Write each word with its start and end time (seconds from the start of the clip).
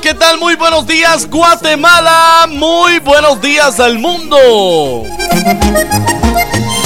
¿Qué 0.00 0.14
tal? 0.14 0.38
Muy 0.38 0.54
buenos 0.54 0.86
días, 0.86 1.28
Guatemala. 1.28 2.46
Muy 2.48 3.00
buenos 3.00 3.38
días 3.42 3.78
al 3.78 3.98
mundo. 3.98 5.04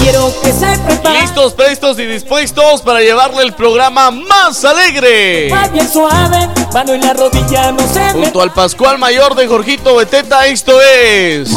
Quiero 0.03 0.33
que 0.43 0.53
se 0.53 0.79
prepare. 0.79 1.21
Listos, 1.21 1.53
prestos 1.53 1.99
y 2.01 2.07
dispuestos 2.07 2.83
para 2.83 3.01
llevarle 3.01 3.45
el 3.45 3.55
programa 3.55 4.11
más 4.11 4.65
alegre. 4.65 5.49
Va 5.49 5.69
bien 5.69 5.89
suave, 5.89 6.49
mano 6.75 6.95
en 6.95 7.03
la 7.03 7.13
rodilla, 7.13 7.71
no 7.71 7.87
se 7.87 8.01
me 8.01 8.25
Junto 8.25 8.43
al 8.43 8.53
Pascual 8.53 8.99
Mayor 8.99 9.37
de 9.37 9.47
Jorgito 9.47 9.95
Beteta, 9.95 10.47
esto 10.47 10.81
es. 10.83 11.51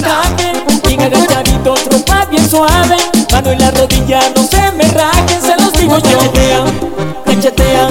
saquen. 0.00 0.64
Bien 0.86 1.02
agachadito, 1.02 1.74
trompa 1.74 2.24
bien 2.30 2.48
suave, 2.48 2.96
mano 3.30 3.50
en 3.50 3.58
la 3.58 3.70
rodilla, 3.72 4.20
no 4.34 4.42
se 4.42 4.72
me 4.72 4.84
rajen, 4.84 5.42
se 5.42 5.56
los 5.56 5.72
digo 5.74 5.98
yo. 5.98 6.18
Cachetea, 7.26 7.88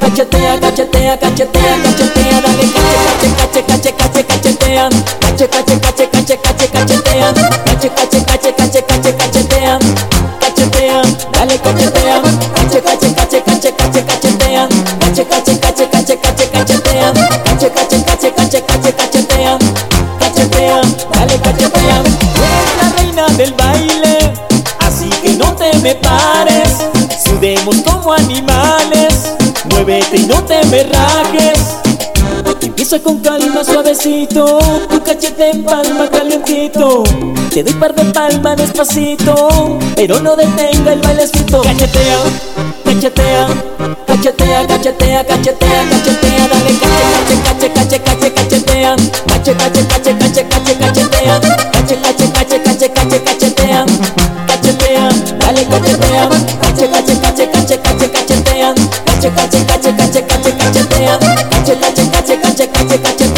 cachetea, 0.00 0.60
cachetea, 0.60 1.18
cachetea, 1.18 1.18
cachetea, 1.18 2.40
dale 2.40 2.64
cache, 2.72 3.34
cache, 3.36 3.64
cache, 3.64 3.92
cache, 3.94 4.01
cachetea, 4.42 4.88
cache, 5.20 5.48
cache, 5.48 5.78
cache, 5.78 6.08
cache, 6.10 6.40
cache, 6.40 6.68
cachetea, 6.68 7.32
cache, 7.64 7.92
cache, 7.94 8.24
cache, 8.24 8.54
cache, 8.54 8.84
cache, 8.84 9.14
cachetea, 9.14 9.78
cachetea, 10.40 11.00
dale 11.30 11.60
cachetea, 11.60 12.20
cache, 12.52 12.82
cache, 12.82 13.14
cache, 13.14 13.42
cache, 13.44 13.74
cache, 13.74 14.04
cachetea, 14.04 14.66
cache, 14.98 15.26
cache, 15.26 15.58
cache, 15.58 15.88
cache, 15.88 16.18
cache, 16.18 16.50
cachetea, 16.50 17.12
cache, 17.44 17.70
cache, 17.70 18.02
cache, 18.02 18.32
cache, 18.34 18.64
cache, 18.64 18.94
cachetea, 18.94 19.56
cachetea, 20.18 20.80
dale 21.12 21.40
cachetea, 21.40 22.02
eres 22.02 22.74
la 22.80 22.92
reina 22.96 23.26
del 23.36 23.52
baile, 23.54 24.32
así 24.80 25.08
que 25.22 25.34
no 25.34 25.54
te 25.54 25.72
me 25.78 25.94
pares, 25.94 26.90
sudemos 27.24 27.76
como 27.82 28.12
animales, 28.12 29.34
muévete 29.70 30.16
y 30.16 30.26
no 30.26 30.42
te 30.42 30.64
me 30.66 30.82
rajes. 30.82 31.61
Empieza 32.72 32.98
con 33.00 33.20
calma 33.20 33.62
suavecito, 33.62 34.58
tu 34.88 35.02
cachete 35.02 35.50
en 35.50 35.62
palma 35.62 36.08
calientito. 36.08 37.02
Te 37.50 37.62
doy 37.62 37.74
par 37.74 37.94
de 37.94 38.02
palmas 38.06 38.56
despacito, 38.56 39.78
pero 39.94 40.18
no 40.20 40.34
detenga 40.34 40.94
el 40.94 41.00
bailecito. 41.00 41.60
Cachetea, 41.60 42.16
cachetea, 42.86 43.46
cachetea, 44.06 44.66
cachetea, 44.66 45.22
cachetea, 45.26 45.84
cachetea, 45.90 46.48
dale 46.48 46.72
cache, 47.44 47.72
cache, 47.72 47.72
cache, 47.72 48.00
cache, 48.00 48.32
cachetea, 48.32 48.96
cache, 49.26 49.54
cache, 49.54 49.86
cache, 49.86 50.16
cache, 50.16 50.46
cache, 50.48 50.76
cachetea, 50.78 51.40
cache, 51.72 52.00
cache, 52.00 52.30
cache, 52.32 52.62
cache, 52.62 52.90
cache, 52.90 53.22
cachetea, 53.22 53.84
cachetea, 54.46 55.08
dale 55.36 55.66
cachetea, 55.68 56.28
cache, 56.62 56.88
cache, 56.88 57.20
cache, 57.20 57.50
cache, 57.50 57.80
cache, 57.82 58.10
cachetea, 58.10 58.72
cache, 59.04 59.30
cache, 59.34 59.64
cache, 59.66 59.94
cache, 59.94 60.24
cache, 60.24 60.56
cachetea, 60.56 61.31
cache, 62.38 62.70
cache, 62.70 63.00
cache, 63.00 63.00
cache, 63.00 63.31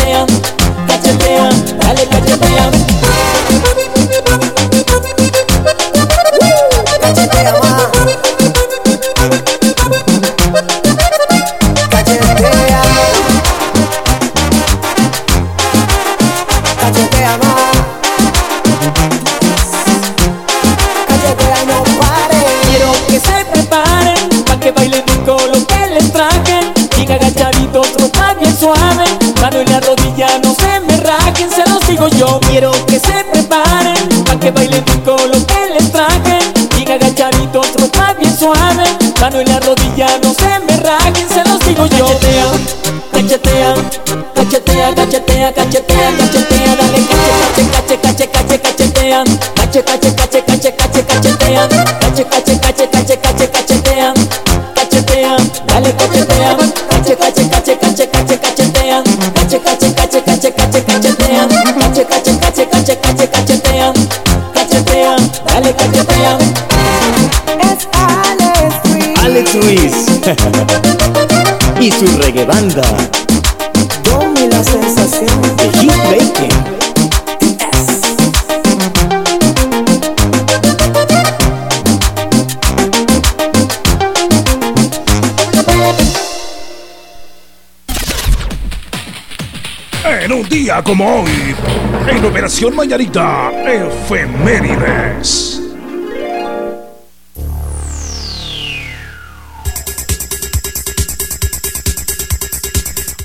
cachetea, 49.83 50.15
cache, 50.15 50.15
cache, 50.15 50.45
cache, 50.45 50.75
cache, 50.75 51.05
cache, 51.05 51.05
cachetea, 51.05 51.67
cache, 51.99 52.29
cache, 52.29 52.59
cache, 52.59 52.89
cache, 52.89 53.19
cache, 53.21 53.51
cachetea, 53.51 54.13
cachetea, 54.75 55.37
dale 55.65 55.95
cachetea, 55.95 56.57
cache, 56.89 57.17
cache, 57.17 57.49
cache, 57.49 57.79
cache, 57.79 58.11
cache, 58.11 58.39
cachetea, 58.39 59.03
cache, 59.35 59.61
cache, 59.63 59.93
cache, 59.95 60.23
cache, 60.23 60.55
cache, 60.55 60.85
cachetea, 60.85 61.47
cache, 61.47 62.07
cache, 62.07 62.39
cache, 62.39 62.69
cache, 62.69 62.99
cache, 63.01 63.29
cachetea, 63.31 63.93
cachetea, 64.53 65.17
dale. 65.47 65.75
Es 67.61 67.89
Alex 69.23 69.55
Ruiz. 69.55 69.55
Alex 69.55 69.55
Ruiz 69.55 69.95
y 71.81 71.91
su 71.91 72.07
reggae 72.19 72.45
banda 72.45 73.24
día 90.65 90.83
como 90.83 91.21
hoy, 91.21 91.55
en 92.09 92.25
Operación 92.25 92.75
Mañanita, 92.75 93.53
efemérides. 93.67 95.61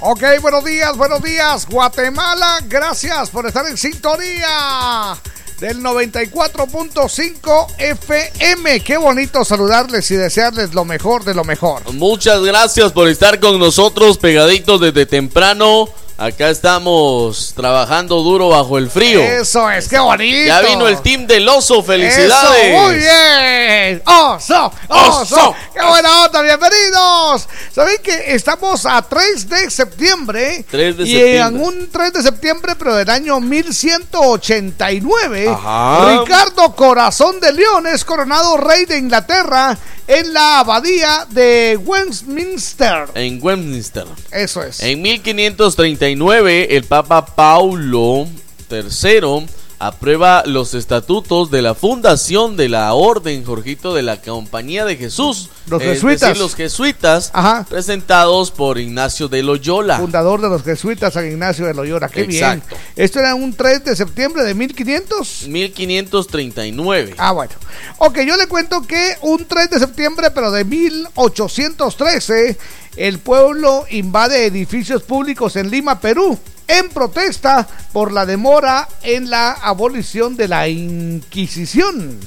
Ok, 0.01 0.21
buenos 0.41 0.65
días, 0.65 0.97
buenos 0.97 1.23
días, 1.23 1.65
Guatemala. 1.65 2.59
Gracias 2.67 3.29
por 3.29 3.47
estar 3.47 3.65
en 3.67 3.77
sintonía 3.77 5.17
del 5.61 5.81
94.5 5.81 7.67
FM. 7.77 8.81
Qué 8.81 8.97
bonito 8.97 9.45
saludarles 9.45 10.11
y 10.11 10.15
desearles 10.17 10.73
lo 10.73 10.83
mejor 10.83 11.23
de 11.23 11.33
lo 11.33 11.45
mejor. 11.45 11.89
Muchas 11.93 12.41
gracias 12.41 12.91
por 12.91 13.07
estar 13.07 13.39
con 13.39 13.57
nosotros, 13.59 14.17
pegaditos 14.17 14.81
desde 14.81 15.05
temprano. 15.05 15.87
Acá 16.21 16.49
estamos 16.49 17.53
trabajando 17.55 18.21
duro 18.21 18.49
bajo 18.49 18.77
el 18.77 18.89
frío. 18.89 19.21
Eso 19.21 19.71
es, 19.71 19.87
qué 19.87 19.99
bonito. 19.99 20.47
Ya 20.47 20.59
vino 20.59 20.85
el 20.85 21.01
team 21.01 21.25
del 21.25 21.47
oso, 21.47 21.81
felicidades. 21.81 22.61
Eso, 22.61 22.77
muy 22.81 22.95
bien. 22.97 24.03
Oso, 24.05 24.69
oso. 24.89 25.21
Oso. 25.21 25.55
Qué 25.73 25.81
buena 25.81 26.25
onda, 26.25 26.41
bienvenidos. 26.41 27.47
Saben 27.73 27.99
que 28.03 28.35
estamos 28.35 28.85
a 28.85 29.01
3 29.01 29.47
de 29.47 29.71
septiembre. 29.71 30.65
3 30.69 30.97
de 30.97 31.03
y 31.03 31.07
septiembre. 31.07 31.39
en 31.39 31.61
un 31.65 31.89
3 31.89 32.11
de 32.11 32.21
septiembre, 32.23 32.75
pero 32.77 32.95
del 32.95 33.09
año 33.09 33.39
1189, 33.39 35.47
Ajá. 35.47 36.19
Ricardo 36.19 36.75
Corazón 36.75 37.39
de 37.39 37.53
León 37.53 37.87
es 37.87 38.03
coronado 38.03 38.57
rey 38.57 38.83
de 38.83 38.97
Inglaterra 38.97 39.77
en 40.09 40.33
la 40.33 40.61
abadía 40.61 41.27
de 41.29 41.79
Westminster. 41.85 43.09
En 43.13 43.39
Westminster. 43.41 44.05
Eso 44.31 44.63
es. 44.63 44.81
En 44.81 45.03
1539, 45.03 46.75
el 46.75 46.83
Papa 46.83 47.23
Paulo 47.27 48.27
III 48.71 49.45
aprueba 49.79 50.43
los 50.45 50.73
estatutos 50.73 51.49
de 51.51 51.61
la 51.61 51.73
fundación 51.73 52.57
de 52.57 52.67
la 52.69 52.93
Orden, 52.93 53.45
Jorgito, 53.45 53.93
de 53.93 54.01
la 54.03 54.21
Compañía 54.21 54.83
de 54.85 54.97
Jesús. 54.97 55.49
Los 55.67 55.81
es 55.81 55.87
jesuitas. 55.93 56.29
decir, 56.29 56.37
los 56.43 56.55
jesuitas, 56.55 57.31
Ajá. 57.33 57.65
presentados 57.69 58.51
por 58.51 58.77
Ignacio 58.77 59.27
de 59.29 59.41
Loyola. 59.41 59.97
Fundador 59.99 60.41
de 60.41 60.49
los 60.49 60.63
jesuitas 60.63 61.13
San 61.13 61.25
Ignacio 61.27 61.65
de 61.65 61.73
Loyola. 61.73 62.09
Qué 62.09 62.21
Exacto. 62.23 62.67
bien. 62.75 62.81
Esto 62.95 63.19
era 63.19 63.35
un 63.35 63.53
3 63.53 63.85
de 63.85 63.95
septiembre 63.95 64.43
de 64.43 64.53
1500. 64.53 65.47
1539. 65.47 67.15
Ah, 67.17 67.31
bueno. 67.31 67.53
Ok, 67.99 68.19
yo 68.27 68.35
le 68.35 68.47
cuento 68.47 68.81
que 68.81 69.15
un 69.21 69.45
3 69.45 69.69
de 69.69 69.79
septiembre, 69.79 70.29
pero 70.31 70.51
de 70.51 70.65
1813, 70.65 72.57
el 72.99 73.17
pueblo 73.19 73.85
invade 73.89 74.45
edificios 74.45 75.01
públicos 75.03 75.55
en 75.55 75.71
Lima, 75.71 76.01
Perú, 76.01 76.37
en 76.67 76.89
protesta 76.89 77.65
por 77.93 78.11
la 78.11 78.25
demora 78.25 78.89
en 79.01 79.29
la 79.29 79.53
abolición 79.53 80.35
de 80.35 80.49
la 80.49 80.67
Inquisición. 80.67 82.19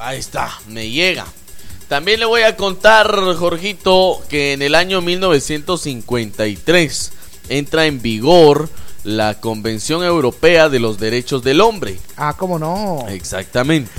Ahí 0.00 0.18
está, 0.18 0.50
me 0.66 0.90
llega. 0.90 1.26
También 1.88 2.18
le 2.18 2.26
voy 2.26 2.42
a 2.42 2.56
contar, 2.56 3.08
Jorgito, 3.36 4.20
que 4.28 4.52
en 4.52 4.62
el 4.62 4.74
año 4.74 5.00
1953 5.00 7.12
entra 7.48 7.86
en 7.86 8.02
vigor 8.02 8.68
la 9.04 9.38
Convención 9.38 10.02
Europea 10.02 10.68
de 10.68 10.80
los 10.80 10.98
Derechos 10.98 11.44
del 11.44 11.60
Hombre. 11.60 12.00
Ah, 12.16 12.34
cómo 12.36 12.58
no. 12.58 13.06
Exactamente. 13.08 13.92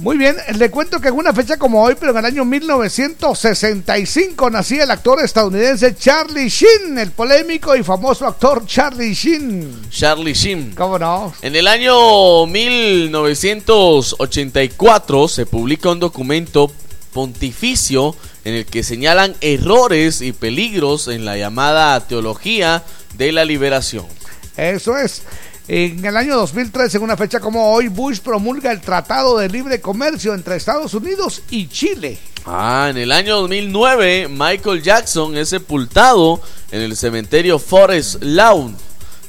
Muy 0.00 0.16
bien, 0.16 0.36
le 0.56 0.70
cuento 0.70 1.00
que 1.00 1.08
en 1.08 1.14
una 1.14 1.32
fecha 1.32 1.56
como 1.56 1.82
hoy, 1.82 1.96
pero 1.98 2.12
en 2.12 2.18
el 2.18 2.26
año 2.26 2.44
1965, 2.44 4.48
nacía 4.48 4.84
el 4.84 4.92
actor 4.92 5.18
estadounidense 5.24 5.96
Charlie 5.96 6.48
Sheen, 6.48 6.96
el 6.98 7.10
polémico 7.10 7.74
y 7.74 7.82
famoso 7.82 8.24
actor 8.24 8.64
Charlie 8.64 9.12
Sheen. 9.12 9.90
Charlie 9.90 10.34
Sheen. 10.34 10.76
¿Cómo 10.76 11.00
no? 11.00 11.34
En 11.42 11.56
el 11.56 11.66
año 11.66 12.46
1984 12.46 15.26
se 15.26 15.46
publica 15.46 15.90
un 15.90 15.98
documento 15.98 16.70
pontificio 17.12 18.14
en 18.44 18.54
el 18.54 18.66
que 18.66 18.84
señalan 18.84 19.34
errores 19.40 20.20
y 20.20 20.30
peligros 20.30 21.08
en 21.08 21.24
la 21.24 21.36
llamada 21.36 22.06
teología 22.06 22.84
de 23.16 23.32
la 23.32 23.44
liberación. 23.44 24.06
Eso 24.56 24.96
es. 24.96 25.22
En 25.68 26.02
el 26.02 26.16
año 26.16 26.34
2003, 26.34 26.94
en 26.94 27.02
una 27.02 27.14
fecha 27.14 27.40
como 27.40 27.70
hoy, 27.70 27.88
Bush 27.88 28.20
promulga 28.20 28.72
el 28.72 28.80
Tratado 28.80 29.36
de 29.36 29.50
Libre 29.50 29.82
Comercio 29.82 30.32
entre 30.32 30.56
Estados 30.56 30.94
Unidos 30.94 31.42
y 31.50 31.68
Chile. 31.68 32.18
Ah, 32.46 32.86
en 32.88 32.96
el 32.96 33.12
año 33.12 33.36
2009, 33.42 34.28
Michael 34.30 34.82
Jackson 34.82 35.36
es 35.36 35.50
sepultado 35.50 36.40
en 36.70 36.80
el 36.80 36.96
cementerio 36.96 37.58
Forest 37.58 38.22
Lawn, 38.22 38.78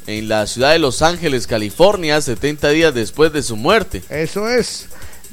en 0.07 0.29
la 0.29 0.47
ciudad 0.47 0.71
de 0.71 0.79
Los 0.79 1.01
Ángeles, 1.01 1.45
California, 1.45 2.21
70 2.21 2.69
días 2.69 2.93
después 2.93 3.33
de 3.33 3.43
su 3.43 3.57
muerte. 3.57 4.01
Eso 4.09 4.47
es. 4.47 4.87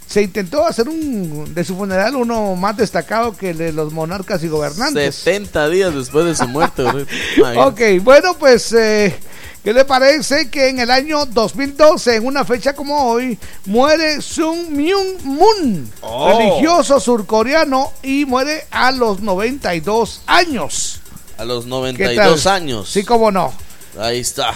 Se 0.08 0.22
intentó 0.22 0.64
hacer 0.64 0.88
un 0.88 1.52
de 1.52 1.64
su 1.64 1.76
funeral 1.76 2.14
uno 2.14 2.54
más 2.54 2.76
destacado 2.76 3.36
que 3.36 3.50
el 3.50 3.58
de 3.58 3.72
los 3.72 3.92
monarcas 3.92 4.42
y 4.44 4.48
gobernantes. 4.48 5.16
70 5.16 5.68
días 5.68 5.94
después 5.94 6.24
de 6.26 6.36
su 6.36 6.46
muerte. 6.48 6.84
ok, 7.56 7.80
bueno, 8.02 8.36
pues, 8.38 8.72
eh, 8.72 9.18
¿qué 9.64 9.72
le 9.72 9.84
parece 9.84 10.48
que 10.48 10.68
en 10.68 10.78
el 10.78 10.92
año 10.92 11.26
2012, 11.26 12.16
en 12.16 12.26
una 12.26 12.44
fecha 12.44 12.72
como 12.74 13.10
hoy, 13.10 13.36
muere 13.64 14.22
Sun 14.22 14.76
Myung 14.76 15.22
Moon, 15.24 15.90
Oh. 16.02 16.38
religioso 16.38 17.00
surcoreano, 17.00 17.92
y 18.04 18.24
muere 18.26 18.64
a 18.70 18.92
los 18.92 19.20
92 19.20 20.22
años? 20.26 21.00
A 21.36 21.44
los 21.44 21.64
¿Qué 21.64 21.70
92 21.70 22.42
tal? 22.44 22.52
años. 22.54 22.88
Sí, 22.88 23.02
cómo 23.04 23.32
no. 23.32 23.52
Ahí 23.98 24.20
está. 24.20 24.54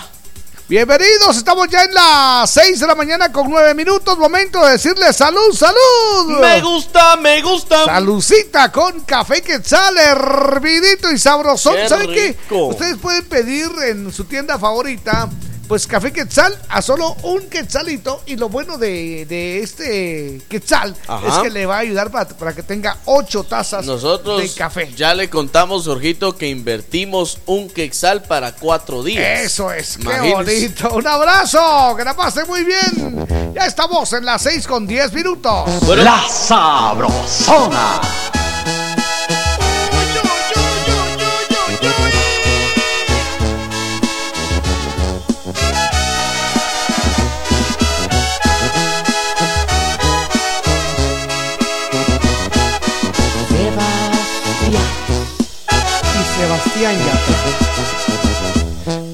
Bienvenidos, 0.70 1.36
estamos 1.36 1.66
ya 1.68 1.82
en 1.82 1.92
las 1.92 2.48
6 2.48 2.78
de 2.78 2.86
la 2.86 2.94
mañana 2.94 3.32
con 3.32 3.50
9 3.50 3.74
minutos. 3.74 4.16
Momento 4.16 4.64
de 4.64 4.74
decirle 4.74 5.12
salud, 5.12 5.52
salud. 5.52 6.38
Me 6.40 6.60
gusta, 6.60 7.16
me 7.16 7.42
gusta. 7.42 7.86
Salucita 7.86 8.70
con 8.70 9.00
café 9.00 9.42
quetzal, 9.42 9.98
hervidito 9.98 11.10
y 11.10 11.18
sabrosón. 11.18 11.74
Qué 11.74 11.88
¿Saben 11.88 12.12
qué? 12.12 12.36
Ustedes 12.54 12.98
pueden 12.98 13.24
pedir 13.24 13.68
en 13.88 14.12
su 14.12 14.26
tienda 14.26 14.60
favorita, 14.60 15.28
pues 15.70 15.86
café 15.86 16.12
quetzal 16.12 16.58
a 16.68 16.82
solo 16.82 17.14
un 17.22 17.48
quetzalito. 17.48 18.24
Y 18.26 18.34
lo 18.34 18.48
bueno 18.48 18.76
de, 18.76 19.24
de 19.26 19.60
este 19.60 20.42
quetzal 20.48 20.96
Ajá. 21.06 21.28
es 21.28 21.34
que 21.44 21.50
le 21.50 21.64
va 21.64 21.76
a 21.76 21.78
ayudar 21.78 22.10
para, 22.10 22.28
para 22.30 22.52
que 22.52 22.64
tenga 22.64 22.96
8 23.04 23.44
tazas 23.44 23.86
Nosotros 23.86 24.42
de 24.42 24.50
café. 24.52 24.92
ya 24.96 25.14
le 25.14 25.30
contamos, 25.30 25.86
Jorgito, 25.86 26.36
que 26.36 26.48
invertimos 26.48 27.38
un 27.46 27.70
quexal 27.70 28.24
para 28.24 28.50
cuatro 28.56 29.04
días. 29.04 29.42
Eso 29.42 29.70
es, 29.72 29.96
qué 29.96 30.02
Imagínese. 30.02 30.34
bonito. 30.34 30.90
Un 30.96 31.06
abrazo, 31.06 31.94
que 31.96 32.02
la 32.04 32.16
pase 32.16 32.44
muy 32.46 32.64
bien. 32.64 33.52
Ya 33.54 33.66
estamos 33.66 34.12
en 34.12 34.24
las 34.24 34.42
6 34.42 34.66
con 34.66 34.88
10 34.88 35.12
minutos. 35.12 35.70
Bueno, 35.86 36.02
La 36.02 36.20
Sabrosona. 36.28 38.00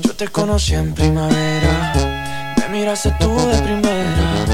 Yo 0.02 0.14
te 0.14 0.28
conocí 0.28 0.74
en 0.74 0.94
primavera, 0.94 1.92
me 2.60 2.68
miraste 2.68 3.10
tú 3.18 3.36
de 3.36 3.58
primera, 3.58 4.46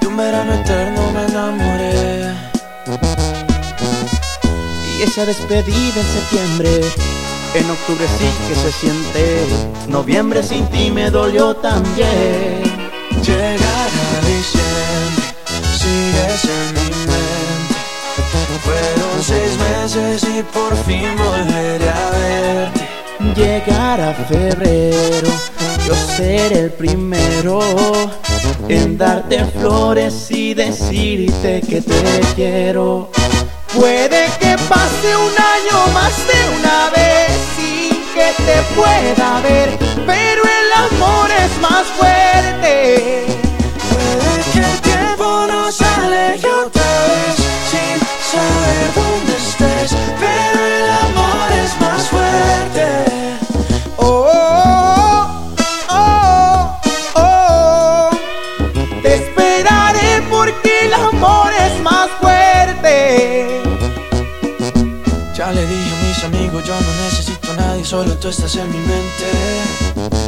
de 0.00 0.06
un 0.08 0.16
verano 0.16 0.54
eterno 0.54 1.00
me 1.12 1.26
enamoré. 1.26 2.34
Y 4.98 5.02
esa 5.02 5.24
despedida 5.24 6.00
en 6.00 6.06
septiembre, 6.06 6.80
en 7.54 7.70
octubre 7.70 8.04
sí 8.18 8.28
que 8.48 8.54
se 8.56 8.72
siente. 8.72 9.46
Noviembre 9.86 10.42
sin 10.42 10.66
ti 10.66 10.90
me 10.90 11.12
dolió 11.12 11.54
también. 11.54 12.64
Llegará 13.22 13.86
diciembre, 14.26 15.32
sigues 15.78 16.44
en. 16.44 16.77
Fueron 18.64 19.22
seis 19.22 19.56
meses 19.58 20.22
y 20.24 20.42
por 20.42 20.76
fin 20.84 21.16
volveré 21.16 21.88
a 21.88 22.10
verte. 22.10 22.88
Llegará 23.34 24.14
febrero, 24.14 25.28
yo 25.86 25.94
seré 25.94 26.60
el 26.60 26.70
primero 26.70 27.60
en 28.68 28.96
darte 28.98 29.44
flores 29.44 30.30
y 30.30 30.54
decirte 30.54 31.60
que 31.68 31.80
te 31.80 32.20
quiero. 32.34 33.10
Puede 33.74 34.26
que 34.40 34.56
pase 34.68 35.16
un 35.16 35.32
año 35.32 35.92
más 35.92 36.16
de 36.26 36.58
una 36.58 36.90
vez 36.90 37.30
sin 37.56 37.90
que 38.14 38.32
te 38.44 38.62
pueda 38.74 39.40
ver, 39.42 39.78
pero 40.06 40.42
el 40.42 40.72
amor 40.72 41.30
es 41.30 41.60
más 41.60 41.86
fuerte. 41.98 43.26
Puede 43.90 44.42
que 44.52 44.58
el 44.58 44.80
tiempo 44.80 45.46
nos 45.46 45.80
aleje 45.80 46.48
dónde 48.94 49.36
estés, 49.36 49.96
pero 50.18 50.58
el 50.66 50.90
amor 51.06 51.52
es 51.64 51.80
más 51.80 52.02
fuerte. 52.08 52.86
Oh, 53.96 55.26
oh, 55.90 56.80
oh, 57.14 58.10
oh. 58.10 58.10
Te 59.02 59.14
esperaré 59.14 60.22
porque 60.30 60.86
el 60.86 60.94
amor 60.94 61.50
es 61.52 61.80
más 61.82 62.08
fuerte. 62.20 63.62
Ya 65.36 65.52
le 65.52 65.66
dije 65.66 65.90
a 65.94 66.02
mis 66.06 66.24
amigos, 66.24 66.64
yo 66.64 66.74
no 66.80 66.92
necesito 67.04 67.52
a 67.52 67.54
nadie, 67.54 67.84
solo 67.84 68.14
tú 68.16 68.28
estás 68.28 68.54
en 68.56 68.70
mi 68.70 68.78
mente. 68.78 70.27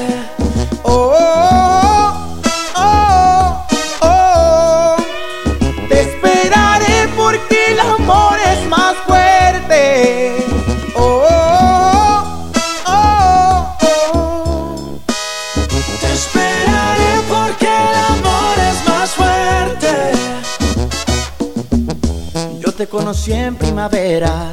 Te 22.81 22.87
conocí 22.87 23.31
en 23.31 23.55
primavera, 23.57 24.51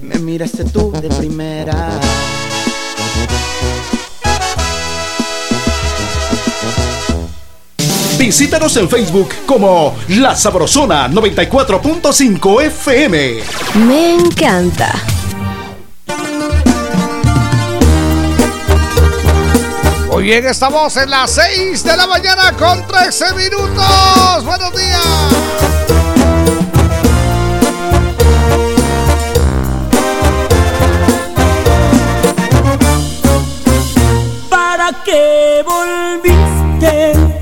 me 0.00 0.18
miraste 0.18 0.64
tú 0.64 0.90
de 0.92 1.10
primera. 1.10 1.90
Visítanos 8.18 8.74
en 8.78 8.88
Facebook 8.88 9.28
como 9.44 9.94
La 10.08 10.34
Sabrosona 10.34 11.06
94.5 11.10 12.62
FM. 12.62 13.40
Me 13.86 14.14
encanta. 14.14 14.94
Muy 20.10 20.24
bien, 20.24 20.46
estamos 20.46 20.96
en 20.96 21.10
las 21.10 21.30
6 21.30 21.84
de 21.84 21.94
la 21.94 22.06
mañana 22.06 22.52
con 22.52 22.86
13 22.86 23.34
minutos. 23.34 24.44
Buenos 24.46 24.72
días. 24.74 25.45
¿Para 34.86 35.02
qué 35.02 35.64
volviste? 35.66 37.35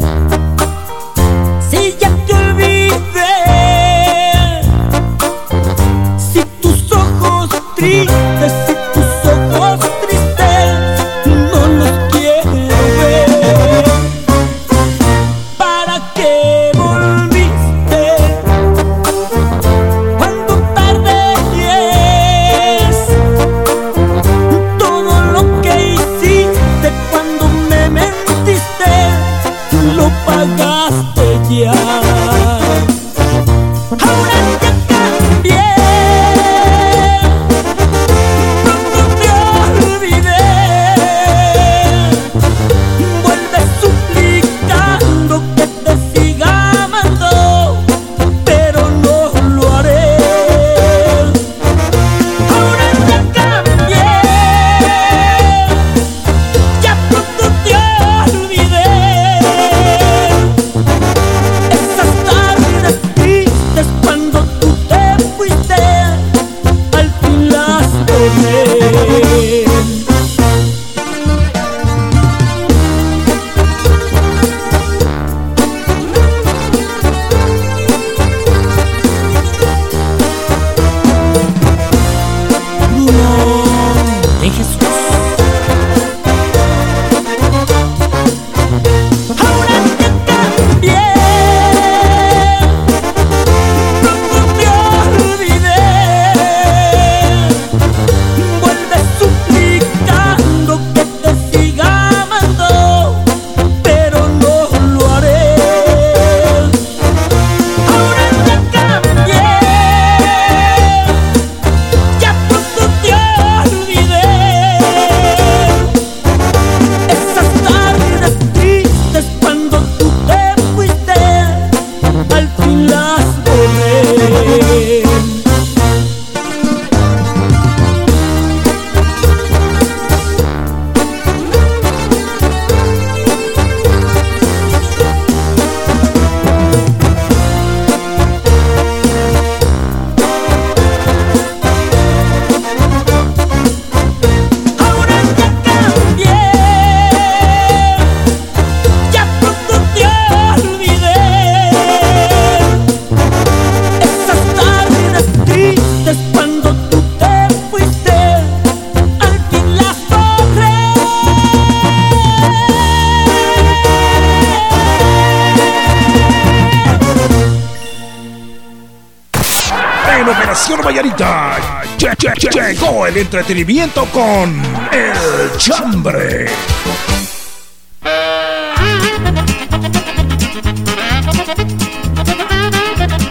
Entretenimiento 173.45 174.07
con 174.07 174.63
El 174.91 175.59
Chambre. 175.59 176.47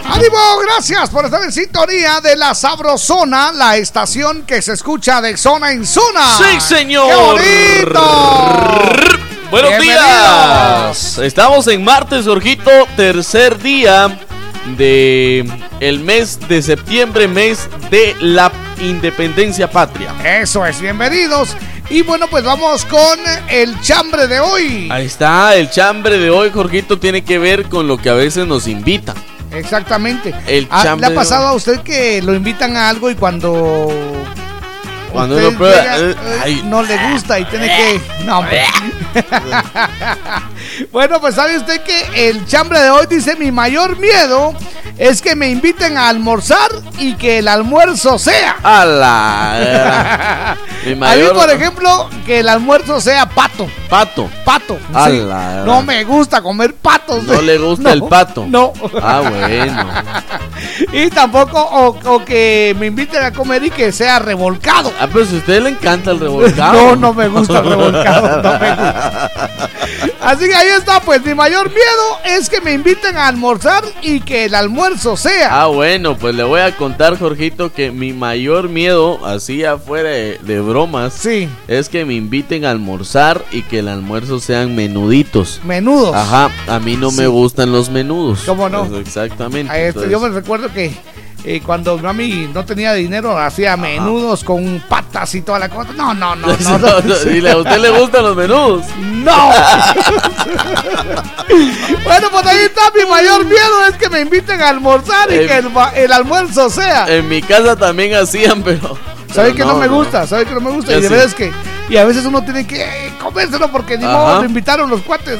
¡Ánimo! 0.04 0.38
Gracias 0.66 1.10
por 1.10 1.24
estar 1.24 1.42
en 1.42 1.50
sintonía 1.50 2.20
de 2.20 2.36
la 2.36 2.54
Sabrosona, 2.54 3.50
la 3.50 3.76
estación 3.76 4.44
que 4.46 4.62
se 4.62 4.74
escucha 4.74 5.20
de 5.20 5.36
zona 5.36 5.72
en 5.72 5.84
zona. 5.84 6.38
Sí, 6.38 6.60
señor. 6.60 7.40
¡Qué 7.40 7.84
bonito! 7.84 8.92
Buenos 9.50 9.80
días. 9.80 11.18
Estamos 11.18 11.66
en 11.66 11.82
martes, 11.82 12.26
Jorgito, 12.26 12.70
tercer 12.96 13.58
día 13.58 14.16
de 14.76 15.44
el 15.80 15.98
mes 15.98 16.38
de 16.48 16.62
septiembre, 16.62 17.26
mes 17.26 17.68
de 17.90 18.14
la 18.20 18.52
independencia 18.84 19.70
patria. 19.70 20.14
Eso 20.24 20.64
es, 20.66 20.80
bienvenidos. 20.80 21.56
Y 21.90 22.02
bueno, 22.02 22.26
pues 22.28 22.44
vamos 22.44 22.84
con 22.86 23.18
el 23.50 23.78
chambre 23.80 24.26
de 24.26 24.40
hoy. 24.40 24.88
Ahí 24.90 25.06
está, 25.06 25.54
el 25.54 25.70
chambre 25.70 26.18
de 26.18 26.30
hoy, 26.30 26.50
Jorgito, 26.50 26.98
tiene 26.98 27.22
que 27.22 27.38
ver 27.38 27.64
con 27.68 27.86
lo 27.86 27.98
que 27.98 28.08
a 28.10 28.14
veces 28.14 28.46
nos 28.46 28.66
invita. 28.66 29.14
Exactamente. 29.52 30.34
El 30.46 30.66
Ah, 30.70 30.78
¿Le 30.78 30.84
chambre 30.84 31.06
ha 31.06 31.10
de 31.10 31.16
pasado 31.16 31.46
a 31.48 31.52
usted 31.52 31.80
que 31.80 32.22
lo 32.22 32.34
invitan 32.34 32.76
a 32.76 32.88
algo 32.88 33.10
y 33.10 33.14
cuando. 33.14 33.88
Cuando 35.12 35.36
uno 35.36 35.56
prueba, 35.56 35.76
llega, 35.80 35.98
eh, 35.98 36.10
eh, 36.10 36.40
ay. 36.42 36.62
no 36.64 36.82
le 36.82 36.96
gusta 37.10 37.38
y 37.38 37.44
tiene 37.44 37.66
que. 37.68 38.24
No, 38.24 38.40
hombre. 38.40 38.64
bueno, 40.92 41.20
pues 41.20 41.36
sabe 41.36 41.56
usted 41.56 41.82
que 41.82 42.28
el 42.28 42.44
chambre 42.46 42.80
de 42.80 42.90
hoy 42.90 43.06
dice: 43.08 43.36
Mi 43.36 43.52
mayor 43.52 43.96
miedo 43.98 44.54
es 44.98 45.22
que 45.22 45.36
me 45.36 45.48
inviten 45.48 45.96
a 45.98 46.08
almorzar 46.08 46.68
y 46.98 47.14
que 47.14 47.38
el 47.38 47.48
almuerzo 47.48 48.18
sea. 48.18 48.56
¡Hala! 48.62 50.56
Mi 50.84 50.90
A 50.92 50.94
mí, 50.94 51.00
mayor- 51.00 51.34
por 51.34 51.50
ejemplo, 51.50 52.08
que 52.26 52.40
el 52.40 52.48
almuerzo 52.48 53.00
sea 53.00 53.26
pato. 53.28 53.66
Pato. 53.88 54.28
Pato. 54.44 54.76
sí. 54.78 54.84
¡Hala! 54.94 55.62
No 55.64 55.82
me 55.82 56.04
gusta 56.04 56.42
comer 56.42 56.74
patos. 56.74 57.24
No 57.24 57.40
le 57.40 57.56
gusta 57.58 57.82
No, 57.84 57.90
el 57.94 58.02
pato. 58.04 58.46
No. 58.48 58.72
Ah, 59.02 59.22
bueno. 59.28 59.88
Y 60.92 61.10
tampoco, 61.10 61.60
o, 61.60 61.96
o 62.14 62.24
que 62.24 62.74
me 62.78 62.86
inviten 62.86 63.22
a 63.22 63.32
comer 63.32 63.64
y 63.64 63.70
que 63.70 63.92
sea 63.92 64.18
revolcado. 64.18 64.92
Ah, 65.00 65.06
pero 65.12 65.24
si 65.26 65.34
a 65.36 65.38
usted 65.38 65.62
le 65.62 65.70
encanta 65.70 66.10
el 66.12 66.20
revolcado. 66.20 66.72
No, 66.74 66.96
no 66.96 67.14
me 67.14 67.28
gusta 67.28 67.58
el 67.60 67.68
revolcado, 67.68 68.42
no 68.42 68.58
me 68.58 68.70
gusta. 68.70 69.30
Así 70.24 70.46
que 70.48 70.54
ahí 70.54 70.68
está, 70.78 71.00
pues 71.00 71.24
mi 71.24 71.34
mayor 71.34 71.68
miedo 71.68 72.18
es 72.24 72.48
que 72.48 72.60
me 72.60 72.72
inviten 72.72 73.16
a 73.16 73.28
almorzar 73.28 73.84
y 74.02 74.20
que 74.20 74.46
el 74.46 74.54
almuerzo 74.54 75.16
sea. 75.16 75.62
Ah, 75.62 75.66
bueno, 75.66 76.16
pues 76.16 76.34
le 76.34 76.44
voy 76.44 76.60
a 76.60 76.74
contar, 76.76 77.18
Jorgito, 77.18 77.72
que 77.72 77.90
mi 77.90 78.12
mayor 78.12 78.68
miedo, 78.68 79.24
así 79.26 79.64
afuera 79.64 80.08
de, 80.10 80.38
de 80.38 80.60
bromas, 80.60 81.12
Sí, 81.14 81.48
es 81.68 81.88
que 81.88 82.04
me 82.04 82.14
inviten 82.14 82.64
a 82.64 82.70
almorzar 82.70 83.44
y 83.52 83.62
que 83.62 83.80
el 83.80 83.88
almuerzo 83.88 84.40
sean 84.40 84.74
menuditos. 84.74 85.60
menudos. 85.64 86.14
Ajá, 86.14 86.50
a 86.68 86.78
mí 86.78 86.96
no 86.96 87.10
me 87.12 87.26
gustan 87.26 87.70
los 87.72 87.90
menudos. 87.90 88.42
¿Cómo 88.46 88.68
no? 88.68 88.86
Pues 88.86 89.06
exactamente. 89.06 89.88
Este, 89.88 90.08
yo 90.10 90.20
me 90.20 90.28
recuerdo 90.30 90.72
que 90.72 90.92
eh, 91.46 91.60
cuando 91.60 91.98
mami 91.98 92.48
no 92.54 92.64
tenía 92.64 92.94
dinero 92.94 93.36
hacía 93.36 93.76
menudos 93.76 94.42
con 94.42 94.82
patas 94.88 95.34
y 95.34 95.42
toda 95.42 95.58
la 95.58 95.68
cosa. 95.68 95.92
No, 95.92 96.14
no, 96.14 96.34
no, 96.34 96.46
no. 96.46 96.78
No, 96.84 97.00
dile, 97.30 97.50
¿a 97.50 97.58
usted 97.58 97.78
le 97.78 97.90
gustan 97.90 98.22
los 98.22 98.34
menudos? 98.34 98.86
¡No! 98.98 99.50
bueno, 102.04 102.28
pues 102.30 102.46
ahí 102.46 102.60
está. 102.64 102.90
Mi 102.96 103.04
mayor 103.08 103.44
miedo 103.44 103.84
es 103.88 103.96
que 103.96 104.08
me 104.08 104.20
inviten 104.20 104.62
a 104.62 104.70
almorzar 104.70 105.30
y 105.30 105.46
que 105.46 105.62
el, 106.02 106.12
almuerzo 106.12 106.70
sea. 106.70 107.06
En 107.08 107.28
mi 107.28 107.42
casa 107.42 107.76
también 107.76 108.14
hacían, 108.14 108.62
pero. 108.62 108.96
¿Sabes 109.32 109.54
que 109.54 109.64
no, 109.64 109.74
me 109.76 109.88
gusta? 109.88 110.26
¿Sabes 110.26 110.46
que 110.46 110.54
no 110.54 110.60
me 110.60 110.70
gusta? 110.70 110.92
Y 110.92 110.96
de 111.02 111.08
sí. 111.08 111.14
veras 111.14 111.34
que. 111.34 111.52
Y 111.90 111.98
a 111.98 112.04
veces 112.04 112.24
uno 112.24 112.42
tiene 112.42 112.66
que 112.66 112.82
eh, 112.82 113.12
comérselo 113.22 113.70
porque 113.70 113.98
ni 113.98 114.04
Ajá. 114.04 114.16
modo 114.16 114.38
lo 114.40 114.46
invitaron 114.46 114.88
los 114.88 115.02
cuates. 115.02 115.38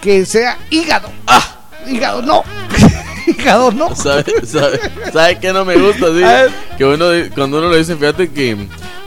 Que 0.00 0.24
sea 0.24 0.56
hígado. 0.70 1.10
Ah. 1.26 1.42
Hígado, 1.86 2.22
no. 2.22 2.44
no. 3.74 3.94
¿Sabe, 3.96 4.24
sabe, 4.46 4.80
sabe 5.12 5.38
qué 5.38 5.52
no 5.52 5.64
me 5.64 5.76
gusta? 5.76 6.06
sí? 6.08 6.54
Que 6.78 6.84
uno, 6.84 7.06
cuando 7.34 7.58
uno 7.58 7.70
le 7.70 7.78
dice, 7.78 7.96
fíjate 7.96 8.30
que 8.30 8.56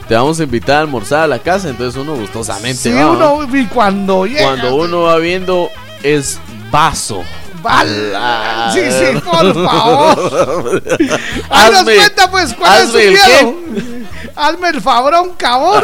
te 0.08 0.14
vamos 0.14 0.40
a 0.40 0.44
invitar 0.44 0.76
a 0.76 0.80
almorzar 0.80 1.20
a 1.22 1.26
la 1.26 1.38
casa, 1.38 1.68
entonces 1.68 2.00
uno 2.00 2.14
gustosamente 2.16 2.74
Sí, 2.78 2.90
va. 2.92 3.10
uno, 3.10 3.46
y 3.56 3.66
cuando 3.66 4.26
llega. 4.26 4.42
Cuando 4.44 4.74
uno 4.76 5.02
va 5.02 5.16
viendo, 5.18 5.70
es 6.02 6.38
vaso. 6.70 7.22
Bala. 7.62 8.70
Sí, 8.72 8.80
sí, 8.88 9.18
por 9.20 9.52
favor. 9.66 10.82
Ahí 11.50 11.70
nos 11.72 11.80
Hazme- 11.82 11.96
cuenta, 11.96 12.30
pues, 12.30 12.54
cuál 12.54 12.82
es 12.82 12.90
su 12.90 12.98
hazme 14.36 14.68
el 14.70 14.78
el 14.78 14.82
fabrón, 14.82 15.34
cabrón. 15.36 15.82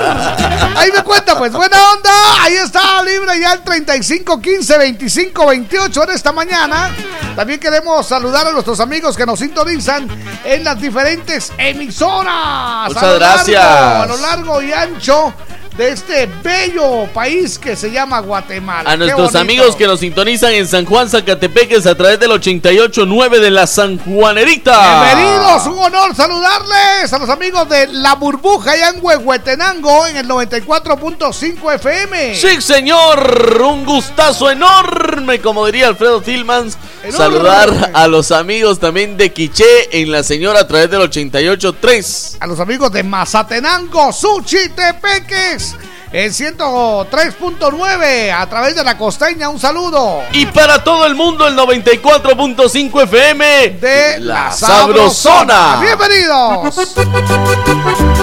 Ahí 0.77 0.91
me 0.95 1.03
cuenta, 1.03 1.37
pues, 1.37 1.51
buena 1.53 1.77
onda. 1.93 2.11
Ahí 2.43 2.55
está, 2.55 3.03
libre 3.03 3.41
ya 3.41 3.55
el 3.55 3.63
35 3.63 4.41
15 4.41 4.79
25 4.79 5.47
28 5.47 6.05
en 6.05 6.11
esta 6.11 6.31
mañana. 6.33 6.91
También 7.35 7.59
queremos 7.59 8.07
saludar 8.07 8.47
a 8.47 8.53
nuestros 8.53 8.79
amigos 8.79 9.17
que 9.17 9.27
nos 9.27 9.41
sintonizan 9.41 10.07
en 10.45 10.63
las 10.63 10.81
diferentes 10.81 11.53
emisoras. 11.59 12.89
Muchas 12.89 13.03
a 13.03 13.07
lo 13.07 13.19
largo- 13.19 13.35
gracias. 13.35 13.65
a 13.65 14.07
lo 14.07 14.17
largo 14.17 14.63
y 14.63 14.73
ancho 14.73 15.35
de 15.77 15.91
este 15.91 16.27
bello 16.43 17.07
país 17.13 17.59
que 17.59 17.75
se 17.75 17.91
llama 17.91 18.21
Guatemala. 18.21 18.91
A 18.91 18.97
nuestros 18.97 19.35
amigos 19.35 19.75
que 19.75 19.87
nos 19.87 20.01
sintonizan 20.01 20.53
en 20.53 20.69
San 20.69 20.85
Juan, 20.85 21.09
Zacatepeques 21.09 21.87
a 21.87 21.97
través 21.97 22.21
del 22.21 22.31
88.9 22.31 23.41
de 23.41 23.51
la 23.51 23.67
San 23.67 23.99
Juanerita. 23.99 25.05
Bienvenidos, 25.05 25.67
un 25.67 25.79
honor 25.79 26.15
saludarles 26.15 27.13
a 27.13 27.19
los 27.19 27.29
amigos 27.29 27.69
de 27.69 27.89
La 27.89 28.15
Burbuja 28.15 28.73
allá 28.73 28.91
en 28.91 28.99
Huehuetenango 29.03 30.07
en 30.07 30.17
el 30.17 30.29
94.5 30.29 31.75
FM. 31.75 32.37
Sí, 32.37 32.63
señor, 32.63 33.61
un 33.61 33.85
gustazo 33.85 34.51
enorme, 34.51 35.41
como 35.41 35.67
diría 35.67 35.89
Alfredo 35.89 36.21
Tillmans. 36.21 36.79
Saludar 37.11 37.91
a 37.93 38.09
los 38.09 38.33
amigos 38.33 38.79
también 38.79 39.17
de 39.17 39.33
Quiché 39.33 40.01
en 40.01 40.11
La 40.11 40.23
Señora 40.23 40.61
a 40.61 40.67
través 40.67 40.91
del 40.91 41.01
88.3. 41.01 42.37
A 42.41 42.47
los 42.47 42.61
amigos 42.61 42.93
de 42.93 43.03
Mazatenango, 43.03 44.13
Suchitepeques, 44.13 45.77
el 46.13 46.33
103.9 46.33 48.33
a 48.33 48.49
través 48.49 48.75
de 48.75 48.85
la 48.85 48.97
costeña, 48.97 49.49
un 49.49 49.61
saludo. 49.61 50.23
Y 50.33 50.47
para 50.47 50.83
todo 50.83 51.07
el 51.07 51.15
mundo, 51.15 51.47
el 51.47 51.57
94.5 51.57 53.03
FM 53.03 53.71
De 53.81 54.21
La, 54.21 54.51
Sabrosona. 54.53 55.81
Bienvenidos. 55.81 56.97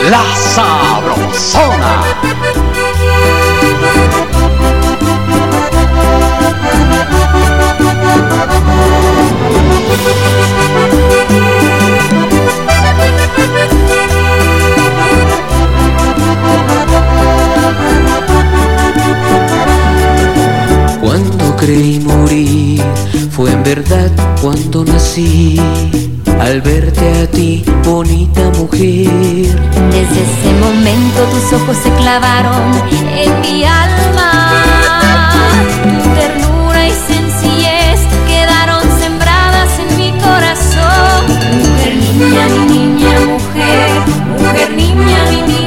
La 0.09 0.23
Sabrosona. 0.55 2.03
Cuando 21.01 21.55
creí 21.57 21.99
morir 21.99 22.81
fue 23.31 23.51
en 23.51 23.63
verdad 23.63 24.11
cuando 24.41 24.85
nací. 24.85 25.59
Al 26.39 26.61
verte 26.61 27.21
a 27.21 27.27
ti, 27.29 27.63
bonita 27.83 28.41
mujer. 28.57 29.07
Desde 29.91 30.21
ese 30.27 30.53
momento 30.59 31.23
tus 31.31 31.53
ojos 31.61 31.77
se 31.77 31.91
clavaron 31.95 32.73
en 33.15 33.41
mi 33.41 33.63
alma. 33.63 34.51
Niña, 42.21 42.47
mi 42.49 42.65
niña, 42.65 43.19
mujer. 43.27 43.89
Mujer, 44.39 44.69
niña, 44.75 45.19
mi 45.29 45.41
niña, 45.41 45.60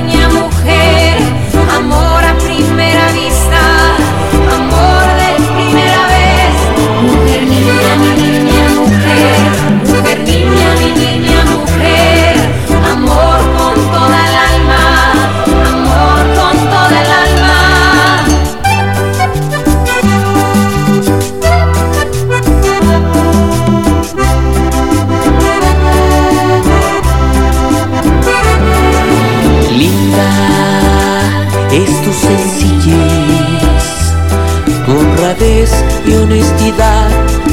y 36.07 36.15
honestidad. 36.15 37.11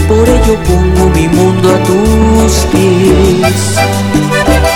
Por 0.07 0.27
ello 0.27 0.57
pongo 0.63 1.09
mi 1.09 1.27
mundo 1.27 1.73
a 1.73 1.83
tus 1.83 2.53
pies. 2.71 4.70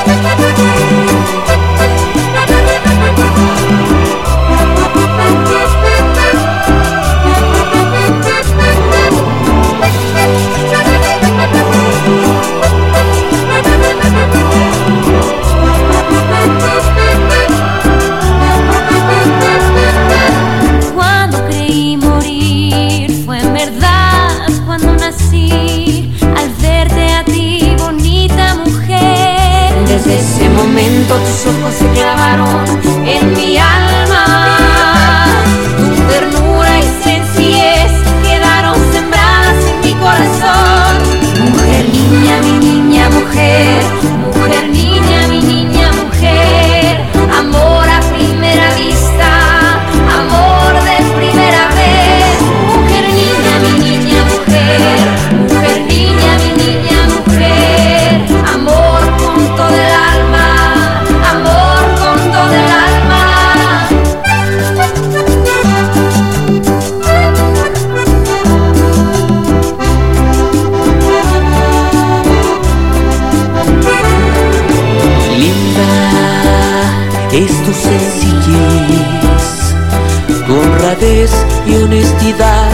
Honradez 81.06 81.32
y 81.68 81.76
honestidad, 81.76 82.70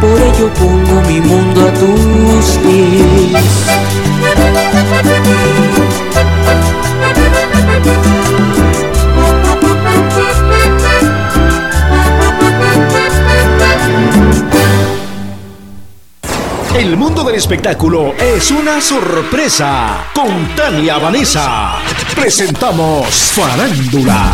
por 0.00 0.20
ello 0.20 0.52
pongo 0.54 1.02
mi 1.08 1.20
mundo 1.20 1.68
a 1.68 1.72
tus 1.74 2.58
pies. 2.58 3.42
El 16.74 16.96
mundo 16.96 17.22
del 17.24 17.36
espectáculo 17.36 18.14
es 18.18 18.50
una 18.50 18.80
sorpresa. 18.80 20.06
Con 20.14 20.54
Tania 20.56 20.98
Vanessa 20.98 21.76
presentamos 22.14 23.06
Farándula. 23.34 24.32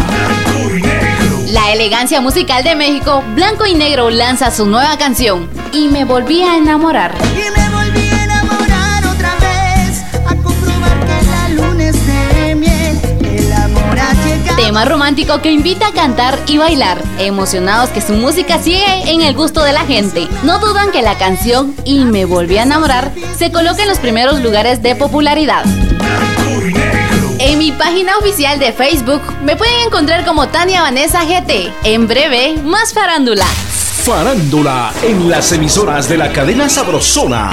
La 1.48 1.72
elegancia 1.72 2.20
musical 2.20 2.62
de 2.62 2.74
México, 2.74 3.24
Blanco 3.34 3.64
y 3.64 3.74
Negro 3.74 4.10
lanza 4.10 4.50
su 4.50 4.66
nueva 4.66 4.98
canción 4.98 5.48
y 5.72 5.88
me 5.88 6.04
volví 6.04 6.42
a 6.42 6.58
enamorar. 6.58 7.14
Y 7.22 7.58
me 7.58 7.70
volví 7.70 8.06
a 8.06 8.24
enamorar 8.24 9.06
otra 9.06 9.34
vez, 9.36 10.04
a 10.26 10.34
comprobar 10.34 11.06
que 11.06 11.26
la 11.26 11.48
luna 11.48 11.84
es 11.84 12.06
de 12.06 12.54
miel, 12.54 13.00
el 13.22 13.50
amor 13.50 13.98
ha 13.98 14.12
llegado. 14.26 14.56
Tema 14.62 14.84
romántico 14.84 15.40
que 15.40 15.50
invita 15.50 15.86
a 15.86 15.92
cantar 15.92 16.38
y 16.46 16.58
bailar, 16.58 16.98
emocionados 17.18 17.88
que 17.90 18.02
su 18.02 18.12
música 18.12 18.58
sigue 18.58 19.10
en 19.10 19.22
el 19.22 19.34
gusto 19.34 19.62
de 19.62 19.72
la 19.72 19.86
gente. 19.86 20.28
No 20.42 20.58
dudan 20.58 20.90
que 20.90 21.00
la 21.00 21.16
canción 21.16 21.74
Y 21.86 22.00
me 22.00 22.26
volví 22.26 22.58
a 22.58 22.64
enamorar 22.64 23.10
se 23.38 23.50
coloca 23.50 23.82
en 23.82 23.88
los 23.88 24.00
primeros 24.00 24.42
lugares 24.42 24.82
de 24.82 24.96
popularidad. 24.96 25.64
En 27.38 27.56
mi 27.56 27.72
página 27.72 28.18
oficial 28.18 28.58
de 28.58 28.72
Facebook 28.72 29.22
me 29.42 29.56
pueden 29.56 29.80
encontrar 29.86 30.24
como 30.24 30.48
Tania 30.48 30.82
Vanessa 30.82 31.24
GT. 31.24 31.72
En 31.84 32.06
breve, 32.06 32.56
más 32.62 32.92
farándula. 32.92 33.46
Farándula 34.04 34.92
en 35.02 35.28
las 35.28 35.52
emisoras 35.52 36.08
de 36.08 36.16
la 36.16 36.32
cadena 36.32 36.68
Sabrosona. 36.68 37.50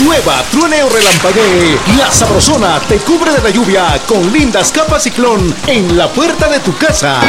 Llueva, 0.00 0.42
truene 0.50 0.82
o 0.82 0.88
relampaguee, 0.88 1.78
la 1.96 2.10
Sabrosona 2.10 2.80
te 2.80 2.98
cubre 2.98 3.32
de 3.32 3.42
la 3.42 3.50
lluvia 3.50 4.00
con 4.06 4.32
lindas 4.32 4.72
capas 4.72 5.04
ciclón 5.04 5.54
en 5.66 5.96
la 5.96 6.08
puerta 6.08 6.48
de 6.48 6.60
tu 6.60 6.76
casa. 6.76 7.20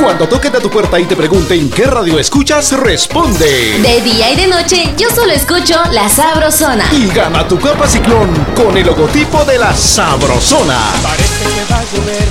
Cuando 0.00 0.26
toquen 0.26 0.56
a 0.56 0.60
tu 0.60 0.70
puerta 0.70 0.98
y 0.98 1.04
te 1.04 1.14
pregunten 1.14 1.68
qué 1.68 1.84
radio 1.84 2.18
escuchas, 2.18 2.72
responde. 2.72 3.78
De 3.80 4.00
día 4.00 4.30
y 4.30 4.36
de 4.36 4.46
noche, 4.46 4.94
yo 4.96 5.10
solo 5.10 5.30
escucho 5.30 5.78
La 5.90 6.08
Sabrosona. 6.08 6.88
Y 6.90 7.08
gana 7.08 7.46
tu 7.46 7.58
capa 7.58 7.86
ciclón 7.86 8.32
con 8.56 8.74
el 8.78 8.86
logotipo 8.86 9.44
de 9.44 9.58
la 9.58 9.74
Sabrosona. 9.74 10.78
Parece 11.02 11.44
que 11.44 11.72
va 11.72 11.78
a 11.80 11.84
llover, 11.84 12.28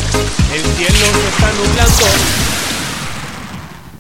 el 0.52 0.64
cielo 0.78 1.06
se 1.14 1.28
está 1.30 1.52
nublando. 1.54 2.06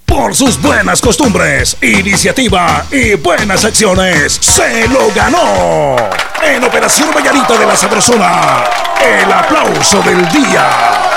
Por 0.07 0.35
sus 0.35 0.59
buenas 0.59 0.99
costumbres, 0.99 1.77
iniciativa 1.83 2.85
y 2.91 3.13
buenas 3.13 3.65
acciones, 3.65 4.33
se 4.41 4.87
lo 4.87 5.11
ganó. 5.13 5.95
En 6.43 6.63
Operación 6.63 7.09
Vallarita 7.15 7.55
de 7.55 7.67
la 7.67 7.75
Sabrosona, 7.75 8.63
el 8.99 9.31
aplauso 9.31 10.01
del 10.01 10.27
día. 10.29 11.08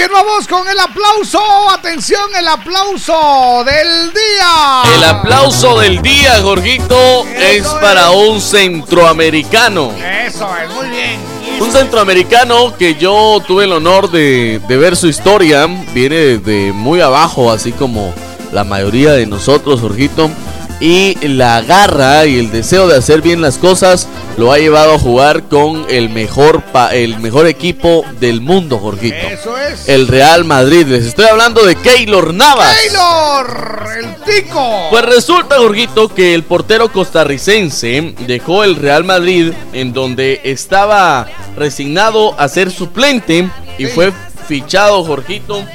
Bien, 0.00 0.12
vamos 0.12 0.48
con 0.48 0.66
el 0.66 0.78
aplauso. 0.78 1.40
Atención, 1.70 2.22
el 2.38 2.48
aplauso 2.48 3.64
del 3.64 4.12
día. 4.12 4.94
El 4.96 5.04
aplauso 5.04 5.78
del 5.78 6.00
día, 6.00 6.40
Jorgito, 6.42 7.26
es 7.38 7.66
para 7.82 8.10
un 8.10 8.40
centroamericano. 8.40 9.92
Eso 10.26 10.48
es, 10.56 10.70
muy 10.70 10.88
bien. 10.88 11.20
Un 11.60 11.70
centroamericano 11.70 12.74
que 12.78 12.94
yo 12.94 13.42
tuve 13.46 13.64
el 13.64 13.72
honor 13.72 14.10
de, 14.10 14.60
de 14.66 14.76
ver 14.78 14.96
su 14.96 15.06
historia. 15.06 15.66
Viene 15.92 16.16
desde 16.16 16.72
muy 16.72 17.02
abajo, 17.02 17.52
así 17.52 17.72
como 17.72 18.14
la 18.52 18.64
mayoría 18.64 19.12
de 19.12 19.26
nosotros, 19.26 19.80
Jorgito. 19.80 20.30
Y 20.80 21.16
la 21.26 21.60
garra 21.60 22.24
y 22.24 22.38
el 22.38 22.50
deseo 22.50 22.88
de 22.88 22.96
hacer 22.96 23.20
bien 23.20 23.42
las 23.42 23.58
cosas 23.58 24.08
lo 24.40 24.52
ha 24.52 24.58
llevado 24.58 24.94
a 24.94 24.98
jugar 24.98 25.48
con 25.48 25.84
el 25.90 26.08
mejor, 26.08 26.62
pa- 26.62 26.94
el 26.94 27.18
mejor 27.18 27.46
equipo 27.46 28.06
del 28.20 28.40
mundo, 28.40 28.78
Jorgito. 28.78 29.14
Eso 29.14 29.58
es. 29.58 29.86
El 29.86 30.08
Real 30.08 30.46
Madrid. 30.46 30.86
Les 30.86 31.04
estoy 31.04 31.26
hablando 31.26 31.62
de 31.66 31.76
Keylor 31.76 32.32
Navas. 32.32 32.74
Taylor, 32.74 33.84
el 33.98 34.16
tico. 34.24 34.86
Pues 34.88 35.04
resulta, 35.04 35.58
Jorgito, 35.58 36.08
que 36.08 36.32
el 36.34 36.42
portero 36.44 36.90
costarricense 36.90 38.14
dejó 38.26 38.64
el 38.64 38.76
Real 38.76 39.04
Madrid 39.04 39.52
en 39.74 39.92
donde 39.92 40.40
estaba 40.44 41.26
resignado 41.54 42.34
a 42.40 42.48
ser 42.48 42.70
suplente 42.70 43.46
y 43.76 43.86
fue 43.88 44.10
fichado, 44.48 45.04
Jorgito, 45.04 45.66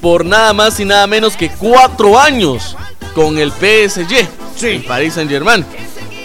por 0.00 0.24
nada 0.24 0.52
más 0.52 0.78
y 0.78 0.84
nada 0.84 1.08
menos 1.08 1.36
que 1.36 1.48
cuatro 1.50 2.16
años 2.20 2.76
con 3.16 3.36
el 3.38 3.50
PSG, 3.50 4.28
el 4.62 4.84
Paris 4.84 5.14
Saint 5.14 5.28
Germain. 5.28 5.64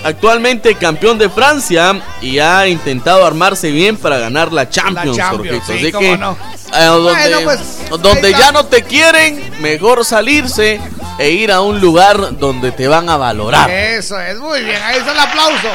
Actualmente 0.08 0.76
campeón 0.76 1.18
de 1.18 1.30
Francia 1.30 2.02
y 2.22 2.40
ha 2.40 2.66
intentado 2.66 3.26
armarse 3.26 3.72
bien 3.72 3.98
para 3.98 4.18
ganar 4.18 4.54
la 4.54 4.70
Champions, 4.70 5.18
sí, 5.18 5.74
Así 5.74 5.92
que 5.92 6.18
no. 6.18 6.38
eh, 6.74 6.86
donde, 6.86 7.12
Bueno, 7.12 7.40
pues, 7.44 8.02
donde 8.02 8.32
ya 8.32 8.54
no 8.54 8.66
te 8.68 8.84
quieren, 8.84 9.38
mejor 9.60 10.06
salirse 10.06 10.80
e 11.20 11.30
ir 11.32 11.52
a 11.52 11.60
un 11.60 11.82
lugar 11.82 12.38
donde 12.40 12.72
te 12.72 12.88
van 12.88 13.10
a 13.10 13.18
valorar. 13.18 13.70
Eso 13.70 14.18
es, 14.18 14.38
muy 14.38 14.64
bien. 14.64 14.82
Ahí 14.82 14.96
está 14.98 15.12
el 15.12 15.20
aplauso. 15.20 15.72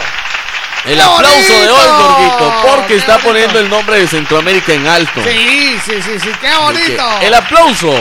El 0.86 0.96
¡Qué 0.96 1.02
aplauso 1.02 1.52
de 1.52 1.68
hoy! 1.68 1.88
Jorgito, 1.88 2.54
porque 2.62 2.86
¡Qué 2.94 2.96
está 2.96 3.18
poniendo 3.18 3.58
el 3.58 3.68
nombre 3.68 4.00
de 4.00 4.08
Centroamérica 4.08 4.72
en 4.72 4.86
alto. 4.86 5.20
Sí, 5.24 5.76
sí, 5.84 5.92
sí, 6.02 6.20
sí, 6.22 6.30
qué 6.40 6.56
bonito. 6.56 7.04
El 7.20 7.34
aplauso. 7.34 7.92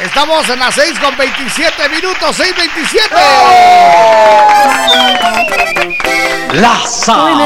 Estamos 0.00 0.48
en 0.48 0.60
las 0.60 0.74
6 0.76 1.00
con 1.00 1.16
27 1.16 1.88
minutos, 1.88 2.36
6 2.36 2.54
27. 2.56 3.14
La 6.52 6.78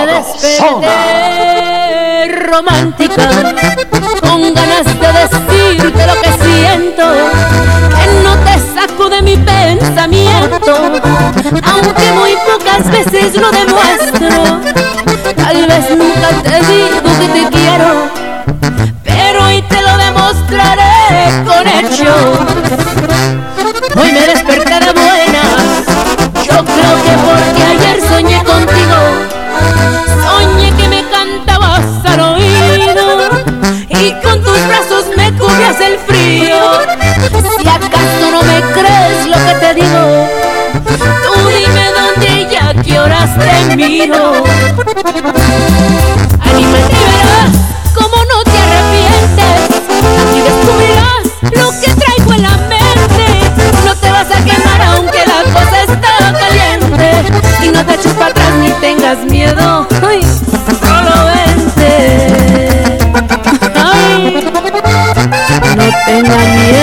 desperté 0.05 1.39
romántica, 2.47 3.31
con 4.21 4.53
ganas 4.53 4.85
de 4.85 5.13
decirte 5.13 6.07
lo 6.07 6.15
que 6.21 6.33
siento, 6.45 7.05
que 7.97 8.07
no 8.23 8.37
te 8.45 8.59
saco 8.75 9.09
de 9.09 9.23
mi 9.23 9.37
pensamiento, 9.39 11.01
aunque 11.65 12.13
muy 12.13 12.37
pocas 12.37 12.91
veces 12.91 13.35
lo 13.35 13.51
demuestro. 13.51 14.61
Tal 15.37 15.67
vez 15.67 15.91
nunca 15.97 16.29
te 16.43 16.61
digo 16.67 17.03
que 17.03 17.29
te 17.29 17.49
quiero, 17.57 18.11
pero 19.05 19.45
hoy 19.45 19.63
te 19.63 19.81
lo 19.81 19.97
demostraré 19.97 21.02
con 21.47 21.67
hechos. 21.67 22.39
Hoy 23.97 24.13
me 24.13 24.27
desperté 24.27 24.81
de 24.81 24.93
buenas, 24.93 25.85
yo 26.45 26.65
creo 26.65 26.95
que 27.05 27.15
porque 27.27 27.63
ayer 27.63 28.01
soñé 28.09 28.43
contigo. 28.45 28.99
Soñé 30.23 30.73
que 30.77 30.89
me 30.89 31.05
cantabas 31.11 31.85
al 32.05 32.21
oído 32.21 33.31
y 33.89 34.13
con 34.23 34.43
tus 34.43 34.67
brazos 34.67 35.05
me 35.17 35.33
cubrías 35.33 35.81
el 35.81 35.99
frío. 35.99 36.59
Si 37.59 37.69
acaso 37.69 38.31
no 38.31 38.43
me 38.43 38.61
crees 38.73 39.27
lo 39.27 39.37
que 39.47 39.55
te 39.61 39.75
digo, 39.75 40.29
tú 41.23 41.49
dime 41.49 41.85
dónde 41.93 42.49
y 42.51 42.57
a 42.57 42.83
qué 42.83 42.99
horas 42.99 43.31
te 43.39 43.77
miro. 43.77 44.45
Anímate 46.41 47.02
lo 51.51 51.71
que 51.81 51.93
traigo 51.95 52.33
en 52.35 52.43
la 52.43 52.57
mente. 52.69 53.51
No 53.85 53.95
te 53.97 54.11
vas 54.11 54.31
a 54.31 54.45
quemar 54.45 54.81
aunque 54.83 55.25
la 55.27 55.43
cosa 55.53 55.83
está 55.83 56.33
caliente 56.39 57.13
y 57.63 57.69
no 57.71 57.85
te 57.85 57.95
eches 57.95 58.13
para 58.15 58.31
atrás 58.31 58.55
ni 58.61 58.71
tengas 58.81 59.19
miedo. 59.25 59.87
Ay, 60.07 60.23
solo 60.81 61.27
vente. 61.27 62.99
Ay, 63.75 64.53
no 65.77 65.85
tengas 66.07 66.39
miedo. 66.39 66.82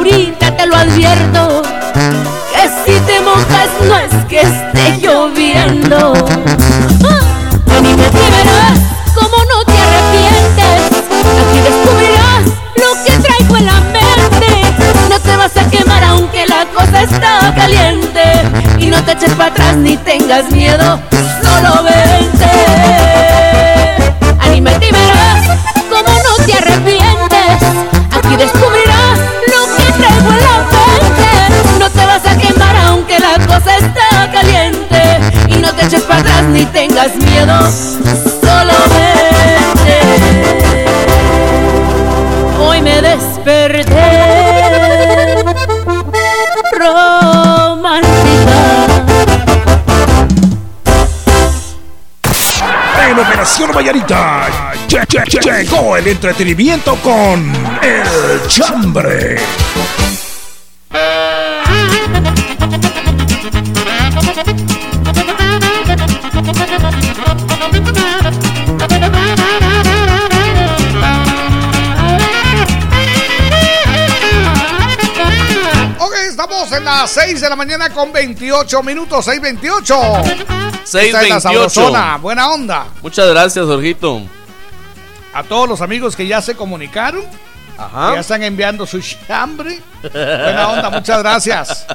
ahorita 0.00 0.56
te 0.56 0.66
lo 0.66 0.76
advierto. 0.76 1.62
Que 2.52 2.68
si 2.84 3.00
te 3.00 3.20
mojas 3.20 3.68
no 3.86 3.96
es 3.98 4.24
que 4.26 4.40
esté 4.40 4.98
lloviendo. 4.98 6.14
¡Ah! 7.04 7.76
Anímate 7.76 8.18
y 8.18 8.30
verás 8.30 8.78
cómo 9.14 9.36
no 9.44 9.64
te 9.64 9.78
arrepientes. 9.78 10.80
Aquí 11.42 11.60
descubrirás 11.68 12.44
lo 12.76 13.04
que 13.04 13.28
traigo 13.28 13.56
en 13.58 13.66
la 13.66 13.80
mente. 13.80 15.08
No 15.08 15.20
te 15.20 15.36
vas 15.36 15.56
a 15.56 15.68
quemar 15.68 16.04
aunque 16.04 16.46
la 16.46 16.64
cosa 16.74 17.02
está 17.02 17.54
caliente. 17.54 18.22
Y 18.78 18.86
no 18.86 19.04
te 19.04 19.12
eches 19.12 19.34
para 19.34 19.50
atrás 19.50 19.76
ni 19.76 19.96
tengas 19.98 20.50
miedo. 20.50 20.98
Solo 21.42 21.82
vente. 21.82 23.29
Te 36.40 36.48
eches 36.48 36.48
para 36.48 36.48
atrás 36.48 36.48
ni 36.48 36.64
tengas 36.66 37.14
miedo, 37.16 37.70
solo 38.40 38.72
vente. 38.94 40.00
Hoy 42.58 42.82
me 42.82 43.00
desperté 43.02 44.14
romántica. 46.78 48.58
En 53.08 53.18
Operación 53.18 53.70
Vallarita 53.74 54.48
llegó 55.42 55.96
el 55.96 56.06
entretenimiento 56.06 56.96
con 56.96 57.52
El 57.82 58.46
Chambre. 58.48 59.38
Las 77.00 77.12
6 77.12 77.40
de 77.40 77.48
la 77.48 77.56
mañana 77.56 77.88
con 77.88 78.12
28 78.12 78.82
minutos, 78.82 79.26
6.28. 79.26 80.20
Esta 80.20 80.32
es 80.32 81.12
la 81.12 81.40
628. 81.40 81.40
Sabrosona, 81.40 82.18
buena 82.18 82.50
onda. 82.50 82.88
Muchas 83.00 83.26
gracias, 83.30 83.64
Jorgito. 83.64 84.20
A 85.32 85.42
todos 85.42 85.66
los 85.66 85.80
amigos 85.80 86.14
que 86.14 86.26
ya 86.26 86.42
se 86.42 86.54
comunicaron, 86.54 87.24
Ajá. 87.78 88.08
que 88.08 88.14
ya 88.16 88.20
están 88.20 88.42
enviando 88.42 88.84
su 88.84 89.00
chambre. 89.00 89.80
Buena 90.12 90.68
onda, 90.68 90.90
muchas 90.90 91.18
gracias. 91.20 91.86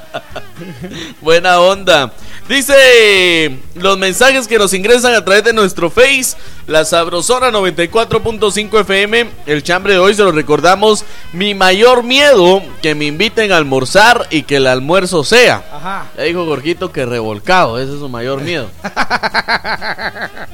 Buena 1.21 1.59
onda. 1.59 2.11
Dice 2.47 3.58
los 3.73 3.97
mensajes 3.97 4.47
que 4.47 4.60
nos 4.60 4.71
ingresan 4.75 5.15
a 5.15 5.25
través 5.25 5.43
de 5.43 5.51
nuestro 5.51 5.89
Face, 5.89 6.38
la 6.67 6.86
Sabrosona 6.86 7.49
94.5 7.49 8.81
FM. 8.81 9.29
El 9.47 9.63
chambre 9.63 9.93
de 9.93 9.99
hoy 9.99 10.13
se 10.13 10.21
lo 10.21 10.31
recordamos. 10.31 11.05
Mi 11.34 11.55
mayor 11.55 12.03
miedo 12.03 12.62
que 12.84 12.93
me 12.93 13.05
inviten 13.05 13.51
a 13.51 13.58
almorzar 13.58 14.27
y 14.29 14.43
que 14.43 14.58
el 14.58 14.67
almuerzo 14.67 15.23
sea. 15.23 15.63
Ajá. 15.73 16.05
Ya 16.15 16.23
dijo 16.23 16.45
Gorgito 16.45 16.91
que 16.91 17.08
revolcado, 17.08 17.79
ese 17.79 17.93
es 17.93 17.99
su 17.99 18.10
mayor 18.10 18.41
miedo. 18.41 18.69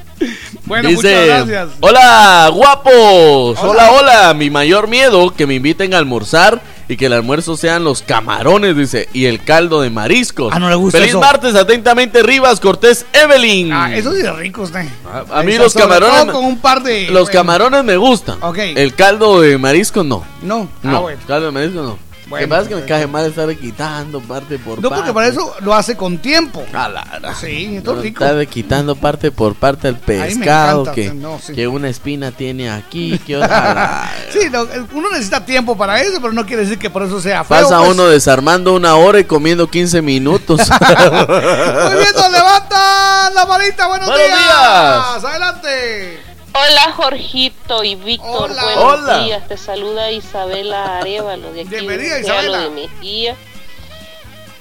Bueno, 0.65 0.89
Dice, 0.89 0.95
muchas 1.15 1.25
gracias. 1.47 1.69
Hola, 1.81 2.49
guapos. 2.53 3.59
Hola. 3.59 3.61
Hola. 3.63 3.91
hola, 3.91 4.33
Mi 4.33 4.49
mayor 4.49 4.87
miedo 4.87 5.33
que 5.33 5.45
me 5.47 5.55
inviten 5.55 5.93
a 5.93 5.97
almorzar 5.97 6.61
y 6.87 6.97
que 6.97 7.05
el 7.05 7.13
almuerzo 7.13 7.55
sean 7.55 7.83
los 7.85 8.01
camarones, 8.01 8.75
dice, 8.75 9.07
y 9.13 9.25
el 9.25 9.43
caldo 9.43 9.81
de 9.81 9.89
mariscos. 9.89 10.51
Ah, 10.53 10.59
no 10.59 10.69
le 10.69 10.75
gusta 10.75 10.97
Feliz 10.97 11.11
eso. 11.11 11.19
martes, 11.21 11.55
atentamente, 11.55 12.21
Rivas 12.21 12.59
Cortés 12.59 13.05
Evelyn. 13.13 13.71
Ah, 13.71 13.95
eso 13.95 14.13
sí 14.13 14.21
es 14.21 14.35
rico, 14.35 14.63
usted. 14.63 14.85
A, 15.31 15.39
a 15.39 15.43
mí 15.43 15.53
Eso, 15.53 15.63
los 15.63 15.73
camarones. 15.73 16.23
todo 16.25 16.33
con 16.33 16.45
un 16.45 16.59
par 16.59 16.83
de. 16.83 17.03
Los 17.09 17.23
bueno, 17.27 17.31
camarones 17.39 17.83
me 17.85 17.95
gustan. 17.97 18.37
Ok. 18.41 18.57
El 18.75 18.93
caldo 18.95 19.39
de 19.41 19.57
mariscos 19.57 20.05
no. 20.05 20.23
No, 20.41 20.67
No, 20.83 20.97
ah, 20.97 20.99
bueno. 20.99 21.21
caldo 21.27 21.45
de 21.47 21.51
mariscos 21.51 21.85
no. 21.85 22.10
Bueno, 22.31 22.43
que 22.43 22.47
pasa 22.49 22.61
es 22.63 22.67
que 22.69 22.75
me 22.75 22.81
perfecto. 22.81 22.99
cae 22.99 23.07
mal 23.07 23.25
estar 23.27 23.55
quitando 23.55 24.19
parte 24.21 24.57
por 24.57 24.81
No, 24.81 24.89
parte. 24.89 25.03
porque 25.03 25.13
para 25.13 25.27
eso 25.27 25.53
lo 25.59 25.73
hace 25.75 25.95
con 25.95 26.17
tiempo. 26.17 26.65
A 26.73 26.89
la- 26.89 27.35
Sí, 27.39 27.75
esto 27.77 27.95
es 27.97 28.01
rico. 28.01 28.25
Estar 28.25 28.47
quitando 28.47 28.95
parte 28.95 29.31
por 29.31 29.53
parte 29.55 29.87
al 29.87 29.97
pescado, 29.97 30.81
encanta, 30.81 30.91
que, 30.95 31.13
no, 31.13 31.39
sí. 31.39 31.53
que 31.53 31.67
una 31.67 31.89
espina 31.89 32.31
tiene 32.31 32.71
aquí, 32.71 33.19
que 33.19 33.37
otra. 33.37 34.09
Sí, 34.31 34.47
no, 34.51 34.65
uno 34.93 35.09
necesita 35.11 35.45
tiempo 35.45 35.77
para 35.77 36.01
eso, 36.01 36.19
pero 36.21 36.33
no 36.33 36.45
quiere 36.45 36.63
decir 36.63 36.79
que 36.79 36.89
por 36.89 37.03
eso 37.03 37.19
sea 37.21 37.43
feo. 37.43 37.61
Pasa 37.61 37.77
pues. 37.79 37.91
uno 37.91 38.05
desarmando 38.07 38.73
una 38.73 38.95
hora 38.95 39.19
y 39.19 39.25
comiendo 39.25 39.69
15 39.69 40.01
minutos. 40.01 40.59
Muy 40.69 41.95
bien, 41.95 42.31
levanta 42.31 43.29
la 43.33 43.45
manita. 43.45 43.87
Buenos, 43.87 44.07
Buenos 44.09 44.27
días. 44.27 44.39
días. 44.39 45.23
Adelante. 45.25 46.30
Hola 46.53 46.91
Jorgito 46.93 47.83
y 47.83 47.95
Víctor, 47.95 48.51
Hola. 48.51 48.63
buenos 48.63 48.83
Hola. 48.99 49.19
días. 49.23 49.47
Te 49.47 49.57
saluda 49.57 50.11
Isabela 50.11 50.97
Arevalo 50.97 51.53
de 51.53 51.61
aquí 51.61 51.69
Bienvenida, 51.69 52.15
de 52.15 52.21
Isabela. 52.21 52.59
de 52.61 52.69
Mejía 52.71 53.35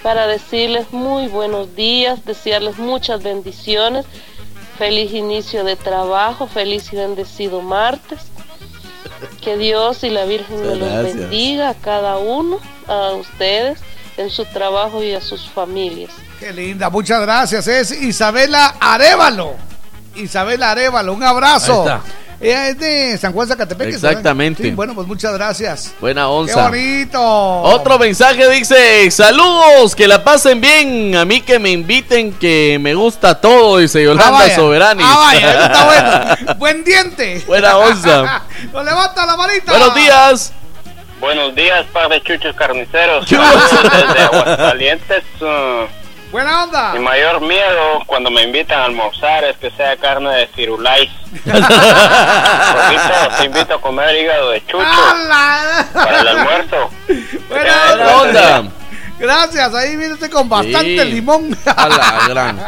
para 0.03 0.27
decirles 0.27 0.93
muy 0.93 1.27
buenos 1.29 1.75
días, 1.77 2.25
desearles 2.25 2.79
muchas 2.79 3.23
bendiciones, 3.23 4.07
feliz 4.79 5.13
inicio 5.13 5.63
de 5.65 5.77
trabajo, 5.77 6.47
feliz 6.47 6.91
y 6.93 6.97
bendecido 6.97 7.61
martes. 7.61 8.21
Que 9.43 9.59
Dios 9.59 10.03
y 10.05 10.11
la 10.11 10.25
Virgen 10.25 10.61
me 10.67 10.77
los 10.77 11.03
bendiga 11.03 11.71
a 11.71 11.75
cada 11.75 12.17
uno, 12.17 12.59
a 12.87 13.13
ustedes, 13.13 13.79
en 14.17 14.31
su 14.31 14.45
trabajo 14.47 15.03
y 15.03 15.13
a 15.13 15.21
sus 15.21 15.51
familias. 15.51 16.13
Qué 16.39 16.53
linda, 16.53 16.89
muchas 16.89 17.21
gracias. 17.21 17.67
Es 17.67 17.91
Isabela 17.91 18.77
Arevalo. 18.81 19.55
Isabela 20.15 20.73
Arevalo, 20.73 21.13
un 21.13 21.23
abrazo. 21.23 21.83
Ahí 21.83 21.89
está. 21.89 22.01
Ella 22.43 22.69
es 22.69 22.79
de 22.79 23.19
San 23.19 23.35
Juan 23.35 23.47
Zacatepeque. 23.47 23.99
¿saben? 23.99 24.17
Exactamente. 24.17 24.63
Sí, 24.63 24.71
bueno, 24.71 24.95
pues 24.95 25.07
muchas 25.07 25.35
gracias. 25.35 25.93
Buena 26.01 26.23
Qué 26.23 26.27
onza. 26.27 26.69
bonito. 26.69 27.21
Otro 27.23 27.99
mensaje 27.99 28.49
dice, 28.49 29.11
saludos, 29.11 29.95
que 29.95 30.09
la 30.09 30.25
pasen 30.25 30.59
bien, 30.59 31.15
a 31.17 31.27
mí 31.27 31.43
que 31.43 31.59
me 31.59 31.71
inviten, 31.71 32.33
que 32.33 32.79
me 32.81 32.95
gusta 32.95 33.39
todo, 33.39 33.77
dice 33.77 33.99
Ah, 33.99 34.03
Yolanda 34.05 34.31
vaya. 34.31 34.57
Soberani. 34.57 35.03
Ah, 35.05 35.17
vaya, 35.19 35.65
está 35.67 35.85
bueno. 36.47 36.55
Buen 36.59 36.83
diente. 36.83 37.43
Buena 37.47 37.77
onza. 37.77 38.43
Nos 38.73 38.85
levanta 38.87 39.27
la 39.27 39.37
manita. 39.37 39.73
Buenos 39.73 39.95
días. 39.95 40.53
Buenos 41.21 41.55
días, 41.55 41.85
par 41.93 42.09
de 42.09 42.23
chuchos 42.23 42.57
carniceros. 42.57 43.29
Desde 43.29 44.23
Aguascalientes. 44.23 45.25
uh, 45.43 45.87
Buena 46.31 46.63
onda. 46.65 46.93
mi 46.95 47.01
mayor 47.01 47.41
miedo 47.41 48.01
cuando 48.07 48.31
me 48.31 48.43
invitan 48.43 48.81
a 48.81 48.85
almorzar 48.85 49.43
es 49.45 49.57
que 49.57 49.71
sea 49.73 49.97
carne 49.97 50.31
de 50.31 50.47
firulais. 50.49 51.11
Jorgito, 51.45 53.37
te 53.39 53.45
invito 53.47 53.75
a 53.75 53.81
comer 53.81 54.15
hígado 54.17 54.51
de 54.51 54.65
chucho 54.67 54.81
¡Hala! 54.85 55.87
para 55.93 56.21
el 56.21 56.29
almuerzo. 56.29 56.91
Buena 57.49 57.75
Buena 57.97 58.17
onda. 58.17 58.63
Gracias, 59.19 59.75
ahí 59.75 59.97
viene 59.97 60.15
usted 60.15 60.31
con 60.31 60.49
bastante 60.49 61.03
Sí. 61.03 61.11
limón. 61.11 61.55
A 61.67 61.89
la 61.89 62.27
gran. 62.29 62.59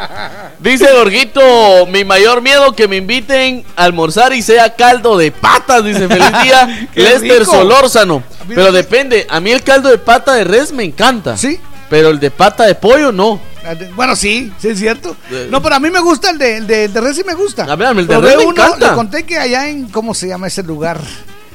Dice 0.59 0.91
Gorguito, 0.93 1.87
mi 1.87 2.03
mayor 2.05 2.41
miedo 2.43 2.73
que 2.73 2.87
me 2.87 2.97
inviten 2.97 3.65
a 3.75 3.85
almorzar 3.85 4.33
y 4.33 4.43
sea 4.43 4.75
caldo 4.75 5.17
de 5.17 5.31
patas, 5.31 5.83
dice 5.83 6.07
feliz 6.07 6.31
día, 6.43 6.87
Lester 6.93 7.39
rico. 7.39 7.51
Solórzano. 7.51 8.21
Pero 8.47 8.71
depende, 8.71 9.25
a 9.29 9.39
mí 9.39 9.51
el 9.51 9.63
caldo 9.63 9.89
de 9.89 9.97
pata 9.97 10.33
de 10.33 10.43
res 10.43 10.71
me 10.71 10.83
encanta. 10.83 11.37
Sí. 11.37 11.59
Pero 11.93 12.09
el 12.09 12.19
de 12.19 12.31
pata 12.31 12.63
de 12.63 12.73
pollo 12.73 13.11
no. 13.11 13.39
Bueno, 13.95 14.15
sí, 14.15 14.51
sí 14.57 14.69
es 14.69 14.79
cierto. 14.79 15.15
No, 15.51 15.61
pero 15.61 15.75
a 15.75 15.79
mí 15.79 15.91
me 15.91 15.99
gusta 15.99 16.31
el 16.31 16.39
de, 16.39 16.57
el 16.57 16.65
de, 16.65 16.85
el 16.85 16.93
de 16.93 17.01
res, 17.01 17.15
sí 17.15 17.23
me 17.23 17.35
gusta. 17.35 17.65
A 17.65 17.75
ver, 17.75 17.95
el 17.95 18.07
de 18.07 18.19
res 18.19 18.35
me 18.35 18.45
uno, 18.45 18.65
encanta. 18.65 18.89
Le 18.89 18.95
conté 18.95 19.23
que 19.27 19.37
allá 19.37 19.69
en, 19.69 19.89
¿cómo 19.89 20.15
se 20.15 20.27
llama 20.27 20.47
ese 20.47 20.63
lugar? 20.63 20.99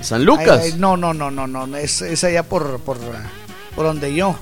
San 0.01 0.25
Lucas. 0.25 0.61
Ay, 0.63 0.71
ay, 0.75 0.79
no, 0.79 0.97
no, 0.97 1.13
no, 1.13 1.33
no, 1.33 1.49
no, 1.49 1.77
es, 1.77 2.03
es 2.03 2.23
allá 2.23 2.45
por, 2.45 2.79
por, 2.83 2.99
por 3.75 3.85
donde 3.85 4.15
yo. 4.15 4.37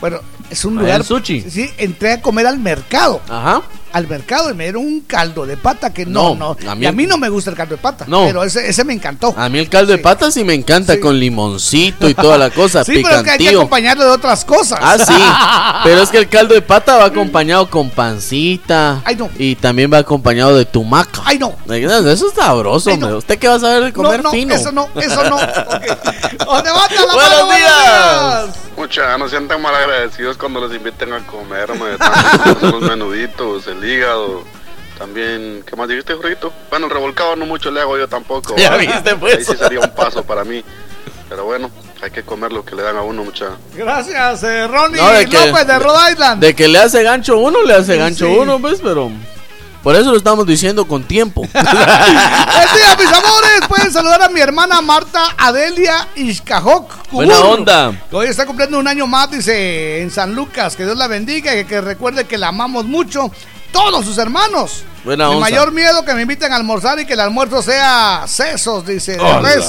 Bueno, 0.00 0.18
es 0.50 0.64
un 0.64 0.74
lugar. 0.74 0.96
en 0.96 1.04
Suchi. 1.04 1.48
Sí, 1.48 1.70
entré 1.78 2.14
a 2.14 2.20
comer 2.20 2.48
al 2.48 2.58
mercado. 2.58 3.20
Ajá. 3.28 3.62
Al 3.92 4.06
mercado 4.08 4.50
y 4.50 4.54
me 4.54 4.64
dieron 4.64 4.84
un 4.84 5.00
caldo 5.00 5.46
de 5.46 5.56
pata 5.56 5.92
que 5.92 6.04
no, 6.06 6.34
No, 6.34 6.56
no. 6.60 6.70
a 6.70 6.74
mí- 6.74 6.80
mí, 6.80 6.86
a 6.86 6.92
mí 6.92 7.06
no 7.06 7.16
me 7.18 7.28
gusta 7.28 7.50
el 7.50 7.56
caldo 7.56 7.76
de 7.76 7.82
pata. 7.82 8.04
No. 8.06 8.26
Pero 8.26 8.44
ese, 8.44 8.68
ese 8.68 8.84
me 8.84 8.92
encantó. 8.92 9.34
A 9.36 9.48
mí 9.48 9.58
el 9.58 9.68
caldo 9.68 9.92
de 9.92 9.98
pata 9.98 10.30
sí 10.30 10.44
me 10.44 10.54
encanta 10.54 10.98
con 11.00 11.18
limoncito 11.18 12.08
y 12.08 12.14
toda 12.14 12.36
la 12.38 12.50
cosa, 12.50 12.84
sí, 12.84 13.00
pero 13.02 13.16
es 13.16 13.22
que 13.22 13.30
hay 13.30 13.38
que 13.38 13.48
acompañarlo 13.50 14.04
de 14.04 14.10
otras 14.10 14.44
cosas. 14.44 14.78
Ah, 14.82 14.98
sí. 14.98 15.14
Pero 15.84 16.02
es 16.02 16.10
que 16.10 16.18
el 16.18 16.28
caldo 16.28 16.54
de 16.54 16.62
pata 16.62 16.96
va 16.96 17.04
acompañado 17.06 17.68
con 17.70 17.88
pancita. 17.90 19.00
Ay, 19.04 19.16
no. 19.16 19.30
Y 19.38 19.54
también 19.56 19.92
va 19.92 19.98
acompañado 19.98 20.56
de 20.56 20.64
tumaca. 20.64 21.22
Ay, 21.24 21.38
no. 21.38 21.54
Eso 21.68 22.28
es 22.28 22.34
sabroso, 22.34 22.90
hombre. 22.90 23.14
¿Usted 23.14 23.38
qué 23.38 23.48
va 23.48 23.54
a 23.54 23.60
saber 23.60 23.84
de 23.84 23.92
comer 23.92 24.18
no, 24.22 24.24
no, 24.24 24.30
fino? 24.30 24.54
eso 24.54 24.72
no, 24.72 24.88
eso 24.96 25.24
no. 25.28 25.36
Ok. 25.36 25.42
¡Oh, 26.46 26.62
levanta 26.62 26.94
la 27.06 27.14
Buenos 27.14 27.46
mano, 27.48 27.56
días. 27.56 28.56
Mucha, 28.76 29.18
no 29.18 29.28
sean 29.28 29.48
tan 29.48 29.60
mal 29.60 29.74
agradecidos 29.74 30.36
cuando 30.36 30.66
les 30.66 30.76
inviten 30.76 31.12
a 31.12 31.18
comer, 31.26 31.68
me 31.70 32.68
los 32.70 32.80
menuditos, 32.82 33.66
el 33.66 33.77
hígado. 33.84 34.44
También, 34.98 35.62
¿qué 35.64 35.76
más 35.76 35.88
dijiste, 35.88 36.14
Jorgito? 36.14 36.52
Bueno, 36.70 36.86
el 36.86 36.92
revolcado 36.92 37.36
no 37.36 37.46
mucho 37.46 37.70
le 37.70 37.80
hago 37.80 37.96
yo 37.96 38.08
tampoco. 38.08 38.56
Ya 38.58 38.70
¿verdad? 38.70 38.94
viste, 38.94 39.14
pues. 39.16 39.36
Ahí 39.38 39.44
sí 39.44 39.56
sería 39.56 39.80
un 39.80 39.90
paso 39.94 40.22
para 40.24 40.44
mí. 40.44 40.62
Pero 41.28 41.44
bueno, 41.44 41.70
hay 42.02 42.10
que 42.10 42.22
comer 42.22 42.50
lo 42.52 42.64
que 42.64 42.74
le 42.74 42.82
dan 42.82 42.96
a 42.96 43.02
uno, 43.02 43.22
mucha. 43.22 43.50
Gracias, 43.74 44.42
eh, 44.44 44.66
Ronnie 44.66 45.00
No, 45.00 45.10
de 45.10 45.26
que- 45.26 45.46
López 45.46 45.66
de 45.66 45.78
Rhode 45.78 46.12
Island. 46.12 46.40
De 46.42 46.54
que 46.54 46.68
le 46.68 46.78
hace 46.78 47.02
gancho 47.02 47.36
uno, 47.38 47.62
le 47.62 47.74
hace 47.74 47.92
Sí, 47.92 47.98
gancho 47.98 48.26
sí. 48.26 48.32
uno, 48.38 48.58
pues, 48.58 48.80
pero. 48.82 49.10
Por 49.82 49.94
eso 49.94 50.10
lo 50.10 50.16
estamos 50.16 50.44
diciendo 50.46 50.88
con 50.88 51.04
tiempo. 51.04 51.42
Buen 51.52 51.64
día, 51.64 52.96
mis 52.98 53.06
amores. 53.12 53.60
Pueden 53.68 53.92
saludar 53.92 54.22
a 54.22 54.28
mi 54.28 54.40
hermana 54.40 54.80
Marta 54.80 55.22
Adelia 55.38 56.08
Iscajoc. 56.16 56.90
Buena 57.12 57.38
onda. 57.40 57.92
Que 58.10 58.16
hoy 58.16 58.26
está 58.26 58.44
cumpliendo 58.44 58.78
un 58.78 58.88
año 58.88 59.06
más, 59.06 59.30
dice, 59.30 60.00
en 60.02 60.10
San 60.10 60.34
Lucas. 60.34 60.74
Que 60.74 60.84
Dios 60.84 60.96
la 60.96 61.06
bendiga 61.06 61.54
y 61.56 61.64
que 61.64 61.80
recuerde 61.80 62.24
que 62.26 62.36
la 62.38 62.48
amamos 62.48 62.86
mucho. 62.86 63.30
Todos 63.72 64.04
sus 64.04 64.18
hermanos. 64.18 64.84
Buena 65.08 65.28
Mi 65.30 65.36
onza. 65.36 65.48
mayor 65.50 65.72
miedo 65.72 66.04
que 66.04 66.12
me 66.12 66.20
inviten 66.20 66.52
a 66.52 66.56
almorzar 66.56 67.00
y 67.00 67.06
que 67.06 67.14
el 67.14 67.20
almuerzo 67.20 67.62
sea 67.62 68.24
sesos, 68.26 68.84
dice, 68.84 69.12
de 69.12 69.20
Oh, 69.22 69.40
res, 69.40 69.64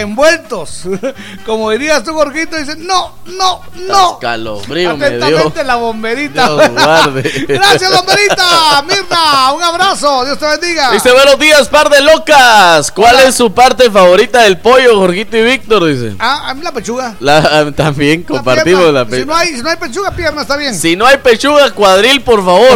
envueltos. 0.00 0.82
Como 1.46 1.70
dirías 1.70 2.02
tú, 2.02 2.12
Jorgito, 2.12 2.56
dice, 2.56 2.74
no, 2.76 3.14
no, 3.26 3.60
no. 3.86 4.18
Calobrío 4.18 4.96
me 4.96 5.10
dio. 5.10 5.52
La 5.64 5.76
bomberita. 5.76 6.48
Dios 6.48 6.70
guarde. 6.70 7.44
Gracias, 7.48 7.88
bomberita. 7.94 8.82
Mirna, 8.82 9.52
un 9.52 9.62
abrazo. 9.62 10.24
Dios 10.24 10.36
te 10.40 10.46
bendiga. 10.46 10.90
Dice, 10.90 11.12
buenos 11.12 11.38
días, 11.38 11.68
par 11.68 11.88
de 11.88 12.00
locas. 12.00 12.90
¿Cuál 12.90 13.20
es 13.20 13.36
su 13.36 13.52
parte 13.54 13.88
favorita 13.92 14.40
del 14.42 14.58
pollo, 14.58 14.96
Jorgito 14.98 15.36
y 15.36 15.42
Víctor? 15.42 15.84
Dice. 15.84 16.16
Ah, 16.18 16.48
a 16.50 16.54
mí 16.54 16.62
la 16.64 16.72
pechuga. 16.72 17.14
La- 17.20 17.70
también 17.76 18.24
compartimos 18.24 18.92
la 18.92 19.04
Si 19.04 19.10
pechuga. 19.12 19.32
no, 19.34 19.38
hay, 19.38 19.54
si 19.54 19.62
no 19.62 19.70
hay 19.70 19.76
pechuga, 19.76 20.10
pierna, 20.10 20.42
está 20.42 20.56
bien. 20.56 20.74
Si 20.74 20.96
no 20.96 21.06
hay 21.06 21.18
pechuga, 21.18 21.70
cuadril, 21.70 22.22
por 22.22 22.44
favor. 22.44 22.70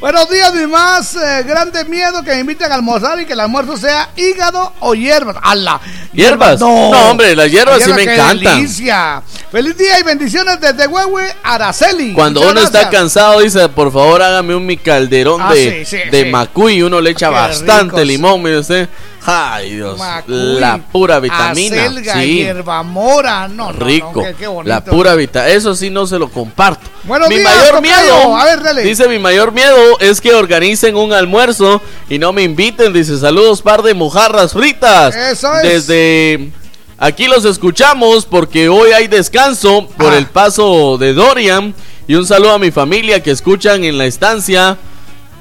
Buenos 0.00 0.28
días, 0.28 0.31
mi 0.54 0.66
más 0.66 1.14
eh, 1.14 1.42
grande 1.46 1.84
miedo 1.84 2.22
que 2.22 2.30
me 2.30 2.40
inviten 2.40 2.70
a 2.72 2.76
almorzar 2.76 3.20
y 3.20 3.26
que 3.26 3.34
el 3.34 3.40
almuerzo 3.40 3.76
sea 3.76 4.08
hígado 4.16 4.72
o 4.80 4.94
hierbas. 4.94 5.36
¡Hala! 5.42 5.80
¿Hierbas? 6.12 6.58
No, 6.60 6.68
hombre, 7.10 7.34
las 7.36 7.50
hierbas 7.50 7.82
sí 7.82 7.92
me 7.92 8.02
encantan. 8.02 8.56
delicia! 8.56 9.22
¡Feliz 9.50 9.76
día 9.76 9.98
y 9.98 10.02
bendiciones 10.02 10.60
desde 10.60 10.86
Huehue, 10.86 11.24
Araceli! 11.42 12.12
Cuando 12.14 12.40
Muchas 12.40 12.52
uno 12.52 12.62
está 12.64 12.90
cansado, 12.90 13.40
dice, 13.40 13.68
por 13.68 13.92
favor, 13.92 14.22
hágame 14.22 14.54
un 14.54 14.64
mi 14.66 14.76
calderón 14.78 15.40
Ah, 15.42 15.52
de, 15.52 15.84
sí, 15.86 15.96
sí, 15.98 16.10
de 16.10 16.24
sí. 16.24 16.30
macuy. 16.30 16.82
Uno 16.82 17.00
le 17.00 17.10
echa 17.10 17.28
Qué 17.28 17.34
bastante 17.34 17.96
ricos. 17.96 18.06
limón, 18.06 18.42
mire 18.42 18.58
usted. 18.58 18.88
Ay, 19.24 19.76
Dios. 19.76 19.98
Macuy, 19.98 20.58
la 20.58 20.78
pura 20.78 21.20
vitamina. 21.20 21.82
Acelga, 21.82 22.14
sí. 22.14 22.34
hierbamora. 22.38 23.46
No, 23.48 23.66
no, 23.66 23.72
no, 23.72 23.86
Rico. 23.86 24.22
qué- 24.22 24.34
qué 24.34 24.46
bonito. 24.48 24.68
la 24.68 24.82
pura 24.84 25.14
vitamina. 25.14 25.52
Eso 25.54 25.74
sí 25.76 25.90
no 25.90 26.06
se 26.06 26.18
lo 26.18 26.28
comparto. 26.28 26.88
Buenos 27.04 27.28
mi 27.28 27.36
días, 27.38 27.48
mayor 27.48 27.76
tocayo. 27.76 27.82
miedo. 28.02 28.36
A 28.36 28.44
ver, 28.44 28.62
dale. 28.62 28.82
Dice 28.82 29.06
mi 29.08 29.18
mayor 29.18 29.52
miedo 29.52 29.76
es 30.00 30.11
que 30.20 30.34
organicen 30.34 30.96
un 30.96 31.12
almuerzo 31.12 31.80
y 32.08 32.18
no 32.18 32.32
me 32.32 32.42
inviten. 32.42 32.92
Dice 32.92 33.18
saludos 33.18 33.62
par 33.62 33.82
de 33.82 33.94
mojarras 33.94 34.52
fritas. 34.52 35.14
Eso 35.16 35.52
es. 35.58 35.62
Desde 35.88 36.50
aquí 36.98 37.26
los 37.26 37.44
escuchamos 37.44 38.26
porque 38.26 38.68
hoy 38.68 38.92
hay 38.92 39.08
descanso 39.08 39.88
Ah. 39.90 39.94
por 39.98 40.14
el 40.14 40.26
paso 40.26 40.98
de 40.98 41.14
Dorian. 41.14 41.74
Y 42.08 42.14
un 42.16 42.26
saludo 42.26 42.52
a 42.52 42.58
mi 42.58 42.70
familia 42.70 43.22
que 43.22 43.30
escuchan 43.30 43.84
en 43.84 43.96
la 43.98 44.06
estancia. 44.06 44.76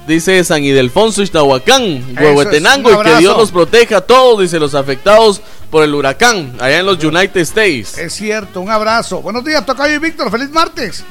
Dice 0.08 0.44
San 0.44 0.64
Ildefonso, 0.64 1.22
Iztahuacán, 1.22 1.84
Eso 1.84 2.22
Huehuetenango, 2.22 2.90
es, 2.90 2.98
y 2.98 3.04
que 3.04 3.18
Dios 3.18 3.38
los 3.38 3.52
proteja 3.52 3.98
a 3.98 4.02
todos, 4.02 4.42
dice 4.42 4.60
los 4.60 4.74
afectados 4.74 5.42
por 5.70 5.84
el 5.84 5.94
huracán, 5.94 6.56
allá 6.60 6.80
en 6.80 6.88
los 6.88 7.04
United 7.04 7.40
States. 7.42 8.00
Es 8.00 8.14
cierto, 8.14 8.62
un 8.62 8.70
abrazo. 8.72 9.22
Buenos 9.22 9.46
días, 9.46 9.64
Tocayo 9.64 9.94
y 9.94 10.00
Víctor. 10.00 10.32
Feliz 10.32 10.50
martes. 10.50 11.04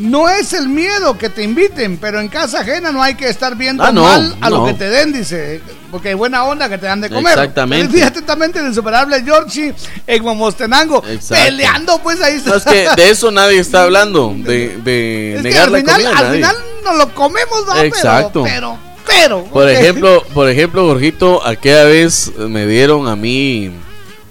No 0.00 0.28
es 0.30 0.54
el 0.54 0.68
miedo 0.68 1.18
que 1.18 1.28
te 1.28 1.42
inviten, 1.42 1.98
pero 1.98 2.20
en 2.20 2.28
casa 2.28 2.60
ajena 2.60 2.90
no 2.90 3.02
hay 3.02 3.14
que 3.16 3.28
estar 3.28 3.54
viendo 3.54 3.82
Ah, 3.84 3.92
no, 3.92 4.02
mal 4.02 4.34
a 4.40 4.48
no. 4.48 4.56
lo 4.58 4.64
que 4.64 4.72
te 4.74 4.88
den, 4.88 5.12
dice. 5.12 5.60
Porque 5.90 6.08
hay 6.08 6.14
buena 6.14 6.44
onda 6.44 6.68
que 6.70 6.78
te 6.78 6.86
dan 6.86 7.02
de 7.02 7.10
comer. 7.10 7.32
Exactamente. 7.34 7.92
Día 7.96 8.06
atentamente 8.06 8.60
el 8.60 8.66
insuperable 8.68 9.22
Georgie 9.22 9.74
en 10.06 10.22
Momostenango. 10.24 11.02
Exacto. 11.06 11.44
Peleando, 11.44 11.98
pues 12.02 12.20
ahí 12.22 12.40
No, 12.46 12.54
es 12.54 12.64
que 12.64 12.88
de 12.96 13.10
eso 13.10 13.30
nadie 13.30 13.58
está 13.58 13.82
hablando, 13.84 14.32
de, 14.36 14.78
de 14.78 15.34
Es 15.36 15.42
que 15.42 15.58
al 15.58 15.72
la 15.72 15.78
final, 15.78 15.94
comida. 16.02 16.10
al 16.18 16.24
nadie. 16.24 16.36
final 16.38 16.56
nos 16.84 16.96
lo 16.96 17.14
comemos. 17.14 17.64
Pero- 17.68 17.82
Exacto. 17.84 18.42
Pero, 18.42 18.78
pero. 19.06 19.44
Por 19.44 19.68
ejemplo, 19.68 20.24
por 20.32 20.48
ejemplo, 20.48 20.86
Jorgito, 20.86 21.46
aquella 21.46 21.84
vez 21.84 22.32
me 22.38 22.66
dieron 22.66 23.06
a 23.06 23.16
mí 23.16 23.70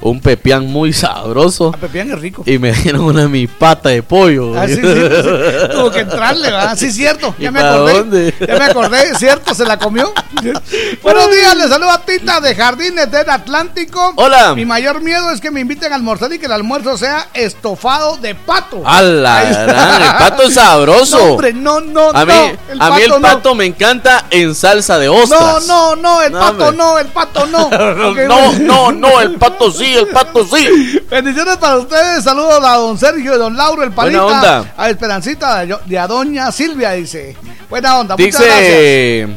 un 0.02 0.22
pepián 0.22 0.66
muy 0.68 0.94
sabroso 0.94 1.72
A 1.74 1.78
Pepián 1.78 2.10
es 2.12 2.20
rico. 2.22 2.44
y 2.46 2.58
me 2.58 2.72
dieron 2.72 3.02
una 3.02 3.28
mi 3.28 3.48
pata 3.48 3.90
de 3.90 4.02
pollo. 4.02 4.58
Ah, 4.58 4.66
sí, 4.68 4.76
sí, 4.76 4.82
sí. 4.82 5.68
Tuvo 5.72 5.92
que 5.92 6.00
entrarle, 6.00 6.50
¿verdad? 6.52 6.78
Sí, 6.78 6.92
cierto. 6.94 7.36
¿Y 7.38 7.44
Ya 7.44 7.52
me 7.52 7.60
acordé. 7.60 7.94
dónde? 7.94 8.34
Ya 8.40 8.56
me 8.56 8.64
acordé, 8.66 9.16
¿cierto? 9.16 9.54
¿Se 9.54 9.66
la 9.66 9.78
comió? 9.78 10.14
Buenos 11.04 11.32
días, 11.32 11.56
les 11.58 11.70
saludo 11.70 11.92
a 11.92 12.02
Tita 12.06 12.40
de 12.40 12.56
Jardines 12.56 13.12
del 13.12 13.30
Atlántico. 13.30 14.14
Hola. 14.16 14.56
Mi 14.56 14.66
mayor 14.66 15.02
miedo 15.02 15.32
es 15.32 15.42
que 15.42 15.52
me 15.52 15.60
inviten 15.60 15.92
a 15.92 15.96
almorzar 15.96 16.32
y 16.32 16.40
que 16.40 16.46
el 16.46 16.52
almuerzo 16.54 16.98
sea 16.98 17.28
estofado 17.34 18.18
de 18.18 18.36
pato. 18.36 18.82
¡A 18.86 19.02
la 19.02 19.38
Ay. 19.40 19.48
gran! 19.54 20.02
El 20.02 20.12
pato 20.18 20.44
es 20.44 20.54
sabroso. 20.54 21.18
No, 21.18 21.24
hombre, 21.34 21.54
no, 21.54 21.82
no, 21.82 22.10
a 22.12 22.26
mí, 22.26 22.34
no. 22.76 22.84
a 22.86 22.92
mí 22.96 23.02
el 23.04 23.10
no. 23.10 23.22
pato 23.22 23.54
me 23.56 23.66
encanta 23.66 24.26
en 24.30 24.56
salsa 24.56 24.98
de 24.98 25.08
No, 25.08 25.16
ostras. 25.16 25.68
no, 25.68 25.96
no, 25.98 26.22
el 26.22 26.32
No, 26.32 26.40
pato 26.40 26.64
hombre. 26.70 26.78
no, 26.78 27.00
el 27.00 27.08
pato 27.08 27.46
no. 27.48 27.70
No, 28.30 28.54
no, 28.60 28.92
no, 28.92 29.20
el 29.22 29.36
pato 29.36 29.72
sí, 29.72 29.89
el 29.96 30.08
pato 30.08 30.46
sí. 30.46 31.00
Bendiciones 31.10 31.58
para 31.58 31.78
ustedes. 31.78 32.24
Saludos 32.24 32.64
a 32.64 32.76
don 32.78 32.98
Sergio 32.98 33.38
don 33.38 33.56
Lauro, 33.56 33.84
el 33.84 33.92
palita. 33.92 34.24
Buena 34.24 34.38
onda. 34.38 34.74
A 34.78 34.90
Esperancita 34.90 35.66
de- 35.66 35.78
y 35.88 35.96
a 35.96 36.08
doña 36.08 36.52
Silvia, 36.52 36.92
dice. 36.92 37.36
Buena 37.70 38.00
onda, 38.00 38.16
muchas 38.18 38.42
gracias. 38.42 38.60
Dice 38.68 39.28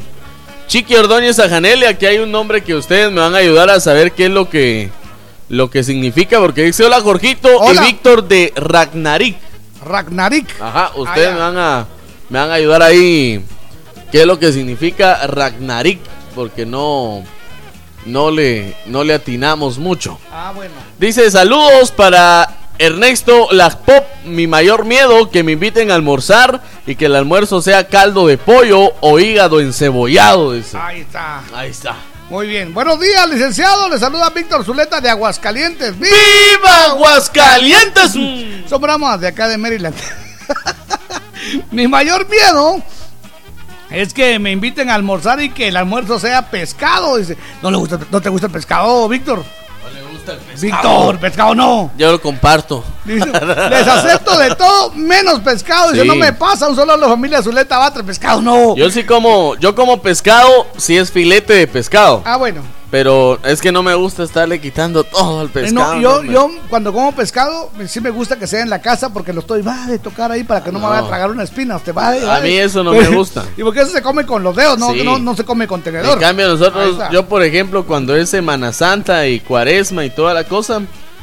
Chiqui 0.68 0.94
Ordóñez 0.96 1.38
a 1.38 1.48
Janelia 1.48 1.98
que 1.98 2.06
hay 2.06 2.18
un 2.18 2.30
nombre 2.32 2.62
que 2.62 2.74
ustedes 2.74 3.10
me 3.12 3.20
van 3.20 3.34
a 3.34 3.38
ayudar 3.38 3.68
a 3.68 3.78
saber 3.80 4.12
qué 4.12 4.26
es 4.26 4.30
lo 4.30 4.48
que 4.48 4.90
lo 5.50 5.68
que 5.68 5.84
significa 5.84 6.38
porque 6.40 6.62
dice 6.62 6.82
hola 6.84 7.00
Jorgito 7.02 7.48
Hola. 7.58 7.82
y 7.82 7.86
Víctor 7.92 8.24
de 8.26 8.52
Ragnarik. 8.56 9.36
Ragnarik. 9.84 10.48
Ajá, 10.60 10.92
ustedes 10.96 11.28
Ah, 11.28 11.30
ya. 11.30 11.34
me 11.34 11.40
van 11.40 11.58
a 11.58 11.86
me 12.30 12.38
van 12.38 12.50
a 12.50 12.54
ayudar 12.54 12.82
ahí 12.82 13.44
qué 14.10 14.20
es 14.22 14.26
lo 14.26 14.38
que 14.38 14.50
significa 14.52 15.26
Ragnarik 15.26 15.98
porque 16.34 16.64
no 16.64 17.22
no 18.06 18.30
le 18.30 18.76
no 18.86 19.04
le 19.04 19.14
atinamos 19.14 19.78
mucho. 19.78 20.18
Ah, 20.30 20.52
bueno. 20.54 20.74
Dice 20.98 21.30
saludos 21.30 21.90
para 21.90 22.62
Ernesto 22.78 23.48
Pop, 23.84 24.04
mi 24.24 24.46
mayor 24.46 24.84
miedo 24.84 25.30
que 25.30 25.42
me 25.42 25.52
inviten 25.52 25.90
a 25.90 25.94
almorzar 25.94 26.62
y 26.86 26.96
que 26.96 27.06
el 27.06 27.14
almuerzo 27.14 27.62
sea 27.62 27.86
caldo 27.88 28.26
de 28.26 28.38
pollo 28.38 28.92
o 29.00 29.18
hígado 29.18 29.60
encebollado. 29.60 30.52
Dice. 30.52 30.76
Ahí 30.78 31.00
está. 31.00 31.42
Ahí 31.54 31.70
está. 31.70 31.96
Muy 32.30 32.46
bien. 32.46 32.72
Buenos 32.72 32.98
días, 32.98 33.28
licenciado. 33.28 33.88
Le 33.88 33.98
saluda 33.98 34.30
Víctor 34.30 34.64
Zuleta 34.64 35.00
de 35.00 35.10
Aguascalientes. 35.10 35.98
¡Viva 35.98 36.86
Aguascalientes! 36.90 38.12
Somos 38.68 39.20
de 39.20 39.28
acá 39.28 39.48
de 39.48 39.58
Maryland. 39.58 39.94
Mi 41.70 41.86
mayor 41.86 42.28
miedo 42.28 42.82
es 43.94 44.12
que 44.14 44.38
me 44.38 44.50
inviten 44.52 44.90
a 44.90 44.94
almorzar 44.94 45.40
y 45.40 45.50
que 45.50 45.68
el 45.68 45.76
almuerzo 45.76 46.18
sea 46.18 46.50
pescado. 46.50 47.16
Dice, 47.16 47.36
¿no, 47.62 47.70
le 47.70 47.76
gusta, 47.76 47.98
no 48.10 48.20
te 48.20 48.28
gusta 48.28 48.46
el 48.46 48.52
pescado, 48.52 49.08
Víctor? 49.08 49.42
Víctor, 50.60 51.18
pescado 51.18 51.54
no. 51.54 51.90
Yo 51.96 52.12
lo 52.12 52.20
comparto. 52.20 52.84
Dice, 53.04 53.26
les 53.70 53.88
acepto 53.88 54.38
de 54.38 54.54
todo 54.54 54.92
menos 54.92 55.40
pescado. 55.40 55.90
Dice, 55.90 56.02
Sí. 56.02 56.08
no 56.08 56.14
me 56.14 56.32
pasa, 56.32 56.68
un 56.68 56.76
solo 56.76 56.92
a 56.92 56.96
la 56.96 57.08
familia 57.08 57.42
Zuleta 57.42 57.78
Batre, 57.78 58.04
pescado 58.04 58.40
no. 58.40 58.76
Yo 58.76 58.90
sí 58.90 59.04
como, 59.04 59.56
yo 59.56 59.74
como 59.74 60.00
pescado, 60.00 60.66
si 60.76 60.96
es 60.96 61.10
filete 61.10 61.54
de 61.54 61.66
pescado. 61.66 62.22
Ah, 62.24 62.36
bueno. 62.36 62.62
Pero 62.92 63.40
es 63.42 63.62
que 63.62 63.72
no 63.72 63.82
me 63.82 63.94
gusta 63.94 64.22
estarle 64.22 64.60
quitando 64.60 65.02
todo 65.02 65.40
al 65.40 65.46
Eh, 65.46 65.50
pescado. 65.50 65.94
no, 65.94 66.00
yo, 66.02 66.16
hombre. 66.18 66.32
yo 66.34 66.50
cuando 66.68 66.92
como 66.92 67.10
pescado, 67.12 67.70
me- 67.76 67.88
sí 67.88 68.02
me 68.02 68.10
gusta 68.10 68.38
que 68.38 68.46
sea 68.46 68.60
en 68.60 68.68
la 68.68 68.82
casa 68.82 69.10
porque 69.14 69.32
lo 69.32 69.40
estoy 69.40 69.62
va 69.62 69.86
de 69.86 69.98
tocar 69.98 70.30
ahí 70.30 70.44
para 70.44 70.62
que 70.62 70.70
no, 70.70 70.78
me 70.78 70.84
vaya 70.84 70.98
a 70.98 71.02
No. 71.02 71.08
tragar 71.08 71.30
una 71.30 71.42
espina. 71.42 71.76
Usted 71.76 71.94
va 71.94 72.10
de- 72.12 72.30
A 72.30 72.40
mí 72.40 72.50
eso 72.50 72.84
no 72.84 72.92
me 72.92 73.08
gusta. 73.16 73.44
y 73.56 73.62
porque 73.62 73.80
eso 73.80 73.92
se 73.92 74.02
come 74.02 74.26
con 74.26 74.42
los 74.42 74.54
dedos, 74.54 74.78
no, 74.78 74.92
Sí. 74.92 75.02
no, 75.04 75.18
no 75.18 75.34
se 75.34 75.42
come 75.42 75.66
con 75.66 75.80
tenedor. 75.80 76.12
En 76.12 76.20
cambio 76.20 76.46
nosotros, 76.48 76.98
yo 77.10 77.26
por 77.26 77.42
ejemplo, 77.42 77.86
cuando 77.86 78.14
es 78.14 78.28
Semana 78.28 78.74
Santa 78.74 79.26
y 79.26 79.40
Cuaresma 79.40 80.04
y 80.04 80.10
toda 80.10 80.34
la 80.34 80.44
cosa, 80.44 80.82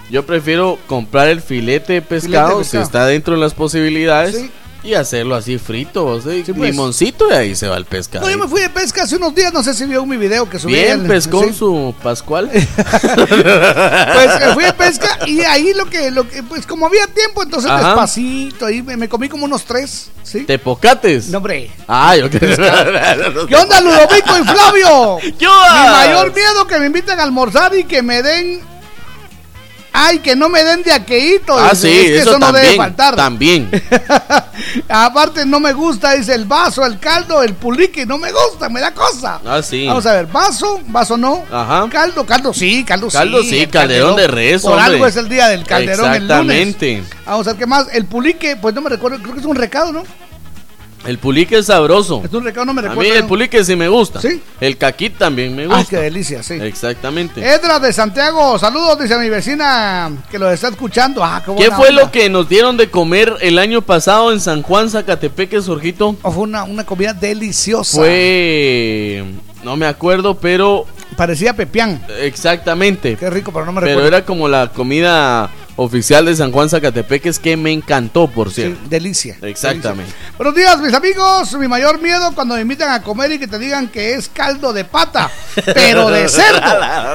yo 0.10 0.26
prefiero 0.26 0.80
comprar 0.88 1.28
el 1.28 1.40
filete 1.40 1.94
de 1.94 2.02
pescado, 2.02 2.48
Filete 2.48 2.58
de 2.58 2.64
si 2.64 2.70
pescado. 2.72 2.84
está 2.84 3.06
dentro 3.06 3.36
de 3.36 3.42
las 3.42 3.54
posibilidades 3.54 4.36
Sí. 4.36 4.52
Y 4.84 4.94
hacerlo 4.94 5.36
así 5.36 5.58
frito, 5.58 6.22
sea, 6.22 6.32
Sí, 6.34 6.54
pues. 6.54 6.72
limoncito 6.72 7.30
y 7.30 7.34
ahí 7.34 7.56
se 7.56 7.68
va 7.68 7.76
el 7.78 7.86
pescado. 7.86 8.26
No, 8.26 8.32
yo 8.32 8.38
me 8.38 8.48
fui 8.48 8.62
de 8.62 8.70
pesca 8.70 9.04
hace 9.04 9.18
unos 9.18 9.36
días, 9.36 9.52
no 9.54 9.62
sé 9.64 9.74
si 9.74 9.86
vio 9.86 10.06
mi 10.06 10.16
video 10.18 10.50
que 10.50 10.58
subí. 10.60 10.74
Bien, 10.74 11.02
en- 11.02 11.08
pescó 11.08 11.44
sí. 11.44 11.54
su 11.54 11.94
Pascual. 12.02 12.50
Pues 13.20 14.42
eh, 14.42 14.54
fui 14.54 14.64
de 14.64 14.74
pesca 14.74 15.20
y 15.28 15.42
ahí 15.42 15.74
lo 15.74 15.86
que, 15.86 16.12
lo 16.12 16.28
que, 16.28 16.44
pues 16.44 16.66
como 16.66 16.86
había 16.88 17.08
tiempo, 17.08 17.44
entonces 17.44 17.70
Ajá. 17.70 17.88
despacito, 17.88 18.66
ahí 18.66 18.82
me, 18.82 18.98
me 18.98 19.10
comí 19.10 19.30
como 19.30 19.46
unos 19.46 19.64
tres, 19.66 20.10
¿sí? 20.24 20.42
Tepocates. 20.46 21.28
No, 21.30 21.38
hombre. 21.38 21.70
Ah, 21.88 22.16
yo 22.16 22.30
¿Qué 23.48 23.56
onda, 23.56 23.82
Ludovico 23.82 24.38
y 24.38 24.44
Flavio? 24.44 25.18
¿Qué 25.38 25.48
onda? 25.48 25.84
Mi 25.84 25.90
mayor 26.08 26.34
miedo 26.34 26.68
que 26.68 26.80
me 26.80 26.86
inviten 26.88 27.20
a 27.20 27.24
almorzar 27.24 27.76
y 27.76 27.84
que 27.84 28.02
me 28.02 28.22
den. 28.24 28.62
Ay, 29.92 30.20
que 30.20 30.36
no 30.36 30.50
me 30.50 30.64
den 30.64 30.84
de 30.84 30.92
aqueíto. 30.92 31.58
Ah, 31.58 31.72
dice. 31.72 31.88
sí, 31.90 31.98
Es 31.98 32.12
que 32.12 32.18
eso, 32.30 32.40
no 32.40 32.52
debe 32.52 32.76
faltar. 32.76 33.16
También. 33.16 33.70
Aparte, 34.88 35.46
no 35.46 35.60
me 35.60 35.74
gusta, 35.74 36.14
dice 36.14 36.36
el 36.36 36.46
vaso, 36.46 36.86
el 36.86 37.00
caldo, 37.00 37.42
el 37.44 37.54
pulique. 37.56 38.06
No 38.06 38.18
me 38.18 38.32
gusta, 38.32 38.70
me 38.70 38.80
da 38.82 38.94
cosa. 38.94 39.40
Ah, 39.46 39.62
sí. 39.62 39.88
Vamos 39.88 40.06
a 40.06 40.14
ver, 40.14 40.28
vaso, 40.28 40.80
vaso 40.88 41.18
no. 41.18 41.44
Ajá. 41.52 41.88
Caldo, 41.92 42.26
caldo 42.26 42.54
sí, 42.54 42.84
caldo, 42.84 43.08
Caldo 43.10 43.42
sí. 43.42 43.50
sí, 43.50 43.60
el 43.62 43.70
calderón 43.70 44.16
de 44.16 44.28
res, 44.28 44.62
Por 44.62 44.74
hombre. 44.74 44.86
algo 44.86 45.06
es 45.08 45.16
el 45.16 45.28
día 45.30 45.48
del 45.48 45.64
calderón 45.66 46.14
el 46.14 46.28
lunes. 46.28 46.68
Exactamente. 46.68 47.04
Vamos 47.26 47.48
a 47.48 47.52
ver 47.52 47.60
qué 47.60 47.66
más. 47.66 47.88
El 47.92 48.06
pulique, 48.06 48.56
pues 48.58 48.76
no 48.76 48.82
me 48.82 48.90
recuerdo, 48.90 49.20
creo 49.20 49.34
que 49.34 49.40
es 49.40 49.46
un 49.46 49.56
recado, 49.56 49.92
¿no? 49.92 50.04
El 51.06 51.18
pulique 51.18 51.58
es 51.58 51.68
sabroso. 51.68 52.22
Es 52.26 52.34
un 52.34 52.44
recado, 52.44 52.66
no 52.66 52.74
me 52.74 52.86
A 52.86 52.94
mí 52.94 53.08
el 53.08 53.26
pulique 53.26 53.64
sí 53.64 53.76
me 53.76 53.88
gusta. 53.88 54.22
¿Sí? 54.22 54.42
El 54.60 54.78
caquit 54.78 55.18
también 55.18 55.56
me 55.56 55.66
gusta. 55.66 55.80
Ah, 55.82 55.86
qué 55.90 55.98
delicia, 55.98 56.44
sí. 56.44 56.56
Exactamente. 56.56 57.42
Edra 57.42 57.80
de 57.80 57.94
Santiago, 57.94 58.60
saludos, 58.60 59.00
dice 59.00 59.18
mi 59.18 59.30
vecina 59.30 60.12
que 60.30 60.38
lo 60.38 60.52
está 60.52 60.68
escuchando. 60.68 61.24
Ah, 61.24 61.42
qué, 61.46 61.54
¿Qué 61.56 61.70
buena 61.70 61.76
fue 61.78 61.90
onda. 61.90 62.02
lo 62.04 62.12
que 62.12 62.30
nos 62.30 62.50
dieron 62.50 62.76
de 62.76 62.90
comer 62.92 63.34
el 63.42 63.60
año 63.60 63.82
pasado 63.82 64.34
en 64.34 64.42
San 64.42 64.62
Juan, 64.62 64.90
Zacatepeque, 64.90 65.62
Sorjito? 65.62 66.18
Oh, 66.22 66.32
fue 66.32 66.44
una, 66.44 66.64
una 66.64 66.86
comida 66.86 67.14
deliciosa. 67.14 67.98
Fue. 67.98 69.24
No 69.64 69.78
me 69.78 69.86
acuerdo, 69.86 70.36
pero. 70.36 70.86
Parecía 71.16 71.54
pepián. 71.54 72.02
Exactamente. 72.22 73.16
Qué 73.18 73.30
rico, 73.30 73.52
pero 73.52 73.66
no 73.66 73.72
me 73.74 73.82
Pero 73.82 73.92
recuerdo. 73.96 74.08
era 74.08 74.26
como 74.26 74.48
la 74.48 74.68
comida 74.70 75.50
oficial 75.82 76.26
de 76.26 76.36
San 76.36 76.52
Juan 76.52 76.70
Zacatepeques 76.70 77.40
que 77.40 77.56
me 77.56 77.72
encantó, 77.72 78.28
por 78.28 78.50
Sí, 78.50 78.62
cierto. 78.64 78.80
delicia. 78.90 79.38
Exactamente. 79.42 80.12
Buenos 80.38 80.54
días, 80.56 80.80
mis 80.82 80.94
amigos. 80.94 81.54
Mi 81.54 81.68
mayor 81.68 82.02
miedo 82.02 82.32
cuando 82.36 82.56
me 82.56 82.62
invitan 82.62 82.92
a 82.92 83.02
comer 83.02 83.32
y 83.32 83.40
que 83.40 83.48
te 83.48 83.58
digan 83.58 83.88
que 83.88 84.14
es 84.14 84.28
caldo 84.30 84.74
de 84.74 84.84
pata, 84.86 85.30
pero 85.74 86.10
de 86.10 86.28
cerdo. 86.28 86.60
a, 86.62 86.76
la, 86.76 87.14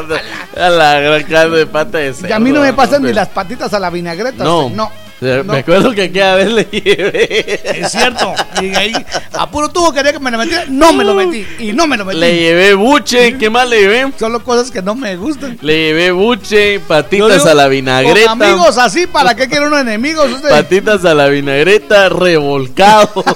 a 0.66 0.70
la 0.70 1.24
carne 1.26 1.56
de 1.58 1.66
pata 1.66 1.98
de 1.98 2.14
cerdo. 2.14 2.28
Y 2.28 2.32
a 2.32 2.38
mí 2.38 2.52
no 2.52 2.60
me 2.60 2.72
pasan 2.72 3.02
ni 3.02 3.12
las 3.12 3.28
patitas 3.28 3.72
a 3.74 3.78
la 3.78 3.90
vinagreta. 3.90 4.42
No. 4.44 4.54
No. 4.54 4.64
O 4.64 4.68
sea, 4.68 4.76
no. 4.76 5.03
Me 5.20 5.58
acuerdo 5.58 5.92
que 5.92 6.02
aquella 6.02 6.34
vez 6.34 6.52
le 6.52 6.64
llevé. 6.64 7.80
Es 7.80 7.92
cierto. 7.92 8.34
Y 8.60 8.74
ahí, 8.74 8.92
a 9.32 9.50
puro 9.50 9.68
tubo 9.68 9.92
quería 9.92 10.12
que 10.12 10.18
me 10.18 10.30
lo 10.30 10.38
metiera. 10.38 10.64
No 10.68 10.92
me 10.92 11.04
lo 11.04 11.14
metí. 11.14 11.46
Y 11.58 11.72
no 11.72 11.86
me 11.86 11.96
lo 11.96 12.04
metí. 12.04 12.18
Le 12.18 12.36
llevé 12.38 12.74
buche. 12.74 13.36
¿Qué 13.38 13.48
más 13.50 13.68
le 13.68 13.80
llevé? 13.80 14.12
Solo 14.18 14.42
cosas 14.42 14.70
que 14.70 14.82
no 14.82 14.94
me 14.94 15.16
gustan. 15.16 15.58
Le 15.62 15.76
llevé 15.76 16.10
buche, 16.10 16.80
patitas 16.80 17.38
digo, 17.38 17.48
a 17.48 17.54
la 17.54 17.68
vinagreta. 17.68 18.30
Con 18.30 18.42
amigos 18.42 18.78
así, 18.78 19.06
¿para 19.06 19.34
qué 19.34 19.48
quieren 19.48 19.68
unos 19.68 19.80
enemigos? 19.80 20.30
Patitas 20.48 21.04
a 21.04 21.14
la 21.14 21.28
vinagreta, 21.28 22.08
revolcado. 22.08 23.24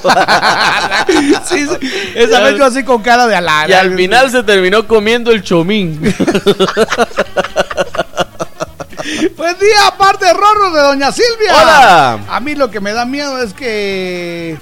Sí, 1.44 1.66
sí. 1.66 1.90
Esa 2.14 2.40
vez 2.40 2.58
yo 2.58 2.64
así 2.66 2.82
con 2.84 3.02
cara 3.02 3.26
de 3.26 3.34
alarma. 3.34 3.70
y 3.70 3.72
al 3.72 3.96
final 3.96 4.30
se 4.30 4.42
terminó 4.42 4.86
comiendo 4.86 5.30
el 5.30 5.42
chomín. 5.42 5.98
Buen 9.36 9.58
día, 9.58 9.86
aparte 9.88 10.32
Rorro 10.32 10.70
de 10.70 10.80
Doña 10.80 11.12
Silvia. 11.12 11.54
Hola. 11.54 12.18
A 12.28 12.40
mí 12.40 12.54
lo 12.54 12.70
que 12.70 12.80
me 12.80 12.92
da 12.92 13.04
miedo 13.04 13.42
es 13.42 13.52
que 13.52 14.58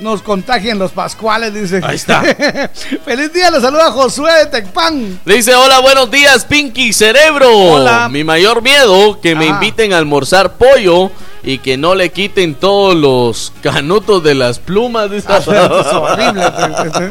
nos 0.00 0.22
contagien 0.22 0.78
los 0.78 0.92
pascuales, 0.92 1.52
dice. 1.54 1.80
Ahí 1.84 1.96
está. 1.96 2.22
Feliz 3.04 3.32
día, 3.32 3.50
le 3.50 3.60
saluda 3.60 3.90
Josué 3.92 4.32
de 4.32 4.46
Tecpan. 4.46 5.20
Dice, 5.24 5.54
hola, 5.54 5.80
buenos 5.80 6.10
días, 6.10 6.44
Pinky 6.44 6.92
Cerebro. 6.92 7.50
Hola. 7.50 8.08
Mi 8.08 8.24
mayor 8.24 8.62
miedo, 8.62 9.20
que 9.20 9.34
me 9.34 9.46
Ajá. 9.48 9.54
inviten 9.54 9.92
a 9.92 9.98
almorzar 9.98 10.54
pollo 10.54 11.10
y 11.42 11.58
que 11.58 11.76
no 11.76 11.94
le 11.94 12.10
quiten 12.10 12.54
todos 12.54 12.94
los 12.94 13.52
canutos 13.62 14.22
de 14.22 14.34
las 14.34 14.58
plumas. 14.58 15.10
Dice. 15.10 15.28
Eso 15.38 15.52
es 15.80 15.86
horrible. 15.86 16.42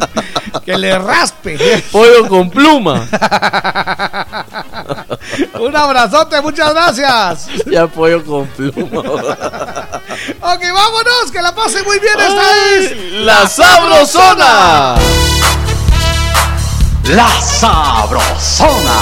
que 0.63 0.77
le 0.77 0.97
raspe. 0.97 1.83
pollo 1.91 2.27
con 2.27 2.49
pluma. 2.49 3.07
Un 5.59 5.75
abrazote, 5.75 6.41
muchas 6.41 6.73
gracias. 6.73 7.47
ya 7.65 7.87
pollo 7.87 8.23
con 8.23 8.47
pluma. 8.47 8.99
Ok, 10.41 10.61
vámonos, 10.73 11.31
que 11.31 11.41
la 11.41 11.53
pase 11.53 11.83
muy 11.83 11.99
bien. 11.99 12.13
Esta 12.19 12.75
es 12.77 13.11
La 13.23 13.47
sabrosona. 13.47 14.95
La 17.05 17.27
Sabrosona. 17.41 18.99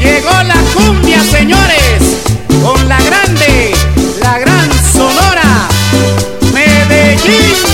Llegó 0.00 0.30
la 0.42 0.56
cumbia, 0.74 1.22
señores, 1.22 1.79
Peace. 7.30 7.69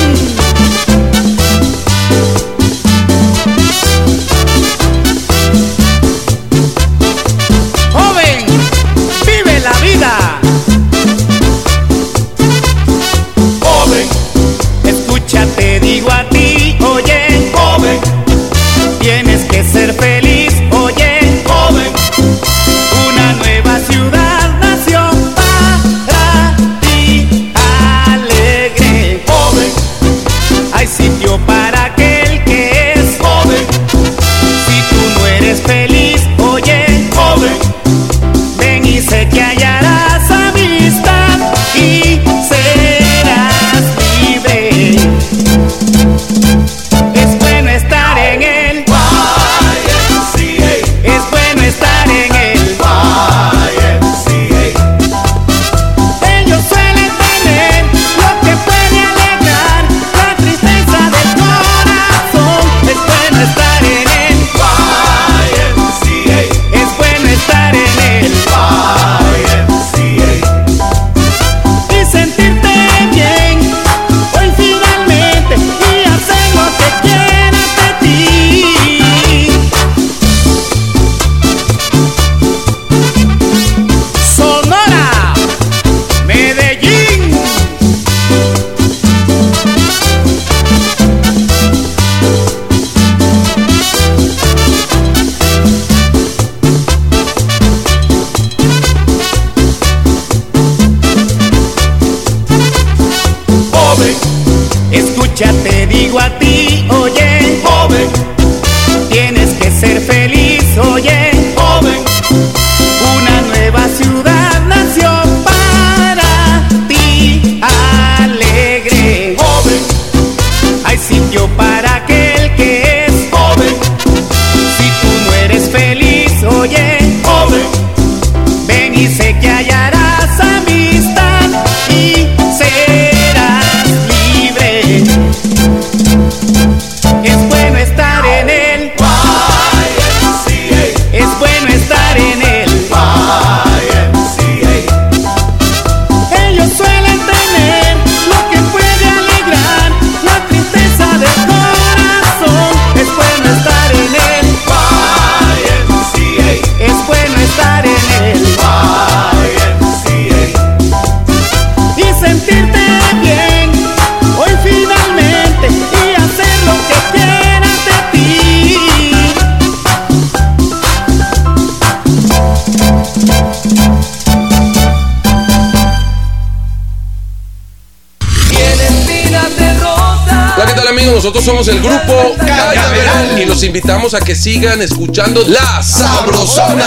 Invitamos 183.77 184.15
a 184.15 184.21
que 184.21 184.35
sigan 184.35 184.81
escuchando 184.81 185.43
La 185.49 185.83
Sabrosona. 185.83 186.87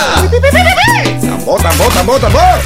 Tambor, 1.22 1.62
tambor, 1.62 1.94
tambor, 1.94 2.20
tambor. 2.20 2.60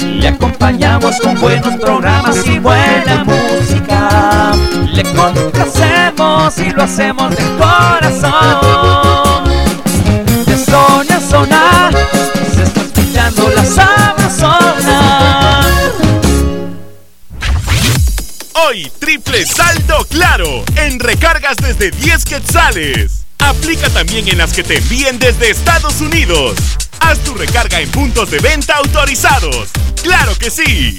Le 0.00 0.28
acompañamos 0.28 1.20
con 1.20 1.38
buenos 1.38 1.78
programas 1.78 2.46
y 2.46 2.58
buena 2.58 3.24
música. 3.24 4.52
Le 4.90 5.02
complacemos 5.02 6.56
y 6.56 6.70
lo 6.70 6.82
hacemos 6.82 7.36
de 7.36 7.44
corazón. 7.58 8.55
Desde 21.54 21.92
10 21.92 22.24
quetzales. 22.24 23.24
Aplica 23.38 23.88
también 23.90 24.26
en 24.26 24.38
las 24.38 24.52
que 24.52 24.64
te 24.64 24.78
envíen 24.78 25.18
desde 25.18 25.50
Estados 25.50 26.00
Unidos. 26.00 26.56
Haz 26.98 27.20
tu 27.20 27.34
recarga 27.34 27.80
en 27.80 27.88
puntos 27.90 28.30
de 28.30 28.40
venta 28.40 28.74
autorizados. 28.74 29.68
¡Claro 30.02 30.34
que 30.36 30.50
sí! 30.50 30.98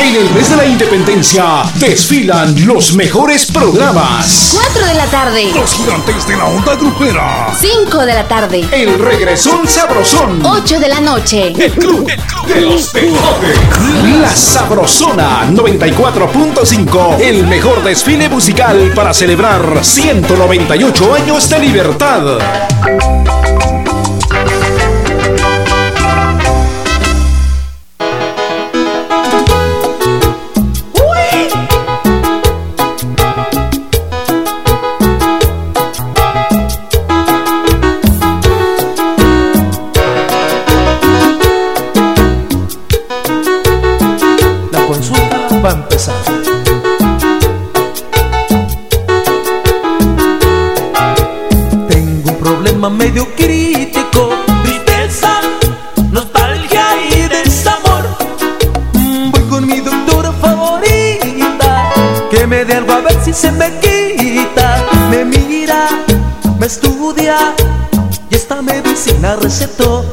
En 0.00 0.16
el 0.16 0.30
mes 0.30 0.50
de 0.50 0.56
la 0.56 0.66
independencia 0.66 1.62
desfilan 1.76 2.66
los 2.66 2.94
mejores 2.94 3.46
programas. 3.50 4.50
4 4.52 4.86
de 4.86 4.94
la 4.94 5.06
tarde. 5.06 5.50
Los 5.54 5.72
gigantes 5.72 6.26
de 6.26 6.36
la 6.36 6.44
onda 6.46 6.74
grupera. 6.74 7.54
5 7.58 8.06
de 8.06 8.14
la 8.14 8.28
tarde. 8.28 8.68
El 8.72 8.98
regresón 8.98 9.66
sabrosón. 9.66 10.44
8 10.44 10.80
de 10.80 10.88
la 10.88 11.00
noche. 11.00 11.52
El 11.56 11.72
club, 11.72 12.06
de 12.46 12.60
los 12.60 12.92
mejores. 12.94 13.58
La 14.20 14.34
Sabrosona 14.34 15.48
94.5. 15.50 17.20
El 17.20 17.46
mejor 17.46 17.82
desfile 17.82 18.28
musical 18.28 18.92
para 18.94 19.14
celebrar 19.14 19.84
198 19.84 21.14
años 21.14 21.48
de 21.48 21.58
libertad. 21.60 22.38
Medio 52.90 53.26
crítico, 53.34 54.30
tristeza, 54.62 55.40
nostalgia 56.12 56.84
y 57.10 57.28
desamor. 57.28 58.04
Mm, 58.92 59.30
Voy 59.30 59.42
con 59.48 59.66
mi 59.66 59.80
doctora 59.80 60.30
favorita, 60.32 61.90
que 62.30 62.46
me 62.46 62.64
dé 62.64 62.74
algo 62.74 62.92
a 62.92 63.00
ver 63.00 63.16
si 63.24 63.32
se 63.32 63.50
me 63.52 63.70
quita. 63.80 64.84
Me 65.10 65.24
mira, 65.24 65.88
me 66.58 66.66
estudia 66.66 67.36
y 68.30 68.34
esta 68.34 68.62
medicina 68.62 69.36
recetó. 69.36 70.04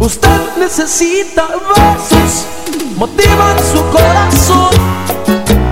Usted 0.00 0.40
necesita 0.58 1.46
besos, 1.46 2.46
motivan 2.96 3.56
su 3.72 3.82
corazón. 3.90 4.74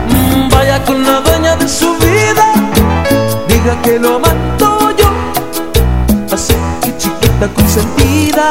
Mm, 0.09 0.49
Vaya 0.51 0.83
con 0.85 1.03
la 1.05 1.21
dueña 1.21 1.57
de 1.57 1.69
su 1.69 1.95
vida, 1.97 2.53
diga 3.49 3.81
que 3.83 3.99
lo 3.99 4.19
consentida, 7.45 8.51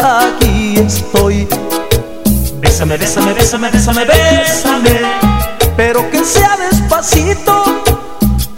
aquí 0.00 0.76
estoy. 0.78 1.46
Bésame, 2.60 2.96
bésame, 2.96 3.32
bésame, 3.32 3.70
bésame, 3.70 4.04
bésame, 4.04 5.00
pero 5.76 6.10
que 6.10 6.24
sea 6.24 6.56
despacito. 6.70 7.64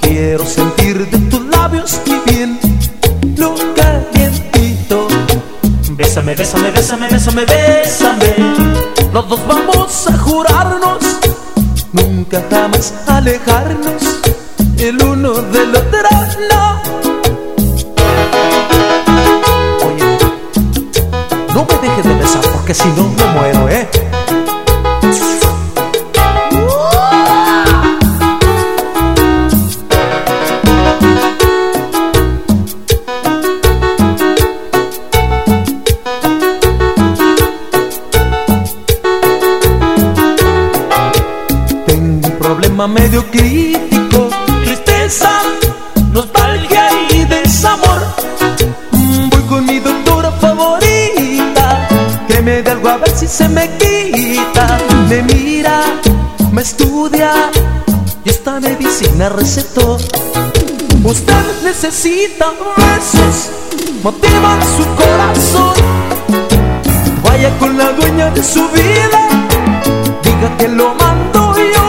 Quiero 0.01 0.47
sentir 0.47 1.09
de 1.11 1.19
tus 1.31 1.45
labios 1.47 2.01
mi 2.07 2.21
bien, 2.31 2.59
lo 3.37 3.55
calientito. 3.75 5.09
Bésame, 5.91 6.35
bésame, 6.35 6.71
bésame, 6.71 7.09
bésame, 7.09 7.45
bésame. 7.45 8.35
Los 9.13 9.29
dos 9.29 9.41
vamos 9.47 10.07
a 10.09 10.19
jurarnos 10.19 10.99
nunca 11.93 12.43
jamás 12.51 12.95
alejarnos 13.07 14.21
el 14.79 15.03
uno 15.03 15.33
del 15.35 15.77
otro. 15.77 16.09
No. 16.51 17.26
De 22.03 22.15
besar 22.15 22.43
porque 22.53 22.75
si 22.75 22.89
no 22.89 23.09
me 23.09 23.25
muero, 23.33 23.69
¿eh? 23.71 23.89
Tengo 41.87 42.29
un 42.29 42.39
problema 42.39 42.87
medio 42.87 43.25
crítico, 43.31 43.86
a 52.97 52.99
ver 52.99 53.17
si 53.17 53.27
se 53.27 53.49
me 53.49 53.69
quita. 53.79 54.79
Me 55.09 55.23
mira, 55.23 55.81
me 56.53 56.63
estudia 56.63 57.51
y 58.25 58.29
esta 58.29 58.59
medicina 58.61 59.29
recetó. 59.29 59.99
Usted 61.05 61.45
necesita 61.63 62.47
besos, 62.77 63.51
motivan 64.03 64.61
su 64.77 64.85
corazón. 65.01 65.75
Vaya 67.23 67.57
con 67.59 67.77
la 67.77 67.93
dueña 67.93 68.31
de 68.31 68.43
su 68.43 68.67
vida, 68.71 69.21
diga 70.23 70.57
que 70.59 70.69
lo 70.69 70.95
mando 70.95 71.55
yo. 71.59 71.87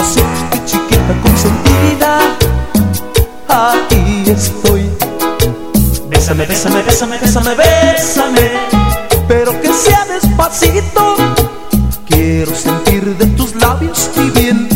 Así 0.00 0.20
que 0.50 0.64
chiquita 0.66 1.14
consentida, 1.22 2.18
aquí 3.48 4.30
estoy. 4.30 4.90
Bésame, 6.08 6.46
bésame, 6.46 6.82
bésame, 6.82 7.18
bésame, 7.18 7.54
bésame. 7.54 8.77
Despacito. 9.78 11.14
Quiero 12.08 12.52
sentir 12.52 13.16
de 13.16 13.26
tus 13.36 13.54
labios 13.54 14.10
mi 14.16 14.30
bien, 14.30 14.68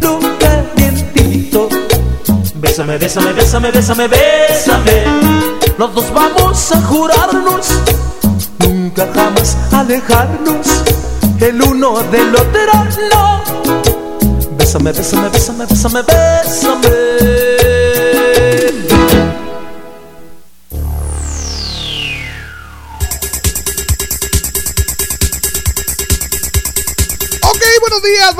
lo 0.00 0.18
calientito. 0.38 1.68
Bésame, 2.56 2.98
bésame, 2.98 3.32
bésame, 3.32 3.70
bésame, 3.70 4.08
bésame. 4.08 5.04
Los 5.78 5.94
dos 5.94 6.12
vamos 6.12 6.72
a 6.72 6.80
jurarnos 6.82 7.68
nunca 8.58 9.08
jamás 9.14 9.56
alejarnos 9.72 10.66
el 11.40 11.62
uno 11.62 12.02
del 12.10 12.34
otro. 12.34 12.72
No. 13.12 13.40
Bésame, 14.58 14.90
bésame, 14.90 15.28
bésame, 15.28 15.64
bésame, 15.66 16.02
bésame. 16.02 17.03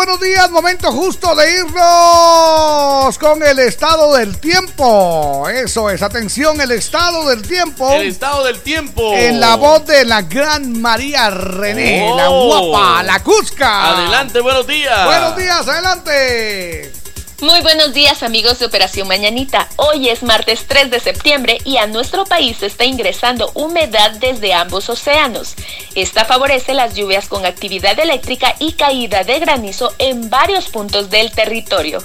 Buenos 0.05 0.21
días. 0.21 0.51
Momento 0.51 0.93
justo 0.93 1.35
de 1.35 1.61
irnos 1.61 3.19
con 3.19 3.43
el 3.43 3.59
estado 3.61 4.13
del 4.15 4.39
tiempo. 4.39 5.49
Eso 5.49 5.89
es, 5.89 6.03
atención, 6.03 6.61
el 6.61 6.73
estado 6.73 7.27
del 7.31 7.41
tiempo. 7.41 7.91
El 7.91 8.09
estado 8.09 8.45
del 8.45 8.61
tiempo. 8.61 9.15
En 9.15 9.41
la 9.41 9.57
voz 9.57 9.87
de 9.87 10.05
la 10.05 10.21
gran 10.21 10.79
María 10.83 11.31
René, 11.31 12.15
la 12.17 12.29
Oh. 12.29 12.69
guapa, 12.71 13.03
la 13.03 13.23
Cusca. 13.23 13.97
Adelante, 13.97 14.41
buenos 14.41 14.67
días. 14.67 15.07
Buenos 15.07 15.37
días, 15.37 15.69
adelante. 15.69 16.93
Muy 17.41 17.61
buenos 17.63 17.93
días 17.93 18.23
amigos 18.23 18.61
de 18.61 18.67
Operación 18.67 19.09
Mañanita. 19.09 19.69
Hoy 19.75 20.09
es 20.09 20.23
martes 20.23 20.67
3 20.69 20.89
de 20.91 21.01
septiembre 21.01 21.59
y 21.65 21.79
a 21.79 21.89
nuestro 21.89 22.25
país 22.25 22.63
está 22.63 22.85
ingresando 22.85 23.51
humedad 23.55 24.13
desde 24.13 24.55
ambos 24.55 24.89
océanos. 24.89 25.55
Esta 25.97 26.25
favorece 26.25 26.75
las 26.75 26.95
lluvias 26.95 27.27
con 27.27 27.45
actividad 27.45 27.99
eléctrica 27.99 28.55
y 28.61 28.73
caída 28.75 29.25
de 29.25 29.41
granizo 29.41 29.93
en 29.99 30.31
varios 30.31 30.67
puntos 30.69 31.11
del 31.11 31.33
territorio. 31.33 31.99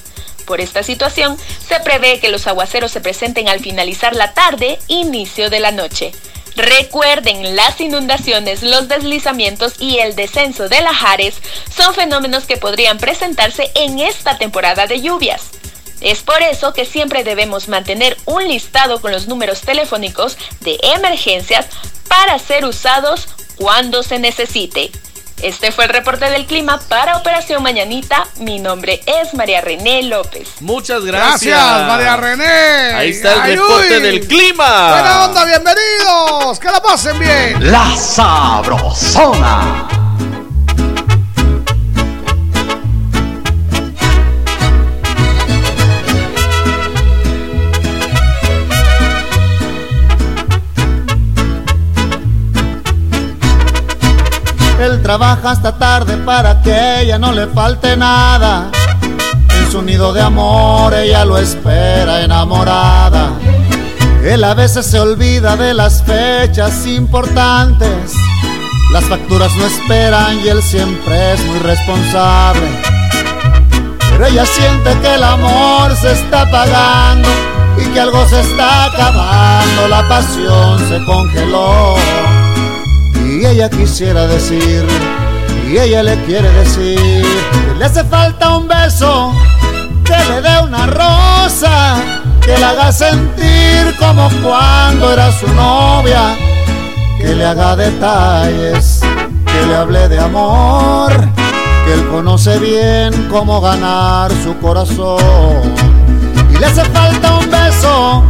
Por 0.48 0.62
esta 0.62 0.82
situación, 0.82 1.38
se 1.66 1.80
prevé 1.82 2.20
que 2.20 2.32
los 2.32 2.48
aguaceros 2.48 2.92
se 2.92 3.00
presenten 3.00 3.50
al 3.50 3.60
finalizar 3.60 4.16
la 4.16 4.34
tarde, 4.34 4.80
inicio 4.88 5.52
de 5.52 5.60
la 5.60 5.72
noche. 5.72 6.12
Recuerden, 6.60 7.56
las 7.56 7.80
inundaciones, 7.80 8.64
los 8.64 8.90
deslizamientos 8.90 9.76
y 9.80 10.00
el 10.00 10.14
descenso 10.14 10.68
de 10.68 10.82
lajares 10.82 11.36
son 11.74 11.94
fenómenos 11.94 12.44
que 12.44 12.58
podrían 12.58 12.98
presentarse 12.98 13.72
en 13.76 14.00
esta 14.00 14.38
temporada 14.38 14.86
de 14.86 15.00
lluvias. 15.00 15.52
Es 16.02 16.22
por 16.22 16.42
eso 16.42 16.74
que 16.74 16.84
siempre 16.84 17.24
debemos 17.24 17.70
mantener 17.70 18.18
un 18.26 18.46
listado 18.46 19.00
con 19.00 19.14
los 19.14 19.30
números 19.30 19.62
telefónicos 19.62 20.38
de 20.60 20.78
emergencias 20.84 21.68
para 22.10 22.38
ser 22.40 22.66
usados 22.66 23.30
cuando 23.56 24.04
se 24.04 24.20
necesite. 24.20 24.92
Este 25.42 25.72
fue 25.72 25.86
el 25.86 25.92
reporte 25.92 26.30
del 26.30 26.46
clima 26.46 26.80
para 26.90 27.16
Operación 27.18 27.64
Mañanita. 27.64 28.28
Mi 28.40 28.60
nombre 28.60 29.02
es 29.06 29.34
María 29.34 29.62
René 29.62 30.04
López. 30.04 30.50
Muchas 30.60 31.06
gracias. 31.06 31.56
Gracias, 31.58 31.88
María 31.88 32.18
René. 32.18 32.94
Ahí 32.94 33.10
está 33.12 33.34
el 33.36 33.42
Ay, 33.42 33.56
reporte 33.56 33.98
uy. 33.98 34.02
del 34.04 34.28
clima. 34.28 34.90
Buena 34.92 35.26
onda, 35.26 35.46
bienvenidos. 35.46 36.60
Que 36.60 36.70
la 36.70 36.82
pasen 36.82 37.18
bien. 37.20 37.72
La 37.72 37.96
Sabrosona. 37.96 39.88
Él 54.80 55.02
trabaja 55.02 55.52
hasta 55.52 55.78
tarde 55.78 56.16
para 56.18 56.62
que 56.62 57.02
ella 57.02 57.20
no 57.20 57.34
le 57.34 57.48
falte 57.48 57.98
nada. 57.98 58.72
En 59.60 59.72
su 59.72 59.82
nido 59.82 60.14
de 60.14 60.22
amor 60.22 60.94
ella 60.94 61.26
lo 61.26 61.38
espera 61.38 62.22
enamorada. 62.22 63.32
Él 64.24 64.42
a 64.44 64.54
veces 64.54 64.86
se 64.86 65.00
olvida 65.00 65.58
de 65.58 65.74
las 65.74 66.04
fechas 66.04 66.86
importantes. 66.86 68.14
Las 68.94 69.04
facturas 69.04 69.54
no 69.58 69.66
esperan 69.66 70.40
y 70.40 70.48
él 70.48 70.64
siempre 70.64 71.34
es 71.34 71.46
muy 71.46 71.60
responsable. 71.60 72.68
Pero 74.10 74.26
ella 74.26 74.46
siente 74.46 74.98
que 75.02 75.16
el 75.16 75.24
amor 75.24 75.94
se 75.98 76.14
está 76.14 76.42
apagando 76.42 77.30
y 77.78 77.86
que 77.94 78.00
algo 78.00 78.26
se 78.28 78.40
está 78.40 78.86
acabando. 78.86 79.88
La 79.90 80.08
pasión 80.08 80.80
se 80.88 81.04
congeló. 81.04 81.96
Y 83.40 83.46
ella 83.46 83.70
quisiera 83.70 84.28
decir, 84.28 84.86
y 85.66 85.78
ella 85.78 86.04
le 86.04 86.22
quiere 86.26 86.52
decir, 86.52 87.00
que 87.00 87.76
le 87.78 87.86
hace 87.86 88.04
falta 88.04 88.58
un 88.58 88.68
beso, 88.68 89.32
que 90.04 90.18
le 90.30 90.42
dé 90.42 90.62
una 90.62 90.86
rosa, 90.88 91.96
que 92.42 92.58
la 92.58 92.72
haga 92.72 92.92
sentir 92.92 93.96
como 93.98 94.30
cuando 94.44 95.14
era 95.14 95.32
su 95.32 95.48
novia, 95.54 96.36
que 97.18 97.34
le 97.34 97.46
haga 97.46 97.78
detalles, 97.78 99.00
que 99.46 99.66
le 99.68 99.74
hable 99.74 100.10
de 100.10 100.20
amor, 100.20 101.14
que 101.86 101.94
él 101.94 102.10
conoce 102.10 102.60
bien 102.60 103.30
cómo 103.30 103.62
ganar 103.62 104.34
su 104.44 104.58
corazón. 104.58 105.76
Y 106.54 106.58
le 106.58 106.66
hace 106.66 106.84
falta 106.84 107.38
un 107.38 107.50
beso, 107.50 108.22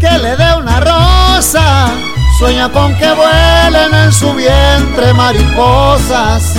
que 0.00 0.10
le 0.10 0.36
dé 0.36 0.54
una 0.56 0.80
rosa, 0.80 1.90
Sueña 2.38 2.70
con 2.70 2.94
que 2.94 3.12
vuelen 3.14 3.92
en 3.92 4.12
su 4.12 4.32
vientre 4.32 5.12
mariposas. 5.12 6.54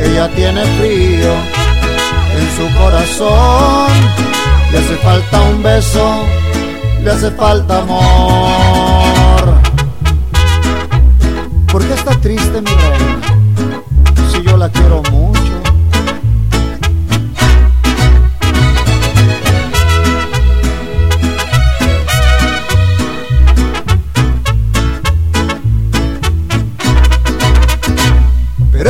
Ella 0.00 0.26
tiene 0.34 0.64
frío 0.78 1.34
en 2.34 2.56
su 2.56 2.78
corazón. 2.78 3.92
Le 4.72 4.78
hace 4.78 4.96
falta 4.96 5.42
un 5.42 5.62
beso, 5.62 6.24
le 7.04 7.10
hace 7.10 7.30
falta 7.32 7.80
amor. 7.80 9.54
¿Por 11.70 11.86
qué 11.86 11.92
está 11.92 12.12
triste 12.22 12.62
mi 12.62 12.70
reina? 12.70 13.20
Si 14.32 14.42
yo 14.42 14.56
la 14.56 14.70
quiero 14.70 15.02
mucho. 15.10 15.27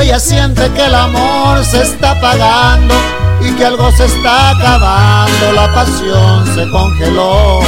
Ella 0.01 0.21
siente 0.21 0.71
que 0.71 0.87
el 0.87 0.95
amor 0.95 1.65
se 1.65 1.83
está 1.83 2.13
apagando 2.13 2.95
y 3.41 3.51
que 3.55 3.65
algo 3.65 3.91
se 3.91 4.05
está 4.05 4.51
acabando, 4.51 5.53
la 5.53 5.75
pasión 5.75 6.47
se 6.55 6.71
congeló. 6.71 7.59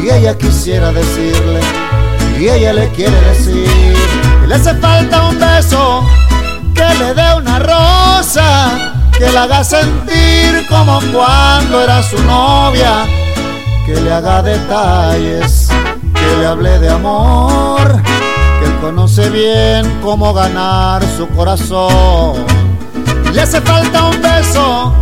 Y 0.00 0.10
ella 0.10 0.38
quisiera 0.38 0.92
decirle, 0.92 1.60
y 2.38 2.48
ella 2.48 2.72
le 2.72 2.88
quiere 2.90 3.20
decir, 3.22 3.96
que 4.42 4.46
le 4.46 4.54
hace 4.54 4.74
falta 4.74 5.28
un 5.28 5.40
beso, 5.40 6.04
que 6.72 6.94
le 6.94 7.14
dé 7.14 7.34
una 7.36 7.58
rosa, 7.58 8.94
que 9.18 9.28
la 9.32 9.42
haga 9.42 9.64
sentir 9.64 10.64
como 10.68 11.00
cuando 11.12 11.82
era 11.82 12.00
su 12.04 12.22
novia, 12.22 13.06
que 13.86 14.00
le 14.00 14.12
haga 14.12 14.40
detalles, 14.42 15.68
que 16.14 16.36
le 16.36 16.46
hable 16.46 16.78
de 16.78 16.90
amor 16.90 18.11
conoce 18.82 19.30
bien 19.30 20.00
cómo 20.02 20.34
ganar 20.34 21.04
su 21.16 21.28
corazón. 21.28 22.34
Le 23.32 23.40
hace 23.40 23.60
falta 23.60 24.06
un 24.06 24.20
beso, 24.20 24.92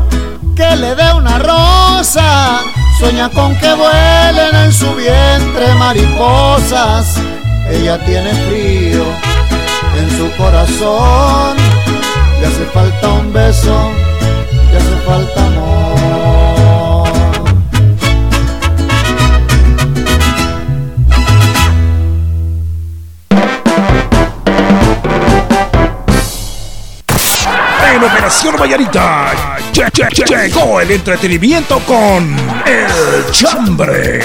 que 0.54 0.76
le 0.76 0.94
dé 0.94 1.14
una 1.14 1.38
rosa. 1.38 2.60
Sueña 2.98 3.30
con 3.30 3.56
que 3.56 3.72
vuelen 3.72 4.54
en 4.64 4.72
su 4.72 4.94
vientre 4.94 5.74
mariposas. 5.78 7.16
Ella 7.70 7.98
tiene 8.04 8.34
frío 8.48 9.04
en 9.98 10.10
su 10.18 10.36
corazón. 10.36 11.56
Le 12.38 12.46
hace 12.46 12.64
falta 12.74 13.08
un 13.08 13.32
beso, 13.32 13.76
le 14.70 14.76
hace 14.76 14.96
falta 15.06 15.46
amor. 15.46 15.79
En 28.00 28.06
Operación 28.06 28.56
Vallarita 28.56 29.30
lle- 29.74 29.90
lle- 29.92 30.08
lle- 30.08 30.24
llegó 30.48 30.80
el 30.80 30.90
entretenimiento 30.90 31.80
con 31.80 32.34
El 32.64 33.30
Chambre. 33.30 34.20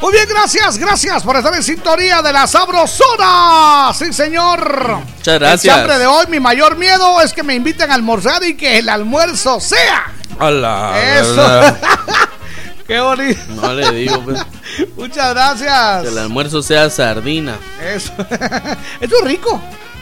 Muy 0.00 0.12
bien, 0.12 0.26
gracias, 0.28 0.76
gracias 0.78 1.22
por 1.22 1.36
estar 1.36 1.54
en 1.54 1.62
sintonía 1.62 2.20
de 2.20 2.32
la 2.32 2.46
Sabrosona. 2.46 3.92
Sí, 3.94 4.12
señor. 4.12 4.98
Muchas 5.16 5.38
gracias. 5.38 5.74
El 5.74 5.80
hambre 5.80 5.98
de 5.98 6.06
hoy, 6.06 6.26
mi 6.28 6.40
mayor 6.40 6.76
miedo 6.76 7.20
es 7.20 7.32
que 7.32 7.42
me 7.42 7.54
inviten 7.54 7.90
a 7.90 7.94
almorzar 7.94 8.42
y 8.44 8.56
que 8.56 8.78
el 8.78 8.88
almuerzo 8.88 9.60
sea. 9.60 10.12
Hola. 10.40 10.92
Eso. 11.20 11.76
Qué 12.86 13.00
bonito. 13.00 13.40
No 13.54 13.72
le 13.72 13.90
digo, 13.92 14.20
pues, 14.22 14.40
Muchas 14.96 15.32
gracias. 15.34 16.02
que 16.02 16.08
el 16.08 16.18
almuerzo 16.18 16.62
sea 16.62 16.90
sardina. 16.90 17.56
Eso. 17.82 18.12
Esto 19.00 19.16
es 19.20 19.24
rico. 19.24 19.60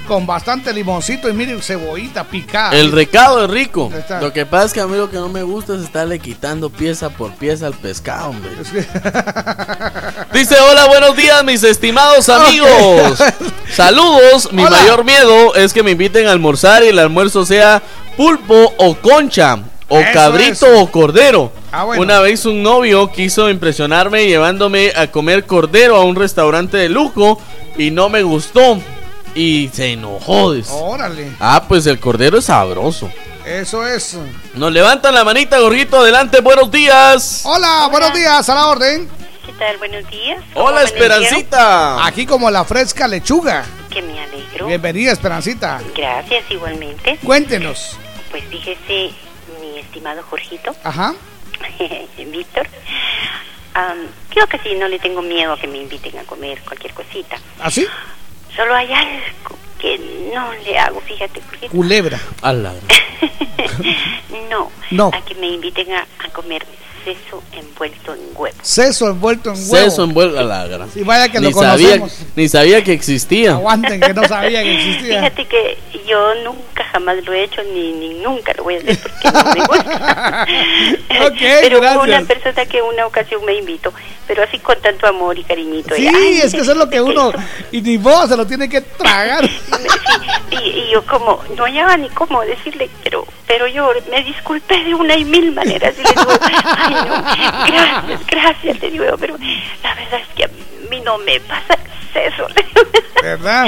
Con 0.09 0.27
bastante 0.27 0.73
limoncito 0.73 1.29
y 1.29 1.33
miren, 1.33 1.63
cebollita 1.63 2.25
picada. 2.25 2.73
El 2.73 2.91
recado 2.91 3.45
es 3.45 3.51
rico. 3.51 3.89
Está. 3.97 4.21
Lo 4.21 4.33
que 4.33 4.45
pasa 4.45 4.65
es 4.67 4.73
que 4.73 4.81
a 4.81 4.87
mí 4.89 4.97
lo 4.97 5.09
que 5.09 5.17
no 5.17 5.29
me 5.29 5.45
gusta 5.45 5.77
es 5.77 5.83
estarle 5.83 6.19
quitando 6.19 6.71
pieza 6.71 7.09
por 7.11 7.33
pieza 7.37 7.69
al 7.69 7.75
pescado, 7.75 8.31
hombre. 8.31 8.51
Dice, 10.33 10.57
hola, 10.59 10.87
buenos 10.87 11.17
días, 11.17 11.45
mis 11.45 11.63
estimados 11.63 12.29
amigos. 12.29 13.23
Saludos, 13.73 14.53
mi 14.53 14.65
Hola. 14.65 14.79
mayor 14.79 15.05
miedo 15.05 15.55
es 15.55 15.73
que 15.73 15.85
me 15.85 15.93
inviten 15.93 16.27
a 16.27 16.33
almorzar 16.33 16.83
y 16.83 16.89
el 16.89 16.99
almuerzo 16.99 17.47
sea 17.47 17.81
pulpo 18.17 18.75
o 18.79 18.97
concha, 18.97 19.59
o 19.95 20.01
Eso 20.01 20.13
cabrito 20.15 20.67
es. 20.67 20.81
o 20.81 20.91
cordero. 20.91 21.53
Ah, 21.71 21.85
bueno. 21.85 22.03
Una 22.03 22.21
vez 22.21 22.47
un 22.47 22.63
novio 22.63 23.13
quiso 23.13 23.51
impresionarme 23.51 24.27
llevándome 24.27 24.91
a 24.97 25.09
comer 25.09 25.45
cordero 25.45 25.97
a 25.97 26.05
un 26.05 26.17
restaurante 26.17 26.79
de 26.79 26.89
lujo 26.89 27.39
y 27.77 27.91
no 27.91 28.09
me 28.09 28.23
gustó. 28.23 28.81
Y 29.35 29.69
se 29.73 29.93
enojó. 29.93 30.53
dice. 30.53 30.71
Órale. 30.73 31.33
Ah, 31.41 31.65
pues 31.69 31.87
el 31.87 31.99
cordero 32.01 32.39
es 32.39 32.47
sabroso. 32.47 33.11
Eso 33.47 33.87
es. 33.87 34.17
Nos 34.55 34.73
levantan 34.73 35.15
la 35.15 35.25
manita, 35.25 35.59
gorrito. 35.59 35.99
Adelante, 35.99 36.41
buenos 36.41 36.71
días. 36.71 37.43
Hola, 37.45 37.89
buenos 37.91 38.15
días, 38.15 38.49
a 38.49 38.55
la 38.55 38.67
orden. 38.69 39.09
¿Qué 39.45 39.53
tal? 39.59 39.77
Buenos 39.79 40.09
días. 40.11 40.39
¿Cómo 40.55 40.67
Hola? 40.67 40.85
Esperancita. 40.85 42.07
Aquí 42.07 42.25
como 42.25 42.51
la 42.51 42.65
fresca 42.65 43.07
lechuga. 43.09 43.65
Que 43.91 44.01
me 44.01 44.19
alegro. 44.21 44.67
Bienvenida, 44.69 45.13
Esperancita. 45.13 45.81
Gracias, 45.95 46.45
igualmente. 46.51 47.19
Cuéntenos. 47.25 47.97
Pues 48.31 48.45
fíjese, 48.51 49.11
mi 49.73 49.81
estimado 49.81 50.23
Jorgito, 50.23 50.75
Ajá. 50.85 51.15
Víctor, 52.19 52.67
am, 53.75 53.99
yo 54.35 54.47
casi 54.49 54.75
no 54.75 54.89
le 54.89 54.99
tengo 54.99 55.23
miedo 55.23 55.53
a 55.53 55.59
que 55.59 55.67
me 55.67 55.79
inviten 55.79 56.19
a 56.19 56.25
comer 56.25 56.61
cualquier 56.63 56.93
cosita. 56.95 57.37
¿Así? 57.61 57.87
Solo 58.57 58.75
hay 58.75 58.93
algo 58.93 59.59
que 59.79 59.99
no 60.35 60.53
le 60.65 60.79
hago, 60.79 61.01
fíjate, 61.01 61.41
Jorgito. 61.43 61.73
Culebra. 61.73 62.21
Ala. 62.43 62.73
No, 64.51 64.71
No. 64.91 65.11
a 65.15 65.21
que 65.23 65.35
me 65.37 65.47
inviten 65.49 65.93
a, 65.93 66.07
a 66.25 66.29
comer 66.31 66.65
seso 67.05 67.43
envuelto 67.53 68.15
en 68.15 68.21
huevo. 68.35 68.57
Seso 68.63 69.09
envuelto 69.09 69.51
en 69.51 69.57
huevo. 69.57 69.91
Seso 69.91 70.05
envuelto 70.05 70.39
a 70.39 70.43
la 70.43 70.67
gran. 70.67 70.91
Sí, 70.91 71.03
vaya 71.03 71.29
que 71.31 71.41
ni 71.41 71.51
lo 71.51 71.59
sabía, 71.59 71.99
conocemos. 71.99 72.27
ni 72.37 72.49
sabía 72.49 72.85
que 72.85 72.93
existía. 72.93 73.53
Aguanten 73.53 74.01
que 74.01 74.15
no 74.15 74.27
sabía 74.29 74.63
que 74.63 74.75
existía. 74.75 75.19
Fíjate 75.19 75.47
que 75.47 75.79
yo 76.07 76.35
nunca 76.45 76.85
jamás 76.93 77.25
lo 77.25 77.33
he 77.33 77.45
hecho 77.45 77.63
ni, 77.63 77.93
ni 77.93 78.15
nunca 78.15 78.53
lo 78.57 78.65
voy 78.65 78.75
a 78.75 78.79
hacer 78.79 78.99
porque 78.99 79.31
no 79.31 79.55
me 79.55 79.67
gusta. 79.67 80.47
Ok, 81.27 81.39
pero 81.63 81.81
gracias. 81.81 82.05
una 82.05 82.21
persona 82.23 82.67
que 82.67 82.83
una 82.83 83.07
ocasión 83.07 83.45
me 83.45 83.55
invitó, 83.55 83.93
pero 84.27 84.43
así 84.43 84.59
con 84.59 84.81
tanto 84.81 85.07
amor 85.07 85.39
y 85.39 85.45
cariñito. 85.45 85.95
Sí, 85.95 86.05
y, 86.05 86.09
ay, 86.09 86.41
es 86.43 86.53
que 86.53 86.61
eso 86.61 86.73
es 86.73 86.79
lo 86.79 86.89
que 86.89 87.01
uno. 87.01 87.33
Y 87.71 87.81
ni 87.81 87.97
vos 87.97 88.29
se 88.29 88.37
lo 88.37 88.47
tiene 88.47 88.69
que 88.69 88.81
tragar. 88.81 89.45
y, 90.51 90.57
y 90.57 90.91
yo 90.93 91.05
como, 91.07 91.41
no 91.57 91.65
hallaba 91.65 91.97
ni 91.97 92.09
cómo 92.11 92.43
decirle, 92.43 92.89
pero 93.03 93.27
pero 93.53 93.67
yo 93.67 93.91
me 94.11 94.25
disculpé 94.25 94.83
de 94.83 94.95
una 94.95 95.15
y 95.15 95.27
mil 95.27 95.53
maneras 95.53 95.93
y 95.99 96.03
le 96.03 96.09
digo, 96.09 96.33
ay 96.79 96.92
gracias, 96.93 98.27
gracias, 98.27 98.81
le 98.81 98.91
digo, 98.91 99.05
pero 99.19 99.37
la 99.83 99.95
verdad 99.95 100.21
es 100.21 100.29
que 100.37 100.45
a 100.45 100.51
mí 100.91 101.01
no 101.01 101.19
me 101.19 101.41
pasa 101.41 101.75
el 101.75 102.31
seso. 102.31 102.47
¿Verdad? 103.23 103.67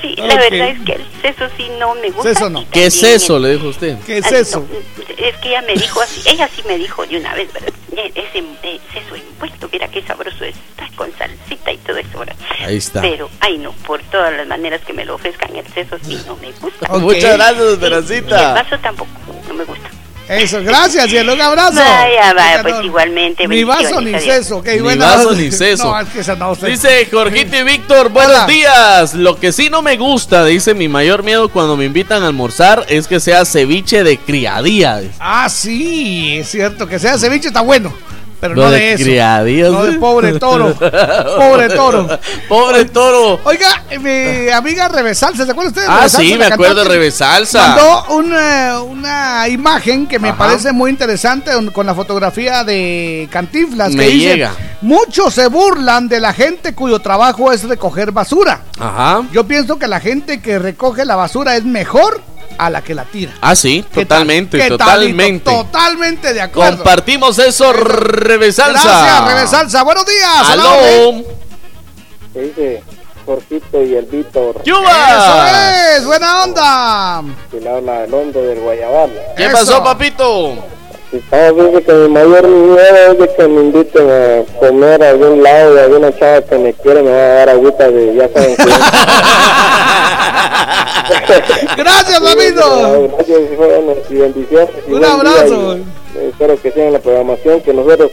Sí, 0.00 0.14
la 0.16 0.34
Ok. 0.34 0.40
verdad 0.50 0.68
es 0.68 0.80
que 0.82 0.92
el 0.92 1.04
seso 1.20 1.48
sí 1.56 1.68
no 1.78 1.94
me 1.96 2.10
gusta. 2.10 2.34
Seso 2.34 2.50
no. 2.50 2.64
¿Qué 2.70 2.86
es 2.86 3.02
eso? 3.02 3.38
Le 3.38 3.50
dijo 3.56 3.66
usted. 3.68 3.98
¿Qué 4.06 4.18
es 4.18 4.30
eso? 4.30 4.60
no, 4.60 5.04
es 5.18 5.36
que 5.38 5.48
ella 5.48 5.62
me 5.62 5.74
dijo 5.74 6.00
así, 6.00 6.22
ella 6.28 6.48
sí 6.54 6.62
me 6.68 6.78
dijo 6.78 7.04
de 7.06 7.18
una 7.18 7.34
vez, 7.34 7.52
¿verdad? 7.52 7.72
Eh, 7.96 8.10
Ese 8.14 8.38
eh, 8.62 8.80
seso 8.92 9.14
envuelto, 9.16 9.68
mira 9.72 9.88
qué 9.88 10.02
sabroso 10.02 10.44
está 10.44 10.88
con 10.94 11.12
salsita 11.18 11.72
y 11.72 11.78
todo 11.78 11.96
eso, 11.98 12.18
¿verdad? 12.18 12.36
Ahí 12.64 12.76
está. 12.76 13.00
Pero, 13.02 13.28
ay 13.40 13.58
no, 13.58 13.72
por 13.86 14.00
todas 14.04 14.32
las 14.34 14.46
maneras 14.46 14.80
que 14.82 14.92
me 14.92 15.04
lo 15.04 15.16
ofrezcan, 15.16 15.54
el 15.56 15.66
seso 15.74 15.96
sí 16.02 16.18
no 16.26 16.36
me 16.36 16.52
gusta. 16.52 16.86
Ok. 16.90 17.02
Muchas 17.02 17.36
gracias, 17.36 18.10
Y 18.10 18.14
el 18.14 18.24
vaso 18.24 18.78
tampoco, 18.78 19.10
no 19.48 19.54
me 19.54 19.64
gusta. 19.64 19.90
Eso, 20.32 20.62
gracias, 20.62 21.08
cielo. 21.10 21.34
Un 21.34 21.40
abrazo. 21.40 21.74
Vaya, 21.80 22.32
vaya, 22.34 22.62
pues 22.62 22.74
no, 22.74 22.82
igualmente. 22.82 23.46
Ni 23.46 23.64
vaso 23.64 24.00
ni 24.00 24.18
seso. 24.18 24.58
ok, 24.58 24.66
Ni 24.68 24.80
buena- 24.80 25.06
vaso 25.06 25.32
ni 25.32 25.50
seso. 25.52 25.84
No, 25.84 26.00
es 26.00 26.08
que 26.26 26.36
no 26.36 26.54
sé. 26.54 26.66
Dice 26.68 27.08
Jorgito 27.10 27.56
y 27.56 27.62
Víctor, 27.62 28.08
buenos 28.08 28.34
Hola. 28.36 28.46
días. 28.46 29.14
Lo 29.14 29.38
que 29.38 29.52
sí 29.52 29.68
no 29.70 29.82
me 29.82 29.96
gusta, 29.96 30.44
dice 30.44 30.74
mi 30.74 30.88
mayor 30.88 31.22
miedo 31.22 31.48
cuando 31.48 31.76
me 31.76 31.84
invitan 31.84 32.22
a 32.22 32.26
almorzar 32.28 32.86
es 32.88 33.06
que 33.06 33.20
sea 33.20 33.44
ceviche 33.44 34.02
de 34.04 34.16
criadía. 34.18 35.02
Ah, 35.20 35.48
sí, 35.48 36.38
es 36.38 36.50
cierto. 36.50 36.86
Que 36.86 36.98
sea 36.98 37.18
ceviche 37.18 37.48
está 37.48 37.60
bueno. 37.60 37.92
Pero 38.42 38.56
no 38.56 38.70
de 38.72 38.78
de, 38.80 38.92
eso. 38.94 39.04
criadillas, 39.04 39.70
No 39.70 39.84
de 39.84 39.92
¿eh? 39.92 39.98
pobre 40.00 40.32
toro. 40.40 40.74
pobre 40.74 41.68
toro. 41.68 42.08
Pobre 42.48 42.84
toro. 42.86 43.38
Oiga, 43.44 43.84
eh, 43.88 43.98
mi 44.00 44.50
amiga 44.50 44.88
Revesalsa, 44.88 45.44
¿se 45.46 45.52
acuerda 45.52 45.70
usted? 45.70 45.82
de 45.82 45.88
Ah, 45.88 46.08
sí, 46.08 46.36
me 46.36 46.46
acuerdo 46.46 46.82
de? 46.82 46.88
Revesalsa. 46.90 47.68
Mandó 47.68 48.04
una, 48.16 48.82
una 48.82 49.48
imagen 49.48 50.08
que 50.08 50.18
me 50.18 50.30
Ajá. 50.30 50.38
parece 50.38 50.72
muy 50.72 50.90
interesante 50.90 51.52
con 51.72 51.86
la 51.86 51.94
fotografía 51.94 52.64
de 52.64 53.28
Cantinflas. 53.30 53.92
Me 53.94 54.06
que 54.06 54.10
dice, 54.10 54.28
llega. 54.30 54.50
Muchos 54.80 55.32
se 55.34 55.46
burlan 55.46 56.08
de 56.08 56.18
la 56.18 56.32
gente 56.32 56.74
cuyo 56.74 56.98
trabajo 56.98 57.52
es 57.52 57.62
recoger 57.62 58.10
basura. 58.10 58.62
Ajá. 58.80 59.22
Yo 59.32 59.44
pienso 59.44 59.78
que 59.78 59.86
la 59.86 60.00
gente 60.00 60.40
que 60.42 60.58
recoge 60.58 61.04
la 61.04 61.14
basura 61.14 61.54
es 61.54 61.64
mejor 61.64 62.20
a 62.58 62.70
la 62.70 62.82
que 62.82 62.94
la 62.94 63.04
tira. 63.04 63.32
Ah, 63.40 63.54
sí, 63.54 63.84
¿Qué 63.92 64.04
tal? 64.04 64.20
totalmente, 64.20 64.58
¿Qué 64.58 64.68
tal, 64.68 64.78
totalmente. 64.78 65.50
Totalmente 65.50 66.34
de 66.34 66.40
acuerdo. 66.40 66.76
Compartimos 66.76 67.38
eso, 67.38 67.72
Revesalsa. 67.72 68.82
Gracias, 68.82 69.34
Revesalsa. 69.34 69.82
Buenos 69.82 70.06
días. 70.06 70.48
Aló. 70.50 71.24
que 72.32 72.40
dice 72.40 72.82
Jorgito 73.26 73.82
y 73.82 73.94
el 73.94 74.06
Víctor. 74.06 74.62
Eso 74.64 74.82
es, 75.96 76.04
buena 76.04 76.44
onda. 76.44 77.22
Que 77.50 77.60
le 77.60 77.68
habla 77.70 78.04
el 78.04 78.14
hondo 78.14 78.42
del 78.42 78.60
Guayabal. 78.60 79.12
¿Qué 79.36 79.48
pasó, 79.50 79.82
papito? 79.82 80.56
Estaba 81.12 81.52
dice 81.52 81.82
que 81.82 81.92
mi 81.92 82.08
mayor 82.08 82.46
miedo 82.48 83.12
es 83.12 83.18
de 83.18 83.34
que 83.34 83.46
me 83.48 83.60
inviten 83.60 84.08
a 84.10 84.44
comer 84.58 85.02
a 85.02 85.10
algún 85.10 85.42
lado 85.42 85.74
de 85.74 85.82
alguna 85.82 86.18
chava 86.18 86.40
que 86.40 86.56
me 86.56 86.72
quiere, 86.72 87.02
me 87.02 87.10
va 87.10 87.16
a 87.16 87.34
dar 87.34 87.48
agüita 87.50 87.90
de 87.90 88.14
ya 88.14 88.28
saben 88.32 88.54
quién. 88.56 88.68
Gracias, 91.76 92.20
papito. 92.20 93.08
Gracias, 93.16 93.38
jóvenes, 93.56 93.98
y 94.08 94.14
bendiciones. 94.14 94.70
y 94.88 94.92
Un 94.92 95.00
buen 95.00 95.02
día, 95.02 95.12
abrazo. 95.14 95.76
y, 95.76 95.80
eh, 96.18 96.28
espero 96.30 96.62
que 96.62 96.70
sigan 96.72 96.92
la 96.94 96.98
programación, 96.98 97.60
que 97.60 97.74
nosotros 97.74 98.10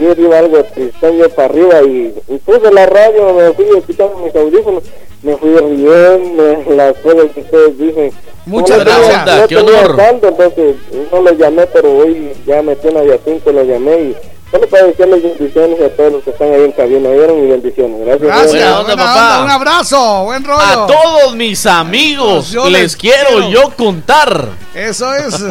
yo 0.00 0.12
iba 0.16 0.38
algo 0.38 0.62
tristón 0.64 1.16
yo 1.18 1.28
para 1.30 1.48
arriba 1.48 1.82
y, 1.82 2.14
y 2.28 2.38
puse 2.38 2.72
la 2.72 2.86
radio, 2.86 3.32
me 3.34 3.52
fui 3.52 3.66
escuchando 3.76 4.16
mis 4.24 4.34
audífonos, 4.34 4.82
me 5.22 5.36
fui 5.36 5.56
riendo 5.56 6.64
las 6.74 6.94
cosas 6.98 7.30
que 7.34 7.40
ustedes 7.40 7.78
dicen. 7.78 8.12
Muchas 8.46 8.78
No 8.78 8.84
tenía- 8.84 8.98
gracias. 9.08 9.40
no 9.40 9.46
Qué 9.48 9.56
tenía 9.56 9.80
honor. 9.80 9.96
saldo, 9.96 10.28
entonces 10.28 10.76
no 11.12 11.22
los 11.22 11.38
llamé, 11.38 11.66
pero 11.66 11.96
hoy 11.98 12.32
ya 12.46 12.62
metí 12.62 12.88
una 12.88 13.00
de 13.02 13.14
a 13.14 13.18
cinco, 13.24 13.52
los 13.52 13.66
llamé 13.66 13.96
y 14.00 14.16
solo 14.50 14.66
para 14.66 14.84
decirles 14.86 15.22
bendiciones 15.22 15.80
a 15.80 15.88
todos 15.90 16.12
los 16.14 16.24
que 16.24 16.30
están 16.30 16.52
ahí 16.52 16.62
en 16.64 16.72
cabina, 16.72 17.10
¿vieron? 17.10 17.38
Y 17.44 17.50
bendiciones. 17.50 18.00
Gracias. 18.00 18.22
Gracias, 18.26 18.50
Buena 18.52 18.80
onda, 18.80 18.94
buena 18.94 19.04
papá. 19.04 19.20
onda, 19.40 19.44
un 19.44 19.50
abrazo, 19.50 20.24
buen 20.24 20.44
rollo. 20.44 20.60
A 20.62 20.86
todos 20.86 21.36
mis 21.36 21.66
amigos 21.66 22.50
Yo 22.50 22.64
les 22.70 22.82
les 22.82 22.96
quiero 22.96 23.28
quiero. 23.28 23.50
yo 23.50 23.70
contar. 23.76 24.48
Eso 24.74 25.14
es. 25.14 25.44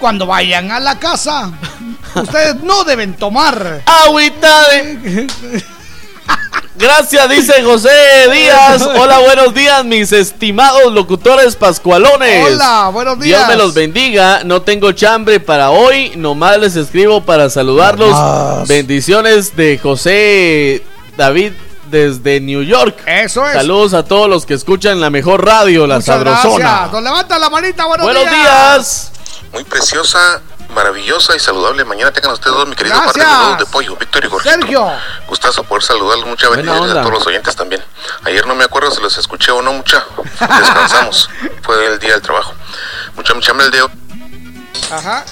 Cuando 0.00 0.26
vayan 0.26 0.70
a 0.72 0.80
la 0.80 0.98
casa, 0.98 1.52
ustedes 2.14 2.56
no 2.62 2.84
deben 2.84 3.14
tomar. 3.14 3.82
Agüita 3.86 4.68
de... 4.70 5.26
Gracias, 6.76 7.28
dice 7.28 7.62
José 7.62 7.88
Díaz. 8.32 8.82
Hola, 8.82 9.20
buenos 9.20 9.54
días, 9.54 9.84
mis 9.84 10.10
estimados 10.12 10.92
locutores 10.92 11.54
pascualones. 11.54 12.52
Hola, 12.52 12.90
buenos 12.92 13.20
días. 13.20 13.38
Dios 13.38 13.48
me 13.48 13.56
los 13.56 13.74
bendiga. 13.74 14.42
No 14.44 14.62
tengo 14.62 14.90
chambre 14.92 15.38
para 15.38 15.70
hoy. 15.70 16.12
Nomás 16.16 16.58
les 16.58 16.74
escribo 16.74 17.20
para 17.22 17.48
saludarlos. 17.48 18.10
Nomás. 18.10 18.66
Bendiciones 18.68 19.54
de 19.54 19.78
José 19.78 20.84
David 21.16 21.52
desde 21.90 22.40
New 22.40 22.62
York. 22.62 22.96
Eso 23.06 23.46
es. 23.46 23.52
Saludos 23.52 23.94
a 23.94 24.04
todos 24.04 24.28
los 24.28 24.44
que 24.44 24.54
escuchan 24.54 25.00
la 25.00 25.10
mejor 25.10 25.44
radio, 25.44 25.86
la 25.86 25.96
Muchas 25.96 26.06
Sabrosona. 26.06 26.58
gracias. 26.58 26.92
Nos 26.92 27.02
levanta 27.04 27.38
la 27.38 27.50
manita, 27.50 27.86
buenos, 27.86 28.04
Buenos 28.04 28.30
días. 28.30 29.12
Muy 29.52 29.62
preciosa, 29.62 30.42
maravillosa 30.74 31.34
y 31.36 31.38
saludable. 31.38 31.84
Mañana 31.84 32.12
tengan 32.12 32.32
ustedes 32.32 32.56
dos, 32.56 32.68
mi 32.68 32.74
querido 32.74 32.96
par 32.96 33.12
de 33.12 33.20
Gracias. 33.20 33.40
huevos 33.40 33.58
de 33.58 33.66
pollo, 33.66 33.96
Víctor 33.96 34.24
y 34.24 34.28
Jorge. 34.28 34.50
Sergio. 34.50 34.92
Gustazo 35.28 35.64
poder 35.64 35.82
saludarlos, 35.82 36.26
mucha 36.26 36.48
Buena 36.48 36.62
bendición 36.72 36.98
a 36.98 37.00
todos 37.00 37.14
los 37.14 37.26
oyentes 37.26 37.56
también. 37.56 37.82
Ayer 38.24 38.46
no 38.46 38.54
me 38.54 38.64
acuerdo 38.64 38.90
si 38.90 39.00
los 39.00 39.16
escuché 39.16 39.52
o 39.52 39.62
no, 39.62 39.72
mucha. 39.72 40.04
Descansamos. 40.40 41.30
Fue 41.62 41.86
el 41.86 41.98
día 41.98 42.12
del 42.12 42.22
trabajo. 42.22 42.52
Mucha, 43.16 43.34
mucha 43.34 43.52
hambre 43.52 43.66
el 43.66 43.72
de. 43.72 43.88
Ajá. 44.90 45.24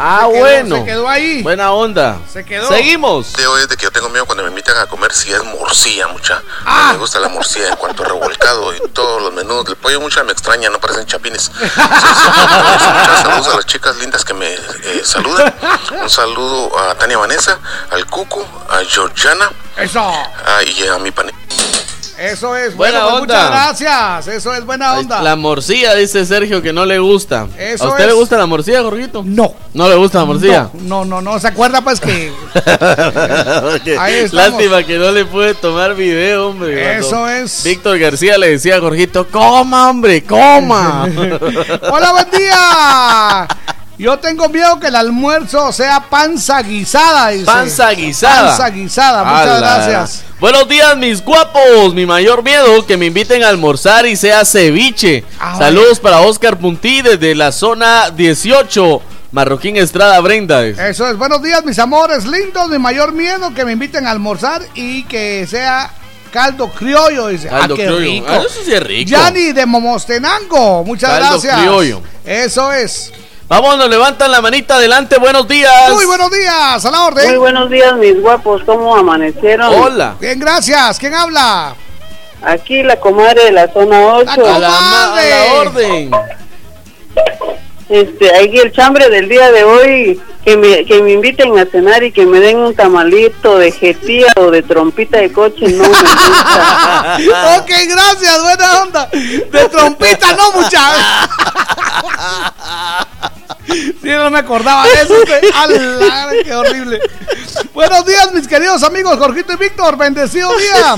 Ah, 0.00 0.20
Se 0.26 0.32
quedó- 0.32 0.38
bueno. 0.40 0.76
se 0.76 0.84
quedó 0.84 1.08
ahí. 1.08 1.42
Buena 1.42 1.72
onda. 1.72 2.18
Se 2.32 2.44
quedó. 2.44 2.68
Seguimos. 2.68 3.32
De 3.32 3.46
hoy 3.48 3.62
es 3.62 3.68
de 3.68 3.76
que 3.76 3.82
yo 3.84 3.90
tengo 3.90 4.08
miedo 4.08 4.24
cuando 4.26 4.44
me 4.44 4.50
invitan 4.50 4.76
a 4.78 4.86
comer 4.86 5.12
si 5.12 5.32
es 5.32 5.42
morcilla, 5.44 6.06
mucha. 6.08 6.40
Ah. 6.64 6.90
Me 6.92 6.98
gusta 6.98 7.18
la 7.18 7.28
morcilla 7.28 7.68
en 7.70 7.76
cuanto 7.76 8.04
a 8.04 8.06
revolcado 8.06 8.72
y 8.74 8.78
todos 8.92 9.20
los 9.22 9.32
menús. 9.32 9.66
El 9.68 9.76
pollo 9.76 10.00
mucha 10.00 10.22
me 10.22 10.32
extraña, 10.32 10.70
no 10.70 10.78
parecen 10.78 11.04
chapines. 11.06 11.42
Sí, 11.52 11.52
sí, 11.58 11.80
muchas 11.80 13.22
saludos 13.22 13.48
a 13.48 13.56
las 13.56 13.66
chicas 13.66 13.96
lindas 13.96 14.24
que 14.24 14.34
me 14.34 14.54
eh, 14.54 15.02
saludan. 15.04 15.52
Un 16.00 16.08
saludo 16.08 16.78
a 16.78 16.94
Tania 16.94 17.18
Vanessa, 17.18 17.58
al 17.90 18.06
Cucu, 18.06 18.40
a 18.70 18.84
Georgiana 18.88 19.50
Eso. 19.76 20.00
ah, 20.00 20.62
y 20.64 20.86
a 20.86 20.96
mi 20.98 21.10
pane. 21.10 21.32
Eso 22.18 22.56
es. 22.56 22.74
Buena 22.76 23.04
bueno, 23.04 23.10
pues 23.10 23.22
onda. 23.22 23.34
muchas 23.34 23.50
gracias. 23.50 24.36
Eso 24.36 24.54
es 24.54 24.64
buena 24.64 24.94
onda. 24.98 25.22
La 25.22 25.36
morcilla, 25.36 25.94
dice 25.94 26.26
Sergio 26.26 26.60
que 26.60 26.72
no 26.72 26.84
le 26.84 26.98
gusta. 26.98 27.46
Eso 27.56 27.84
¿A 27.84 27.88
usted 27.88 28.04
es. 28.04 28.08
le 28.08 28.12
gusta 28.14 28.36
la 28.36 28.46
morcilla, 28.46 28.82
Jorgito? 28.82 29.22
No. 29.24 29.54
¿No 29.72 29.88
le 29.88 29.94
gusta 29.94 30.18
la 30.18 30.24
morcilla? 30.24 30.70
No, 30.74 31.04
no, 31.04 31.20
no, 31.20 31.32
no. 31.32 31.38
¿Se 31.40 31.48
acuerda 31.48 31.80
pues 31.80 32.00
que 32.00 32.32
Ahí. 33.98 34.28
Lástima 34.32 34.82
que 34.82 34.98
no 34.98 35.12
le 35.12 35.24
pude 35.24 35.54
tomar 35.54 35.94
video, 35.94 36.48
hombre. 36.48 36.98
Eso 36.98 37.10
Cuando 37.10 37.28
es. 37.30 37.62
Víctor 37.62 37.98
García 37.98 38.36
le 38.36 38.50
decía 38.50 38.76
a 38.76 38.80
Jorgito, 38.80 39.28
coma, 39.28 39.88
hombre, 39.90 40.24
coma. 40.24 41.04
Hola, 41.90 42.12
buen 42.12 42.30
día. 42.32 43.48
Yo 43.98 44.16
tengo 44.20 44.48
miedo 44.48 44.78
que 44.78 44.86
el 44.86 44.94
almuerzo 44.96 45.72
sea 45.72 46.00
panza 46.08 46.62
guisada. 46.62 47.30
dice. 47.30 47.44
Panza 47.44 47.90
guisada. 47.90 48.48
Panza 48.50 48.70
guisada. 48.70 49.24
Muchas 49.24 49.48
Ala. 49.48 49.60
gracias. 49.76 50.24
Buenos 50.38 50.68
días, 50.68 50.96
mis 50.96 51.20
guapos. 51.24 51.94
Mi 51.94 52.06
mayor 52.06 52.44
miedo 52.44 52.86
que 52.86 52.96
me 52.96 53.06
inviten 53.06 53.42
a 53.42 53.48
almorzar 53.48 54.06
y 54.06 54.14
sea 54.14 54.44
ceviche. 54.44 55.24
Ah, 55.40 55.56
Saludos 55.58 55.98
para 55.98 56.20
Oscar 56.20 56.58
Puntí 56.58 57.02
desde 57.02 57.34
la 57.34 57.50
zona 57.50 58.10
18. 58.10 59.02
Marroquín 59.32 59.76
Estrada 59.76 60.20
Brenda. 60.20 60.62
dice. 60.62 60.88
Eso 60.90 61.08
es. 61.08 61.16
Buenos 61.18 61.42
días, 61.42 61.64
mis 61.64 61.78
amores 61.80 62.24
lindos. 62.24 62.68
Mi 62.68 62.78
mayor 62.78 63.12
miedo 63.12 63.52
que 63.52 63.64
me 63.64 63.72
inviten 63.72 64.06
a 64.06 64.12
almorzar 64.12 64.62
y 64.76 65.02
que 65.04 65.44
sea 65.48 65.90
caldo 66.32 66.68
criollo. 66.68 67.26
Dice. 67.26 67.48
Caldo 67.48 67.74
ah, 67.74 67.76
qué 67.76 67.84
criollo. 67.86 67.98
rico. 67.98 68.26
Ah, 68.28 68.36
eso 68.46 68.60
sí 68.64 68.72
es 68.72 68.80
rico. 68.82 69.10
Yani 69.10 69.52
de 69.52 69.66
Momostenango. 69.66 70.84
Muchas 70.84 71.10
Caldo 71.10 71.30
gracias. 71.30 71.58
criollo. 71.58 72.00
Eso 72.24 72.72
es. 72.72 73.12
Vamos, 73.48 73.78
nos 73.78 73.88
levantan 73.88 74.30
la 74.30 74.42
manita 74.42 74.74
adelante. 74.76 75.18
Buenos 75.18 75.48
días. 75.48 75.90
Muy 75.92 76.04
buenos 76.04 76.30
días. 76.30 76.84
A 76.84 76.90
la 76.90 77.06
orden. 77.06 77.28
Muy 77.30 77.38
buenos 77.38 77.70
días, 77.70 77.94
mis 77.96 78.20
guapos. 78.20 78.62
¿Cómo 78.66 78.94
amanecieron? 78.94 79.72
Hola. 79.74 80.16
Bien, 80.20 80.38
gracias. 80.38 80.98
¿Quién 80.98 81.14
habla? 81.14 81.74
Aquí 82.42 82.82
la 82.82 83.00
comadre 83.00 83.44
de 83.46 83.52
la 83.52 83.72
zona 83.72 84.14
8. 84.16 84.30
A 84.30 84.58
la, 84.58 84.68
ma- 84.68 85.14
a 85.18 85.22
la 85.24 85.54
orden. 85.60 86.10
Este, 87.88 88.34
aquí 88.36 88.58
el 88.58 88.70
chambre 88.72 89.08
del 89.08 89.28
día 89.28 89.50
de 89.50 89.64
hoy, 89.64 90.20
que 90.44 90.56
me, 90.56 90.84
que 90.84 91.02
me 91.02 91.12
inviten 91.12 91.58
a 91.58 91.64
cenar 91.64 92.02
y 92.02 92.12
que 92.12 92.26
me 92.26 92.38
den 92.38 92.58
un 92.58 92.74
tamalito 92.74 93.58
de 93.58 93.72
jetía 93.72 94.26
o 94.36 94.50
de 94.50 94.62
trompita 94.62 95.18
de 95.18 95.32
coche, 95.32 95.68
no 95.68 95.84
me 95.84 95.88
gusta. 95.88 97.18
ok, 97.58 97.70
gracias, 97.88 98.42
buena 98.42 98.82
onda. 98.82 99.06
De 99.06 99.68
trompita, 99.70 100.34
no, 100.34 100.52
muchachos. 100.52 101.04
Sí, 103.68 104.08
no 104.08 104.30
me 104.30 104.38
acordaba 104.38 104.86
de 104.86 104.94
eso. 105.02 105.14
¡Ala! 105.54 106.30
¡Qué 106.44 106.54
horrible! 106.54 106.98
Buenos 107.74 108.06
días, 108.06 108.32
mis 108.32 108.48
queridos 108.48 108.82
amigos 108.82 109.18
Jorgito 109.18 109.52
y 109.52 109.56
Víctor. 109.56 109.96
Bendecido 109.96 110.50
día. 110.56 110.96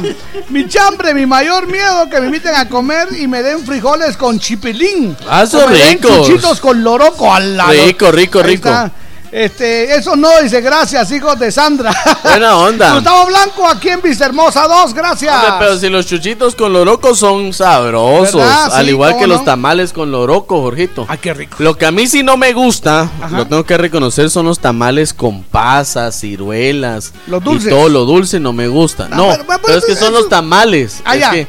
Mi 0.50 0.68
chambre, 0.68 1.12
mi 1.14 1.26
mayor 1.26 1.66
miedo 1.66 2.08
que 2.08 2.20
me 2.20 2.26
inviten 2.26 2.54
a 2.54 2.68
comer 2.68 3.08
y 3.18 3.26
me 3.26 3.42
den 3.42 3.64
frijoles 3.66 4.16
con 4.16 4.38
chipilín. 4.38 5.16
Ah, 5.28 5.46
son 5.46 5.70
ricos. 5.72 6.26
chuchitos 6.26 6.60
con 6.60 6.82
loroco. 6.84 7.28
Rico, 7.70 8.12
rico, 8.12 8.38
Ahí 8.40 8.44
rico. 8.46 8.68
está. 8.68 8.90
Este, 9.32 9.94
eso 9.94 10.16
no, 10.16 10.28
dice 10.42 10.60
gracias, 10.60 11.10
hijos 11.12 11.38
de 11.38 11.52
Sandra. 11.52 11.92
Buena 12.24 12.56
onda. 12.56 12.94
Gustavo 12.94 13.26
Blanco, 13.26 13.68
aquí 13.68 13.88
en 13.88 14.02
Vistahermosa 14.02 14.66
2, 14.66 14.92
gracias. 14.92 15.34
Hombre, 15.34 15.52
pero 15.60 15.78
si 15.78 15.88
los 15.88 16.04
chuchitos 16.06 16.56
con 16.56 16.72
loroco 16.72 17.14
son 17.14 17.52
sabrosos, 17.52 18.42
al 18.42 18.88
igual 18.88 19.12
¿cómo 19.12 19.22
que 19.22 19.28
no? 19.28 19.34
los 19.34 19.44
tamales 19.44 19.92
con 19.92 20.10
loroco, 20.10 20.60
Jorgito. 20.60 21.06
Ay, 21.08 21.18
qué 21.18 21.32
rico. 21.32 21.56
Lo 21.60 21.78
que 21.78 21.86
a 21.86 21.92
mí 21.92 22.08
sí 22.08 22.22
no 22.24 22.36
me 22.36 22.52
gusta, 22.52 23.08
lo 23.30 23.46
tengo 23.46 23.64
que 23.64 23.76
reconocer, 23.78 24.30
son 24.30 24.46
los 24.46 24.58
tamales 24.58 25.14
con 25.14 25.44
pasas, 25.44 26.18
ciruelas. 26.18 27.12
Los 27.28 27.42
dulces. 27.44 27.68
Y 27.68 27.70
todo 27.70 27.88
lo 27.88 28.04
dulce 28.06 28.40
no 28.40 28.52
me 28.52 28.66
gusta. 28.66 29.06
Ah, 29.10 29.16
No, 29.16 29.28
pero- 29.30 29.44
pero, 29.46 29.60
pero 29.64 29.78
es 29.78 29.84
que 29.84 29.92
eso- 29.92 30.06
son 30.06 30.14
los 30.14 30.28
tamales. 30.28 31.02
Ah, 31.04 31.14
Es 31.14 31.20
ya. 31.20 31.30
que, 31.30 31.46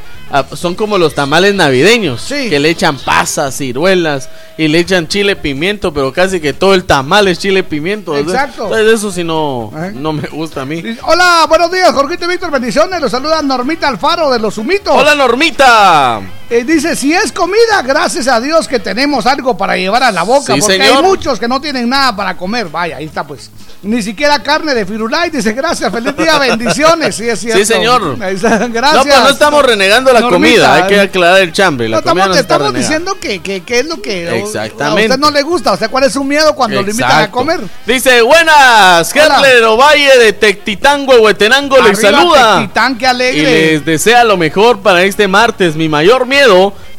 son 0.56 0.76
como 0.76 0.98
los 0.98 1.14
tamales 1.16 1.54
navideños, 1.56 2.22
Sí. 2.22 2.50
que 2.50 2.60
le 2.60 2.70
echan 2.70 2.98
pasas, 2.98 3.56
ciruelas 3.58 4.30
y 4.58 4.68
le 4.68 4.80
echan 4.80 5.08
chile 5.08 5.36
pimiento, 5.36 5.94
pero 5.94 6.12
casi 6.14 6.40
que 6.40 6.54
todo 6.54 6.74
el 6.74 6.86
tamal 6.86 7.28
es 7.28 7.40
chile 7.40 7.64
pimiento. 7.64 8.16
Exacto. 8.18 8.64
Entonces 8.64 8.94
eso 8.94 9.12
sí 9.12 9.24
no, 9.24 9.72
¿Eh? 9.76 9.92
no 9.94 10.14
me 10.14 10.28
gusta 10.28 10.62
a 10.62 10.66
mí. 10.66 10.82
Hola, 11.04 11.46
buenos 11.48 11.72
días, 11.72 11.92
Jorgito 11.92 12.26
y 12.26 12.30
Víctor, 12.30 12.52
bendiciones. 12.52 13.02
Los 13.02 13.12
saluda 13.12 13.42
Normita 13.42 13.88
Alfaro 13.88 14.30
de 14.32 14.40
Los 14.40 14.58
Humitos. 14.58 14.94
Hola 14.96 15.16
Normita. 15.16 16.22
Eh, 16.52 16.66
dice, 16.66 16.98
si 16.98 17.14
es 17.14 17.32
comida, 17.32 17.82
gracias 17.84 18.28
a 18.28 18.42
Dios 18.42 18.68
que 18.68 18.78
tenemos 18.78 19.26
algo 19.26 19.56
para 19.58 19.78
llevar 19.78 20.04
a 20.04 20.12
la 20.12 20.24
boca, 20.24 20.54
Sí, 20.54 20.60
porque 20.60 20.78
señor. 20.80 20.98
hay 20.98 21.02
muchos 21.04 21.40
que 21.40 21.48
no 21.48 21.62
tienen 21.62 21.88
nada 21.88 22.14
para 22.14 22.36
comer. 22.36 22.68
Vaya, 22.68 22.98
ahí 22.98 23.06
está 23.06 23.24
pues. 23.26 23.50
Ni 23.84 24.02
siquiera 24.04 24.38
carne 24.44 24.76
de 24.76 24.86
firulai. 24.86 25.30
Dice, 25.30 25.54
gracias, 25.54 25.90
feliz 25.92 26.16
día, 26.18 26.38
bendiciones. 26.40 27.16
Sí, 27.16 27.28
es 27.30 27.40
cierto. 27.40 27.58
Sí, 27.58 27.66
señor. 27.66 28.18
Gracias. 28.20 28.96
No, 28.96 29.04
pues 29.04 29.24
no 29.24 29.30
estamos 29.30 29.66
renegando 29.66 30.12
la 30.14 30.20
Normita. 30.20 30.36
comida, 30.50 30.74
hay 30.76 30.84
que 30.88 31.00
aclarar 31.00 31.40
el 31.42 31.54
chambre. 31.54 31.88
La 31.88 31.96
No, 31.96 32.00
estamos, 32.00 32.28
no 32.28 32.34
te 32.34 32.40
está 32.42 32.56
estamos 32.56 32.74
renegada. 32.74 32.88
diciendo 33.00 33.18
que, 33.20 33.40
que, 33.42 33.64
que 33.64 33.80
es 33.80 33.86
lo 33.88 34.02
que 34.02 34.28
a- 34.30 34.36
Exactamente. 34.36 35.02
a 35.04 35.06
usted 35.16 35.20
no 35.20 35.32
le 35.32 35.42
gusta. 35.44 35.72
O 35.72 35.78
sea, 35.78 35.88
¿cuál 35.88 36.04
es 36.04 36.14
su 36.14 36.24
miedo 36.26 36.54
cuando 36.54 36.82
lo 36.82 36.90
invitan 36.92 37.10
a 37.12 37.14
Exacto. 37.16 37.38
comer? 37.38 37.62
Dice, 37.88 38.22
buenas. 38.22 39.12
Gerler 39.14 39.64
Ovalle 39.64 40.18
de 40.20 40.34
Tectitango, 40.34 41.14
Huetenango, 41.22 41.82
les 41.82 42.00
saluda. 42.00 42.58
Tectitán, 42.60 42.98
qué 42.98 43.06
Y 43.06 43.08
alegre. 43.08 43.72
les 43.72 43.86
desea 43.86 44.24
lo 44.26 44.36
mejor 44.36 44.82
para 44.82 45.02
este 45.04 45.28
martes. 45.30 45.76
Mi 45.78 45.88
mayor 45.90 46.26
miedo, 46.28 46.41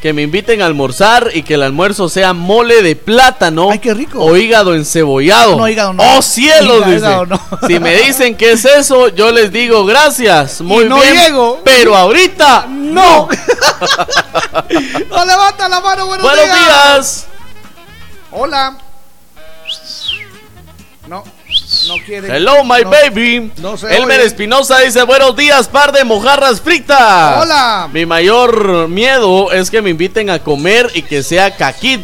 que 0.01 0.13
me 0.13 0.21
inviten 0.21 0.61
a 0.61 0.65
almorzar 0.65 1.29
y 1.33 1.43
que 1.43 1.53
el 1.55 1.63
almuerzo 1.63 2.09
sea 2.09 2.33
mole 2.33 2.81
de 2.81 2.95
plátano. 2.95 3.69
Ay, 3.71 3.79
qué 3.79 3.93
rico. 3.93 4.19
O 4.23 4.35
hígado 4.35 4.73
encebollado. 4.75 5.55
No, 5.57 5.67
hígado 5.67 5.93
no. 5.93 6.03
¡Oh, 6.17 6.21
cielos! 6.21 6.77
Hígado, 6.77 6.91
dice. 6.91 7.05
hígado 7.05 7.25
no. 7.25 7.41
Si 7.67 7.79
me 7.79 7.95
dicen 7.95 8.35
que 8.35 8.51
es 8.51 8.65
eso, 8.65 9.07
yo 9.09 9.31
les 9.31 9.51
digo 9.51 9.85
gracias. 9.85 10.61
Muy 10.61 10.85
Y 10.85 10.89
no 10.89 10.99
bien. 10.99 11.13
llego. 11.15 11.61
Pero 11.63 11.95
ahorita, 11.95 12.65
no. 12.69 13.27
No 15.09 15.25
levanta 15.25 15.69
la 15.69 15.79
mano, 15.79 16.07
buenos, 16.07 16.25
Buenos 16.25 16.45
días. 16.45 17.27
Hola. 18.31 18.77
No, 21.07 21.23
no 21.87 21.95
quiere. 22.05 22.35
Hello, 22.35 22.63
my 22.63 22.83
No, 22.83 22.89
baby. 22.89 23.51
no 23.57 23.75
Elmer 23.89 24.19
oye. 24.19 24.25
Espinosa 24.27 24.79
dice: 24.79 25.03
Buenos 25.03 25.35
días, 25.35 25.67
par 25.67 25.91
de 25.91 26.03
mojarras 26.03 26.61
fritas. 26.61 27.41
Hola. 27.41 27.89
Mi 27.91 28.05
mayor 28.05 28.87
miedo 28.87 29.51
es 29.51 29.69
que 29.71 29.81
me 29.81 29.89
inviten 29.89 30.29
a 30.29 30.39
comer 30.39 30.89
y 30.93 31.01
que 31.03 31.23
sea 31.23 31.55
caquit 31.55 32.03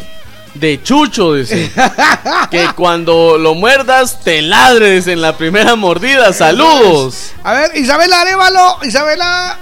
de 0.54 0.82
chucho, 0.82 1.34
dice. 1.34 1.70
que 2.50 2.68
cuando 2.74 3.38
lo 3.38 3.54
muerdas 3.54 4.20
te 4.24 4.42
ladres 4.42 5.06
en 5.06 5.22
la 5.22 5.36
primera 5.36 5.76
mordida. 5.76 6.32
Saludos. 6.32 7.32
A 7.44 7.52
ver, 7.54 7.76
Isabela 7.76 8.20
Arevalo, 8.20 8.78
Isabela. 8.82 9.56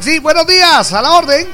Sí, 0.00 0.18
buenos 0.18 0.46
días, 0.46 0.92
a 0.92 1.00
la 1.02 1.12
orden. 1.12 1.48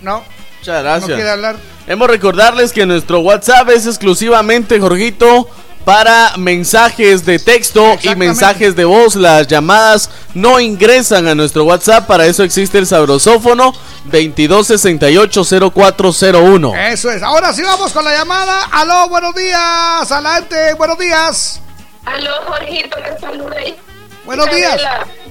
No, 0.00 0.24
Muchas 0.58 0.76
no 0.76 0.82
gracias. 0.82 1.12
quiere 1.14 1.30
hablar. 1.30 1.56
Hemos 1.86 2.08
recordarles 2.08 2.72
que 2.72 2.86
nuestro 2.86 3.20
WhatsApp 3.20 3.68
es 3.70 3.86
exclusivamente, 3.86 4.78
Jorgito, 4.78 5.48
para 5.84 6.36
mensajes 6.36 7.26
de 7.26 7.40
texto 7.40 7.98
y 8.02 8.14
mensajes 8.14 8.76
de 8.76 8.84
voz. 8.84 9.16
Las 9.16 9.48
llamadas 9.48 10.08
no 10.34 10.60
ingresan 10.60 11.26
a 11.26 11.34
nuestro 11.34 11.64
WhatsApp, 11.64 12.06
para 12.06 12.26
eso 12.26 12.44
existe 12.44 12.78
el 12.78 12.86
sabrosófono 12.86 13.74
22680401. 14.10 16.92
Eso 16.92 17.10
es. 17.10 17.22
Ahora 17.22 17.52
sí 17.52 17.62
vamos 17.62 17.92
con 17.92 18.04
la 18.04 18.14
llamada. 18.14 18.68
Aló, 18.70 19.08
buenos 19.08 19.34
días. 19.34 20.08
Adelante, 20.10 20.74
buenos 20.74 20.98
días. 20.98 21.60
Aló, 22.04 22.32
Jorgito, 22.46 22.96
que 22.96 23.18
salude. 23.20 23.76
Buenos 24.24 24.48
días. 24.50 24.80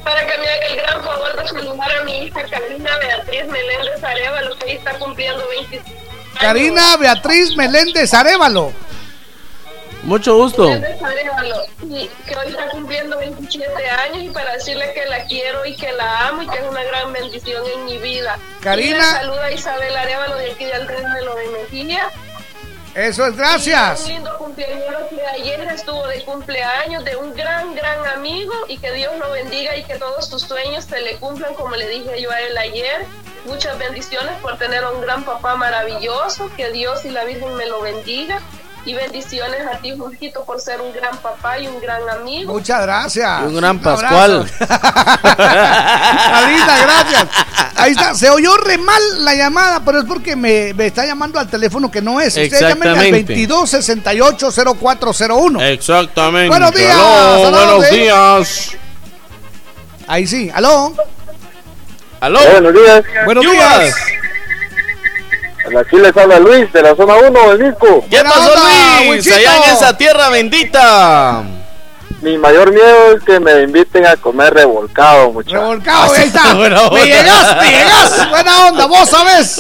Para 0.04 0.28
que 0.28 0.38
me 0.38 0.48
haga 0.48 0.66
el 0.68 0.76
gran 0.78 1.04
favor 1.04 1.42
de 1.42 1.48
saludar 1.48 1.92
a 1.92 2.04
mi 2.04 2.24
hija 2.24 2.44
Karina 2.50 2.98
Beatriz 2.98 3.46
Meléndez 3.46 4.04
Arevalo, 4.04 4.58
que 4.58 4.66
hoy 4.66 4.72
está 4.72 4.98
cumpliendo 5.00 5.48
25 5.48 5.90
años. 5.90 6.11
Karina 6.40 6.98
Beatriz 6.98 7.56
Meléndez 7.56 8.14
Arevalo. 8.14 8.72
Mucho 10.04 10.36
gusto. 10.38 10.64
Meléndez 10.64 11.02
Arevalo, 11.02 11.64
y 11.84 12.10
que 12.28 12.36
hoy 12.36 12.48
está 12.48 12.70
cumpliendo 12.70 13.18
27 13.18 13.90
años 13.90 14.24
y 14.24 14.30
para 14.30 14.54
decirle 14.54 14.92
que 14.94 15.06
la 15.06 15.26
quiero 15.26 15.66
y 15.66 15.76
que 15.76 15.92
la 15.94 16.28
amo 16.28 16.44
y 16.44 16.48
que 16.48 16.58
es 16.58 16.64
una 16.70 16.84
gran 16.84 17.14
bendición 17.14 17.64
en 17.76 17.86
mi 17.86 17.98
vida. 17.98 18.38
Karina. 18.62 18.98
Y 18.98 19.00
le 19.00 19.04
saluda 19.04 19.46
a 19.46 19.52
Isabel 19.52 19.96
Arevalo 19.96 20.36
de 20.38 20.52
aquí 20.52 20.66
de 20.66 20.74
Andrés 20.74 21.04
de 21.14 21.22
lo 21.24 21.36
de 21.36 21.48
Mejía. 21.48 22.10
Eso 22.96 23.26
es, 23.26 23.38
gracias. 23.38 24.04
Un 24.04 24.10
lindo 24.10 24.38
cumpleaños 24.38 25.04
que 25.10 25.26
ayer 25.26 25.62
estuvo 25.74 26.06
de 26.08 26.24
cumpleaños 26.26 27.06
de 27.06 27.16
un 27.16 27.34
gran, 27.34 27.74
gran 27.74 28.06
amigo 28.08 28.54
y 28.68 28.78
que 28.78 28.92
Dios 28.92 29.18
lo 29.18 29.32
bendiga 29.32 29.78
y 29.78 29.84
que 29.84 29.96
todos 29.96 30.30
tus 30.30 30.42
sueños 30.42 30.86
se 30.86 31.00
le 31.00 31.16
cumplan 31.16 31.54
como 31.54 31.76
le 31.76 31.88
dije 31.88 32.22
yo 32.22 32.30
a 32.32 32.42
él 32.42 32.58
ayer. 32.58 33.06
Muchas 33.46 33.78
bendiciones 33.80 34.34
por 34.42 34.58
tener 34.58 34.84
a 34.84 34.92
un 34.92 35.02
gran 35.02 35.24
papá 35.24 35.56
maravilloso, 35.56 36.52
que 36.56 36.72
Dios 36.72 37.06
y 37.06 37.10
la 37.10 37.24
Virgen 37.24 37.56
me 37.56 37.66
lo 37.66 37.82
bendiga. 37.82 38.42
Y 38.84 38.96
bendiciones 38.96 39.62
a 39.72 39.78
ti, 39.78 39.96
Jorgito, 39.96 40.44
por 40.44 40.60
ser 40.60 40.82
un 40.82 40.92
gran 40.92 41.16
papá 41.18 41.60
y 41.60 41.68
un 41.68 41.80
gran 41.80 42.02
amigo. 42.10 42.54
Muchas 42.54 42.82
gracias. 42.82 43.44
Y 43.44 43.46
un 43.46 43.56
gran. 43.56 43.78
Pascual. 43.80 44.42
Alita, 44.60 44.82
gracias. 46.82 47.28
Ahí 47.76 47.92
está. 47.92 48.16
Se 48.16 48.32
oyó 48.32 48.58
re 48.58 48.80
mal 48.80 49.00
la 49.24 49.36
llamada, 49.36 49.82
pero 49.86 50.00
es 50.00 50.06
porque 50.06 50.36
me, 50.36 50.74
me 50.74 50.88
está 50.88 51.06
llamando 51.06 51.40
al 51.40 51.48
teléfono 51.48 51.92
que 51.92 52.02
no 52.02 52.20
es. 52.20 52.36
Usted 52.36 52.60
llame 52.60 52.90
al 52.90 52.96
Exactamente. 52.96 53.48
2268-0401. 53.48 55.62
Exactamente. 55.62 56.50
Buenos 56.50 56.74
días. 56.74 56.96
Aló, 56.96 57.52
buenos 57.52 57.86
¿eh? 57.86 57.96
días. 57.96 58.72
Ahí 60.08 60.26
sí. 60.26 60.50
¿Aló? 60.54 60.96
Aló. 62.20 62.40
Buenos 62.52 62.74
días. 62.74 63.04
Buenos 63.26 63.46
¿Qué 63.46 63.52
días. 63.52 63.96
Aquí 65.80 65.98
les 65.98 66.16
habla 66.18 66.40
Luis 66.40 66.72
de 66.74 66.82
la 66.82 66.96
zona 66.96 67.16
1 67.16 67.50
del 67.50 67.72
disco. 67.72 68.06
¿Qué 68.10 68.22
pasó, 68.24 68.52
Luis? 69.06 69.32
Allá 69.32 69.58
en 69.58 69.72
esa 69.72 69.98
tierra 69.98 70.30
bendita. 70.30 71.44
Mi 72.22 72.38
mayor 72.38 72.72
miedo 72.72 73.16
es 73.18 73.24
que 73.24 73.40
me 73.40 73.64
inviten 73.64 74.06
a 74.06 74.16
comer 74.16 74.54
revolcado, 74.54 75.32
muchachos. 75.32 75.60
Revolcado, 75.60 76.14
ahí 76.14 76.24
está. 76.24 76.54
Buena 76.56 76.82
onda. 76.84 77.00
Me 77.00 77.06
llegas, 77.08 77.58
me 77.58 77.72
llegas. 77.72 78.30
Buena 78.30 78.68
onda, 78.68 78.86
vos 78.86 79.10
sabés. 79.10 79.60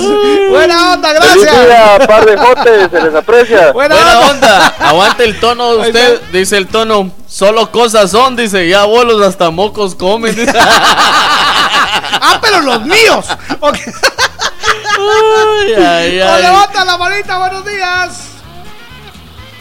Buena 0.49 0.93
onda, 0.93 1.12
gracias. 1.14 1.66
día, 1.66 2.08
par 2.08 2.24
de 2.24 2.38
jotes, 2.38 2.91
se 2.91 3.02
les 3.02 3.16
aprecia. 3.16 3.72
Buena, 3.72 3.95
Buena 3.95 4.20
onda. 4.20 4.32
onda. 4.32 4.68
Aguante 4.80 5.24
el 5.24 5.39
tono 5.39 5.74
de 5.76 5.88
usted. 5.88 6.22
Dice 6.32 6.58
el 6.58 6.68
tono. 6.68 7.10
Solo 7.28 7.72
cosas 7.72 8.12
son, 8.12 8.36
dice. 8.36 8.68
Ya 8.68 8.86
bolos 8.86 9.26
hasta 9.26 9.49
mocos 9.49 9.95
comen. 9.95 10.36
Ah, 11.74 12.40
pero 12.42 12.62
los 12.62 12.82
míos. 12.82 13.26
Ok. 13.60 13.78
Ay, 13.78 15.74
ay, 15.78 16.22
Oh, 16.22 16.34
ay. 16.34 16.42
levanta 16.44 16.86
la 16.86 16.98
manita, 16.98 17.38
buenos 17.38 17.66
días. 17.66 18.28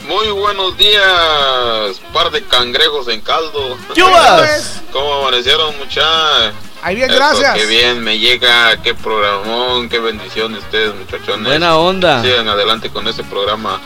Muy 0.07 0.29
buenos 0.31 0.77
días, 0.77 2.01
par 2.13 2.31
de 2.31 2.43
cangrejos 2.45 3.07
en 3.09 3.21
caldo. 3.21 3.79
¡Yubas! 3.95 4.81
¿Cómo 4.93 5.15
amanecieron, 5.21 5.77
muchachos? 5.79 6.55
Ahí 6.83 6.97
bien, 6.97 7.09
gracias. 7.13 7.55
Qué 7.55 7.67
bien, 7.67 8.03
me 8.03 8.19
llega, 8.19 8.77
qué 8.83 8.95
programón, 8.95 9.89
qué 9.89 9.99
bendición 10.01 10.53
de 10.55 10.59
ustedes, 10.59 10.95
muchachones. 10.97 11.47
Buena 11.47 11.77
onda. 11.77 12.23
Sigan 12.23 12.49
adelante 12.49 12.91
con 12.91 13.07
ese 13.07 13.23
programa. 13.25 13.79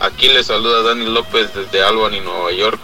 Aquí 0.00 0.28
les 0.28 0.46
saluda 0.46 0.82
Dani 0.82 1.06
López 1.06 1.52
desde 1.54 1.82
Albany, 1.82 2.20
Nueva 2.20 2.52
York. 2.52 2.78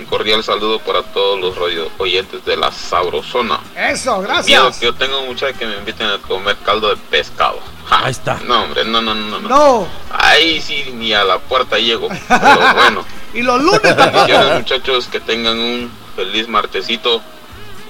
Un 0.00 0.06
cordial 0.06 0.42
saludo 0.42 0.78
para 0.78 1.02
todos 1.02 1.38
los 1.38 1.56
radio 1.56 1.90
oyentes 1.98 2.42
de 2.46 2.56
la 2.56 2.72
Sabrosona. 2.72 3.60
Eso, 3.76 4.16
Miedo 4.18 4.22
gracias. 4.22 4.78
que 4.78 4.86
yo 4.86 4.94
tengo 4.94 5.22
muchachos 5.26 5.58
que 5.58 5.66
me 5.66 5.76
inviten 5.76 6.06
a 6.08 6.16
comer 6.18 6.56
caldo 6.64 6.88
de 6.88 6.96
pescado. 6.96 7.58
Ja, 7.86 8.06
Ahí 8.06 8.10
está. 8.12 8.40
No, 8.46 8.62
hombre, 8.62 8.84
no, 8.86 9.02
no, 9.02 9.14
no, 9.14 9.40
no. 9.40 9.48
No. 9.48 9.86
Ahí 10.10 10.58
sí 10.62 10.90
ni 10.94 11.12
a 11.12 11.22
la 11.24 11.38
puerta 11.38 11.78
llego. 11.78 12.08
Pero 12.08 12.60
bueno. 12.74 13.04
Y 13.34 13.42
los 13.42 13.60
lunes. 13.62 13.82
Bendiciones 13.94 14.54
muchachos, 14.60 15.06
que 15.08 15.20
tengan 15.20 15.58
un 15.58 15.90
feliz 16.16 16.48
martesito 16.48 17.20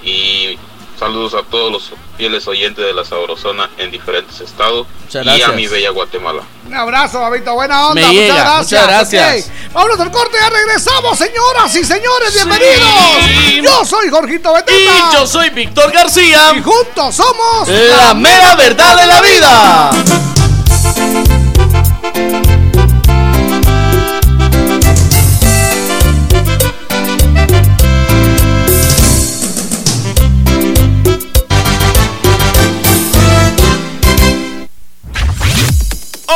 y 0.03 0.57
saludos 1.01 1.33
a 1.33 1.41
todos 1.41 1.71
los 1.71 1.91
fieles 2.15 2.47
oyentes 2.47 2.85
de 2.85 2.93
la 2.93 3.03
Sabrosona 3.03 3.67
en 3.79 3.89
diferentes 3.89 4.39
estados 4.39 4.85
Muchas 5.05 5.25
y 5.25 5.41
a 5.41 5.47
mi 5.47 5.65
bella 5.65 5.89
Guatemala. 5.89 6.43
Un 6.67 6.75
abrazo, 6.75 7.19
babito. 7.19 7.55
Buena 7.55 7.87
onda. 7.87 8.01
Me 8.01 8.07
muchas 8.07 8.21
llega, 8.21 8.35
gracias. 8.35 8.61
muchas 8.61 8.87
gracias. 8.87 9.45
Ok, 9.47 9.73
Vámonos 9.73 9.99
al 9.99 10.11
corte. 10.11 10.37
Ya 10.39 10.49
regresamos, 10.51 11.17
señoras 11.17 11.75
y 11.75 11.83
señores. 11.83 12.35
Bienvenidos. 12.35 12.85
Sí. 13.25 13.61
Yo 13.63 13.83
soy 13.83 14.09
Jorgito 14.09 14.53
Beteta. 14.53 14.79
Y 14.79 15.15
yo 15.15 15.25
soy 15.25 15.49
Víctor 15.49 15.91
García. 15.91 16.53
Y 16.55 16.61
juntos 16.61 17.15
somos 17.15 17.67
La 17.67 18.13
mera 18.13 18.53
verdad 18.53 18.95
de 18.95 19.07
la 19.07 19.21
vida. 19.21 19.91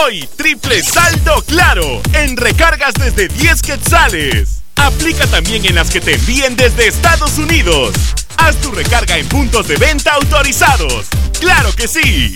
Hoy, 0.05 0.27
triple 0.35 0.83
saldo 0.83 1.41
claro 1.47 2.01
en 2.13 2.37
recargas 2.37 2.93
desde 2.93 3.27
10 3.27 3.61
quetzales. 3.63 4.61
Aplica 4.75 5.25
también 5.25 5.65
en 5.65 5.73
las 5.73 5.89
que 5.89 5.99
te 5.99 6.13
envíen 6.13 6.55
desde 6.55 6.87
Estados 6.87 7.39
Unidos. 7.39 7.95
Haz 8.37 8.55
tu 8.57 8.69
recarga 8.71 9.17
en 9.17 9.27
puntos 9.27 9.67
de 9.67 9.77
venta 9.77 10.11
autorizados. 10.13 11.07
¡Claro 11.39 11.73
que 11.73 11.87
sí! 11.87 12.35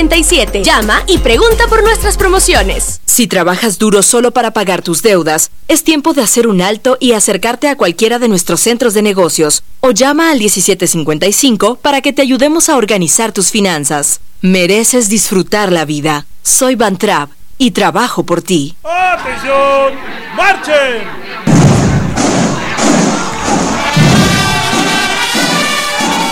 Llama 0.00 1.02
y 1.06 1.18
pregunta 1.18 1.66
por 1.68 1.82
nuestras 1.82 2.16
promociones. 2.16 3.02
Si 3.04 3.26
trabajas 3.26 3.78
duro 3.78 4.02
solo 4.02 4.30
para 4.30 4.52
pagar 4.52 4.80
tus 4.80 5.02
deudas, 5.02 5.50
es 5.68 5.84
tiempo 5.84 6.14
de 6.14 6.22
hacer 6.22 6.46
un 6.46 6.62
alto 6.62 6.96
y 6.98 7.12
acercarte 7.12 7.68
a 7.68 7.76
cualquiera 7.76 8.18
de 8.18 8.26
nuestros 8.26 8.60
centros 8.60 8.94
de 8.94 9.02
negocios 9.02 9.62
o 9.80 9.90
llama 9.90 10.30
al 10.30 10.38
1755 10.38 11.76
para 11.76 12.00
que 12.00 12.14
te 12.14 12.22
ayudemos 12.22 12.70
a 12.70 12.78
organizar 12.78 13.32
tus 13.32 13.50
finanzas. 13.50 14.20
Mereces 14.40 15.10
disfrutar 15.10 15.70
la 15.70 15.84
vida. 15.84 16.24
Soy 16.42 16.76
Van 16.76 16.96
Trapp 16.96 17.32
y 17.58 17.72
trabajo 17.72 18.24
por 18.24 18.40
ti. 18.40 18.74
¡Atención! 18.82 19.92
¡Marchen! 20.34 21.20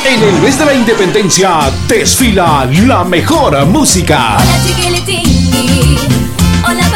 En 0.08 0.22
el 0.22 0.38
mes 0.40 0.58
de 0.58 0.64
la 0.64 0.72
independencia 0.72 1.70
desfila 1.86 2.66
la 2.86 3.04
mejor 3.04 3.66
música. 3.66 4.38
Hola 6.64 6.88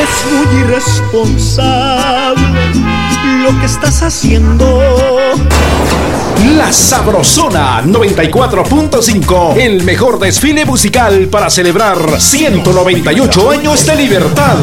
Es 0.00 0.08
muy 0.32 0.46
irresponsable 0.60 2.72
lo 3.42 3.60
que 3.60 3.66
estás 3.66 4.02
haciendo. 4.04 4.80
La 6.56 6.72
Sabrosona 6.72 7.82
94.5, 7.82 9.58
el 9.58 9.82
mejor 9.82 10.18
desfile 10.18 10.64
musical 10.64 11.28
para 11.28 11.50
celebrar 11.50 12.18
198 12.18 13.50
años 13.50 13.84
de 13.84 13.96
libertad. 13.96 14.56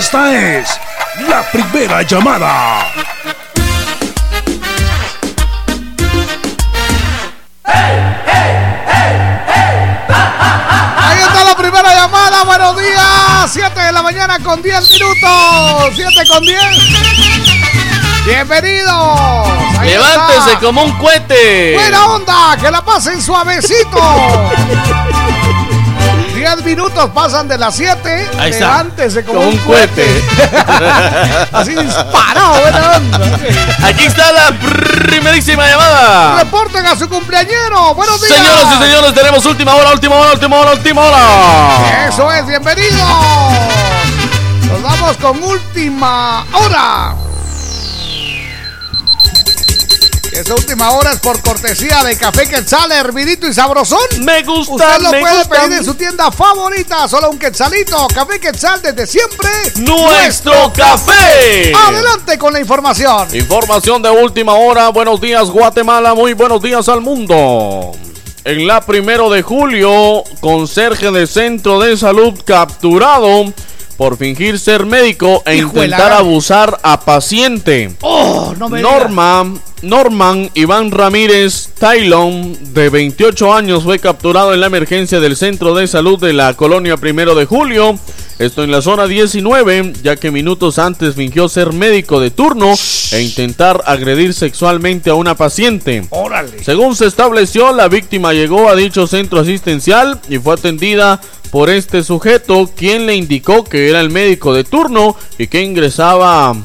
Esta 0.00 0.32
es 0.34 0.80
la 1.28 1.42
primera 1.52 2.00
llamada. 2.00 2.86
Ahí 10.96 11.18
está 11.20 11.44
la 11.44 11.54
primera 11.54 11.94
llamada. 11.94 12.44
Buenos 12.44 12.76
días. 12.78 13.50
7 13.52 13.78
de 13.78 13.92
la 13.92 14.02
mañana 14.02 14.38
con 14.38 14.62
10 14.62 14.90
minutos. 14.90 15.92
7 15.94 16.28
con 16.28 16.42
10. 16.44 16.62
Bienvenidos. 18.24 19.48
Ahí 19.80 19.90
Levántese 19.90 20.52
está. 20.52 20.60
como 20.60 20.82
un 20.82 20.92
cohete. 20.98 21.74
Buena 21.74 22.06
onda. 22.06 22.56
Que 22.58 22.70
la 22.70 22.82
pasen 22.82 23.20
suavecito. 23.20 24.00
10 26.56 26.64
minutos 26.64 27.10
pasan 27.14 27.46
de 27.46 27.56
las 27.56 27.76
7. 27.76 28.30
Ahí 28.38 28.50
está. 28.50 28.66
Levántese 28.66 29.24
como, 29.24 29.38
Como 29.38 29.50
un 29.52 29.58
cohete. 29.58 30.04
Así 31.52 31.76
disparado. 31.76 32.60
Buena 32.60 32.96
onda. 32.96 33.20
Aquí 33.84 34.06
está 34.06 34.32
la 34.32 34.50
primerísima 34.58 35.66
llamada. 35.68 36.38
Reporten 36.42 36.86
a 36.86 36.96
su 36.96 37.08
cumpleañero. 37.08 37.94
Buenos 37.94 38.20
días. 38.20 38.36
Señoras 38.36 38.74
y 38.74 38.82
señores, 38.82 39.14
tenemos 39.14 39.46
última 39.46 39.74
hora, 39.76 39.92
última 39.92 40.16
hora, 40.16 40.32
última 40.32 40.56
hora, 40.58 40.72
última 40.72 41.02
hora. 41.02 42.08
Eso 42.08 42.32
es, 42.32 42.46
bienvenidos. 42.46 43.08
Nos 44.68 44.82
vamos 44.82 45.16
con 45.18 45.42
última 45.42 46.44
hora. 46.52 47.14
Esa 50.32 50.54
última 50.54 50.90
hora 50.92 51.12
es 51.12 51.18
por 51.18 51.40
cortesía 51.42 52.04
de 52.04 52.16
Café 52.16 52.48
Quetzal, 52.48 52.90
hervidito 52.92 53.48
y 53.48 53.52
sabrosón. 53.54 53.98
Me 54.20 54.42
gusta, 54.44 54.72
Usted 54.74 55.00
lo 55.02 55.10
me 55.10 55.20
puede 55.20 55.38
gusta. 55.38 55.62
pedir 55.62 55.78
en 55.78 55.84
su 55.84 55.94
tienda 55.94 56.30
favorita, 56.30 57.08
solo 57.08 57.30
un 57.30 57.38
quetzalito. 57.38 58.06
Café 58.14 58.38
Quetzal 58.38 58.80
desde 58.80 59.06
siempre. 59.08 59.48
Nuestro 59.76 60.72
café. 60.72 61.72
Adelante 61.74 62.38
con 62.38 62.52
la 62.52 62.60
información. 62.60 63.28
Información 63.34 64.00
de 64.02 64.10
última 64.10 64.54
hora. 64.54 64.88
Buenos 64.90 65.20
días, 65.20 65.50
Guatemala. 65.50 66.14
Muy 66.14 66.32
buenos 66.34 66.62
días 66.62 66.88
al 66.88 67.00
mundo. 67.00 67.90
En 68.44 68.66
la 68.68 68.80
primero 68.82 69.30
de 69.30 69.42
julio, 69.42 70.22
conserje 70.40 71.10
de 71.10 71.26
centro 71.26 71.80
de 71.80 71.96
salud 71.96 72.40
capturado 72.44 73.52
por 74.00 74.16
fingir 74.16 74.58
ser 74.58 74.86
médico 74.86 75.42
e 75.44 75.56
intentar 75.56 76.10
abusar 76.12 76.80
a 76.82 77.00
paciente. 77.00 77.94
Oh, 78.00 78.54
no 78.56 78.70
me 78.70 78.80
Norma, 78.80 79.52
Norman 79.82 80.48
Iván 80.54 80.90
Ramírez 80.90 81.68
Taylon, 81.78 82.56
de 82.72 82.88
28 82.88 83.52
años, 83.52 83.84
fue 83.84 83.98
capturado 83.98 84.54
en 84.54 84.60
la 84.60 84.68
emergencia 84.68 85.20
del 85.20 85.36
centro 85.36 85.74
de 85.74 85.86
salud 85.86 86.18
de 86.18 86.32
la 86.32 86.54
colonia 86.54 86.96
primero 86.96 87.34
de 87.34 87.44
julio. 87.44 87.98
Esto 88.40 88.64
en 88.64 88.70
la 88.70 88.80
zona 88.80 89.06
19, 89.06 89.92
ya 90.02 90.16
que 90.16 90.30
minutos 90.30 90.78
antes 90.78 91.14
fingió 91.14 91.46
ser 91.50 91.74
médico 91.74 92.20
de 92.20 92.30
turno 92.30 92.72
e 93.12 93.20
intentar 93.20 93.82
agredir 93.84 94.32
sexualmente 94.32 95.10
a 95.10 95.14
una 95.14 95.34
paciente. 95.34 96.06
Órale. 96.08 96.64
Según 96.64 96.96
se 96.96 97.04
estableció, 97.04 97.74
la 97.74 97.88
víctima 97.88 98.32
llegó 98.32 98.70
a 98.70 98.76
dicho 98.76 99.06
centro 99.06 99.40
asistencial 99.40 100.18
y 100.30 100.38
fue 100.38 100.54
atendida 100.54 101.20
por 101.50 101.68
este 101.68 102.02
sujeto, 102.02 102.70
quien 102.74 103.04
le 103.04 103.14
indicó 103.14 103.62
que 103.62 103.90
era 103.90 104.00
el 104.00 104.08
médico 104.08 104.54
de 104.54 104.64
turno 104.64 105.16
y 105.36 105.48
que 105.48 105.60
ingresaba 105.60 106.56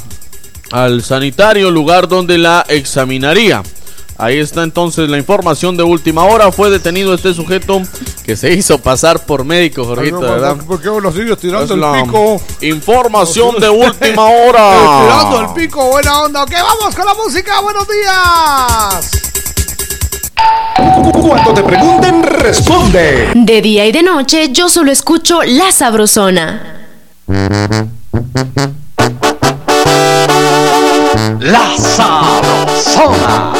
al 0.71 1.03
sanitario, 1.03 1.71
lugar 1.71 2.07
donde 2.07 2.37
la 2.37 2.65
examinaría. 2.69 3.63
Ahí 4.17 4.39
está 4.39 4.63
entonces 4.63 5.09
la 5.09 5.17
información 5.17 5.75
de 5.75 5.83
última 5.83 6.23
hora. 6.23 6.51
Fue 6.51 6.69
detenido 6.69 7.13
este 7.13 7.33
sujeto 7.33 7.81
que 8.23 8.37
se 8.37 8.53
hizo 8.53 8.77
pasar 8.77 9.25
por 9.25 9.43
médico, 9.43 9.83
Jorgito, 9.83 10.21
¿verdad? 10.21 10.55
¿Por 10.65 10.81
qué 10.81 10.87
lo 10.87 11.11
sigues 11.11 11.37
tirando 11.37 11.65
Es 11.65 11.71
el 11.71 12.03
pico? 12.05 12.41
Información 12.61 13.59
de 13.59 13.69
última 13.69 14.23
hora. 14.29 15.01
Tirando 15.01 15.41
el 15.41 15.53
pico, 15.53 15.89
buena 15.89 16.21
onda. 16.21 16.43
Ok, 16.43 16.51
vamos 16.53 16.95
con 16.95 17.05
la 17.05 17.13
música. 17.13 17.59
Buenos 17.59 17.85
días. 17.87 19.11
Cuando 21.21 21.53
te 21.53 21.63
pregunten, 21.63 22.23
responde. 22.23 23.31
De 23.35 23.61
día 23.61 23.85
y 23.85 23.91
de 23.91 24.03
noche 24.03 24.49
yo 24.51 24.69
solo 24.69 24.91
escucho 24.91 25.41
La 25.43 25.71
Sabrosona. 25.71 26.87
La 31.39 31.77
Sabrosona. 31.77 33.53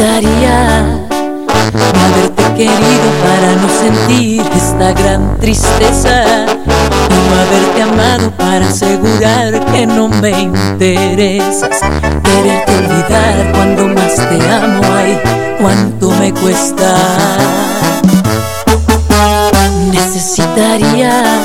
Necesitaría 0.00 0.82
no 1.74 2.00
haberte 2.00 2.42
querido 2.56 3.10
para 3.22 3.54
no 3.56 3.68
sentir 3.68 4.42
esta 4.56 4.92
gran 4.92 5.36
tristeza 5.38 6.46
no 6.46 7.36
haberte 7.38 7.82
amado 7.82 8.30
para 8.30 8.66
asegurar 8.66 9.62
que 9.66 9.86
no 9.86 10.08
me 10.08 10.30
interesas. 10.30 11.80
Quererte 12.24 12.78
olvidar 12.78 13.52
cuando 13.52 13.88
más 13.88 14.14
te 14.14 14.50
amo, 14.50 14.80
ay, 14.96 15.20
cuánto 15.60 16.10
me 16.12 16.32
cuesta. 16.32 16.96
Necesitaría 19.92 21.42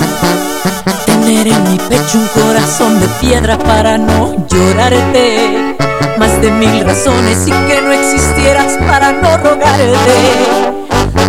tener 1.26 1.48
en 1.48 1.64
mi 1.72 1.78
pecho 1.78 2.20
un 2.20 2.28
corazón 2.28 3.00
de 3.00 3.08
piedra 3.20 3.58
para 3.58 3.98
no 3.98 4.36
llorarte. 4.48 5.76
Más 6.20 6.40
de 6.40 6.52
mil 6.52 6.86
razones 6.86 7.48
y 7.48 7.52
que 7.52 7.82
no 7.82 7.92
existieras 7.92 8.74
para 8.88 9.12
no 9.12 9.36
rogarte. 9.38 9.96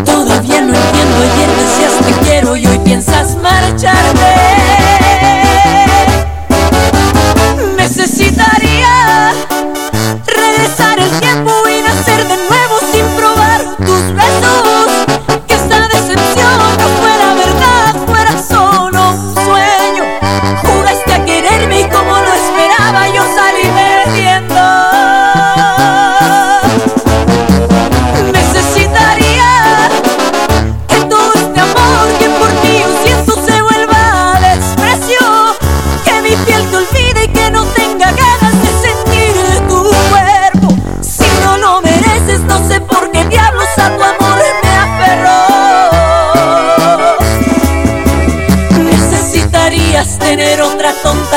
Todavía 0.05 0.61
no 0.61 0.75
entiendo, 0.75 1.17
ayer 1.17 1.51
decías 1.63 1.95
te 2.05 2.13
quiero 2.27 2.57
y 2.57 2.67
hoy 2.67 2.79
piensas 2.81 3.37
marcharte. 3.37 4.35
Necesitaría 7.77 9.33
regresar 10.27 10.99
el 10.99 11.21
tiempo 11.21 11.56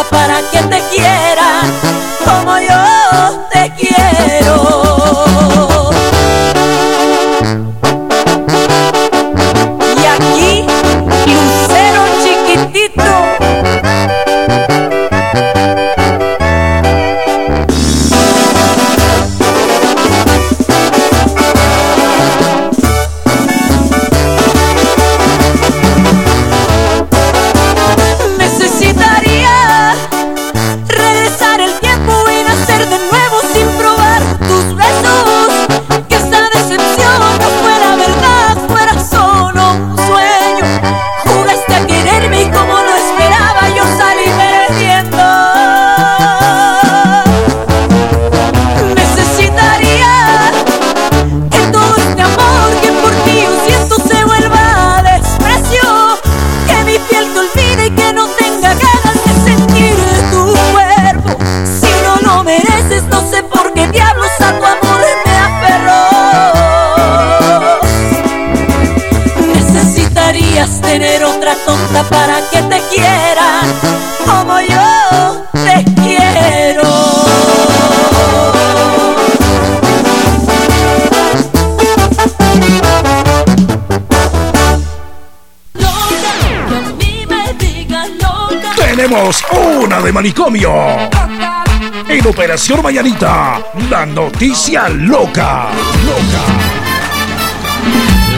para 0.10 0.42
que 0.52 0.60
te 0.64 0.82
quiera 0.90 1.62
como 2.26 2.60
yo 2.60 3.48
te 3.52 3.74
quiero. 3.76 4.09
Una 89.22 90.00
de 90.00 90.14
manicomio. 90.14 90.72
En 92.08 92.26
Operación 92.26 92.82
Mañanita, 92.82 93.62
la 93.90 94.06
noticia 94.06 94.88
loca. 94.88 95.68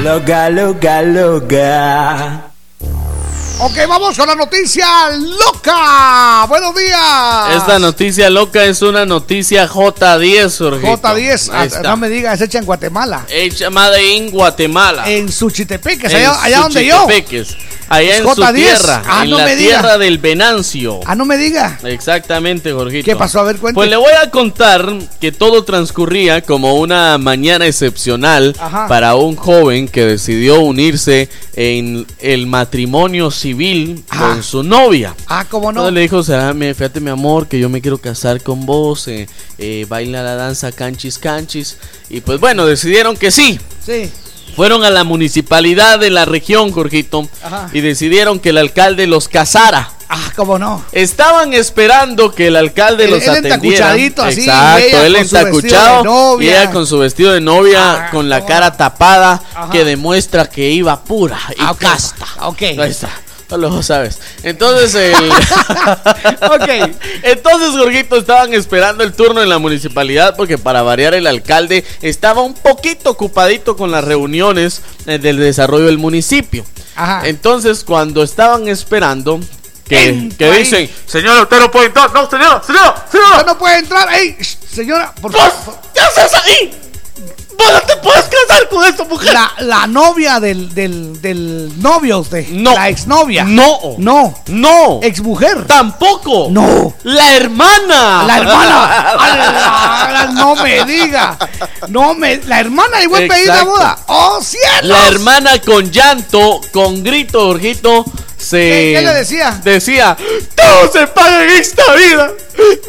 Loca, 0.01 0.49
loca, 0.49 1.03
loca. 1.03 2.40
Ok, 3.63 3.77
vamos 3.87 4.17
con 4.17 4.27
la 4.27 4.33
noticia 4.33 4.85
loca. 5.11 6.45
Buenos 6.47 6.73
días. 6.75 7.55
Esta 7.57 7.77
noticia 7.77 8.27
loca 8.31 8.65
es 8.65 8.81
una 8.81 9.05
noticia 9.05 9.67
J10, 9.69 10.57
Jorgito. 10.57 10.87
J10, 10.97 11.49
Ahí 11.49 11.49
ah, 11.53 11.65
está. 11.65 11.81
no 11.83 11.97
me 11.97 12.09
digas, 12.09 12.41
es 12.41 12.47
hecha 12.47 12.57
en 12.57 12.65
Guatemala. 12.65 13.23
Hecha 13.29 13.69
Made 13.69 14.13
in 14.15 14.31
Guatemala. 14.31 15.03
En 15.11 15.31
Suchitepeques, 15.31 16.11
En 16.11 16.17
allá, 16.17 16.41
allá 16.43 16.59
donde 16.61 16.85
yo. 16.87 17.07
Allá 17.89 18.17
en 18.17 18.23
su 18.23 18.29
J10. 18.29 18.55
tierra, 18.55 19.03
Ah, 19.05 19.23
en 19.25 19.31
no 19.31 19.37
la 19.37 19.43
me 19.45 19.55
diga. 19.57 19.69
tierra 19.81 19.97
del 19.97 20.17
Venancio. 20.17 21.01
Ah, 21.05 21.13
no 21.13 21.25
me 21.25 21.37
diga. 21.37 21.77
Exactamente, 21.83 22.71
Jorgito. 22.71 23.03
¿Qué 23.05 23.15
pasó? 23.17 23.41
A 23.41 23.43
ver, 23.43 23.57
cuente. 23.57 23.75
Pues 23.75 23.89
le 23.89 23.97
voy 23.97 24.13
a 24.23 24.31
contar 24.31 24.89
que 25.19 25.33
todo 25.33 25.65
transcurría 25.65 26.41
como 26.41 26.75
una 26.75 27.17
mañana 27.17 27.67
excepcional 27.67 28.55
Ajá. 28.59 28.87
para 28.87 29.15
un 29.15 29.35
joven 29.35 29.89
que 29.89 30.05
decidió 30.05 30.61
unirse 30.61 31.27
en 31.53 32.07
el 32.19 32.47
matrimonio 32.47 33.29
civil 33.29 33.50
con 34.07 34.43
su 34.43 34.63
novia. 34.63 35.15
Ah, 35.27 35.45
¿cómo 35.49 35.71
no? 35.71 35.87
Entonces 35.87 35.93
le 35.93 36.01
dijo, 36.01 36.53
me- 36.53 36.73
fíjate 36.73 36.99
mi 36.99 37.09
amor, 37.09 37.47
que 37.47 37.59
yo 37.59 37.69
me 37.69 37.81
quiero 37.81 37.97
casar 37.97 38.41
con 38.41 38.65
vos, 38.65 39.07
eh, 39.07 39.27
eh, 39.57 39.85
baila 39.87 40.23
la 40.23 40.35
danza 40.35 40.71
canchis 40.71 41.17
canchis. 41.17 41.77
Y 42.09 42.21
pues 42.21 42.39
bueno, 42.39 42.65
decidieron 42.65 43.15
que 43.17 43.31
sí. 43.31 43.59
Sí. 43.85 44.11
Fueron 44.55 44.83
a 44.83 44.89
la 44.89 45.05
municipalidad 45.05 45.97
de 45.99 46.09
la 46.09 46.25
región, 46.25 46.71
Jorgito, 46.73 47.29
Ajá. 47.41 47.69
y 47.71 47.79
decidieron 47.79 48.39
que 48.39 48.49
el 48.49 48.57
alcalde 48.57 49.07
los 49.07 49.29
casara. 49.29 49.91
Ah, 50.13 50.33
¿cómo 50.35 50.59
no? 50.59 50.83
Estaban 50.91 51.53
esperando 51.53 52.35
que 52.35 52.47
el 52.47 52.57
alcalde 52.57 53.05
Él- 53.05 53.11
los 53.11 53.23
él 53.23 53.29
atendiera. 53.29 53.91
así, 53.93 54.07
Exacto, 54.41 55.03
él 55.05 55.15
entacuchado 55.15 56.41
y 56.41 56.49
ella 56.49 56.69
con 56.71 56.85
su 56.85 56.97
vestido 56.99 57.31
de 57.31 57.39
novia, 57.39 58.07
Ah, 58.07 58.11
con 58.11 58.27
la 58.27 58.45
cara 58.45 58.75
tapada, 58.75 59.41
Ajá. 59.55 59.69
que 59.71 59.85
demuestra 59.85 60.49
que 60.49 60.69
iba 60.69 61.01
pura 61.01 61.39
y 61.57 61.61
Ah, 61.61 61.71
ok. 61.71 61.77
casta. 61.79 62.25
Ok. 62.41 62.61
Ahí 62.61 62.91
está. 62.91 63.09
Lo 63.57 63.83
sabes. 63.83 64.19
Entonces, 64.43 64.95
el... 64.95 65.13
Entonces, 67.23 67.69
Jorgito, 67.77 68.17
estaban 68.17 68.53
esperando 68.53 69.03
el 69.03 69.13
turno 69.13 69.41
en 69.41 69.49
la 69.49 69.59
municipalidad 69.59 70.35
porque 70.35 70.57
para 70.57 70.81
variar 70.81 71.13
el 71.13 71.27
alcalde 71.27 71.85
estaba 72.01 72.41
un 72.41 72.53
poquito 72.53 73.11
ocupadito 73.11 73.75
con 73.75 73.91
las 73.91 74.03
reuniones 74.03 74.81
eh, 75.05 75.19
del 75.19 75.37
desarrollo 75.37 75.85
del 75.85 75.97
municipio. 75.97 76.65
Ajá. 76.95 77.27
Entonces, 77.27 77.83
cuando 77.83 78.23
estaban 78.23 78.67
esperando, 78.67 79.39
que, 79.87 80.29
que 80.37 80.51
dicen, 80.51 80.89
señora, 81.05 81.41
usted 81.41 81.59
no 81.59 81.69
puede 81.69 81.87
entrar. 81.87 82.13
No, 82.13 82.29
señora, 82.29 82.61
señora, 82.65 83.05
señora. 83.11 83.31
Usted 83.31 83.45
no 83.45 83.57
puede 83.57 83.79
entrar. 83.79 84.13
¡Ey! 84.13 84.37
Señora, 84.73 85.13
por 85.15 85.33
favor. 85.33 85.79
¿Qué 85.93 85.99
haces 85.99 86.33
ahí? 86.33 86.90
¿Vos 87.57 87.71
no 87.73 87.81
te 87.81 87.95
puedes 87.97 88.25
casar 88.25 88.67
con 88.69 88.83
esta 88.85 89.03
mujer? 89.03 89.33
La, 89.33 89.51
la 89.59 89.87
novia 89.87 90.39
del, 90.39 90.73
del, 90.73 91.21
del 91.21 91.71
novio 91.81 92.19
usted. 92.19 92.47
No. 92.49 92.73
La 92.73 92.89
exnovia. 92.89 93.43
No. 93.43 93.95
No. 93.97 94.33
No. 94.47 94.99
Exmujer. 95.03 95.65
Tampoco. 95.67 96.47
No. 96.49 96.93
La 97.03 97.35
hermana. 97.35 98.23
La 98.25 98.37
hermana. 98.37 99.11
¡Ala! 99.11 100.31
no 100.33 100.55
me 100.55 100.83
diga. 100.85 101.37
No 101.89 102.13
me. 102.15 102.37
La 102.45 102.59
hermana 102.59 103.01
igual 103.03 103.27
pedir 103.27 103.47
la 103.47 103.63
boda. 103.63 103.97
¡Oh, 104.07 104.41
cielos! 104.41 104.83
La 104.83 105.07
hermana 105.07 105.61
con 105.61 105.91
llanto, 105.91 106.61
con 106.71 107.03
grito, 107.03 107.39
Jorgito, 107.47 108.05
se... 108.37 108.57
¿Qué- 108.57 108.93
qué 108.95 109.01
le 109.05 109.13
decía? 109.13 109.59
Decía, 109.63 110.17
todo 110.55 110.91
se 110.91 111.07
paga 111.07 111.43
en 111.43 111.49
esta 111.51 111.83
vida. 111.93 112.31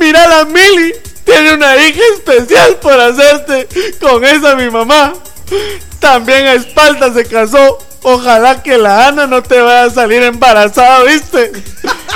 Mira 0.00 0.26
la 0.28 0.44
Mili, 0.44 0.92
tiene 1.24 1.54
una 1.54 1.76
hija 1.76 2.00
especial 2.14 2.76
por 2.76 2.98
hacerte 2.98 3.68
con 4.00 4.24
esa 4.24 4.54
mi 4.56 4.70
mamá. 4.70 5.14
También 5.98 6.46
a 6.46 6.54
espalda 6.54 7.12
se 7.12 7.24
casó. 7.24 7.78
Ojalá 8.04 8.64
que 8.64 8.78
la 8.78 9.06
Ana 9.06 9.28
no 9.28 9.44
te 9.44 9.60
vaya 9.60 9.84
a 9.84 9.90
salir 9.90 10.22
embarazada, 10.24 11.04
¿viste? 11.04 11.52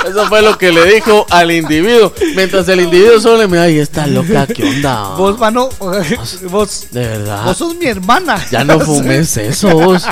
Eso 0.05 0.27
fue 0.27 0.41
lo 0.41 0.57
que 0.57 0.71
le 0.73 0.83
dijo 0.93 1.25
al 1.29 1.49
individuo. 1.49 2.13
Mientras 2.35 2.67
el 2.67 2.81
individuo 2.81 3.21
solo 3.21 3.37
le 3.37 3.47
mira, 3.47 3.63
ay, 3.63 3.79
está 3.79 4.05
loca, 4.05 4.45
¿qué 4.47 4.65
onda? 4.65 5.15
Vos, 5.15 5.39
mano. 5.39 5.69
Vos. 6.49 6.87
De 6.91 7.07
verdad. 7.07 7.45
Vos 7.45 7.57
sos 7.57 7.75
mi 7.75 7.85
hermana. 7.85 8.37
Ya 8.51 8.65
no 8.65 8.79
fumes 8.81 9.37
eso, 9.37 9.69
vos. 9.69 10.03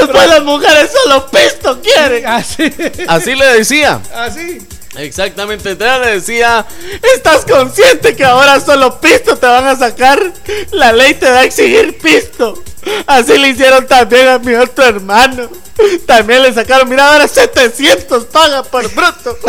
Después 0.00 0.28
las 0.28 0.42
mujeres 0.42 0.90
solo 1.02 1.26
pisto 1.30 1.80
quieren. 1.80 2.26
Así. 2.26 2.70
Así 3.08 3.34
le 3.34 3.46
decía. 3.46 4.00
Así. 4.14 4.58
Exactamente, 4.98 5.70
entonces 5.70 6.00
le 6.00 6.12
decía, 6.12 6.66
¿estás 7.14 7.44
consciente 7.44 8.16
que 8.16 8.24
ahora 8.24 8.60
solo 8.60 9.00
pisto 9.00 9.36
te 9.36 9.46
van 9.46 9.66
a 9.66 9.76
sacar? 9.76 10.32
La 10.72 10.92
ley 10.92 11.14
te 11.14 11.30
va 11.30 11.38
a 11.40 11.44
exigir 11.44 11.98
pisto. 11.98 12.62
Así 13.06 13.36
le 13.36 13.48
hicieron 13.48 13.86
también 13.86 14.28
a 14.28 14.38
mi 14.38 14.54
otro 14.54 14.84
hermano. 14.84 15.48
También 16.06 16.42
le 16.42 16.54
sacaron, 16.54 16.88
mira, 16.88 17.12
ahora 17.12 17.28
700 17.28 18.24
paga 18.26 18.62
por 18.62 18.88
bruto. 18.94 19.36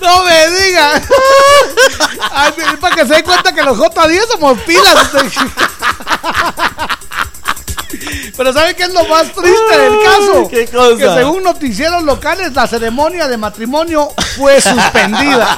No 0.00 0.24
me 0.24 0.50
diga. 0.50 1.02
Ay, 2.32 2.52
para 2.80 2.96
que 2.96 3.06
se 3.06 3.14
den 3.14 3.24
cuenta 3.24 3.52
que 3.52 3.62
los 3.62 3.76
J10 3.76 4.26
somos 4.28 4.58
pilas. 4.62 5.10
Pero 8.36 8.52
¿sabe 8.52 8.74
qué 8.74 8.84
es 8.84 8.92
lo 8.92 9.04
más 9.06 9.32
triste 9.32 9.78
del 9.78 9.92
caso? 10.02 10.48
¿qué 10.48 10.66
cosa? 10.66 10.96
Que 10.96 11.14
según 11.14 11.42
noticieros 11.42 12.02
locales, 12.02 12.52
la 12.54 12.66
ceremonia 12.66 13.28
de 13.28 13.36
matrimonio 13.36 14.08
fue 14.36 14.60
suspendida. 14.60 15.56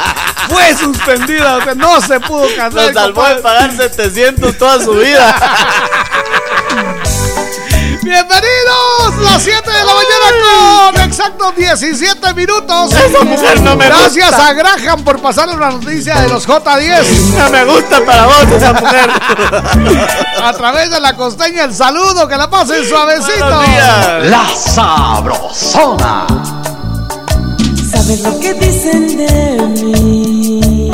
fue 0.49 0.75
suspendida. 0.77 1.57
O 1.57 1.63
sea, 1.63 1.75
no 1.75 2.01
se 2.01 2.21
pudo 2.21 2.47
casar. 2.57 2.73
Lo 2.73 2.93
salvó 2.93 3.27
de 3.29 3.37
pagar 3.37 3.77
700 3.77 4.59
toda 4.59 4.83
su 4.83 4.93
vida. 4.93 5.37
Bienvenidos, 8.03 9.17
las 9.23 9.43
7 9.43 9.71
de 9.71 9.85
la 9.85 9.93
mañana 9.95 10.93
con 10.93 11.01
exactos 11.03 11.57
17 11.57 12.35
minutos. 12.35 12.93
Esa 12.95 13.25
mujer 13.25 13.61
no 13.63 13.77
me 13.77 13.87
Gracias 13.87 14.29
gusta. 14.31 14.47
a 14.49 14.53
Graham 14.53 15.03
por 15.05 15.21
pasarnos 15.21 15.59
la 15.59 15.71
noticia 15.73 16.21
de 16.21 16.29
los 16.29 16.47
J10. 16.49 17.05
No 17.37 17.51
me 17.51 17.65
gusta 17.65 18.05
para 18.05 18.27
vos 18.27 18.43
esa 18.57 18.73
mujer. 18.73 19.11
A 20.43 20.53
través 20.53 20.91
de 20.91 21.01
la 21.01 21.15
costeña, 21.17 21.65
el 21.65 21.75
saludo, 21.75 22.29
que 22.29 22.37
la 22.37 22.49
pasen 22.49 22.89
suavecito. 22.89 23.63
La 24.25 24.47
Sabrosona. 24.57 26.27
¿Sabes 27.91 28.21
lo 28.23 28.39
que 28.39 28.55
dicen 28.55 29.17
de 29.17 29.83
mí? 29.83 30.91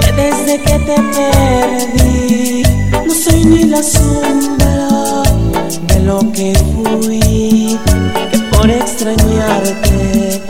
Que 0.00 0.12
desde 0.12 0.62
que 0.62 0.78
te 0.78 0.94
perdí 1.12 2.62
no 3.06 3.14
soy 3.14 3.44
ni 3.44 3.64
la 3.64 3.82
sombra 3.82 4.65
lo 6.06 6.20
que 6.32 6.54
fui. 6.72 7.78
Que 8.30 8.38
por 8.52 8.70
extrañarte 8.70 10.42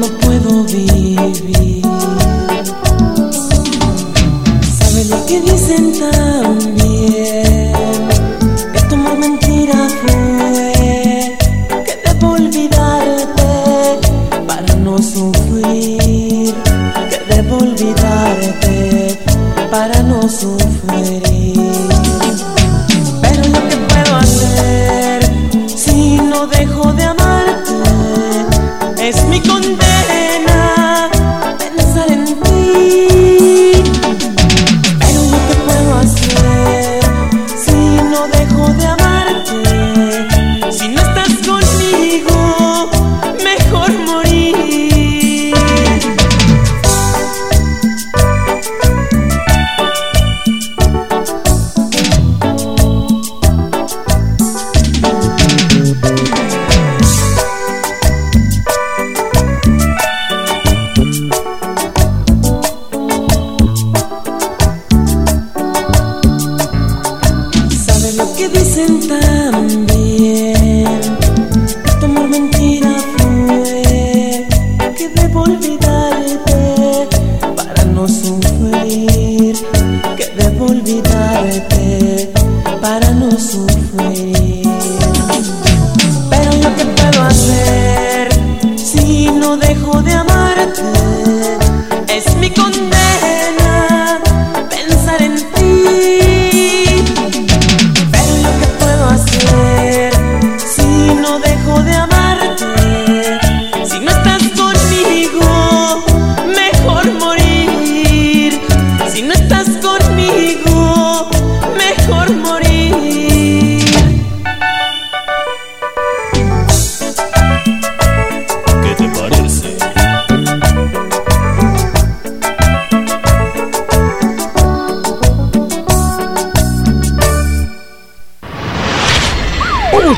no 0.00 0.06
puedo 0.20 0.64
vivir. 0.64 1.82
¿Sabes 4.78 5.10
lo 5.10 5.26
que 5.26 5.40
dicen 5.40 5.92
también? 6.00 7.72
Que 8.72 8.80
tu 8.88 8.96
mentira 8.96 9.86
fue. 10.00 11.36
Que 11.86 11.94
debo 12.06 12.32
olvidarte 12.32 14.00
para 14.46 14.74
no 14.76 14.96
sufrir, 14.98 16.54
que 17.10 17.34
debo 17.34 17.58
olvidarte 17.58 19.18
para 19.70 20.02
no 20.02 20.22
sufrir. 20.22 21.91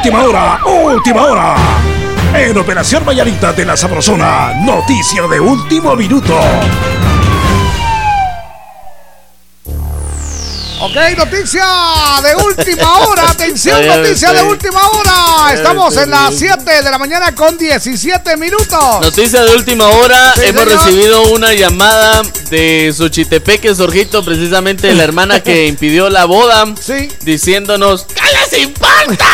Última 0.05 0.23
hora, 0.23 0.61
última 0.67 1.23
hora. 1.25 1.55
En 2.35 2.59
Operación 2.59 3.07
Vallarita 3.07 3.55
de 3.55 3.65
la 3.65 3.75
Sabrosona, 3.75 4.53
noticia 4.63 5.27
de 5.27 5.41
último 5.41 5.97
minuto. 5.97 6.39
Ok, 10.97 11.19
noticia 11.19 11.65
de 12.23 12.37
última 12.45 12.99
hora. 12.99 13.31
Atención, 13.35 13.85
noticia 13.85 14.33
de 14.33 14.43
última 14.45 14.81
hora. 14.91 15.53
Estamos 15.53 15.97
en 15.97 16.09
las 16.11 16.39
bien. 16.39 16.55
7 16.57 16.83
de 16.85 16.91
la 16.91 16.99
mañana 16.99 17.35
con 17.35 17.59
17 17.59 18.37
minutos. 18.37 19.01
Noticia 19.01 19.43
de 19.43 19.57
última 19.57 19.89
hora, 19.89 20.35
Sí, 20.37 20.43
hemos 20.45 20.63
señor. 20.63 20.79
recibido 20.85 21.23
una 21.33 21.53
llamada 21.53 22.23
de 22.49 22.95
Xochitepeque, 22.97 23.75
Sorjito, 23.75 24.25
precisamente 24.25 24.95
la 24.95 25.03
hermana 25.03 25.41
que 25.43 25.67
impidió 25.75 26.09
la 26.11 26.27
boda, 26.27 26.65
diciéndonos, 27.23 28.05
¿qué 28.05 28.23
les 28.53 28.63
importa? 28.63 29.25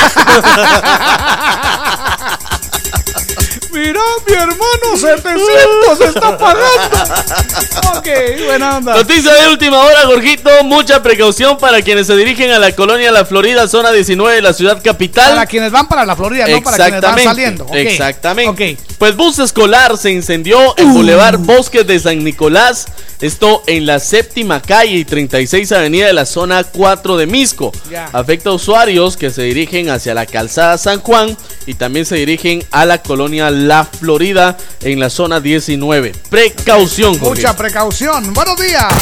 Mira, 3.80 4.00
mi 4.26 4.32
hermano, 4.34 4.96
700 4.96 6.00
está 6.00 6.36
pagando. 6.36 6.60
Ok, 7.96 8.08
buena 8.46 8.76
onda. 8.78 8.94
Noticia 8.94 9.32
de 9.32 9.48
última 9.48 9.78
hora, 9.78 10.02
Jorgito, 10.04 10.50
mucha 10.64 11.02
precaución 11.02 11.58
para 11.58 11.82
quienes 11.82 12.06
se 12.06 12.16
dirigen 12.16 12.50
a 12.50 12.58
la 12.58 12.72
colonia 12.72 13.10
La 13.10 13.24
Florida, 13.24 13.68
zona 13.68 13.90
19 13.90 14.36
de 14.36 14.42
la 14.42 14.52
ciudad 14.52 14.82
capital. 14.82 15.30
Para 15.30 15.46
quienes 15.46 15.72
van 15.72 15.88
para 15.88 16.04
la 16.04 16.16
Florida, 16.16 16.46
no 16.46 16.62
para 16.62 16.76
quienes 16.76 17.00
van 17.00 17.24
saliendo. 17.24 17.66
Exactamente. 17.72 18.76
Pues 18.98 19.16
bus 19.16 19.38
escolar 19.38 19.96
se 19.96 20.10
incendió 20.10 20.58
en 20.76 20.92
Boulevard 20.92 21.38
Bosques 21.38 21.86
de 21.86 21.98
San 21.98 22.22
Nicolás. 22.22 22.86
Esto 23.20 23.62
en 23.66 23.84
la 23.84 23.98
séptima 23.98 24.62
calle 24.62 24.96
y 24.96 25.04
36 25.04 25.72
avenida 25.72 26.06
de 26.06 26.14
la 26.14 26.24
zona 26.24 26.64
4 26.64 27.18
de 27.18 27.26
Misco. 27.26 27.70
Afecta 28.12 28.50
a 28.50 28.54
usuarios 28.54 29.16
que 29.16 29.30
se 29.30 29.42
dirigen 29.42 29.90
hacia 29.90 30.14
la 30.14 30.26
calzada 30.26 30.78
San 30.78 31.00
Juan 31.00 31.36
y 31.66 31.74
también 31.74 32.06
se 32.06 32.16
dirigen 32.16 32.64
a 32.70 32.86
la 32.86 33.02
colonia 33.02 33.50
La 33.50 33.69
Florida 33.84 34.56
en 34.82 34.98
la 34.98 35.08
zona 35.10 35.38
19. 35.40 36.12
Precaución, 36.28 37.18
Jorge. 37.18 37.42
Mucha 37.42 37.56
precaución. 37.56 38.32
Buenos 38.34 38.56
días. 38.58 38.92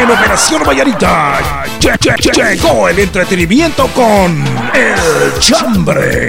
En 0.00 0.10
Operación 0.10 0.62
Vallarita 0.66 1.38
lle- 1.80 1.98
lle- 1.98 2.16
lle- 2.16 2.54
llegó 2.56 2.88
el 2.88 2.98
entretenimiento 2.98 3.88
con 3.88 4.44
El 4.74 5.38
Chambre. 5.40 6.28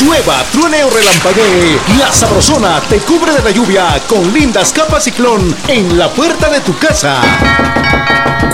Llueva, 0.00 0.44
truene 0.52 0.84
o 0.84 0.90
relampaguee, 0.90 1.78
la 1.98 2.12
Sabrosona 2.12 2.80
te 2.88 2.98
cubre 2.98 3.32
de 3.32 3.42
la 3.42 3.50
lluvia 3.50 4.00
con 4.08 4.32
lindas 4.32 4.72
capas 4.72 5.04
ciclón 5.04 5.54
en 5.66 5.98
la 5.98 6.08
puerta 6.08 6.48
de 6.48 6.60
tu 6.60 6.76
casa. 6.78 7.20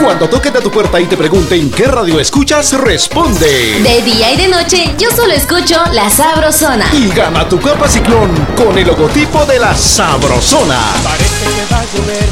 Cuando 0.01 0.29
toquen 0.29 0.57
a 0.57 0.61
tu 0.61 0.71
puerta 0.71 1.01
y 1.01 1.07
te 1.07 1.17
pregunten 1.17 1.71
qué 1.71 1.87
radio 1.87 2.21
escuchas, 2.21 2.73
responde. 2.73 3.81
De 3.81 4.03
día 4.03 4.33
y 4.33 4.37
de 4.37 4.49
noche, 4.49 4.95
yo 4.99 5.11
solo 5.11 5.33
escucho 5.33 5.81
La 5.93 6.11
Sabrosona. 6.11 6.87
Y 6.93 7.09
gana 7.11 7.49
tu 7.49 7.61
capa 7.61 7.89
ciclón 7.89 8.31
con 8.57 8.77
el 8.77 8.87
logotipo 8.87 9.45
de 9.47 9.59
la 9.59 9.75
Sabrosona. 9.75 10.79
Parece 11.03 11.45
que 11.45 11.75
va 11.75 11.81
a 11.81 11.85
llover, 11.85 12.29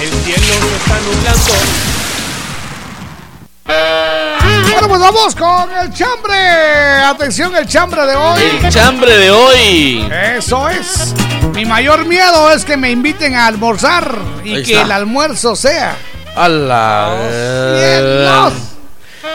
el 0.00 0.10
cielo 0.24 0.46
se 0.46 0.76
está 0.76 0.98
nublando. 1.06 1.52
Bueno, 4.72 4.88
pues 4.88 5.00
vamos 5.00 5.34
con 5.36 5.70
el 5.76 5.92
chambre. 5.92 6.36
Atención, 7.04 7.54
el 7.56 7.66
chambre 7.66 8.06
de 8.06 8.16
hoy. 8.16 8.42
El 8.62 8.72
chambre 8.72 9.16
de 9.18 9.30
hoy. 9.30 10.08
Eso 10.38 10.68
es. 10.68 11.14
Mi 11.54 11.64
mayor 11.64 12.06
miedo 12.06 12.50
es 12.52 12.64
que 12.64 12.76
me 12.76 12.90
inviten 12.90 13.34
a 13.34 13.46
almorzar 13.46 14.16
y 14.44 14.54
Ahí 14.54 14.62
que 14.62 14.72
está. 14.72 14.84
el 14.84 14.92
almuerzo 14.92 15.54
sea. 15.54 15.96
A 16.36 16.48
la-. 16.48 18.50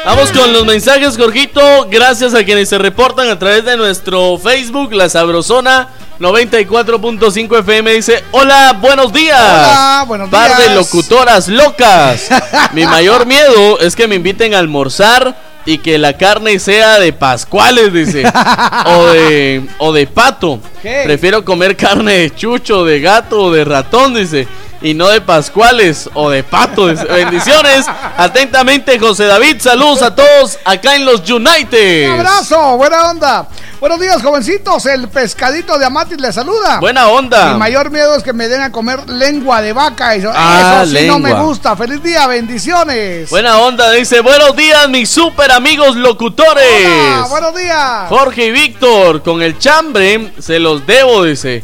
Vamos 0.05 0.31
con 0.31 0.53
los 0.53 0.65
mensajes, 0.65 1.17
Jorgito. 1.17 1.87
Gracias 1.89 2.33
a 2.33 2.43
quienes 2.43 2.69
se 2.69 2.77
reportan 2.77 3.29
a 3.29 3.39
través 3.39 3.65
de 3.65 3.75
nuestro 3.75 4.37
Facebook, 4.37 4.93
La 4.93 5.09
Sabrosona 5.09 5.89
94.5 6.19 7.59
FM. 7.59 7.93
Dice: 7.93 8.23
Hola, 8.31 8.77
buenos 8.79 9.11
días. 9.11 9.39
Hola, 9.39 10.05
buenos 10.07 10.29
Par 10.29 10.57
de 10.57 10.75
locutoras 10.75 11.47
locas. 11.47 12.29
Mi 12.73 12.85
mayor 12.85 13.25
miedo 13.25 13.79
es 13.79 13.95
que 13.95 14.07
me 14.07 14.15
inviten 14.15 14.53
a 14.53 14.59
almorzar 14.59 15.35
y 15.65 15.79
que 15.79 15.97
la 15.97 16.13
carne 16.13 16.59
sea 16.59 16.99
de 16.99 17.11
pascuales, 17.11 17.91
dice. 17.91 18.23
o, 18.85 19.07
de, 19.07 19.65
o 19.79 19.91
de 19.91 20.07
pato. 20.07 20.59
¿Qué? 20.81 21.01
Prefiero 21.03 21.43
comer 21.43 21.75
carne 21.75 22.19
de 22.19 22.35
chucho, 22.35 22.85
de 22.85 23.01
gato 23.01 23.45
o 23.45 23.51
de 23.51 23.65
ratón, 23.65 24.13
dice. 24.13 24.47
Y 24.85 24.93
no 24.93 25.07
de 25.07 25.19
pascuales 25.19 26.07
o 26.13 26.29
de 26.29 26.43
pato. 26.43 26.87
dice. 26.89 27.03
Bendiciones. 27.09 27.87
Atentamente, 28.17 28.99
José 28.99 29.25
David. 29.25 29.59
Saludos 29.59 30.03
a 30.03 30.13
todos 30.13 30.59
acá 30.63 30.95
en 30.95 31.05
los 31.05 31.27
United. 31.27 32.13
Un 32.13 32.19
abrazo, 32.19 32.77
buena 32.77 33.09
onda. 33.09 33.47
Buenos 33.79 33.99
días, 33.99 34.21
jovencitos. 34.21 34.85
El 34.85 35.07
pescadito 35.09 35.79
de 35.79 35.85
Amatis 35.87 36.21
les 36.21 36.35
saluda. 36.35 36.79
Buena 36.79 37.07
onda. 37.07 37.53
Mi 37.53 37.59
mayor 37.59 37.89
miedo 37.89 38.15
es 38.15 38.21
que 38.21 38.31
me 38.31 38.47
den 38.47 38.61
a 38.61 38.71
comer 38.71 39.09
lengua 39.09 39.63
de 39.63 39.73
vaca. 39.73 40.13
Eso, 40.13 40.31
Ah, 40.35 40.83
eso 40.85 40.95
sí 40.95 41.07
no 41.07 41.17
me 41.17 41.33
gusta. 41.33 41.75
Feliz 41.75 42.03
día, 42.03 42.27
bendiciones. 42.27 43.31
Buena 43.31 43.57
onda, 43.57 43.89
dice. 43.89 44.21
Buenos 44.21 44.55
días, 44.55 44.87
mis 44.89 45.09
super 45.09 45.51
amigos 45.51 45.95
locutores. 45.95 46.85
Hola, 46.85 47.25
buenos 47.27 47.55
días. 47.55 48.07
Jorge 48.09 48.45
y 48.45 48.51
Víctor, 48.51 49.23
con 49.23 49.41
el 49.41 49.57
chambre 49.57 50.31
se 50.39 50.59
los 50.59 50.85
debo, 50.85 51.23
dice. 51.23 51.63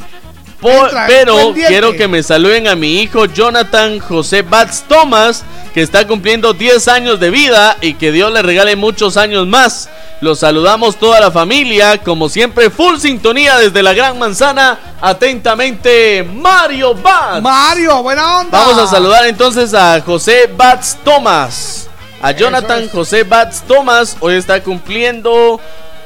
Pero 1.08 1.54
quiero 1.54 1.94
que 1.94 2.08
me 2.08 2.22
saluden 2.22 2.68
a 2.68 2.76
mi 2.76 3.02
hijo 3.02 3.26
Jonathan 3.26 4.00
José 4.00 4.44
Bats 4.44 4.84
Thomas, 4.88 5.44
que 5.74 5.82
está 5.82 6.06
cumpliendo 6.06 6.54
10 6.54 6.88
años 6.88 7.20
de 7.20 7.32
vida 7.32 7.78
y 7.82 7.96
que 7.96 8.12
Dios 8.12 8.32
le 8.32 8.42
regale 8.42 8.76
muchos 8.76 9.18
años 9.18 9.48
más. 9.48 9.90
Los 10.22 10.40
saludamos 10.40 10.98
toda 10.98 11.20
la 11.20 11.32
familia, 11.32 11.98
como 11.98 12.30
siempre, 12.30 12.70
full 12.70 12.98
sintonía 12.98 13.58
desde 13.58 13.82
la 13.82 13.94
Gran 13.94 14.20
Manzana. 14.20 14.78
Atentamente, 15.02 16.24
Mario 16.24 16.94
Bats. 16.94 17.42
Mario, 17.42 18.04
buena 18.04 18.42
onda. 18.42 18.56
Vamos 18.56 18.78
a 18.78 18.86
saludar 18.86 19.26
entonces 19.26 19.74
a 19.74 20.00
José 20.02 20.48
Bats 20.56 20.98
Thomas. 21.04 21.88
A 22.22 22.34
Jonathan 22.34 22.88
José 22.90 23.24
Bats 23.24 23.64
Thomas. 23.64 24.16
Hoy 24.20 24.36
está 24.36 24.62
cumpliendo 24.62 25.60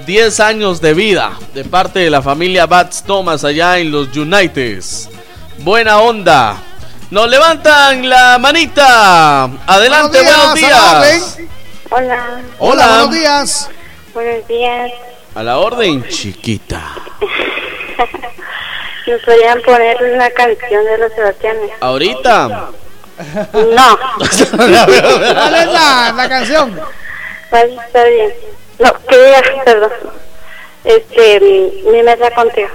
10 0.06 0.40
años 0.40 0.82
de 0.82 0.94
vida 0.94 1.32
de 1.54 1.64
parte 1.64 2.00
de 2.00 2.10
la 2.10 2.22
familia 2.22 2.66
Bats 2.66 3.04
Thomas 3.04 3.44
allá 3.44 3.78
en 3.80 3.92
los 3.92 4.16
Uniteds. 4.16 5.10
Buena 5.60 6.00
onda. 6.00 6.58
Nos 7.12 7.30
levantan 7.30 8.10
la 8.10 8.38
manita. 8.40 9.44
Adelante, 9.66 10.22
buenos 10.22 10.54
días. 10.56 10.72
a 10.72 10.82
la 10.82 11.00
orden. 11.00 11.50
Hola. 11.90 12.42
Hola, 12.60 12.88
buenos 12.88 13.12
días. 13.12 13.70
Buenos 14.14 14.48
días. 14.48 14.92
A 15.36 15.44
la 15.44 15.58
orden, 15.60 16.08
chiquita. 16.08 16.82
¿Me 19.08 19.18
podrían 19.20 19.62
poner 19.62 19.98
una 20.14 20.30
canción 20.32 20.84
de 20.84 20.98
los 20.98 21.14
Sebastianes? 21.14 21.72
Ahorita. 21.80 22.70
No. 23.54 24.00
¿Cuál 24.18 25.56
es 25.56 25.68
la, 25.68 26.14
la 26.16 26.30
canción? 26.30 26.80
Está 27.52 28.04
bien. 28.04 28.34
No, 28.80 28.94
que 29.08 29.18
diga, 29.18 29.42
perdón. 29.64 29.92
Este, 30.84 31.40
mi, 31.40 32.04
mesa 32.04 32.32
contigo. 32.32 32.70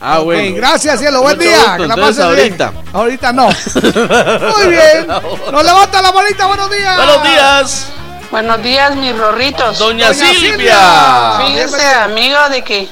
Ah, 0.00 0.18
bueno. 0.18 0.56
gracias, 0.56 0.98
cielo. 1.00 1.22
Buen 1.22 1.36
Mucho 1.36 1.48
día. 1.48 1.58
gusto, 1.58 1.82
que 1.82 1.86
la 1.88 1.96
pases 1.96 2.16
bien. 2.16 2.28
ahorita. 2.28 2.72
Ahorita 2.92 3.32
no. 3.32 3.46
Muy 4.56 4.66
bien. 4.68 5.06
Nos 5.06 5.64
levanta 5.64 6.02
la 6.02 6.10
bolita. 6.10 6.46
Buenos 6.46 6.70
días. 6.70 6.96
Buenos 6.96 7.22
días. 7.22 7.86
Buenos 8.30 8.62
días, 8.62 8.96
mis 8.96 9.16
rorritos. 9.16 9.78
Doña 9.78 10.08
Doña 10.08 10.32
Silvia. 10.32 10.50
Silvia. 10.50 11.46
Fíjese, 11.46 11.86
amigo, 11.86 12.48
de 12.50 12.64
que 12.64 12.88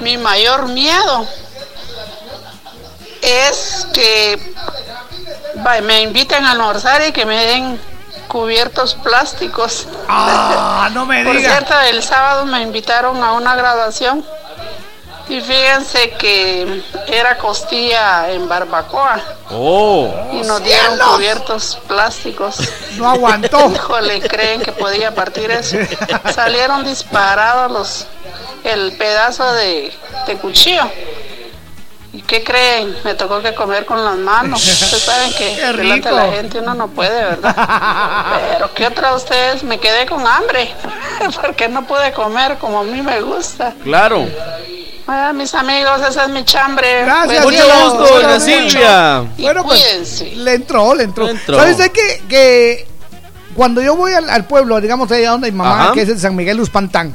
mi 0.00 0.16
mayor 0.16 0.68
miedo 0.68 1.26
es 3.20 3.86
que 3.92 4.38
me 5.82 6.02
inviten 6.02 6.44
a 6.44 6.52
almorzar 6.52 7.06
y 7.06 7.12
que 7.12 7.26
me 7.26 7.44
den 7.44 7.80
cubiertos 8.32 8.94
plásticos. 8.94 9.86
Ah, 10.08 10.88
no 10.94 11.04
me 11.04 11.22
Por 11.24 11.36
diga. 11.36 11.50
cierto, 11.50 11.78
el 11.80 12.02
sábado 12.02 12.46
me 12.46 12.62
invitaron 12.62 13.22
a 13.22 13.32
una 13.34 13.54
graduación 13.54 14.24
y 15.28 15.40
fíjense 15.40 16.10
que 16.12 16.82
era 17.06 17.36
costilla 17.36 18.30
en 18.30 18.48
barbacoa 18.48 19.20
Oh. 19.50 20.08
y 20.32 20.40
nos 20.46 20.64
dieron 20.64 20.98
cubiertos 20.98 21.78
plásticos. 21.86 22.56
No 22.96 23.08
aguantó. 23.10 23.70
Híjole, 23.74 24.20
creen 24.20 24.60
que 24.62 24.72
podía 24.72 25.14
partir 25.14 25.50
eso. 25.50 25.76
Salieron 26.34 26.84
disparados 26.84 27.70
los 27.72 28.06
el 28.64 28.92
pedazo 28.96 29.50
de, 29.54 29.92
de 30.26 30.36
cuchillo. 30.36 30.88
¿Y 32.14 32.20
qué 32.22 32.44
creen? 32.44 32.94
Me 33.04 33.14
tocó 33.14 33.40
que 33.40 33.54
comer 33.54 33.86
con 33.86 34.04
las 34.04 34.16
manos. 34.16 34.62
Ustedes 34.82 35.02
saben 35.02 35.32
que 35.32 35.56
delante 35.78 36.08
de 36.10 36.14
la 36.14 36.32
gente 36.32 36.58
uno 36.60 36.74
no 36.74 36.88
puede, 36.88 37.24
¿verdad? 37.24 37.56
Pero 38.52 38.74
¿qué 38.74 38.86
otra 38.86 39.10
de 39.10 39.16
ustedes? 39.16 39.62
Me 39.64 39.78
quedé 39.78 40.04
con 40.06 40.26
hambre. 40.26 40.74
Porque 41.42 41.68
no 41.68 41.86
pude 41.86 42.12
comer 42.12 42.58
como 42.58 42.80
a 42.80 42.84
mí 42.84 43.00
me 43.00 43.20
gusta. 43.22 43.72
Claro. 43.82 44.26
Ah, 45.06 45.32
mis 45.34 45.52
amigos, 45.54 46.00
ese 46.08 46.20
es 46.22 46.28
mi 46.28 46.44
chambre. 46.44 47.02
Gracias, 47.04 47.44
Mucho 47.44 47.64
gusto, 47.64 48.20
doña. 48.20 48.38
Silvia. 48.40 49.24
Y 49.36 49.42
Bueno, 49.42 49.64
pues 49.64 49.82
cuídense. 49.82 50.36
le 50.36 50.54
entró, 50.54 50.94
le 50.94 51.04
entró. 51.04 51.24
Le 51.24 51.32
entró. 51.32 51.56
¿Sabes 51.58 51.90
qué? 51.90 52.22
Que 52.28 52.86
cuando 53.56 53.80
yo 53.82 53.96
voy 53.96 54.12
al, 54.12 54.28
al 54.30 54.44
pueblo, 54.44 54.80
digamos 54.80 55.10
allá 55.10 55.30
donde 55.30 55.50
mi 55.50 55.58
mamá, 55.58 55.84
Ajá. 55.84 55.92
que 55.92 56.02
es 56.02 56.08
el 56.08 56.20
San 56.20 56.36
Miguel 56.36 56.60
Uspantán, 56.60 57.14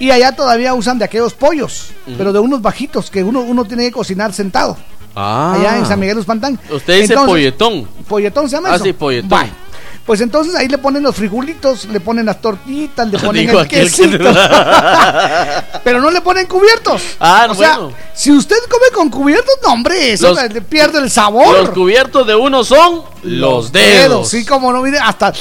y 0.00 0.10
allá 0.10 0.32
todavía 0.32 0.74
usan 0.74 0.98
de 0.98 1.04
aquellos 1.04 1.34
pollos, 1.34 1.90
pero 2.18 2.32
de 2.32 2.40
unos 2.40 2.60
bajitos 2.60 3.08
que 3.10 3.22
uno, 3.22 3.40
uno 3.42 3.64
tiene 3.64 3.84
que 3.84 3.92
cocinar 3.92 4.32
sentado. 4.32 4.76
Ah. 5.14 5.54
Allá 5.56 5.76
en 5.78 5.86
San 5.86 6.00
Miguel 6.00 6.18
Uspantán. 6.18 6.58
Usted 6.70 6.94
dice 7.02 7.12
Entonces- 7.12 7.30
polletón. 7.30 7.88
¿Polletón 8.08 8.48
se 8.48 8.56
llama 8.56 8.70
Ah, 8.72 8.76
eso? 8.76 8.84
sí, 8.84 8.92
polletón. 8.92 9.70
Pues 10.06 10.20
entonces 10.22 10.54
ahí 10.56 10.66
le 10.66 10.78
ponen 10.78 11.02
los 11.04 11.14
frijolitos, 11.14 11.84
le 11.84 12.00
ponen 12.00 12.26
las 12.26 12.40
tortitas, 12.40 13.06
le 13.08 13.18
ponen 13.26 13.48
el 13.50 13.68
que- 13.68 13.80
quesito. 13.82 14.18
pero 15.84 16.00
no 16.00 16.10
le 16.10 16.20
ponen 16.20 16.46
cubiertos. 16.46 17.02
Ah, 17.20 17.46
o 17.50 17.54
sea, 17.54 17.78
bueno. 17.78 17.94
si 18.14 18.30
usted 18.32 18.56
come 18.70 18.86
con 18.94 19.10
cubiertos, 19.10 19.54
no, 19.62 19.72
hombre, 19.72 20.12
eso 20.12 20.28
Los- 20.34 20.52
le 20.52 20.62
pierde 20.62 20.98
el 20.98 21.10
sabor. 21.10 21.58
Los 21.58 21.70
cubiertos 21.70 22.26
de 22.26 22.34
uno 22.34 22.64
son 22.64 23.02
los 23.22 23.72
dedos. 23.72 24.28
Sí, 24.28 24.44
como 24.44 24.72
no, 24.72 24.82
mire, 24.82 24.98
hasta. 24.98 25.32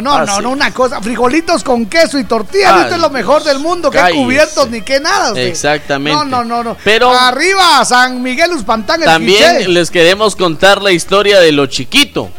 No, 0.00 0.12
Ah, 0.14 0.24
no, 0.26 0.36
sí. 0.36 0.42
no, 0.42 0.50
una 0.50 0.72
cosa. 0.72 1.00
Frijolitos 1.00 1.64
con 1.64 1.86
queso 1.86 2.18
y 2.18 2.24
tortilla. 2.24 2.82
Esto 2.82 2.94
es 2.94 3.00
lo 3.00 3.10
mejor 3.10 3.42
del 3.44 3.58
mundo. 3.58 3.90
Que 3.90 3.98
cállese. 3.98 4.22
cubiertos 4.22 4.70
ni 4.70 4.82
que 4.82 5.00
nada. 5.00 5.28
usted. 5.28 5.46
Exactamente. 5.46 6.16
No, 6.16 6.24
no, 6.24 6.44
no, 6.44 6.62
no. 6.62 6.76
Pero- 6.84 7.10
Arriba, 7.10 7.84
San 7.84 8.22
Miguel 8.22 8.52
Uspantán, 8.52 9.00
el 9.00 9.06
También 9.06 9.72
les 9.74 9.90
queremos 9.90 10.36
contar 10.36 10.80
la 10.82 10.92
historia 10.92 11.40
de 11.40 11.52
lo 11.52 11.66
chiquito. 11.66 12.30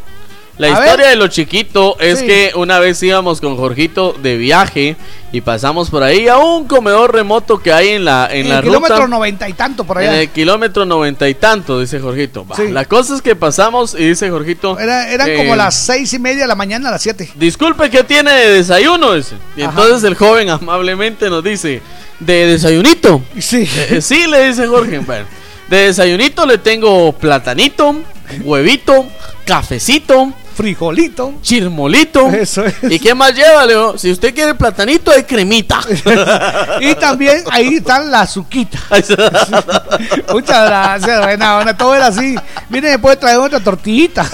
La 0.58 0.68
A 0.68 0.70
historia 0.72 0.96
ver. 0.98 1.08
de 1.10 1.16
lo 1.16 1.28
chiquito 1.28 1.98
es 2.00 2.20
Sí. 2.20 2.26
que 2.28 2.52
una 2.56 2.78
vez 2.78 3.02
íbamos 3.02 3.42
con 3.42 3.58
Jorgito 3.58 4.14
de 4.22 4.38
viaje 4.38 4.96
y 5.32 5.42
pasamos 5.42 5.90
por 5.90 6.04
ahí 6.04 6.28
a 6.28 6.38
un 6.38 6.68
comedor 6.68 7.14
remoto 7.16 7.58
que 7.60 7.74
hay 7.74 7.90
en 7.90 8.06
la, 8.06 8.28
en 8.30 8.42
En 8.42 8.50
la 8.50 8.58
el 8.60 8.64
kilómetro 8.66 9.08
noventa 9.08 9.50
y 9.50 9.54
tanto 9.54 9.86
por 9.86 10.00
En 10.02 10.10
allá. 10.10 10.22
el 10.22 10.30
kilómetro 10.30 10.86
noventa 10.86 11.28
y 11.28 11.34
tanto, 11.34 11.80
dice 11.80 12.00
Jorgito. 12.00 12.46
Sí. 12.56 12.68
La 12.70 12.86
cosa 12.86 13.16
es 13.16 13.22
que 13.24 13.36
pasamos 13.36 13.96
y 13.98 14.10
dice 14.10 14.30
Jorgito. 14.30 14.78
Era- 14.78 15.10
eran 15.12 15.30
eh, 15.30 15.38
como 15.38 15.56
las 15.56 15.74
seis 15.76 16.14
y 16.14 16.20
media 16.20 16.42
de 16.44 16.48
la 16.48 16.56
mañana 16.56 16.90
a 16.90 16.92
las 16.92 17.02
siete. 17.02 17.32
Disculpe, 17.36 17.90
¿qué 17.90 18.04
tiene 18.04 18.32
de 18.32 18.50
desayuno? 18.52 19.14
Dice. 19.14 19.36
Y 19.58 19.64
Ajá. 19.64 19.72
entonces 19.72 20.04
el 20.04 20.16
joven 20.16 20.50
amablemente 20.50 21.30
nos 21.30 21.44
dice, 21.44 21.82
¿de 22.20 22.46
desayunito? 22.48 23.22
Sí. 23.40 23.68
Eh, 23.90 24.00
sí, 24.02 24.28
le 24.28 24.48
dice 24.50 24.68
Jorge. 24.68 25.00
Bueno, 25.06 25.26
de 25.70 25.78
desayunito 25.88 26.46
le 26.46 26.58
tengo 26.58 27.14
platanito, 27.14 27.96
huevito, 28.44 29.08
cafecito, 29.46 30.34
Frijolito. 30.62 31.34
chirmolito. 31.42 32.28
Eso 32.30 32.64
es. 32.66 32.76
¿Y 32.84 33.00
qué 33.00 33.14
más 33.16 33.34
lleva, 33.34 33.66
Leo? 33.66 33.98
Si 33.98 34.12
usted 34.12 34.34
quiere 34.34 34.54
platanito, 34.56 35.12
hay 35.12 35.24
cremita. 35.24 35.80
Y 36.82 36.96
también 36.96 37.44
ahí 37.52 37.76
están 37.76 38.10
las 38.12 38.30
azuquitas. 38.30 38.82
Muchas 40.32 40.66
gracias, 40.68 41.22
buena 41.22 41.58
onda. 41.60 41.76
Todo 41.78 41.96
era 41.96 42.08
así. 42.08 42.36
Mire, 42.70 42.92
me 42.92 43.00
puede 43.00 43.18
traer 43.18 43.38
otra 43.38 43.60
tortillita. 43.60 44.26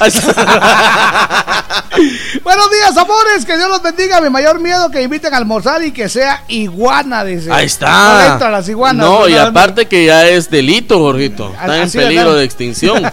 Buenos 2.44 2.72
días, 2.72 2.96
amores. 2.98 3.46
Que 3.46 3.58
Dios 3.58 3.70
los 3.70 3.82
bendiga. 3.82 4.22
Mi 4.22 4.30
mayor 4.30 4.60
miedo 4.60 4.90
que 4.92 5.02
inviten 5.02 5.34
a 5.34 5.38
almorzar 5.38 5.84
y 5.84 5.92
que 5.92 6.08
sea 6.10 6.44
iguana, 6.48 7.24
dice. 7.24 7.52
Ahí 7.52 7.62
No 7.64 7.66
está. 7.66 8.28
entran 8.34 8.52
las 8.52 8.70
iguanas. 8.70 9.06
No, 9.06 9.28
y 9.28 9.34
no, 9.34 9.42
aparte 9.42 9.88
que 9.88 10.06
ya 10.06 10.28
es 10.28 10.50
delito, 10.50 11.00
Jorgito. 11.00 11.52
Está 11.60 11.82
en 11.82 11.92
peligro 11.92 12.36
de 12.36 12.44
extinción. 12.46 13.04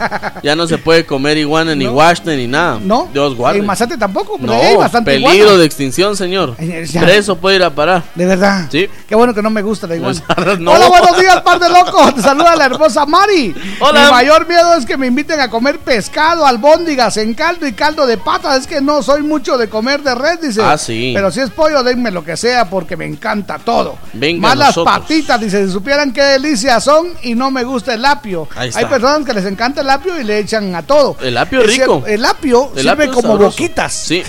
Ya 0.43 0.55
no 0.57 0.67
se 0.67 0.79
puede 0.79 1.07
comer 1.07 1.39
iguana 1.39 1.75
ni 1.75 1.85
No. 1.87 1.93
guaste 1.93 2.37
ni 2.37 2.47
nada. 2.47 2.79
No, 2.81 3.04
Dios 3.13 3.35
guarde. 3.35 3.59
en 3.61 3.67
Mazate 3.67 3.97
tampoco, 3.97 4.37
No, 4.41 4.53
hay 4.53 4.77
bastante 4.77 5.13
peligro 5.13 5.35
iguana. 5.35 5.59
de 5.59 5.65
extinción, 5.67 6.17
señor. 6.17 6.55
Eh, 6.59 6.87
ya. 6.91 7.03
Preso 7.03 7.37
puede 7.37 7.57
ir 7.57 7.63
a 7.65 7.71
parar. 7.71 8.03
De 8.15 8.27
verdad. 8.27 8.67
Sí. 8.71 8.89
Qué 9.09 9.15
bueno 9.15 9.35
que 9.35 9.43
no 9.43 9.51
me 9.51 9.63
gusta 9.63 9.87
la 9.87 9.97
iguana. 9.97 10.21
No. 10.59 10.73
Hola, 10.73 10.89
buenos 10.89 11.19
días, 11.19 11.41
par 11.43 11.59
de 11.59 11.69
locos. 11.69 12.15
Te 12.15 12.23
saluda 12.23 12.55
la 12.57 12.67
hermosa 12.67 13.05
Mari. 13.07 13.55
Hola. 13.81 14.05
Mi 14.07 14.11
mayor 14.11 14.47
miedo 14.49 14.75
es 14.75 14.87
que 14.87 14.97
me 14.97 15.07
inviten 15.07 15.41
a 15.41 15.49
comer 15.51 15.79
pescado, 15.79 16.47
albóndigas 16.47 17.17
en 17.17 17.35
caldo 17.35 17.67
y 17.67 17.73
caldo 17.73 18.07
de 18.07 18.17
patas. 18.19 18.61
Es 18.61 18.67
que 18.67 18.81
no 18.81 19.03
soy 19.03 19.23
mucho 19.23 19.59
de 19.59 19.69
comer 19.69 20.03
de 20.03 20.15
red, 20.15 20.39
dice. 20.41 20.63
Ah, 20.63 20.79
sí. 20.79 21.13
Pero 21.15 21.31
si 21.31 21.41
es 21.41 21.51
pollo, 21.51 21.83
denme 21.83 22.11
lo 22.11 22.25
que 22.25 22.37
sea 22.37 22.69
porque 22.71 22.97
me 22.97 23.05
encanta 23.07 23.59
todo. 23.59 23.97
Venga, 24.13 24.41
Más 24.49 24.57
las 24.57 24.69
nosotros. 24.69 24.99
patitas, 25.01 25.41
dice. 25.41 25.67
Si 25.67 25.73
supieran 25.73 26.13
qué 26.13 26.23
delicias 26.23 26.83
son 26.85 27.09
y 27.23 27.35
no 27.35 27.51
me 27.51 27.65
gusta 27.65 27.95
el 27.95 28.05
apio. 28.05 28.49
Hay 28.57 28.85
personas 28.87 29.25
que 29.27 29.33
les 29.35 29.45
encanta 29.45 29.81
el 29.81 29.91
apio 29.91 30.19
y 30.21 30.25
le 30.25 30.39
echan 30.39 30.75
a 30.75 30.83
todo. 30.83 31.17
El 31.21 31.37
apio 31.37 31.63
Es 31.63 31.67
rico. 31.79 32.03
El 32.07 32.25
apio 32.25 32.71
El 32.77 32.89
apio 32.95 33.05
es 33.05 33.11
como 33.17 33.29
sabroso. 33.29 33.51
boquitas. 33.51 33.93
Sí. 33.93 34.23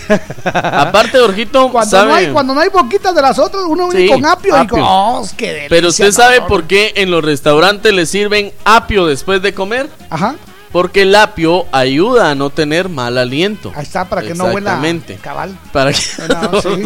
Aparte, 0.43 1.19
Jorgito, 1.19 1.69
Cuando, 1.71 1.89
sabe. 1.91 2.09
no 2.09 2.15
hay, 2.15 2.27
cuando 2.27 2.53
no 2.53 2.61
hay 2.61 2.69
boquitas 2.69 3.15
de 3.15 3.21
las 3.21 3.39
otras, 3.39 3.63
uno 3.67 3.87
viene 3.89 4.05
Sí, 4.07 4.11
con 4.11 4.25
apio, 4.25 4.49
y 4.49 4.67
con. 4.67 4.79
apio. 4.79 4.85
¡Oh, 4.87 5.27
qué 5.37 5.47
delicia! 5.47 5.69
Pero 5.69 5.87
usted 5.89 6.05
no, 6.07 6.11
sabe 6.11 6.39
no, 6.41 6.47
por 6.47 6.63
qué 6.65 6.93
en 6.97 7.11
los 7.11 7.23
restaurantes 7.23 7.93
le 7.93 8.05
sirven 8.05 8.51
apio 8.65 9.05
después 9.07 9.41
de 9.41 9.53
comer. 9.53 9.89
Ajá. 10.09 10.35
Porque 10.71 11.03
el 11.03 11.15
apio 11.15 11.65
ayuda 11.71 12.31
a 12.31 12.35
no 12.35 12.49
tener 12.49 12.89
mal 12.89 13.17
aliento. 13.17 13.71
Ahí 13.75 13.83
está, 13.83 14.09
para 14.09 14.21
que 14.23 14.33
no 14.33 14.45
huela 14.45 14.81
cabal. 15.21 15.57
Para 15.71 15.93
que 15.93 15.99
No, 16.53 16.61
sí. 16.61 16.83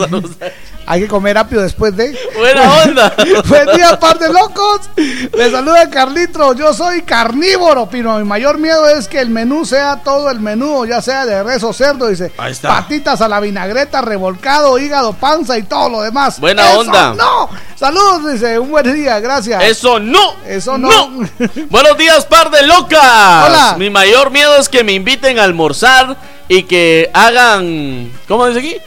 Hay 0.86 1.02
que 1.02 1.08
comer 1.08 1.38
apio 1.38 1.62
después 1.62 1.96
de. 1.96 2.18
Buena 2.36 2.74
onda. 2.84 3.14
Buen 3.46 3.68
día, 3.76 4.00
par 4.00 4.18
de 4.18 4.34
locos. 4.34 4.90
Le 4.96 5.52
saluda 5.52 5.88
Carlitro. 5.90 6.54
Yo 6.54 6.74
soy 6.74 7.04
carnívoro, 7.04 7.88
pero 7.92 8.18
mi 8.18 8.24
mayor 8.24 8.58
miedo 8.58 8.88
es 8.90 9.08
que 9.08 9.20
el 9.20 9.30
menú 9.30 9.66
sea 9.66 10.02
todo 10.04 10.32
el 10.32 10.40
menú, 10.40 10.86
ya 10.88 11.02
sea 11.02 11.26
de 11.28 11.44
res 11.44 11.64
o 11.64 11.74
cerdo. 11.74 12.08
Dice 12.08 12.32
Ahí 12.38 12.54
está. 12.54 12.70
patitas 12.70 13.22
a 13.22 13.28
la 13.28 13.40
vinagreta, 13.40 14.02
revolcado, 14.02 14.80
hígado, 14.80 15.14
panza 15.14 15.58
y 15.60 15.64
todo 15.64 15.90
lo 15.90 16.02
demás. 16.02 16.40
Buena 16.40 16.70
¡Eso 16.72 16.80
onda. 16.80 17.14
No, 17.14 17.50
saludos, 17.76 18.34
dice. 18.34 18.58
Un 18.58 18.72
buen 18.72 18.92
día, 18.92 19.20
gracias. 19.20 19.64
Eso 19.64 20.00
no. 20.00 20.38
Eso 20.48 20.78
no. 20.80 20.90
Buenos 21.70 21.98
días, 22.00 22.26
par 22.26 22.50
de 22.50 22.64
locas. 22.66 23.00
Hola. 23.46 23.76
Mi 23.78 23.92
mayor 23.92 24.32
miedo 24.32 24.56
es 24.58 24.68
que 24.70 24.84
me 24.84 24.94
inviten 24.94 25.38
a 25.38 25.44
almorzar 25.44 26.18
y 26.48 26.64
que 26.64 27.12
hagan. 27.14 28.12
¿Cómo 28.28 28.48
dice 28.48 28.60
aquí? 28.60 28.78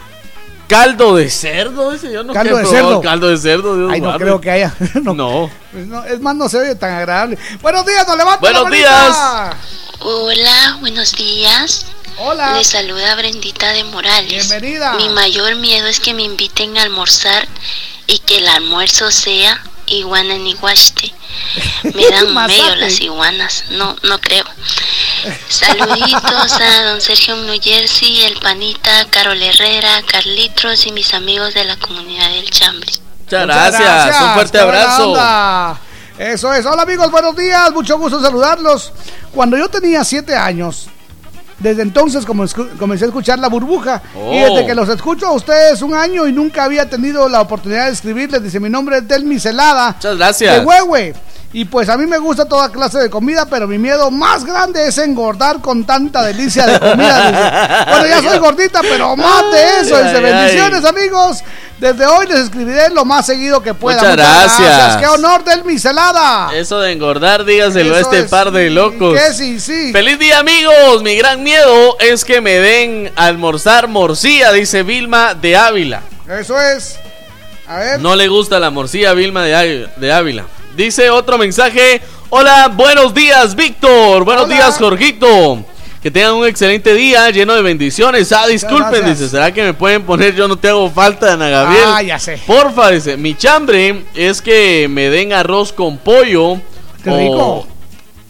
Caldo 0.68 1.16
de 1.16 1.28
cerdo, 1.30 1.90
dice 1.90 2.10
yo 2.12 2.22
no 2.24 2.32
Caldo 2.32 2.54
quiero 2.54 2.56
de 2.58 2.62
probar 2.64 2.84
cerdo. 2.84 3.00
Caldo 3.02 3.28
de 3.28 3.36
cerdo, 3.38 3.76
Dios 3.76 3.90
Ay, 3.92 4.00
no 4.00 4.06
guarde. 4.08 4.24
creo 4.24 4.40
que 4.40 4.50
haya. 4.50 4.74
No. 5.02 5.12
No. 5.14 5.50
Pues 5.72 5.86
no, 5.86 6.04
es 6.04 6.20
más, 6.20 6.34
no 6.36 6.48
se 6.48 6.58
oye 6.58 6.74
tan 6.74 6.92
agradable. 6.92 7.38
Buenos 7.60 7.84
días, 7.86 8.06
nos 8.06 8.16
levanta 8.16 8.40
Buenos 8.40 8.62
la 8.64 8.68
manita. 8.70 9.56
Hola, 10.00 10.76
buenos 10.80 11.12
días. 11.12 11.86
Hola. 12.18 12.54
Les 12.54 12.68
saluda 12.68 13.14
Brendita 13.14 13.72
de 13.72 13.84
Morales. 13.84 14.48
Bienvenida. 14.48 14.94
Mi 14.94 15.08
mayor 15.08 15.56
miedo 15.56 15.86
es 15.86 16.00
que 16.00 16.14
me 16.14 16.22
inviten 16.22 16.76
a 16.78 16.82
almorzar 16.82 17.48
y 18.06 18.18
que 18.18 18.38
el 18.38 18.48
almuerzo 18.48 19.10
sea 19.10 19.62
iguana 19.86 20.34
ni 20.34 20.54
guaste. 20.54 21.12
Me 21.94 22.08
dan 22.08 22.34
medio 22.46 22.74
las 22.76 23.00
iguanas, 23.00 23.64
no, 23.70 23.96
no 24.02 24.20
creo. 24.20 24.44
Saluditos 25.48 26.52
a 26.52 26.82
don 26.84 27.00
Sergio 27.00 27.36
New 27.36 27.60
Jersey, 27.60 28.22
el 28.22 28.38
Panita, 28.38 29.06
Carol 29.10 29.40
Herrera, 29.42 30.02
Carlitos 30.02 30.86
y 30.86 30.92
mis 30.92 31.14
amigos 31.14 31.54
de 31.54 31.64
la 31.64 31.76
comunidad 31.76 32.28
del 32.30 32.50
Chambre. 32.50 32.90
Muchas 33.24 33.46
Muchas 33.46 33.80
gracias. 33.80 34.22
Un 34.22 34.34
fuerte 34.34 34.58
abrazo. 34.58 35.78
Eso 36.18 36.52
es. 36.52 36.66
Hola 36.66 36.82
amigos, 36.82 37.10
buenos 37.10 37.34
días. 37.34 37.72
Mucho 37.72 37.98
gusto 37.98 38.20
saludarlos. 38.20 38.92
Cuando 39.32 39.56
yo 39.56 39.68
tenía 39.68 40.04
siete 40.04 40.36
años, 40.36 40.88
desde 41.62 41.82
entonces 41.82 42.26
comencé 42.26 43.04
a 43.04 43.08
escuchar 43.08 43.38
La 43.38 43.48
Burbuja. 43.48 44.02
Oh. 44.16 44.32
Y 44.32 44.38
desde 44.38 44.66
que 44.66 44.74
los 44.74 44.88
escucho 44.88 45.26
a 45.26 45.32
ustedes 45.32 45.80
un 45.82 45.94
año 45.94 46.26
y 46.26 46.32
nunca 46.32 46.64
había 46.64 46.88
tenido 46.88 47.28
la 47.28 47.40
oportunidad 47.40 47.86
de 47.86 47.92
escribirles. 47.92 48.42
Dice, 48.42 48.60
mi 48.60 48.68
nombre 48.68 48.98
es 48.98 49.08
Delmi 49.08 49.38
Celada. 49.38 49.92
Muchas 49.92 50.16
gracias. 50.16 50.58
De 50.58 50.66
Huehue. 50.66 51.14
Y 51.54 51.66
pues 51.66 51.88
a 51.90 51.98
mí 51.98 52.06
me 52.06 52.16
gusta 52.16 52.46
toda 52.46 52.70
clase 52.72 52.98
de 52.98 53.10
comida, 53.10 53.44
pero 53.44 53.68
mi 53.68 53.76
miedo 53.76 54.10
más 54.10 54.44
grande 54.44 54.86
es 54.86 54.96
engordar 54.96 55.60
con 55.60 55.84
tanta 55.84 56.22
delicia 56.22 56.66
de 56.66 56.80
comida. 56.80 57.86
Bueno, 57.92 58.06
ya 58.06 58.22
soy 58.22 58.38
gordita, 58.38 58.80
pero 58.80 59.14
de 59.16 59.80
eso. 59.80 60.02
Dice, 60.02 60.20
bendiciones 60.20 60.84
amigos. 60.84 61.42
Desde 61.78 62.06
hoy 62.06 62.26
les 62.26 62.40
escribiré 62.40 62.90
lo 62.90 63.04
más 63.04 63.26
seguido 63.26 63.60
que 63.60 63.74
pueda. 63.74 63.98
Muchas 63.98 64.16
gracias. 64.16 64.96
¡Qué 64.96 65.06
honor 65.06 65.44
del 65.44 65.64
micelada! 65.64 66.54
Eso 66.54 66.80
de 66.80 66.92
engordar, 66.92 67.44
dígaselo 67.44 67.96
a 67.96 68.00
este 68.00 68.20
es, 68.20 68.30
par 68.30 68.50
de 68.52 68.70
locos. 68.70 69.18
Que 69.18 69.34
sí, 69.34 69.60
sí. 69.60 69.92
Feliz 69.92 70.18
día 70.18 70.38
amigos, 70.38 71.02
mi 71.02 71.16
gran 71.16 71.42
miedo 71.42 71.98
es 71.98 72.24
que 72.24 72.40
me 72.40 72.52
den 72.60 73.12
almorzar 73.16 73.88
morcilla, 73.88 74.52
dice 74.52 74.84
Vilma 74.84 75.34
de 75.34 75.56
Ávila. 75.56 76.02
Eso 76.28 76.58
es. 76.60 76.96
A 77.66 77.76
ver. 77.76 78.00
No 78.00 78.16
le 78.16 78.28
gusta 78.28 78.60
la 78.60 78.70
morcilla 78.70 79.10
a 79.10 79.14
Vilma 79.14 79.42
de 79.44 80.12
Ávila. 80.12 80.46
Dice 80.76 81.10
otro 81.10 81.36
mensaje, 81.36 82.00
hola, 82.30 82.68
buenos 82.74 83.12
días 83.12 83.54
Víctor, 83.54 84.24
buenos 84.24 84.44
Hola. 84.46 84.54
días 84.54 84.78
Jorgito. 84.78 85.64
Que 86.02 86.10
tengan 86.10 86.34
un 86.34 86.46
excelente 86.46 86.94
día 86.94 87.30
lleno 87.30 87.54
de 87.54 87.62
bendiciones. 87.62 88.32
Ah, 88.32 88.48
disculpen, 88.48 88.90
gracias. 88.90 89.18
dice, 89.20 89.30
¿será 89.30 89.52
que 89.52 89.62
me 89.62 89.72
pueden 89.72 90.02
poner 90.02 90.34
yo 90.34 90.48
no 90.48 90.56
te 90.56 90.68
hago 90.68 90.90
falta, 90.90 91.34
Ana 91.34 91.48
Gabriel? 91.48 91.84
Ah, 91.86 92.02
ya 92.02 92.18
sé. 92.18 92.40
Porfa, 92.44 92.90
dice, 92.90 93.16
mi 93.16 93.36
chambre 93.36 94.02
es 94.14 94.42
que 94.42 94.88
me 94.90 95.10
den 95.10 95.32
arroz 95.32 95.72
con 95.72 95.98
pollo 95.98 96.60
Qué 97.04 97.10
o 97.10 97.16
rico. 97.18 97.68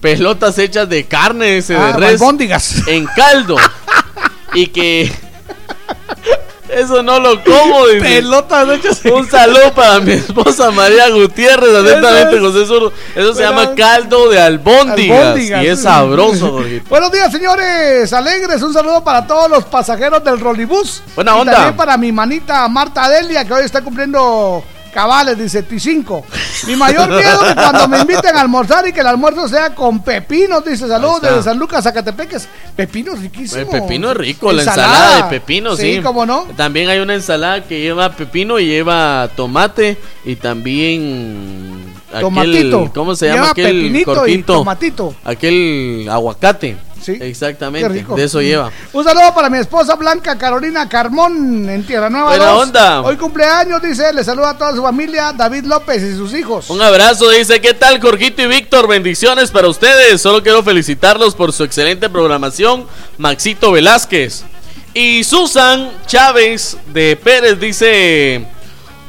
pelotas 0.02 0.58
hechas 0.58 0.86
de 0.88 1.04
carne, 1.04 1.58
ese 1.58 1.74
Ah, 1.74 1.92
de 1.92 2.16
res 2.18 2.20
en 2.88 3.06
caldo 3.16 3.56
y 4.54 4.66
que 4.66 5.10
eso 6.74 7.02
no 7.02 7.18
lo 7.20 7.42
como, 7.44 7.86
dice. 7.86 8.00
Pelotas 8.00 8.68
hechas 8.70 9.00
Un 9.04 9.28
saludo 9.30 9.72
para 9.74 10.00
mi 10.00 10.12
esposa 10.12 10.70
María 10.70 11.08
Gutiérrez, 11.10 11.74
atentamente 11.74 12.36
es. 12.36 12.40
José 12.42 12.66
Zurdo. 12.66 12.92
Eso 13.14 13.34
se 13.34 13.42
llama 13.42 13.74
caldo 13.74 14.28
de 14.30 14.40
albóndigas, 14.40 15.18
Albóndigas. 15.20 15.62
y 15.64 15.66
es 15.66 15.82
sabroso, 15.82 16.50
Jorgito. 16.52 16.86
Buenos 16.88 17.12
días, 17.12 17.30
señores. 17.32 18.12
Alegres. 18.12 18.62
Un 18.62 18.72
saludo 18.72 19.02
para 19.04 19.26
todos 19.26 19.50
los 19.50 19.64
pasajeros 19.64 20.22
del 20.24 20.40
Rolibús. 20.40 21.02
Buena 21.14 21.36
Y 21.36 21.40
onda. 21.40 21.52
también 21.52 21.76
para 21.76 21.96
mi 21.96 22.12
manita 22.12 22.66
Marta 22.68 23.08
Delia, 23.08 23.44
que 23.44 23.52
hoy 23.52 23.64
está 23.64 23.82
cumpliendo 23.82 24.62
cabales, 24.92 25.38
dice 25.38 25.66
T5. 25.66 26.22
Mi 26.66 26.76
mayor 26.76 27.08
miedo 27.08 27.42
es 27.42 27.48
que 27.48 27.54
cuando 27.54 27.88
me 27.88 27.98
inviten 28.00 28.36
a 28.36 28.40
almorzar 28.40 28.86
y 28.86 28.92
que 28.92 29.00
el 29.00 29.06
almuerzo 29.06 29.48
sea 29.48 29.74
con 29.74 30.02
pepinos, 30.02 30.64
dice 30.64 30.86
saludos 30.86 31.22
desde 31.22 31.42
San 31.42 31.58
Lucas, 31.58 31.82
Zacatepeques. 31.84 32.48
Pepino 32.76 33.14
riquísimo. 33.14 33.60
El 33.62 33.66
pepino 33.66 34.10
es 34.10 34.16
rico, 34.16 34.52
la 34.52 34.62
ensalada 34.62 35.16
de 35.16 35.24
pepino, 35.24 35.74
sí. 35.76 35.96
Sí, 35.96 36.00
cómo 36.02 36.24
no. 36.26 36.46
También 36.56 36.88
hay 36.88 37.00
una 37.00 37.14
ensalada 37.14 37.64
que 37.64 37.80
lleva 37.80 38.10
pepino 38.12 38.58
y 38.60 38.66
lleva 38.66 39.28
tomate 39.34 39.96
y 40.24 40.36
también 40.36 41.92
aquel, 42.10 42.20
Tomatito. 42.20 42.90
¿cómo 42.94 43.14
se 43.16 43.26
Lleva 43.26 43.36
llama 43.36 43.50
aquel 43.50 43.66
pepinito 43.66 44.12
y 44.12 44.14
cortito? 44.14 44.54
tomatito. 44.54 45.14
Aquel 45.24 46.08
aguacate. 46.10 46.76
Sí. 47.02 47.18
Exactamente. 47.20 48.04
De 48.04 48.24
eso 48.24 48.40
lleva. 48.40 48.70
Un 48.92 49.04
saludo 49.04 49.34
para 49.34 49.50
mi 49.50 49.58
esposa 49.58 49.96
Blanca 49.96 50.38
Carolina 50.38 50.88
Carmón 50.88 51.68
en 51.68 51.84
Tierra 51.84 52.08
Nueva. 52.08 52.28
Buena 52.28 52.46
2. 52.46 52.62
onda. 52.62 53.02
Hoy 53.02 53.16
cumpleaños, 53.16 53.82
dice, 53.82 54.12
le 54.12 54.22
saluda 54.22 54.50
a 54.50 54.58
toda 54.58 54.72
su 54.74 54.82
familia, 54.82 55.32
David 55.32 55.64
López 55.64 56.02
y 56.02 56.16
sus 56.16 56.32
hijos. 56.34 56.70
Un 56.70 56.80
abrazo, 56.80 57.28
dice, 57.30 57.60
¿qué 57.60 57.74
tal 57.74 58.00
Jorgito 58.00 58.42
y 58.42 58.46
Víctor? 58.46 58.86
Bendiciones 58.88 59.50
para 59.50 59.68
ustedes. 59.68 60.20
Solo 60.20 60.42
quiero 60.42 60.62
felicitarlos 60.62 61.34
por 61.34 61.52
su 61.52 61.64
excelente 61.64 62.08
programación. 62.08 62.86
Maxito 63.18 63.72
Velázquez. 63.72 64.44
Y 64.94 65.24
Susan 65.24 65.90
Chávez 66.06 66.76
de 66.92 67.16
Pérez 67.16 67.58
dice, 67.58 68.46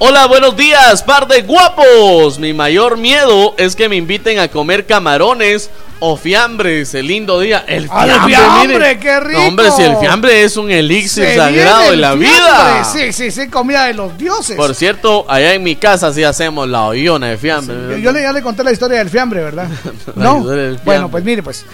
hola, 0.05 0.25
buenos 0.27 0.57
días, 0.57 1.01
par 1.03 1.27
de 1.27 1.43
guapos. 1.43 2.37
Mi 2.37 2.51
mayor 2.53 2.97
miedo 2.97 3.55
es 3.57 3.73
que 3.75 3.87
me 3.87 3.95
inviten 3.95 4.37
a 4.39 4.49
comer 4.49 4.85
camarones 4.85 5.69
o 6.01 6.17
fiambres. 6.17 6.93
El 6.93 7.07
lindo 7.07 7.39
día. 7.39 7.63
El 7.65 7.87
¡Ah, 7.89 8.05
el 8.05 8.21
fiambre, 8.23 8.67
mire. 8.79 8.99
qué 8.99 9.19
rico! 9.21 9.39
No, 9.39 9.47
hombre, 9.47 9.71
si 9.71 9.81
el 9.83 9.95
fiambre 9.95 10.43
es 10.43 10.57
un 10.57 10.69
elixir 10.69 11.23
Se 11.23 11.37
sagrado 11.37 11.83
de 11.83 11.93
el 11.93 12.01
la 12.01 12.09
fiambre. 12.17 12.29
vida. 12.29 12.83
Sí, 12.83 13.13
sí, 13.13 13.31
sí, 13.31 13.47
comida 13.47 13.85
de 13.85 13.93
los 13.93 14.17
dioses. 14.17 14.57
Por 14.57 14.75
cierto, 14.75 15.25
allá 15.29 15.53
en 15.53 15.63
mi 15.63 15.77
casa 15.77 16.11
sí 16.13 16.21
hacemos 16.23 16.67
la 16.67 16.83
ollona 16.83 17.27
de 17.29 17.37
fiambre. 17.37 17.75
Yo, 17.91 17.97
yo 17.97 18.11
le, 18.11 18.23
ya 18.23 18.33
le 18.33 18.41
conté 18.41 18.63
la 18.65 18.73
historia 18.73 18.97
del 18.97 19.09
fiambre, 19.09 19.41
¿verdad? 19.41 19.69
No. 20.15 20.43
Bueno, 20.83 21.09
pues 21.09 21.23
mire, 21.23 21.41
pues. 21.41 21.65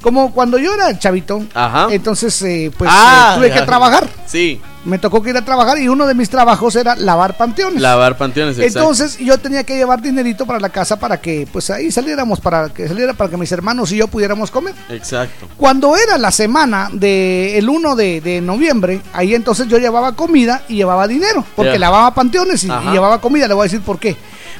Como 0.00 0.32
cuando 0.32 0.58
yo 0.58 0.72
era 0.74 0.96
chavito, 0.98 1.42
Ajá. 1.54 1.88
entonces 1.90 2.40
eh, 2.42 2.70
pues 2.76 2.88
Ah, 2.92 3.32
eh, 3.32 3.36
tuve 3.38 3.50
que 3.50 3.58
ya. 3.58 3.66
trabajar. 3.66 4.08
Sí, 4.26 4.60
Me 4.84 4.98
tocó 4.98 5.20
que 5.22 5.30
ir 5.30 5.36
a 5.36 5.44
trabajar 5.44 5.76
y 5.78 5.88
uno 5.88 6.06
de 6.06 6.14
mis 6.14 6.30
trabajos 6.30 6.76
era 6.76 6.94
lavar 6.94 7.36
panteones. 7.36 7.82
lavar 7.82 8.16
panteones. 8.16 8.56
exacto. 8.58 8.78
Entonces 8.78 9.18
yo 9.18 9.36
tenía 9.38 9.64
que 9.64 9.76
llevar 9.76 10.00
dinerito 10.00 10.46
para 10.46 10.60
la 10.60 10.68
casa 10.70 10.98
para 10.98 11.20
que 11.20 11.46
pues 11.52 11.68
ahí 11.70 11.90
saliéramos 11.90 12.40
para 12.40 12.68
que 12.70 12.86
saliera 12.88 13.12
para 13.12 13.28
que 13.28 13.36
mis 13.36 13.50
hermanos 13.52 13.90
y 13.92 13.96
yo 13.96 14.06
pudiéramos 14.08 14.50
comer. 14.50 14.74
Exacto. 14.88 15.48
Cuando 15.56 15.96
era 15.96 16.16
la 16.16 16.30
semana 16.30 16.88
del 16.92 17.56
el 17.56 17.68
1 17.68 17.96
de, 17.96 18.20
de 18.20 18.40
noviembre, 18.40 19.00
ahí 19.12 19.34
entonces 19.34 19.66
yo 19.66 19.78
llevaba 19.78 20.12
comida 20.12 20.62
y 20.68 20.76
llevaba 20.76 21.06
dinero, 21.08 21.44
porque 21.56 21.72
Ya. 21.72 21.78
lavaba 21.80 22.14
panteones 22.14 22.62
y, 22.64 22.70
Ajá. 22.70 22.88
y 22.88 22.92
llevaba 22.92 23.20
comida, 23.20 23.48
le 23.48 23.54
voy 23.54 23.62
a 23.62 23.64
decir 23.64 23.80
por 23.82 23.98
qué. 23.98 24.16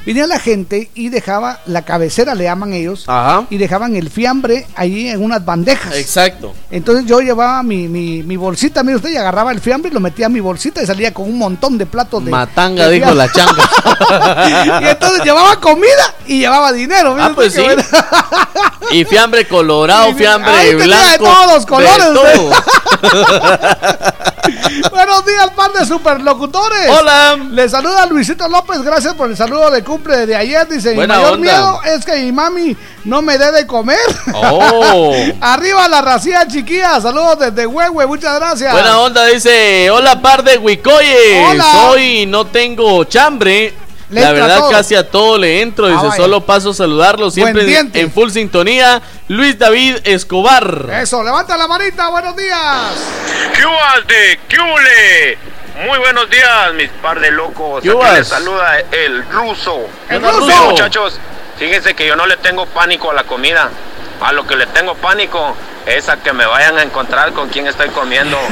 Venía 0.06 0.26
la 0.26 0.38
gente 0.38 0.90
y 0.94 1.10
dejaba 1.10 1.60
la 1.66 1.82
cabecera, 1.82 2.34
le 2.34 2.44
llaman 2.44 2.72
ellos, 2.72 3.04
Ajá. 3.06 3.44
y 3.50 3.58
dejaban 3.58 3.94
el 3.94 4.08
fiambre 4.10 4.66
ahí 4.74 5.08
en 5.08 5.22
unas 5.22 5.44
bandejas. 5.44 5.94
Exacto. 5.96 6.54
Entonces 6.70 7.04
yo 7.04 7.20
llevaba 7.20 7.62
mi, 7.62 7.88
mi, 7.88 8.22
mi 8.22 8.36
bolsita, 8.36 8.82
mire 8.82 8.96
usted, 8.96 9.10
y 9.10 9.16
agarraba 9.16 9.52
el 9.52 9.60
fiambre 9.60 9.90
y 9.90 9.94
lo 9.94 10.00
metía 10.00 10.26
a 10.26 10.30
mi 10.30 10.40
bolsita 10.40 10.82
y 10.82 10.86
salía 10.86 11.12
con 11.12 11.28
un 11.28 11.36
montón 11.38 11.76
de 11.76 11.84
platos 11.86 12.24
de... 12.24 12.30
Matanga, 12.30 12.88
de 12.88 12.94
dijo 12.94 13.12
la 13.12 13.30
changa. 13.30 14.80
y 14.82 14.86
entonces 14.86 15.24
llevaba 15.24 15.60
comida 15.60 16.14
y 16.26 16.38
llevaba 16.40 16.72
dinero. 16.72 17.14
Ah, 17.18 17.32
pues 17.34 17.52
sí. 17.54 17.60
bueno. 17.62 17.82
Y 18.90 19.04
fiambre 19.04 19.46
colorado, 19.46 20.08
Y 20.08 20.14
fiambre 20.14 20.50
ahí 20.50 20.74
blanco. 20.74 21.10
de 21.10 21.18
todos 21.18 21.52
los 21.52 21.66
colores, 21.66 22.08
de 22.08 22.14
todo. 22.14 22.50
Buenos 24.90 25.26
días, 25.26 25.50
pan 25.54 25.72
de 25.78 25.84
superlocutores. 25.84 26.88
Hola. 26.88 27.36
Le 27.50 27.68
saluda 27.68 28.06
Luisito 28.06 28.48
López. 28.48 28.80
Gracias 28.80 29.12
por 29.14 29.28
el 29.30 29.36
saludo 29.36 29.70
de 29.70 29.84
cumple 29.98 30.26
de 30.26 30.36
ayer. 30.36 30.66
Dice: 30.68 30.94
Buena 30.94 31.16
Mi 31.16 31.20
mayor 31.22 31.34
onda. 31.38 31.52
miedo 31.52 31.80
es 31.84 32.04
que 32.04 32.16
mi 32.16 32.32
mami 32.32 32.76
no 33.04 33.22
me 33.22 33.38
dé 33.38 33.52
de 33.52 33.66
comer. 33.66 33.98
Oh. 34.34 35.14
Arriba 35.40 35.88
la 35.88 36.00
racía 36.00 36.46
chiquilla. 36.46 37.00
Saludos 37.00 37.38
desde 37.40 37.66
Huehue. 37.66 38.06
Muchas 38.06 38.38
gracias. 38.38 38.72
Buena 38.72 38.98
onda, 39.00 39.24
dice. 39.26 39.90
Hola, 39.90 40.20
par 40.20 40.42
de 40.42 40.58
Huicoyes. 40.58 41.50
Hola. 41.50 41.88
Hoy 41.90 42.26
no 42.26 42.46
tengo 42.46 43.04
chambre. 43.04 43.74
Le 44.10 44.22
la 44.22 44.32
verdad, 44.32 44.58
todo. 44.60 44.70
casi 44.70 44.94
a 44.94 45.10
todo 45.10 45.36
le 45.36 45.60
entro. 45.60 45.84
Ah, 45.86 45.90
Dice, 45.90 46.06
vaya. 46.06 46.16
solo 46.16 46.40
paso 46.40 46.70
a 46.70 46.74
saludarlo. 46.74 47.30
Siempre 47.30 47.78
en 47.92 48.10
full 48.10 48.30
sintonía. 48.30 49.02
Luis 49.28 49.58
David 49.58 49.96
Escobar. 50.04 50.88
Eso, 51.02 51.22
levanta 51.22 51.58
la 51.58 51.68
manita. 51.68 52.08
Buenos 52.08 52.34
días. 52.34 52.58
¿Qué 53.54 53.66
hubo 53.66 54.06
de 54.08 54.40
qué 54.48 54.56
hubole? 54.56 55.38
Muy 55.84 55.96
buenos 56.00 56.28
días, 56.28 56.74
mis 56.74 56.88
par 56.88 57.20
de 57.20 57.30
locos. 57.30 57.84
¿Qué 57.84 57.90
Aquí 57.90 58.16
les 58.16 58.26
saluda 58.26 58.80
el 58.90 59.24
ruso. 59.30 59.88
El 60.08 60.20
ruso. 60.20 60.70
muchachos, 60.70 61.20
fíjense 61.56 61.94
que 61.94 62.04
yo 62.04 62.16
no 62.16 62.26
le 62.26 62.36
tengo 62.36 62.66
pánico 62.66 63.12
a 63.12 63.14
la 63.14 63.22
comida. 63.22 63.70
A 64.20 64.32
lo 64.32 64.44
que 64.44 64.56
le 64.56 64.66
tengo 64.66 64.96
pánico 64.96 65.56
es 65.88 66.08
a 66.08 66.16
que 66.18 66.32
me 66.32 66.44
vayan 66.44 66.76
a 66.78 66.82
encontrar 66.82 67.32
con 67.32 67.48
quien 67.48 67.66
estoy 67.66 67.88
comiendo. 67.88 68.36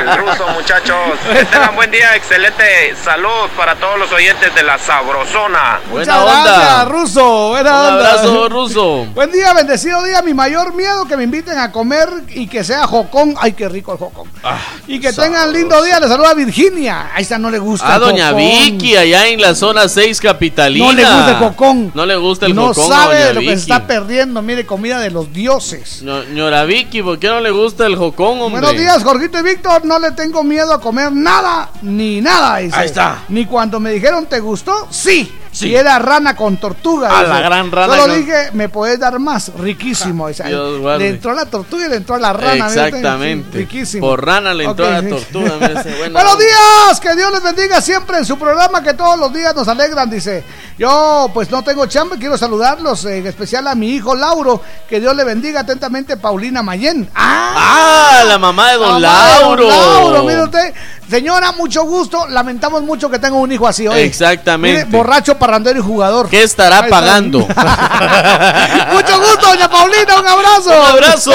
el 0.00 0.16
ruso, 0.16 0.48
muchachos. 0.54 0.96
Que 1.30 1.44
tengan 1.44 1.74
buen 1.76 1.90
día, 1.90 2.16
excelente 2.16 2.94
salud 3.04 3.48
para 3.56 3.74
todos 3.76 3.98
los 3.98 4.10
oyentes 4.12 4.54
de 4.54 4.62
la 4.62 4.78
Sabrosona. 4.78 5.80
Muchas 5.90 6.06
Buena 6.06 6.24
onda. 6.24 6.42
gracias, 6.42 6.88
Ruso. 6.88 7.48
Buena 7.50 7.70
Un 7.72 7.76
onda. 7.94 7.94
abrazo, 8.12 8.48
ruso. 8.48 9.06
Buen 9.14 9.30
día, 9.32 9.52
bendecido 9.52 10.02
día. 10.04 10.22
Mi 10.22 10.32
mayor 10.32 10.72
miedo 10.74 11.04
que 11.06 11.16
me 11.16 11.24
inviten 11.24 11.58
a 11.58 11.70
comer 11.70 12.08
y 12.28 12.46
que 12.46 12.64
sea 12.64 12.86
jocón. 12.86 13.34
Ay, 13.38 13.52
qué 13.52 13.68
rico 13.68 13.92
el 13.92 13.98
jocón. 13.98 14.30
Ah, 14.42 14.58
y 14.86 14.98
que 14.98 15.12
tengan 15.12 15.52
lindo 15.52 15.82
día. 15.82 16.00
Le 16.00 16.08
saluda 16.08 16.32
Virginia. 16.34 17.10
A 17.14 17.20
esta 17.20 17.38
no 17.38 17.50
le 17.50 17.58
gusta. 17.58 17.92
A 17.92 17.94
el 17.96 18.00
doña 18.00 18.28
jocón. 18.28 18.38
Vicky, 18.42 18.96
allá 18.96 19.26
en 19.26 19.40
la 19.40 19.54
zona 19.54 19.88
6 19.88 20.20
capitalina. 20.20 20.86
No 20.86 20.92
le 20.92 21.04
gusta 21.04 21.30
el 21.30 21.36
jocón. 21.36 21.92
No 21.94 22.06
le 22.06 22.16
gusta 22.16 22.46
el 22.46 22.54
no 22.54 22.68
jocón. 22.68 22.92
a 22.92 22.96
sabe 22.96 23.14
doña 23.16 23.26
de 23.26 23.34
lo 23.34 23.40
que 23.40 23.46
se 23.48 23.52
está 23.54 23.86
perdiendo. 23.86 24.40
Mire, 24.40 24.64
comida 24.64 25.00
de 25.00 25.10
los 25.10 25.32
dioses. 25.32 25.65
No, 26.02 26.24
Ñora 26.24 26.64
Vicky, 26.64 27.02
¿por 27.02 27.18
qué 27.18 27.28
no 27.28 27.40
le 27.40 27.50
gusta 27.50 27.86
el 27.86 27.96
jocón, 27.96 28.40
hombre? 28.40 28.60
Buenos 28.60 28.78
días, 28.78 29.02
Jorgito 29.02 29.38
y 29.38 29.42
Víctor. 29.42 29.84
No 29.84 29.98
le 29.98 30.12
tengo 30.12 30.44
miedo 30.44 30.72
a 30.72 30.80
comer 30.80 31.12
nada 31.12 31.70
ni 31.82 32.20
nada. 32.20 32.58
dice. 32.58 32.76
Ahí 32.76 32.86
está. 32.86 33.24
Ni 33.28 33.46
cuando 33.46 33.80
me 33.80 33.90
dijeron, 33.90 34.26
¿te 34.26 34.40
gustó? 34.40 34.86
Sí. 34.90 35.32
Sí. 35.56 35.68
Y 35.70 35.74
era 35.74 35.98
rana 35.98 36.36
con 36.36 36.58
tortuga. 36.58 37.08
A 37.08 37.20
dice. 37.22 37.32
la 37.32 37.40
gran 37.40 37.72
rana 37.72 37.94
Solo 37.96 38.12
con- 38.12 38.20
dije, 38.20 38.50
¿me 38.52 38.68
puedes 38.68 39.00
dar 39.00 39.18
más? 39.18 39.50
Riquísimo. 39.58 40.28
dice. 40.28 40.44
Dios 40.44 40.80
le 40.98 41.08
entró 41.08 41.30
a 41.30 41.34
la 41.34 41.46
tortuga 41.46 41.86
y 41.86 41.88
le 41.88 41.96
entró 41.96 42.14
a 42.16 42.18
la 42.18 42.34
rana. 42.34 42.66
Exactamente. 42.66 43.56
Riquísimo. 43.56 44.06
Por 44.06 44.22
rana 44.26 44.52
le 44.52 44.64
entró 44.64 44.86
a 44.86 44.90
la 45.00 45.08
tortuga. 45.08 45.52
Buenos 46.12 46.38
días, 46.38 47.00
que 47.00 47.16
Dios 47.16 47.32
les 47.32 47.42
bendiga 47.42 47.80
siempre 47.80 48.18
en 48.18 48.26
su 48.26 48.38
programa 48.38 48.82
que 48.82 48.92
todos 48.92 49.18
los 49.18 49.32
días 49.32 49.54
nos 49.56 49.66
alegran, 49.66 50.10
dice. 50.10 50.44
Yo 50.78 51.30
pues 51.32 51.50
no 51.50 51.64
tengo 51.64 51.86
chambre, 51.86 52.18
quiero 52.18 52.36
saludarlos, 52.36 53.06
eh, 53.06 53.16
en 53.18 53.26
especial 53.26 53.66
a 53.66 53.74
mi 53.74 53.92
hijo 53.94 54.14
Lauro, 54.14 54.60
que 54.86 55.00
Dios 55.00 55.16
le 55.16 55.24
bendiga 55.24 55.60
atentamente 55.60 56.18
Paulina 56.18 56.62
Mayen. 56.62 57.08
Ah, 57.14 57.44
Ah, 57.58 58.24
la 58.26 58.38
mamá 58.38 58.72
de 58.72 58.76
don 58.76 58.88
mamá 58.88 58.96
de 58.98 59.00
Lauro. 59.40 59.68
Lauro, 59.68 60.24
mire 60.24 60.42
usted, 60.42 60.74
Señora, 61.08 61.52
mucho 61.52 61.84
gusto. 61.84 62.26
Lamentamos 62.26 62.82
mucho 62.82 63.08
que 63.08 63.18
tenga 63.18 63.36
un 63.36 63.50
hijo 63.52 63.68
así 63.68 63.86
hoy. 63.86 64.00
Exactamente. 64.00 64.84
Mire, 64.86 64.96
borracho, 64.96 65.38
parrandero 65.38 65.78
y 65.78 65.82
jugador. 65.82 66.28
¿Qué 66.28 66.42
estará 66.42 66.88
pagando? 66.88 67.38
Mucho 68.92 69.20
gusto, 69.20 69.46
doña 69.46 69.70
Paulina. 69.70 70.18
Un 70.20 70.26
abrazo. 70.26 70.70
Un 70.70 70.86
abrazo. 70.86 71.32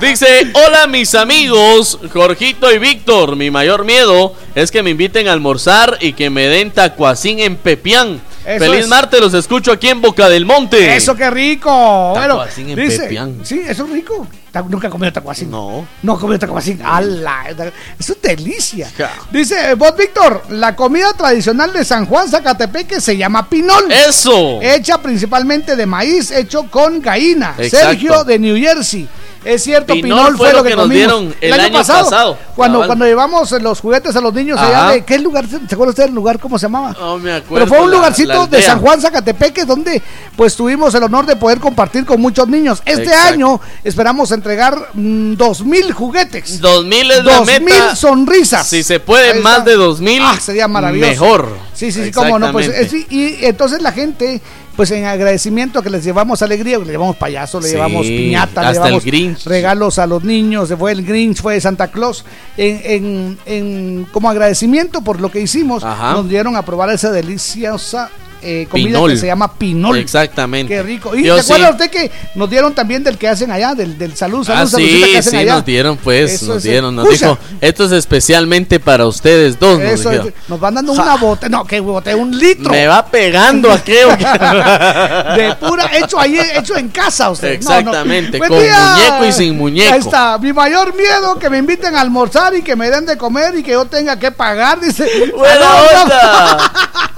Dice, 0.00 0.50
hola 0.54 0.86
mis 0.88 1.14
amigos, 1.14 1.98
Jorgito 2.12 2.72
y 2.72 2.78
Víctor. 2.78 3.36
Mi 3.36 3.50
mayor 3.50 3.84
miedo 3.84 4.34
es 4.54 4.70
que 4.70 4.82
me 4.82 4.90
inviten 4.90 5.28
a 5.28 5.32
almorzar 5.32 5.98
y 6.00 6.12
que 6.14 6.30
me 6.30 6.48
den 6.48 6.72
tacuacín 6.72 7.38
en 7.40 7.56
Pepián. 7.56 8.20
Eso 8.44 8.58
Feliz 8.64 8.80
es. 8.80 8.88
martes, 8.88 9.20
los 9.20 9.34
escucho 9.34 9.72
aquí 9.72 9.88
en 9.88 10.02
Boca 10.02 10.28
del 10.28 10.44
Monte. 10.44 10.94
Eso 10.96 11.14
qué 11.14 11.30
rico. 11.30 12.10
Bueno, 12.14 12.38
Tacuacín 12.38 12.70
en 12.70 12.76
dice, 12.76 13.04
Pepián. 13.04 13.40
sí, 13.42 13.62
eso 13.66 13.84
es 13.84 13.90
rico. 13.90 14.26
Nunca 14.62 14.86
he 14.86 14.90
comido 14.90 15.12
tacuacín. 15.12 15.50
No. 15.50 15.86
No 16.02 16.16
he 16.16 16.20
comido 16.20 16.38
tacuacín. 16.38 16.80
¡Hala! 16.82 17.72
Es 17.98 18.08
una 18.10 18.18
delicia. 18.22 18.90
Dice, 19.30 19.74
vos, 19.74 19.96
Víctor, 19.96 20.44
la 20.50 20.76
comida 20.76 21.12
tradicional 21.12 21.72
de 21.72 21.84
San 21.84 22.06
Juan 22.06 22.28
Zacatepeque 22.28 23.00
se 23.00 23.16
llama 23.16 23.48
pinol. 23.48 23.90
Eso. 23.90 24.60
Hecha 24.62 24.98
principalmente 24.98 25.76
de 25.76 25.86
maíz, 25.86 26.30
hecho 26.30 26.70
con 26.70 27.00
gallina. 27.00 27.54
Exacto. 27.58 27.88
Sergio 27.88 28.24
de 28.24 28.38
New 28.38 28.56
Jersey. 28.56 29.08
Es 29.44 29.62
cierto, 29.62 29.92
Pinol 29.94 30.18
pinol, 30.18 30.36
fue 30.36 30.48
fue 30.50 30.56
lo 30.56 30.62
que, 30.62 30.70
que 30.70 30.76
nos 30.76 30.88
dieron 30.88 31.34
el 31.40 31.52
año 31.52 31.72
pasado. 31.72 32.36
Cuando, 32.54 32.78
Cabal. 32.78 32.86
cuando 32.88 33.04
llevamos 33.04 33.50
los 33.52 33.80
juguetes 33.80 34.14
a 34.16 34.20
los 34.20 34.32
niños 34.32 34.58
Ajá. 34.58 34.68
allá 34.86 34.92
de 34.94 35.04
qué 35.04 35.18
lugar, 35.18 35.46
¿se 35.48 35.56
acuerda 35.56 35.90
usted 35.90 36.04
del 36.04 36.14
lugar 36.14 36.38
cómo 36.38 36.58
se 36.58 36.64
llamaba? 36.66 36.92
No 36.98 37.18
me 37.18 37.32
acuerdo. 37.32 37.54
Pero 37.54 37.66
fue 37.66 37.84
un 37.84 37.90
lugarcito 37.90 38.32
la 38.32 38.46
de. 38.46 38.62
San 38.62 38.80
Juan 38.80 39.00
Zacatepeque 39.00 39.64
donde 39.64 40.00
pues 40.36 40.56
tuvimos 40.56 40.94
el 40.94 41.02
honor 41.02 41.26
de 41.26 41.36
poder 41.36 41.58
compartir 41.60 42.04
con 42.04 42.20
muchos 42.20 42.48
niños. 42.48 42.80
Este 42.86 43.02
Exacto. 43.04 43.34
año 43.34 43.60
esperamos 43.82 44.30
entregar 44.30 44.76
mm, 44.94 45.34
dos 45.34 45.64
mil 45.64 45.92
juguetes. 45.92 46.60
Dos 46.60 46.84
mil 46.86 47.10
es 47.10 47.24
la 47.24 47.38
Dos 47.38 47.46
meta. 47.46 47.60
mil 47.60 47.96
sonrisas. 47.96 48.66
Si 48.66 48.82
se 48.82 49.00
puede 49.00 49.40
más 49.40 49.64
de 49.64 49.74
dos 49.74 50.00
mil, 50.00 50.22
Ah, 50.24 50.38
sería 50.40 50.68
maravilloso. 50.68 51.10
Mejor. 51.10 51.48
Sí, 51.74 51.90
sí, 51.92 52.04
sí, 52.04 52.12
cómo 52.12 52.38
no. 52.38 52.52
Pues, 52.52 52.68
eh, 52.68 53.06
y 53.10 53.44
entonces 53.44 53.82
la 53.82 53.92
gente, 53.92 54.40
pues 54.76 54.90
en 54.90 55.04
agradecimiento 55.04 55.82
que 55.82 55.90
les 55.90 56.04
llevamos 56.04 56.42
alegría, 56.42 56.78
le 56.78 56.86
llevamos 56.86 57.16
payaso, 57.16 57.60
le 57.60 57.68
Sí, 57.68 57.74
llevamos 57.74 58.06
piñata, 58.06 58.62
le 58.62 58.68
el 58.68 58.74
llevamos 58.74 59.04
Grinch. 59.04 59.46
regalos 59.46 59.98
a 59.98 60.06
los 60.06 60.24
niños, 60.24 60.72
fue 60.78 60.92
el 60.92 61.04
Grinch, 61.04 61.40
fue 61.40 61.60
Santa 61.60 61.88
Claus. 61.88 62.24
En, 62.56 62.80
en- 62.84 63.38
en- 63.46 64.06
como 64.12 64.28
agradecimiento 64.30 65.02
por 65.02 65.20
lo 65.20 65.30
que 65.30 65.40
hicimos, 65.40 65.84
Ajá. 65.84 66.12
nos 66.12 66.28
dieron 66.28 66.56
a 66.56 66.62
probar 66.62 66.90
esa 66.90 67.10
deliciosa 67.10 68.10
eh, 68.44 68.66
comida 68.70 68.88
Pinol. 68.98 69.10
que 69.10 69.16
se 69.16 69.26
llama 69.26 69.52
pinol. 69.54 69.96
Exactamente. 69.98 70.72
Qué 70.74 70.82
rico. 70.82 71.14
¿Y 71.16 71.24
Yo 71.24 71.34
te 71.36 71.40
acuerdas 71.40 71.68
sí. 71.68 71.72
usted 71.74 71.90
que 71.90 72.10
nos 72.34 72.50
dieron 72.50 72.74
también 72.74 73.02
del 73.02 73.16
que 73.18 73.28
hacen 73.28 73.50
allá, 73.50 73.74
del, 73.74 73.96
del 73.98 74.16
salud, 74.16 74.44
salud, 74.46 74.68
Ah, 74.72 74.76
que 74.76 74.82
sí, 74.84 75.16
hacen 75.16 75.30
sí, 75.30 75.36
allá? 75.38 75.54
nos 75.54 75.64
dieron, 75.64 75.96
pues, 75.96 76.32
Eso 76.34 76.54
nos 76.54 76.62
dieron, 76.62 76.94
nos 76.94 77.08
dijo, 77.08 77.38
esto 77.60 77.84
es 77.86 77.92
especialmente 77.92 78.78
para 78.80 79.06
ustedes 79.06 79.58
dos, 79.58 79.78
nos 79.80 79.92
Eso 79.92 80.10
es, 80.10 80.20
nos 80.48 80.60
van 80.60 80.74
dando 80.74 80.92
una 80.92 81.16
botella, 81.16 81.48
no, 81.50 81.64
que 81.64 81.80
botella, 81.80 82.16
un 82.16 82.36
litro. 82.38 82.70
Me 82.70 82.86
va 82.86 83.04
pegando 83.06 83.72
aquello. 83.72 84.08
de 85.36 85.56
pura 85.60 85.90
hecho 85.96 86.18
ahí 86.20 86.38
hecho 86.56 86.76
en 86.76 86.88
casa 86.88 87.30
usted 87.30 87.60
No, 87.62 87.70
no. 87.70 87.76
Exactamente, 87.78 88.38
Buen 88.38 88.50
con 88.50 88.60
día. 88.60 88.94
muñeco 88.96 89.24
y 89.26 89.32
sin 89.32 89.56
muñeco. 89.56 89.92
ahí 89.94 90.00
está 90.00 90.38
mi 90.38 90.52
mayor 90.52 90.94
miedo 90.94 91.38
que 91.38 91.48
me 91.50 91.58
inviten 91.58 91.94
a 91.96 92.00
almorzar 92.00 92.54
y 92.54 92.62
que 92.62 92.76
me 92.76 92.90
den 92.90 93.06
de 93.06 93.16
comer 93.16 93.56
y 93.56 93.62
que 93.62 93.72
yo 93.72 93.84
tenga 93.86 94.18
que 94.18 94.30
pagar 94.30 94.80
dice 94.80 95.08
Buena 95.36 95.66
onda. 96.02 96.72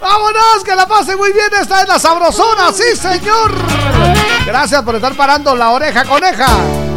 vámonos 0.00 0.64
que 0.64 0.74
la 0.74 0.86
pase 0.86 1.16
muy 1.16 1.32
bien 1.32 1.48
esta 1.60 1.82
es 1.82 1.88
la 1.88 1.98
sabrosona 1.98 2.72
sí 2.72 2.96
señor. 2.96 3.52
Gracias 4.46 4.82
por 4.82 4.96
estar 4.96 5.14
parando 5.14 5.54
la 5.54 5.70
oreja 5.70 6.04
coneja 6.04 6.91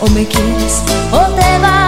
O 0.00 0.08
me 0.10 0.24
quieres 0.26 0.82
o 1.12 1.18
te 1.34 1.58
vas. 1.60 1.87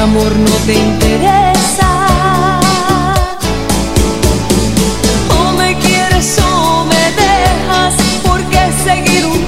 amor 0.00 0.34
no 0.34 0.56
te 0.66 0.74
interesa? 0.74 2.60
O 5.38 5.52
me 5.52 5.78
quieres 5.78 6.38
o 6.38 6.84
me 6.84 7.04
dejas, 7.22 7.94
¿por 8.22 8.42
qué 8.44 8.72
seguir 8.82 9.26
hundiendo 9.26 9.39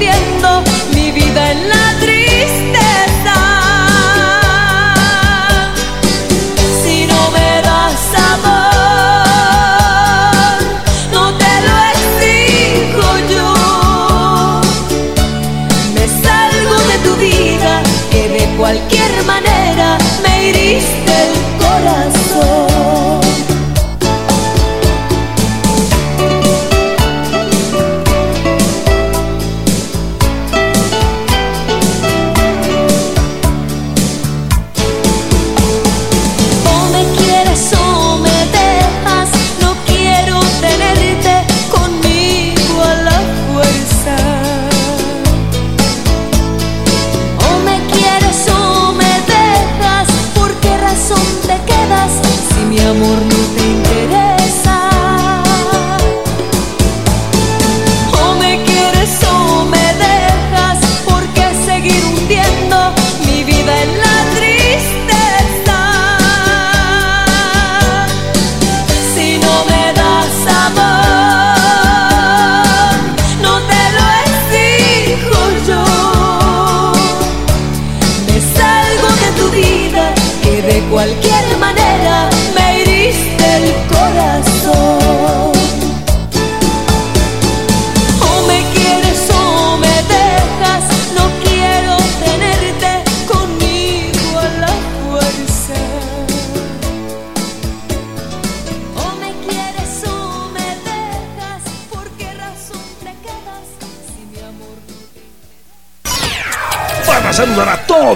de 20.53 21.02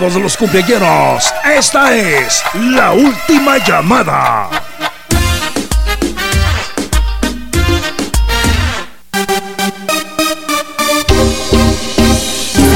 todos 0.09 0.23
los 0.23 0.37
cumpleaños. 0.37 1.33
Esta 1.45 1.97
es 1.97 2.43
la 2.55 2.93
última 2.93 3.59
llamada. 3.59 4.49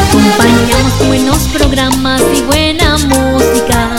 Acompañamos 0.09 1.07
buenos 1.07 1.39
programas 1.55 2.21
y 2.35 2.41
buena 2.43 2.99
música. 2.99 3.91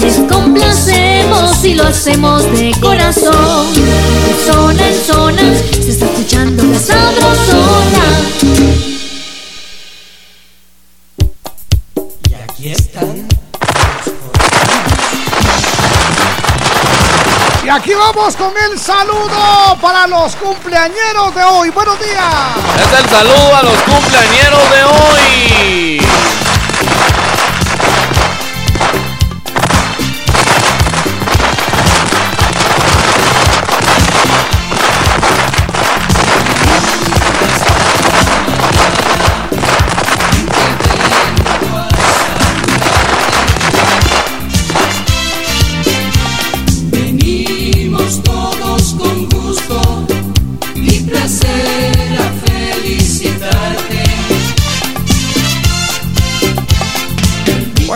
Les 0.00 0.18
complacemos 0.32 1.64
y 1.64 1.74
lo 1.74 1.88
hacemos 1.88 2.44
de 2.52 2.72
corazón. 2.80 3.74
De 3.74 4.52
zona 4.52 4.88
en 4.88 5.04
zona 5.04 5.42
se 5.72 5.90
está 5.90 6.04
escuchando 6.04 6.62
la 6.62 6.78
aquí 17.80 17.94
vamos 17.94 18.36
con 18.36 18.52
el 18.70 18.78
saludo 18.78 19.74
para 19.80 20.06
los 20.06 20.36
cumpleañeros 20.36 21.34
de 21.34 21.42
hoy. 21.42 21.70
Buenos 21.70 21.98
días. 21.98 22.56
Es 22.76 22.98
el 22.98 23.08
saludo 23.08 23.56
a 23.56 23.62
los 23.62 23.78
cumpleañeros 23.84 24.70
de 24.70 24.84
hoy. 24.84 26.09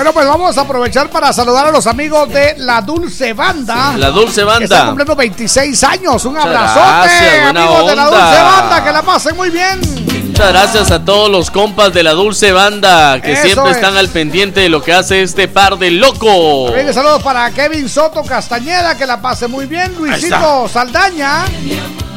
Bueno, 0.04 0.12
pues 0.12 0.26
vamos 0.28 0.58
a 0.58 0.60
aprovechar 0.60 1.08
para 1.08 1.32
saludar 1.32 1.68
a 1.68 1.70
los 1.70 1.86
amigos 1.86 2.28
de 2.28 2.56
La 2.58 2.82
Dulce 2.82 3.32
Banda. 3.32 3.94
La 3.96 4.10
Dulce 4.10 4.42
Que 4.42 4.44
Banda. 4.44 4.64
están 4.64 4.86
cumpliendo 4.88 5.16
26 5.16 5.82
años. 5.84 6.22
Un 6.26 6.36
abrazote, 6.36 7.40
amigos 7.40 7.86
de 7.86 7.96
La. 7.96 8.04
Dulce 8.04 8.42
Banda. 8.42 8.84
Que 8.84 8.92
la 8.92 9.00
pasen 9.00 9.34
muy 9.34 9.48
bien. 9.48 9.80
Muchas 10.26 10.48
gracias 10.50 10.90
a 10.90 11.02
todos 11.02 11.30
los 11.30 11.50
compas 11.50 11.94
de 11.94 12.02
la 12.02 12.12
Dulce 12.12 12.52
Banda 12.52 13.18
que 13.22 13.32
Eso 13.32 13.42
siempre 13.44 13.70
es. 13.70 13.76
están 13.78 13.96
al 13.96 14.10
pendiente 14.10 14.60
de 14.60 14.68
lo 14.68 14.82
que 14.82 14.92
hace 14.92 15.22
este 15.22 15.48
par 15.48 15.78
de 15.78 15.90
locos. 15.92 16.66
También 16.66 16.92
saludos 16.92 17.22
para 17.22 17.50
Kevin 17.52 17.88
Soto 17.88 18.22
Castañeda, 18.24 18.98
que 18.98 19.06
la 19.06 19.22
pase 19.22 19.48
muy 19.48 19.64
bien. 19.64 19.94
Luisito 19.96 20.68
Saldaña. 20.68 21.46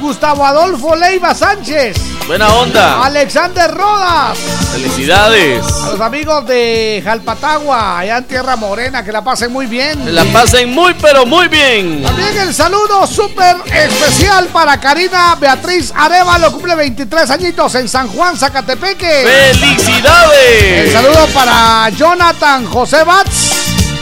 Gustavo 0.01 0.45
Adolfo 0.45 0.93
Leiva 0.93 1.34
Sánchez. 1.34 1.95
Buena 2.27 2.49
onda. 2.53 3.05
Alexander 3.05 3.72
Rodas. 3.73 4.38
Felicidades. 4.73 5.64
Amigos 6.02 6.45
de 6.48 7.02
Jalpatagua, 7.03 7.99
allá 7.99 8.18
en 8.18 8.24
Tierra 8.26 8.56
Morena, 8.56 9.03
que 9.03 9.11
la 9.11 9.24
pasen 9.24 9.52
muy 9.52 9.65
bien. 9.65 10.06
Que 10.06 10.11
la 10.11 10.24
pasen 10.26 10.72
muy 10.74 10.94
pero 11.02 11.26
muy 11.26 11.48
bien. 11.48 12.03
También 12.03 12.38
el 12.38 12.53
saludo 12.53 13.06
súper 13.07 13.57
especial 13.74 14.48
para 14.48 14.80
Karina 14.80 15.36
Beatriz 15.36 15.91
Arevalo, 15.95 16.52
cumple 16.52 16.76
23 16.76 17.30
añitos 17.32 17.76
en 17.76 17.90
San 17.90 18.07
Juan, 18.10 18.38
Zacatepeque. 18.38 19.26
¡Felicidades! 19.52 20.86
El 20.88 20.94
saludo 20.94 21.28
para 21.34 21.90
Jonathan 21.90 22.65
José 22.68 23.03
Batz. 23.03 23.53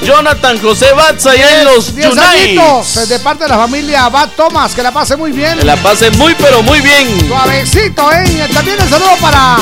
Jonathan 0.03 0.61
José 0.61 0.91
Batz 0.93 1.25
allá 1.25 1.59
en 1.61 1.65
los 1.65 1.95
10 1.95 2.07
Unites. 2.07 2.27
añitos 2.29 3.09
de 3.09 3.19
parte 3.19 3.45
de 3.45 3.49
la 3.49 3.57
familia 3.57 4.09
Bat 4.09 4.31
Thomas, 4.35 4.75
que 4.75 4.83
la 4.83 4.91
pase 4.91 5.15
muy 5.15 5.31
bien. 5.31 5.57
Que 5.57 5.65
la 5.65 5.77
pasen 5.77 6.15
muy 6.17 6.35
pero 6.35 6.61
muy 6.61 6.81
bien. 6.81 7.27
Suavecito, 7.27 8.11
¿eh? 8.11 8.47
También 8.53 8.77
el 8.79 8.89
saludo 8.89 9.15
para 9.21 9.57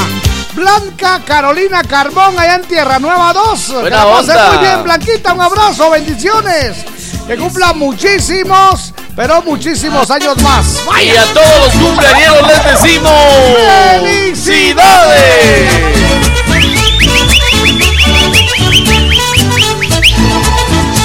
Blanca 0.55 1.21
Carolina 1.25 1.81
Carbón, 1.83 2.37
allá 2.37 2.55
en 2.55 2.61
Tierra 2.63 2.99
Nueva 2.99 3.33
2. 3.33 3.59
que 3.65 3.73
Buena 3.73 3.97
la 3.97 4.05
onda. 4.07 4.49
muy 4.49 4.57
bien, 4.59 4.83
Blanquita, 4.83 5.33
un 5.33 5.41
abrazo, 5.41 5.89
bendiciones. 5.89 6.77
Que 7.27 7.37
cumpla 7.37 7.73
muchísimos, 7.73 8.93
pero 9.15 9.41
muchísimos 9.41 10.11
años 10.11 10.37
más. 10.41 10.81
Y 11.01 11.09
a 11.15 11.25
todos 11.33 11.59
los 11.65 11.73
cumpleaños 11.83 12.35
les 12.47 12.63
decimos 12.65 13.13
¡Felicidades! 14.01 15.71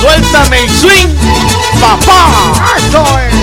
Suéltame 0.00 0.58
el 0.64 0.70
swing, 0.70 1.14
papá. 1.80 2.52
Eso 2.76 3.02
es. 3.18 3.34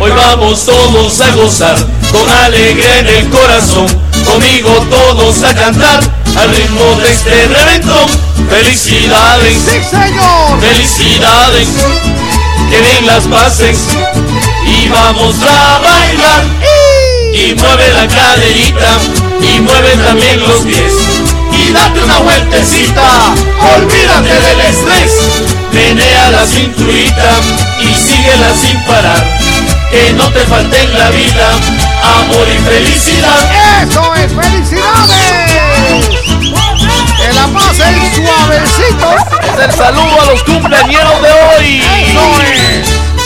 Hoy 0.00 0.10
vamos 0.10 0.64
todos 0.64 1.20
a 1.20 1.30
gozar 1.32 1.97
con 2.12 2.28
alegría 2.28 2.98
en 3.00 3.06
el 3.08 3.28
corazón. 3.30 3.86
Conmigo 4.24 4.70
todos 4.90 5.42
a 5.42 5.54
cantar 5.54 6.00
al 6.36 6.50
ritmo 6.54 6.84
de 7.02 7.12
este 7.12 7.46
reventón. 7.48 8.08
Felicidades, 8.50 9.56
Sí, 9.64 9.80
señor. 9.90 10.60
felicidades, 10.60 11.68
que 12.70 12.80
bien 12.80 13.06
las 13.06 13.24
pases 13.24 13.78
y 14.66 14.88
vamos 14.88 15.34
a 15.42 15.78
bailar. 15.80 16.44
Y 17.34 17.54
mueve 17.54 17.92
la 17.92 18.08
caderita 18.08 18.98
y 19.42 19.60
mueve 19.60 19.96
también 20.04 20.40
los 20.40 20.60
pies. 20.62 20.92
Y 21.52 21.72
date 21.72 22.02
una 22.02 22.18
vueltecita, 22.18 23.34
olvídate 23.76 24.40
del 24.40 24.60
estrés. 24.60 25.12
Menea 25.72 26.30
la 26.30 26.46
cinturita 26.46 27.30
y 27.80 27.94
síguela 27.94 28.52
sin 28.60 28.82
parar. 28.84 29.38
Que 29.90 30.12
no 30.12 30.30
te 30.32 30.40
falte 30.40 30.82
en 30.82 30.98
la 30.98 31.10
vida 31.10 31.50
amor 32.20 32.46
y 32.48 32.58
felicidad. 32.58 33.50
Eso 33.82 34.14
es, 34.14 34.32
felicidades. 34.32 36.08
Que 37.16 37.32
la 37.32 37.46
pasen 37.48 37.96
suavecito. 38.14 39.16
Es 39.42 39.64
el 39.64 39.72
saludo 39.72 40.20
a 40.20 40.26
los 40.26 40.42
cumpleaños 40.44 41.22
de 41.22 41.30
hoy. 41.56 41.82
Eso 42.06 42.42
es. 42.42 43.17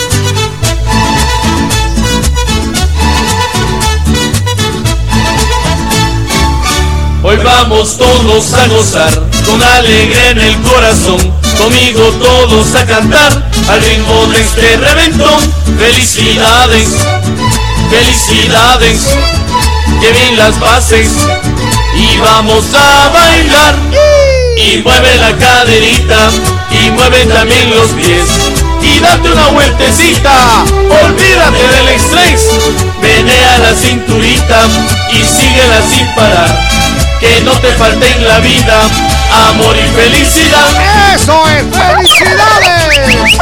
Hoy 7.24 7.36
vamos 7.36 7.96
todos 7.96 8.52
a 8.52 8.66
gozar 8.66 9.12
con 9.46 9.62
alegría 9.62 10.30
en 10.30 10.40
el 10.40 10.60
corazón. 10.62 11.18
Conmigo 11.56 12.02
todos 12.18 12.74
a 12.74 12.84
cantar 12.84 13.48
al 13.68 13.80
ritmo 13.80 14.26
de 14.26 14.40
este 14.40 14.76
reventón. 14.78 15.38
Felicidades, 15.78 16.88
felicidades, 17.90 19.02
que 20.00 20.10
bien 20.10 20.36
las 20.36 20.56
pases 20.56 21.10
y 21.94 22.18
vamos 22.18 22.64
a 22.74 23.10
bailar. 23.10 23.76
Y 24.56 24.78
mueve 24.78 25.16
la 25.18 25.36
caderita 25.38 26.28
y 26.72 26.90
mueve 26.90 27.24
también 27.26 27.70
los 27.70 27.90
pies. 27.90 28.26
Y 28.82 28.98
date 28.98 29.30
una 29.30 29.46
vueltecita, 29.48 30.64
olvídate 31.06 31.68
del 31.68 31.88
estrés. 31.88 32.48
Menea 33.00 33.58
la 33.58 33.74
cinturita 33.76 34.66
y 35.12 35.24
síguela 35.24 35.82
sin 35.88 36.06
parar. 36.16 36.81
Que 37.22 37.40
no 37.42 37.52
te 37.52 37.72
falte 37.74 38.10
en 38.10 38.26
la 38.26 38.40
vida 38.40 38.82
amor 39.48 39.76
y 39.76 39.88
felicidad. 39.94 41.14
Eso 41.14 41.48
es, 41.50 41.64
felicidades. 41.72 43.38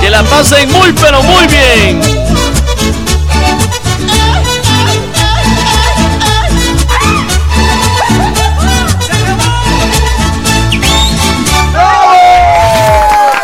Que 0.00 0.08
la 0.08 0.22
pasen 0.22 0.72
muy 0.72 0.94
pero 0.94 1.22
muy 1.22 1.46
bien. 1.46 2.00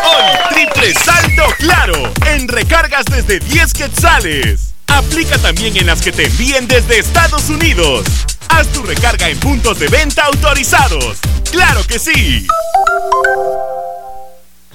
Hoy, 0.03 0.23
triple 0.49 0.95
saldo 0.95 1.43
claro 1.59 2.11
en 2.25 2.47
recargas 2.47 3.05
desde 3.05 3.39
10 3.39 3.73
quetzales. 3.73 4.66
Aplica 4.97 5.37
también 5.37 5.77
en 5.77 5.85
las 5.85 6.01
que 6.01 6.11
te 6.11 6.25
envíen 6.25 6.67
desde 6.67 6.97
Estados 6.97 7.49
Unidos. 7.49 8.03
Haz 8.49 8.67
tu 8.69 8.81
recarga 8.81 9.29
en 9.29 9.39
puntos 9.39 9.77
de 9.77 9.87
venta 9.89 10.23
autorizados. 10.23 11.17
¡Claro 11.51 11.83
que 11.85 11.99
sí! 11.99 12.47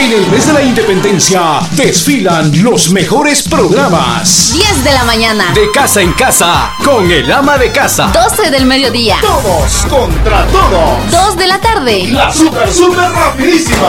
En 0.00 0.10
el 0.12 0.26
mes 0.30 0.46
de 0.46 0.54
la 0.54 0.62
independencia 0.62 1.60
desfilan 1.72 2.50
los 2.62 2.90
mejores 2.90 3.42
programas. 3.46 4.50
10 4.54 4.82
de 4.82 4.92
la 4.94 5.04
mañana. 5.04 5.52
De 5.52 5.70
casa 5.72 6.00
en 6.00 6.14
casa, 6.14 6.72
con 6.82 7.10
el 7.10 7.30
ama 7.30 7.58
de 7.58 7.70
casa. 7.70 8.10
12 8.10 8.50
del 8.50 8.64
mediodía. 8.64 9.18
Todos 9.20 9.84
contra 9.90 10.46
todos. 10.46 11.10
2 11.10 11.36
de 11.36 11.46
la 11.46 11.60
tarde. 11.60 12.08
La 12.12 12.32
super, 12.32 12.72
super 12.72 13.10
rapidísima. 13.10 13.88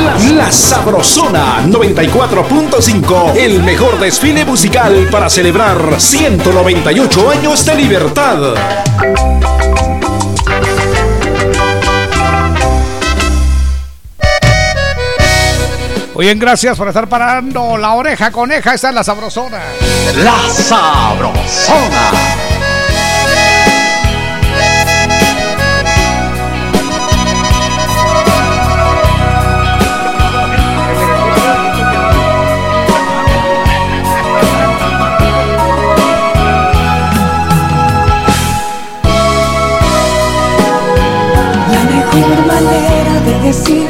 La, 0.00 0.44
la 0.44 0.52
Sabrosona 0.52 1.66
94.5. 1.66 3.34
El 3.34 3.60
mejor 3.64 3.98
desfile 3.98 4.44
musical 4.44 5.08
para 5.10 5.28
celebrar 5.28 6.00
198 6.00 7.30
años 7.30 7.64
de 7.64 7.74
libertad. 7.74 8.54
Muy 16.18 16.26
bien, 16.26 16.40
gracias 16.40 16.76
por 16.76 16.88
estar 16.88 17.08
parando 17.08 17.76
la 17.76 17.92
oreja 17.92 18.32
coneja. 18.32 18.74
Esta 18.74 18.88
es 18.88 18.94
la 18.96 19.04
sabrosona. 19.04 19.60
La 20.16 20.50
Sabrosona. 20.50 22.10
La 41.70 41.84
mejor 41.84 42.46
manera 42.48 43.20
de 43.20 43.38
decirte 43.46 43.87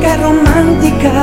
música 0.00 0.16
romántica. 0.16 1.22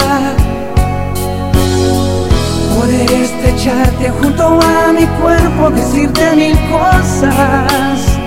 Poder 2.76 3.12
estrecharte 3.12 4.10
junto 4.22 4.60
a 4.62 4.94
mi 4.94 5.06
cuerpo, 5.20 5.70
decirte 5.72 6.36
mil 6.36 6.58
cosas, 6.70 8.18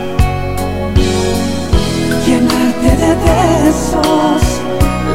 llenarte 2.27 2.97
de 2.97 3.15
besos. 3.27 4.43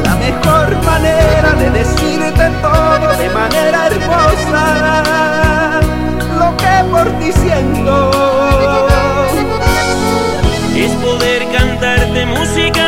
La 0.04 0.16
mejor 0.16 0.84
manera 0.84 1.52
de 1.58 1.70
decirte 1.70 2.50
todo 2.62 3.16
de 3.18 3.28
manera 3.30 3.86
hermosa 3.88 4.64
lo 6.38 6.56
que 6.56 6.84
por 6.90 7.06
ti 7.18 7.32
siento 7.32 8.10
es 10.76 10.92
poder 10.92 11.46
cantarte 11.52 12.26
música 12.26 12.85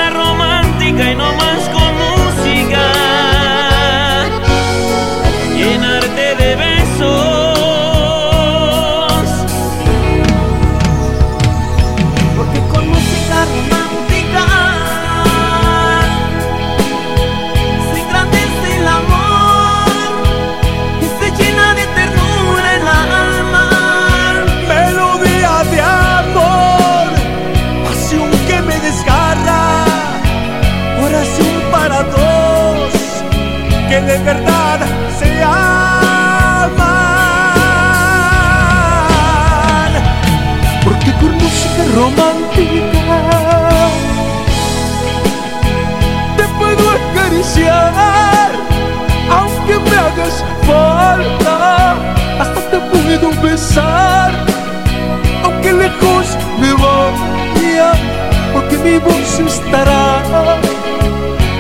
porque 58.89 58.91
mi 58.91 58.99
voz 58.99 59.41
estará 59.41 60.61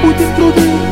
muy 0.02 0.14
dentro 0.14 0.52
de 0.52 0.87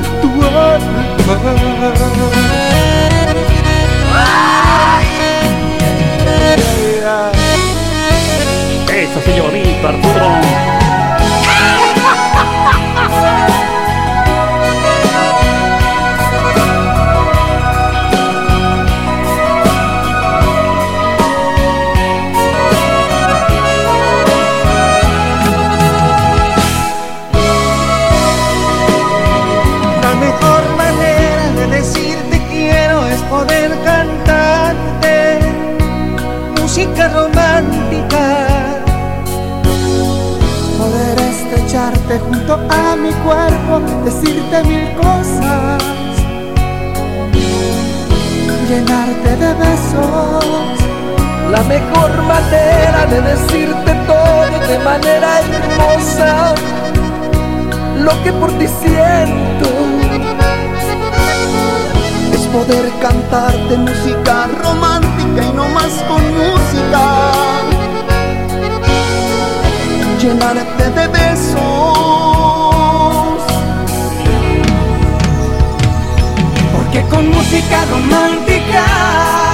mi 43.06 43.12
cuerpo, 43.24 43.80
decirte 44.04 44.62
mil 44.64 44.86
cosas, 44.96 45.82
llenarte 48.68 49.30
de 49.42 49.54
besos. 49.54 50.44
La 51.50 51.62
mejor 51.62 52.10
manera 52.22 53.06
de 53.06 53.20
decirte 53.20 53.92
todo 54.08 54.58
de 54.68 54.78
manera 54.80 55.40
hermosa. 55.40 56.54
Lo 58.06 58.12
que 58.24 58.32
por 58.32 58.50
ti 58.58 58.66
siento 58.66 59.68
es 62.32 62.42
poder 62.56 62.90
cantarte 63.00 63.76
música 63.76 64.48
romántica 64.64 65.40
y 65.48 65.52
no 65.54 65.68
más 65.68 65.92
con 66.08 66.22
música. 66.42 67.02
Llenarte 70.20 70.90
de 70.90 71.06
besos 71.08 72.45
con 77.10 77.28
música 77.28 77.84
romántica 77.86 79.45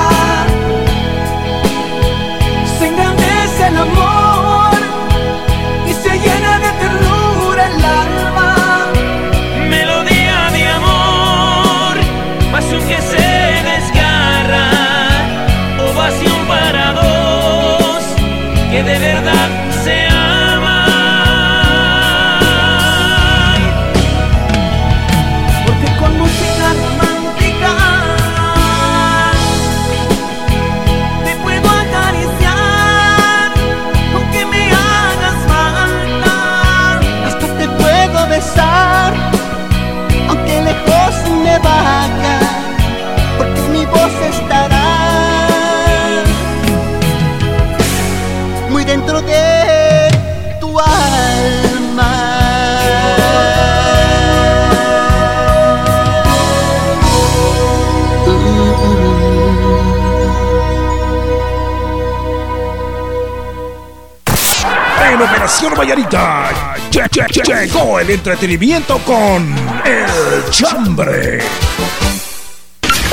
Operación 65.63 65.79
Vallarita 65.79 66.51
Che- 66.91 67.09
che- 67.09 67.25
che- 67.31 67.43
Llegó 67.67 68.01
el 68.01 68.11
entretenimiento 68.11 68.99
con 68.99 69.55
El 69.85 70.51
Chambre. 70.51 71.41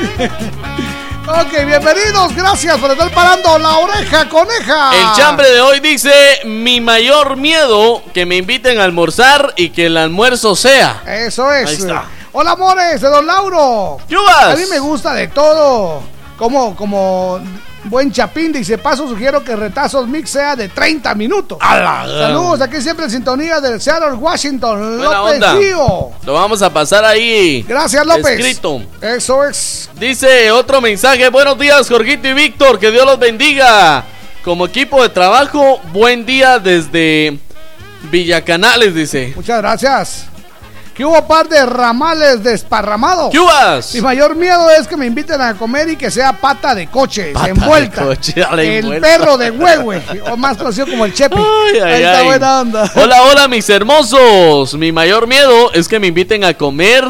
Ok, 1.27 1.53
bienvenidos, 1.67 2.37
gracias 2.37 2.79
por 2.79 2.91
estar 2.93 3.11
parando 3.13 3.59
la 3.59 3.79
oreja, 3.79 4.29
coneja. 4.29 4.93
El 4.95 5.17
chambre 5.17 5.51
de 5.51 5.61
hoy 5.61 5.81
dice: 5.81 6.13
Mi 6.45 6.81
mayor 6.81 7.37
miedo 7.37 8.03
que 8.13 8.25
me 8.25 8.37
inviten 8.37 8.79
a 8.79 8.85
almorzar 8.85 9.55
y 9.57 9.71
que 9.71 9.87
el 9.87 9.97
almuerzo 9.97 10.55
sea. 10.55 11.03
Eso 11.05 11.51
es. 11.53 11.69
Ahí 11.69 11.75
está. 11.77 12.05
Hola, 12.31 12.53
amores, 12.53 13.01
de 13.01 13.09
Don 13.09 13.27
Lauro. 13.27 13.97
¿Qué 14.09 14.17
vas? 14.17 14.55
A 14.55 14.57
mí 14.57 14.63
me 14.71 14.79
gusta 14.79 15.15
de 15.15 15.27
todo. 15.29 16.03
Como, 16.39 16.75
como 16.77 17.41
buen 17.85 18.11
chapín, 18.12 18.52
dice 18.52 18.78
paso, 18.78 19.09
sugiero 19.09 19.43
que 19.44 19.55
Retazos 19.56 20.09
Mix 20.09 20.31
sea 20.31 20.56
de 20.56 20.69
30 20.69 21.15
minutos. 21.15 21.59
Saludos, 21.61 22.61
aquí 22.61 22.81
siempre 22.81 23.05
en 23.05 23.11
sintonía 23.11 23.61
del 23.61 23.81
Seattle, 23.81 24.12
Washington. 24.12 24.98
Buena 24.98 25.19
López. 25.19 25.43
Gio. 25.61 26.11
Lo 26.24 26.35
vamos 26.35 26.62
a 26.62 26.73
pasar 26.73 27.05
ahí. 27.05 27.65
Gracias, 27.66 28.05
López. 28.06 28.39
Escrito. 28.39 28.82
Eso 29.01 29.44
es. 29.44 29.90
Dice 29.98 30.51
otro 30.51 30.81
mensaje. 30.81 31.28
Buenos 31.28 31.59
días, 31.59 31.89
Jorgito 31.89 32.28
y 32.28 32.32
Víctor. 32.32 32.78
Que 32.78 32.90
Dios 32.90 33.05
los 33.05 33.19
bendiga. 33.19 34.05
Como 34.44 34.66
equipo 34.66 35.02
de 35.02 35.09
trabajo, 35.09 35.81
buen 35.93 36.27
día 36.27 36.59
desde 36.59 37.39
Villacanales, 38.11 38.94
dice. 38.94 39.32
Muchas 39.35 39.59
gracias. 39.59 40.34
Que 40.95 41.05
hubo 41.05 41.27
par 41.27 41.49
de 41.49 41.66
ramales 41.66 42.45
desparramados. 42.45 43.31
¿Qué 43.33 43.41
hubas? 43.41 43.93
Mi 43.95 44.01
mayor 44.01 44.37
miedo 44.37 44.71
es 44.71 44.87
que 44.87 44.97
me 44.97 45.07
inviten 45.07 45.41
a 45.41 45.55
comer 45.55 45.89
y 45.91 45.97
que 45.97 46.09
sea 46.11 46.33
pata 46.35 46.73
de 46.75 46.87
coche, 46.87 47.33
Pata 47.33 47.47
de 47.47 47.51
envuelta. 47.51 48.05
coche, 48.05 48.33
dale 48.37 48.79
el 48.79 48.85
envuelta. 48.85 49.07
perro 49.09 49.37
de 49.37 49.51
huehue, 49.51 50.03
o 50.31 50.37
más 50.37 50.57
conocido 50.57 50.87
como 50.87 51.05
el 51.05 51.12
chepe. 51.12 51.35
Ay, 51.37 51.79
ay, 51.79 51.93
Ahí 51.95 52.03
está 52.05 52.19
ay. 52.21 52.25
buena 52.27 52.61
onda. 52.61 52.93
Hola, 52.95 53.23
hola, 53.23 53.49
mis 53.49 53.69
hermosos. 53.69 54.75
Mi 54.75 54.93
mayor 54.93 55.27
miedo 55.27 55.73
es 55.73 55.89
que 55.89 55.99
me 55.99 56.07
inviten 56.07 56.45
a 56.45 56.55
comer. 56.55 57.05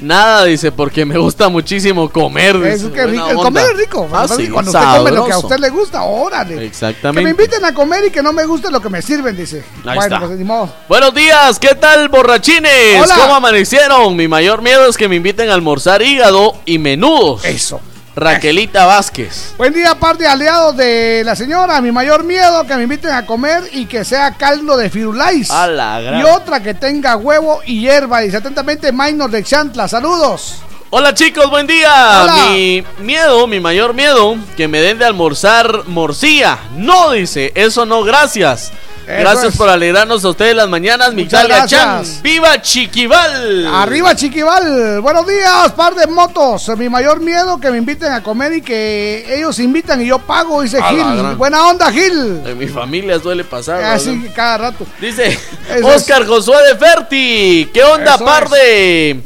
Nada, 0.00 0.44
dice, 0.44 0.70
porque 0.72 1.04
me 1.04 1.18
gusta 1.18 1.48
muchísimo 1.48 2.08
comer. 2.10 2.56
dice. 2.56 2.72
Eso 2.74 2.92
que 2.92 3.06
rico. 3.06 3.28
El 3.28 3.36
comer 3.36 3.64
es 3.72 3.78
rico. 3.78 4.08
Ah, 4.12 4.24
es 4.24 4.36
sí, 4.36 4.48
cuando 4.48 4.70
usted 4.70 4.96
come 4.96 5.10
lo 5.10 5.26
que 5.26 5.32
a 5.32 5.38
usted 5.38 5.58
le 5.58 5.70
gusta, 5.70 6.02
órale. 6.02 6.54
Que 6.54 6.60
me 6.60 6.66
Exactamente. 6.66 7.30
inviten 7.30 7.64
a 7.64 7.74
comer 7.74 8.04
y 8.06 8.10
que 8.10 8.22
no 8.22 8.32
me 8.32 8.44
guste 8.44 8.70
lo 8.70 8.80
que 8.80 8.88
me 8.88 9.02
sirven, 9.02 9.36
dice. 9.36 9.64
Ahí 9.84 9.96
bueno, 9.96 10.02
está. 10.02 10.20
pues 10.20 10.38
ni 10.38 10.44
modo. 10.44 10.72
Buenos 10.88 11.14
días, 11.14 11.58
¿qué 11.58 11.74
tal, 11.74 12.08
borrachines? 12.08 13.02
Hola. 13.02 13.14
¿Cómo 13.16 13.34
amanecieron? 13.34 14.14
Mi 14.16 14.28
mayor 14.28 14.62
miedo 14.62 14.88
es 14.88 14.96
que 14.96 15.08
me 15.08 15.16
inviten 15.16 15.50
a 15.50 15.54
almorzar 15.54 16.02
hígado 16.02 16.54
y 16.64 16.78
menudos. 16.78 17.44
Eso. 17.44 17.80
Raquelita 18.18 18.84
Vázquez. 18.84 19.54
Buen 19.56 19.72
día, 19.72 19.94
par 19.94 20.18
de 20.18 20.26
aliados 20.26 20.76
de 20.76 21.22
la 21.24 21.36
señora. 21.36 21.80
Mi 21.80 21.92
mayor 21.92 22.24
miedo 22.24 22.66
que 22.66 22.74
me 22.74 22.82
inviten 22.82 23.12
a 23.12 23.24
comer 23.24 23.62
y 23.72 23.86
que 23.86 24.04
sea 24.04 24.32
caldo 24.32 24.76
de 24.76 24.90
firulais. 24.90 25.50
A 25.50 25.68
la 25.68 26.00
gran. 26.00 26.20
Y 26.20 26.24
otra 26.24 26.60
que 26.60 26.74
tenga 26.74 27.16
huevo 27.16 27.60
y 27.64 27.80
hierba. 27.80 28.20
Dice 28.20 28.38
atentamente 28.38 28.90
Minor 28.92 29.30
de 29.30 29.44
Chantla. 29.44 29.86
Saludos. 29.86 30.62
Hola 30.90 31.14
chicos, 31.14 31.48
buen 31.50 31.66
día. 31.66 32.22
Hola. 32.24 32.46
Mi 32.50 32.82
miedo, 33.00 33.46
mi 33.46 33.60
mayor 33.60 33.94
miedo, 33.94 34.36
que 34.56 34.68
me 34.68 34.80
den 34.80 34.98
de 34.98 35.04
almorzar 35.04 35.84
morcilla. 35.86 36.58
No, 36.74 37.12
dice, 37.12 37.52
eso 37.54 37.84
no, 37.86 38.02
gracias. 38.02 38.72
Gracias 39.08 39.52
es. 39.54 39.56
por 39.56 39.68
alegrarnos 39.70 40.22
a 40.22 40.28
ustedes 40.28 40.54
las 40.54 40.68
mañanas, 40.68 41.14
Mitalia 41.14 41.64
Chan. 41.64 42.04
¡Viva 42.22 42.60
Chiquival! 42.60 43.66
Arriba 43.66 44.14
Chiquival. 44.14 45.00
Buenos 45.00 45.26
días, 45.26 45.72
par 45.72 45.94
de 45.94 46.06
motos. 46.06 46.68
Mi 46.76 46.90
mayor 46.90 47.20
miedo 47.20 47.58
que 47.58 47.70
me 47.70 47.78
inviten 47.78 48.12
a 48.12 48.22
comer 48.22 48.52
y 48.52 48.60
que 48.62 49.24
ellos 49.34 49.58
invitan 49.60 50.02
y 50.02 50.06
yo 50.08 50.18
pago, 50.18 50.60
dice 50.60 50.78
A 50.78 50.90
Gil. 50.90 51.36
Buena 51.36 51.66
onda, 51.68 51.90
Gil. 51.90 52.42
En 52.44 52.58
mi 52.58 52.66
familia 52.68 53.18
suele 53.18 53.44
pasar. 53.44 53.82
Así 53.82 54.30
cada 54.34 54.58
rato. 54.58 54.86
Dice 55.00 55.38
Eso 55.74 55.86
Oscar 55.86 56.26
Josué 56.26 56.56
de 56.68 56.76
Ferti. 56.76 57.70
¿Qué 57.72 57.82
onda, 57.82 58.16
Eso 58.16 58.24
par 58.26 58.44
es. 58.44 58.50
de 58.50 59.20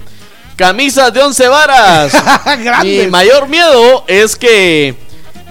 camisas 0.54 1.12
de 1.12 1.22
once 1.22 1.48
varas? 1.48 2.12
Mi 2.84 3.09
mayor 3.09 3.48
miedo 3.48 4.04
es 4.06 4.36
que 4.36 4.94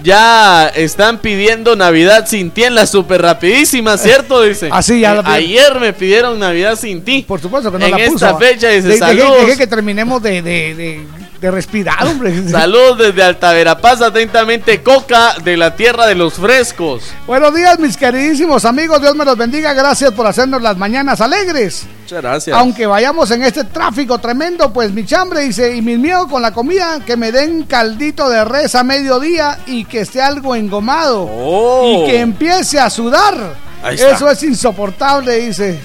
ya 0.02 0.68
están 0.68 1.18
pidiendo 1.18 1.76
Navidad 1.76 2.26
sin 2.26 2.50
ti 2.50 2.64
en 2.64 2.74
la 2.74 2.86
super 2.86 3.22
rapidísima, 3.22 3.96
¿cierto? 3.96 4.42
Dice. 4.42 4.68
Así 4.72 5.00
ya 5.00 5.14
Eh. 5.16 5.22
Ayer 5.24 5.78
me 5.80 5.92
pidieron 5.92 6.38
Navidad 6.38 6.76
sin 6.76 7.02
ti. 7.02 7.24
Por 7.26 7.40
supuesto 7.40 7.70
que 7.72 7.78
no 7.78 7.84
en 7.84 7.90
la 7.92 7.96
puso. 7.98 8.14
esta 8.14 8.32
¿va? 8.32 8.38
fecha 8.38 8.68
dice 8.68 8.88
De- 8.88 8.98
saludos. 8.98 9.46
deje 9.46 9.58
que 9.58 9.66
terminemos 9.66 10.22
de, 10.22 10.42
de, 10.42 10.74
de, 10.74 11.06
de 11.40 11.50
respirar, 11.50 12.06
hombre. 12.06 12.48
Saludos 12.48 12.98
desde 12.98 13.22
Altaverapaz, 13.22 14.00
atentamente 14.02 14.82
Coca 14.82 15.34
de 15.44 15.56
la 15.56 15.74
tierra 15.76 16.06
de 16.06 16.14
los 16.14 16.34
frescos. 16.34 17.04
Buenos 17.26 17.54
días, 17.54 17.78
mis 17.78 17.96
queridísimos 17.96 18.64
amigos. 18.64 19.00
Dios 19.00 19.14
me 19.16 19.24
los 19.24 19.36
bendiga. 19.36 19.72
Gracias 19.74 20.12
por 20.12 20.26
hacernos 20.26 20.62
las 20.62 20.76
mañanas 20.76 21.20
alegres. 21.20 21.84
Muchas 22.02 22.22
gracias. 22.22 22.56
Aunque 22.56 22.86
vayamos 22.86 23.30
en 23.30 23.42
este 23.42 23.64
tráfico 23.64 24.18
tremendo, 24.18 24.72
pues 24.72 24.92
mi 24.92 25.04
chambre 25.04 25.40
dice, 25.40 25.76
y 25.76 25.82
mis 25.82 25.98
miedos 25.98 26.26
con 26.26 26.42
la 26.42 26.52
comida, 26.52 27.00
que 27.04 27.16
me 27.16 27.32
den 27.32 27.62
caldito 27.64 28.28
de 28.28 28.44
res 28.44 28.74
a 28.74 28.82
mediodía 28.82 29.58
y 29.66 29.84
que 29.84 30.00
esté 30.00 30.20
algo 30.20 30.54
engomado. 30.54 31.28
Oh. 31.30 32.04
Y 32.04 32.10
que 32.10 32.20
empiece 32.20 32.78
a 32.78 32.90
sudar. 32.90 33.71
Ahí 33.82 33.96
está. 33.96 34.10
Eso 34.10 34.30
es 34.30 34.42
insoportable, 34.42 35.36
dice. 35.36 35.80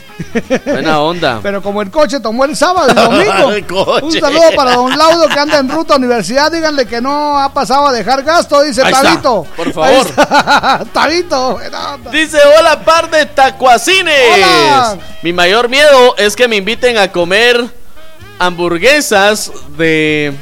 Buena 0.66 1.00
onda. 1.00 1.40
Pero 1.44 1.62
como 1.62 1.82
el 1.82 1.90
coche 1.90 2.20
tomó 2.20 2.46
el 2.46 2.56
sábado 2.56 2.94
domingo. 2.94 3.52
El 3.58 3.66
coche. 3.66 4.06
Un 4.06 4.12
saludo 4.12 4.52
para 4.56 4.76
don 4.76 4.96
Laudo 4.98 5.28
que 5.28 5.40
anda 5.40 5.58
en 5.58 5.70
ruta 5.70 5.96
a 5.96 5.98
universidad. 5.98 6.52
Díganle 6.52 6.86
que 6.86 7.02
no 7.02 7.40
ha 7.40 7.52
pasado 7.54 7.88
a 7.88 7.92
dejar 7.92 8.24
gasto, 8.24 8.62
dice 8.62 8.82
Ahí 8.84 8.92
está, 8.92 9.04
Tabito. 9.04 9.48
por 9.56 9.74
favor. 9.74 10.06
Tabito. 10.94 11.54
buena 11.54 11.96
onda. 11.96 12.12
Dice, 12.12 12.38
hola 12.58 12.80
par 12.84 13.10
de 13.10 13.26
tacuacines. 13.26 14.36
Hola. 14.36 14.98
Mi 15.24 15.34
mayor 15.34 15.70
miedo 15.70 16.16
es 16.18 16.36
que 16.36 16.48
me 16.48 16.58
inviten 16.58 16.98
a 16.98 17.12
comer 17.12 17.66
hamburguesas 18.40 19.52
de... 19.78 20.34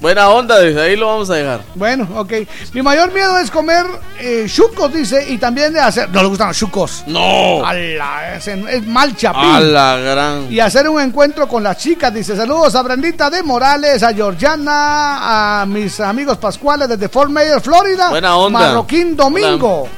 Buena 0.00 0.28
onda, 0.28 0.58
desde 0.58 0.80
ahí 0.82 0.96
lo 0.96 1.06
vamos 1.06 1.30
a 1.30 1.34
dejar. 1.34 1.60
Bueno, 1.74 2.06
ok. 2.16 2.32
Mi 2.72 2.82
mayor 2.82 3.12
miedo 3.12 3.38
es 3.38 3.50
comer 3.50 3.86
eh, 4.20 4.46
chucos, 4.46 4.92
dice, 4.92 5.26
y 5.28 5.38
también 5.38 5.72
de 5.72 5.80
hacer. 5.80 6.10
No 6.10 6.22
le 6.22 6.28
gustan 6.28 6.48
los 6.48 6.58
chucos. 6.58 7.02
No. 7.06 7.64
Ala, 7.64 8.36
es, 8.36 8.46
es 8.46 8.86
mal 8.86 9.16
chapín. 9.16 9.42
A 9.42 9.60
la 9.60 9.96
gran... 9.96 10.52
Y 10.52 10.60
hacer 10.60 10.88
un 10.88 11.00
encuentro 11.00 11.48
con 11.48 11.62
las 11.62 11.78
chicas. 11.78 12.12
Dice 12.12 12.36
saludos 12.36 12.74
a 12.74 12.82
Brandita 12.82 13.30
de 13.30 13.42
Morales, 13.42 14.02
a 14.02 14.12
Georgiana, 14.12 15.62
a 15.62 15.66
mis 15.66 15.98
amigos 16.00 16.36
Pascuales 16.38 16.88
desde 16.88 17.08
Fort 17.08 17.30
Myers, 17.30 17.62
Florida. 17.62 18.10
Buena 18.10 18.36
onda. 18.36 18.58
Marroquín 18.58 19.16
Domingo. 19.16 19.88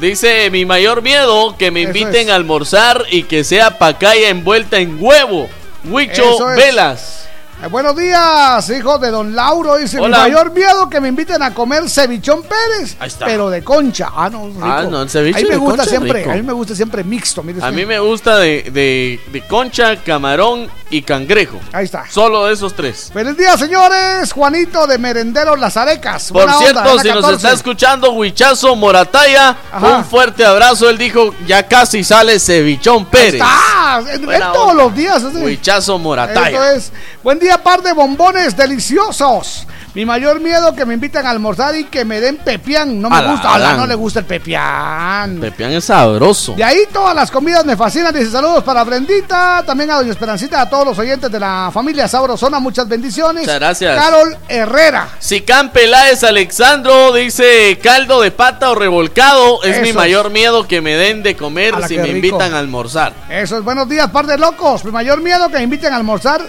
Dice, 0.00 0.48
mi 0.50 0.64
mayor 0.64 1.02
miedo 1.02 1.56
que 1.58 1.70
me 1.70 1.82
Eso 1.82 1.90
inviten 1.90 2.28
es. 2.28 2.30
a 2.30 2.36
almorzar 2.36 3.04
y 3.10 3.24
que 3.24 3.44
sea 3.44 3.78
pacaya 3.78 4.30
envuelta 4.30 4.78
en 4.78 4.96
huevo. 4.98 5.48
Huicho. 5.84 6.46
Velas. 6.56 7.19
Eh, 7.62 7.66
buenos 7.66 7.94
días, 7.94 8.70
hijo 8.70 8.98
de 8.98 9.10
don 9.10 9.34
Lauro. 9.36 9.76
Dice 9.76 9.98
Hola. 10.00 10.16
mi 10.18 10.22
mayor 10.30 10.50
miedo 10.52 10.88
que 10.88 10.98
me 10.98 11.08
inviten 11.08 11.42
a 11.42 11.52
comer 11.52 11.90
cevichón 11.90 12.42
Pérez. 12.42 12.96
Ahí 12.98 13.08
está. 13.08 13.26
Pero 13.26 13.50
de 13.50 13.62
concha. 13.62 14.08
Ah, 14.16 14.30
no, 14.30 14.46
rico. 14.46 14.60
Ah, 14.64 14.84
no, 14.88 15.02
el 15.02 15.10
ceviche 15.10 15.40
A 15.40 15.42
mí 15.42 15.48
me 15.48 15.54
de 15.54 15.56
gusta 15.58 15.70
concha 15.76 15.82
es 15.82 15.88
siempre, 15.90 16.18
rico. 16.20 16.30
a 16.30 16.34
mí 16.36 16.42
me 16.42 16.52
gusta 16.54 16.74
siempre 16.74 17.04
mixto. 17.04 17.42
mire 17.42 17.60
A 17.60 17.64
usted. 17.68 17.76
mí 17.76 17.84
me 17.84 17.98
gusta 17.98 18.38
de, 18.38 18.62
de, 18.72 19.20
de 19.30 19.46
concha, 19.46 19.96
camarón 20.02 20.68
y 20.88 21.02
cangrejo. 21.02 21.60
Ahí 21.72 21.84
está. 21.84 22.06
Solo 22.10 22.46
de 22.46 22.54
esos 22.54 22.74
tres. 22.74 23.10
Feliz 23.12 23.36
día, 23.36 23.54
señores. 23.58 24.32
Juanito 24.32 24.86
de 24.86 24.96
Merenderos 24.96 25.58
Las 25.60 25.76
Arecas. 25.76 26.32
Por 26.32 26.44
Buena 26.44 26.58
cierto, 26.58 26.80
onda, 26.80 27.02
si 27.02 27.08
nos 27.08 27.16
14. 27.20 27.34
está 27.36 27.52
escuchando 27.52 28.10
Huichazo 28.12 28.74
Morataya, 28.74 29.54
Ajá. 29.70 29.98
un 29.98 30.04
fuerte 30.06 30.46
abrazo. 30.46 30.88
Él 30.88 30.96
dijo, 30.96 31.34
ya 31.46 31.68
casi 31.68 32.02
sale 32.04 32.40
Cevichón 32.40 33.04
Pérez. 33.04 33.34
Está, 33.34 34.00
es- 34.00 34.08
es 34.18 34.24
Buena 34.24 34.50
todos 34.52 34.74
los 34.74 34.94
días. 34.94 35.22
Huichazo 35.34 35.98
Morataya. 35.98 36.72
es. 36.72 36.90
Buen 37.22 37.38
día, 37.38 37.49
par 37.58 37.82
de 37.82 37.92
bombones 37.92 38.56
deliciosos. 38.56 39.66
Mi 39.92 40.06
mayor 40.06 40.38
miedo 40.38 40.72
que 40.72 40.86
me 40.86 40.94
invitan 40.94 41.26
a 41.26 41.30
almorzar 41.30 41.74
y 41.74 41.84
que 41.84 42.04
me 42.04 42.20
den 42.20 42.36
pepián. 42.36 43.00
No 43.00 43.10
me 43.10 43.26
gusta. 43.26 43.76
No 43.76 43.86
le 43.86 43.94
gusta 43.96 44.20
el 44.20 44.24
pepián. 44.24 45.40
Pepián 45.40 45.72
es 45.72 45.86
sabroso. 45.86 46.52
De 46.54 46.62
ahí 46.62 46.82
todas 46.92 47.14
las 47.14 47.28
comidas 47.30 47.64
me 47.64 47.76
fascinan. 47.76 48.14
Dice 48.14 48.30
saludos 48.30 48.62
para 48.62 48.84
Brendita, 48.84 49.64
también 49.66 49.90
a 49.90 49.96
Doña 49.96 50.12
Esperancita, 50.12 50.60
a 50.60 50.70
todos 50.70 50.86
los 50.86 50.98
oyentes 50.98 51.30
de 51.30 51.40
la 51.40 51.70
familia 51.74 52.06
Sabrosona. 52.06 52.60
Muchas 52.60 52.86
bendiciones. 52.86 53.42
Muchas 53.42 53.58
gracias. 53.58 53.96
Carol 53.96 54.36
Herrera. 54.48 55.08
Sicán 55.18 55.70
Peláez 55.72 56.22
Alexandro 56.22 57.12
dice 57.12 57.78
caldo 57.82 58.20
de 58.20 58.30
pata 58.30 58.70
o 58.70 58.76
revolcado 58.76 59.62
es 59.64 59.82
mi 59.82 59.92
mayor 59.92 60.30
miedo 60.30 60.68
que 60.68 60.80
me 60.80 60.94
den 60.94 61.24
de 61.24 61.34
comer 61.36 61.74
si 61.88 61.96
me 61.96 62.04
rico. 62.04 62.16
invitan 62.16 62.54
a 62.54 62.60
almorzar. 62.60 63.12
Eso 63.28 63.58
es 63.58 63.64
buenos 63.64 63.88
días, 63.88 64.08
par 64.10 64.26
de 64.26 64.38
locos. 64.38 64.84
Mi 64.84 64.92
mayor 64.92 65.20
miedo 65.20 65.48
que 65.48 65.56
me 65.56 65.64
inviten 65.64 65.92
a 65.92 65.96
almorzar 65.96 66.42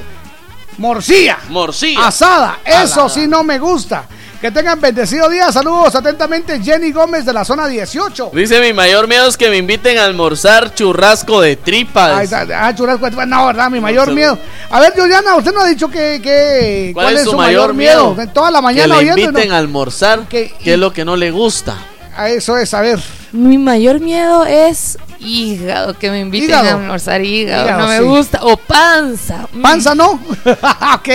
morcilla. 0.77 1.37
Morcilla. 1.49 2.07
Asada. 2.07 2.59
Eso 2.65 3.09
sí 3.09 3.27
no 3.27 3.43
me 3.43 3.59
gusta. 3.59 4.05
Que 4.39 4.49
tengan 4.49 4.81
bendecido 4.81 5.29
día. 5.29 5.51
Saludos 5.51 5.93
atentamente, 5.93 6.59
Jenny 6.63 6.91
Gómez 6.91 7.25
de 7.25 7.31
la 7.31 7.45
zona 7.45 7.67
18. 7.67 8.31
Dice 8.33 8.59
mi 8.59 8.73
mayor 8.73 9.07
miedo 9.07 9.27
es 9.27 9.37
que 9.37 9.51
me 9.51 9.57
inviten 9.57 9.99
a 9.99 10.05
almorzar 10.05 10.73
churrasco 10.73 11.41
de 11.41 11.57
tripas. 11.57 12.33
Ah, 12.33 12.73
churrasco. 12.73 13.07
No, 13.11 13.45
verdad, 13.45 13.69
mi 13.69 13.79
mayor 13.79 14.07
sé. 14.07 14.13
miedo. 14.15 14.39
A 14.71 14.79
ver, 14.79 14.93
Juliana, 14.97 15.35
usted 15.35 15.53
no 15.53 15.61
ha 15.61 15.67
dicho 15.67 15.89
que, 15.89 16.19
que- 16.23 16.89
¿Cuál, 16.91 17.17
es 17.17 17.25
su 17.25 17.37
mayor 17.37 17.75
miedo? 17.75 18.17
Toda 18.33 18.49
la 18.49 18.61
mañana 18.61 18.95
que 18.95 19.03
le 19.03 19.11
oyendo, 19.11 19.29
inviten 19.29 19.49
¿no? 19.49 19.55
a 19.55 19.57
almorzar, 19.59 20.27
¿qué 20.27 20.51
es 20.65 20.79
lo 20.79 20.91
que 20.91 21.05
no 21.05 21.15
le 21.15 21.29
gusta? 21.29 21.77
A 22.17 22.29
eso 22.29 22.57
es, 22.57 22.73
a 22.73 22.81
ver. 22.81 22.99
Mi 23.31 23.59
mayor 23.59 23.99
miedo 23.99 24.43
es 24.45 24.97
hígado, 25.21 25.97
que 25.97 26.09
me 26.09 26.19
inviten 26.19 26.49
Hígado. 26.49 26.69
a 26.69 26.71
almorzar 26.73 27.21
hígado. 27.23 27.63
Hígado, 27.63 27.81
no 27.81 27.87
me 27.87 27.97
sí. 27.99 28.03
gusta. 28.03 28.39
O 28.43 28.57
panza. 28.57 29.47
Panza 29.61 29.95
no. 29.95 30.11
ok, 30.95 31.09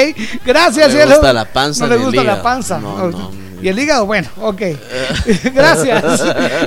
gracias. 0.44 0.92
No 0.92 0.98
le 0.98 1.06
gusta 1.06 1.32
la 1.32 1.44
panza 1.44 1.86
No 1.86 1.94
le 1.94 2.02
gusta 2.02 2.24
la 2.24 2.42
panza. 2.42 2.78
No, 2.78 3.10
no. 3.10 3.46
Y 3.62 3.68
el 3.68 3.78
hígado, 3.78 4.04
bueno, 4.04 4.28
ok. 4.40 4.60
Gracias. 5.54 6.20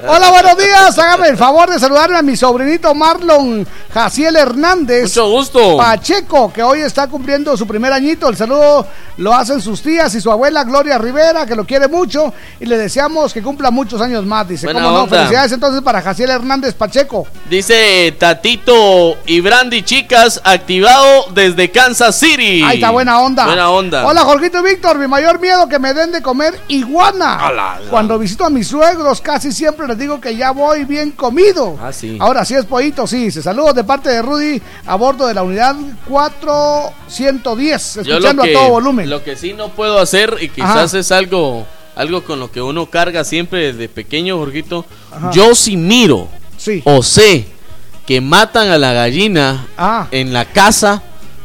Hola, 0.07 0.31
buenos 0.31 0.57
días. 0.57 0.97
Hágame 0.97 1.29
el 1.29 1.37
favor 1.37 1.69
de 1.69 1.79
saludarme 1.79 2.17
a 2.17 2.21
mi 2.21 2.35
sobrinito 2.35 2.93
Marlon 2.95 3.65
Jaciel 3.93 4.35
Hernández. 4.35 5.03
Mucho 5.03 5.29
gusto. 5.29 5.77
Pacheco, 5.77 6.51
que 6.51 6.63
hoy 6.63 6.81
está 6.81 7.07
cumpliendo 7.07 7.55
su 7.55 7.67
primer 7.67 7.93
añito. 7.93 8.27
El 8.27 8.35
saludo 8.35 8.87
lo 9.17 9.33
hacen 9.33 9.61
sus 9.61 9.81
tías 9.81 10.13
y 10.15 10.21
su 10.21 10.31
abuela 10.31 10.63
Gloria 10.63 10.97
Rivera, 10.97 11.45
que 11.45 11.55
lo 11.55 11.65
quiere 11.65 11.87
mucho. 11.87 12.33
Y 12.59 12.65
le 12.65 12.77
deseamos 12.77 13.33
que 13.33 13.43
cumpla 13.43 13.69
muchos 13.69 14.01
años 14.01 14.25
más. 14.25 14.47
Dice, 14.47 14.65
Buena 14.65 14.81
¿cómo 14.81 14.97
no? 14.97 15.07
Felicidades 15.07 15.51
entonces 15.51 15.81
para 15.81 16.01
Jaciel 16.01 16.31
Hernández 16.31 16.73
Pacheco. 16.73 17.27
Dice 17.49 18.13
Tatito 18.15 19.17
y 19.25 19.41
Brandy 19.41 19.81
Chicas 19.81 20.39
activado 20.43 21.25
desde 21.33 21.71
Kansas 21.71 22.15
City. 22.15 22.61
Ahí 22.61 22.75
está, 22.75 22.91
buena 22.91 23.19
onda. 23.21 23.45
Buena 23.45 23.71
onda. 23.71 24.05
Hola, 24.05 24.21
Jorgito 24.21 24.59
y 24.59 24.69
Víctor. 24.69 24.99
Mi 24.99 25.07
mayor 25.07 25.39
miedo 25.39 25.67
que 25.67 25.79
me 25.79 25.95
den 25.95 26.11
de 26.11 26.21
comer 26.21 26.53
iguana. 26.67 27.47
Ala. 27.47 27.79
Cuando 27.89 28.19
visito 28.19 28.45
a 28.45 28.51
mis 28.51 28.67
suegros, 28.67 29.19
casi 29.19 29.51
siempre 29.51 29.87
les 29.87 29.97
digo 29.97 30.21
que 30.21 30.35
ya 30.35 30.51
voy 30.51 30.85
bien 30.85 31.09
comido. 31.09 31.75
Ah, 31.81 31.91
sí. 31.91 32.17
Ahora 32.21 32.45
sí 32.45 32.53
es 32.53 32.65
pollito, 32.65 33.07
sí. 33.07 33.31
Se 33.31 33.41
saludos 33.41 33.73
de 33.73 33.83
parte 33.83 34.09
de 34.09 34.21
Rudy 34.21 34.61
a 34.85 34.95
bordo 34.95 35.25
de 35.25 35.33
la 35.33 35.41
unidad 35.41 35.75
410, 36.07 37.95
Yo 37.95 38.01
escuchando 38.01 38.43
que, 38.43 38.51
a 38.51 38.59
todo 38.59 38.69
volumen. 38.69 39.09
Lo 39.09 39.23
que 39.23 39.35
sí 39.35 39.53
no 39.53 39.69
puedo 39.69 39.97
hacer 39.97 40.37
y 40.39 40.49
quizás 40.49 40.93
Ajá. 40.93 40.99
es 40.99 41.11
algo 41.11 41.65
algo 41.95 42.23
con 42.23 42.39
lo 42.39 42.51
que 42.51 42.61
uno 42.61 42.85
carga 42.91 43.23
siempre 43.23 43.73
desde 43.73 43.89
pequeño, 43.89 44.37
Jorgito. 44.37 44.85
Ajá. 45.11 45.31
Yo 45.31 45.55
si 45.55 45.75
miro 45.75 46.29
Sí. 46.59 46.81
o 46.85 47.01
sé 47.01 47.47
que 48.05 48.21
matan 48.21 48.69
a 48.69 48.77
la 48.77 48.91
gallina 48.93 49.65
Ah. 49.77 50.07
en 50.11 50.33
la 50.33 50.45
casa, 50.45 51.01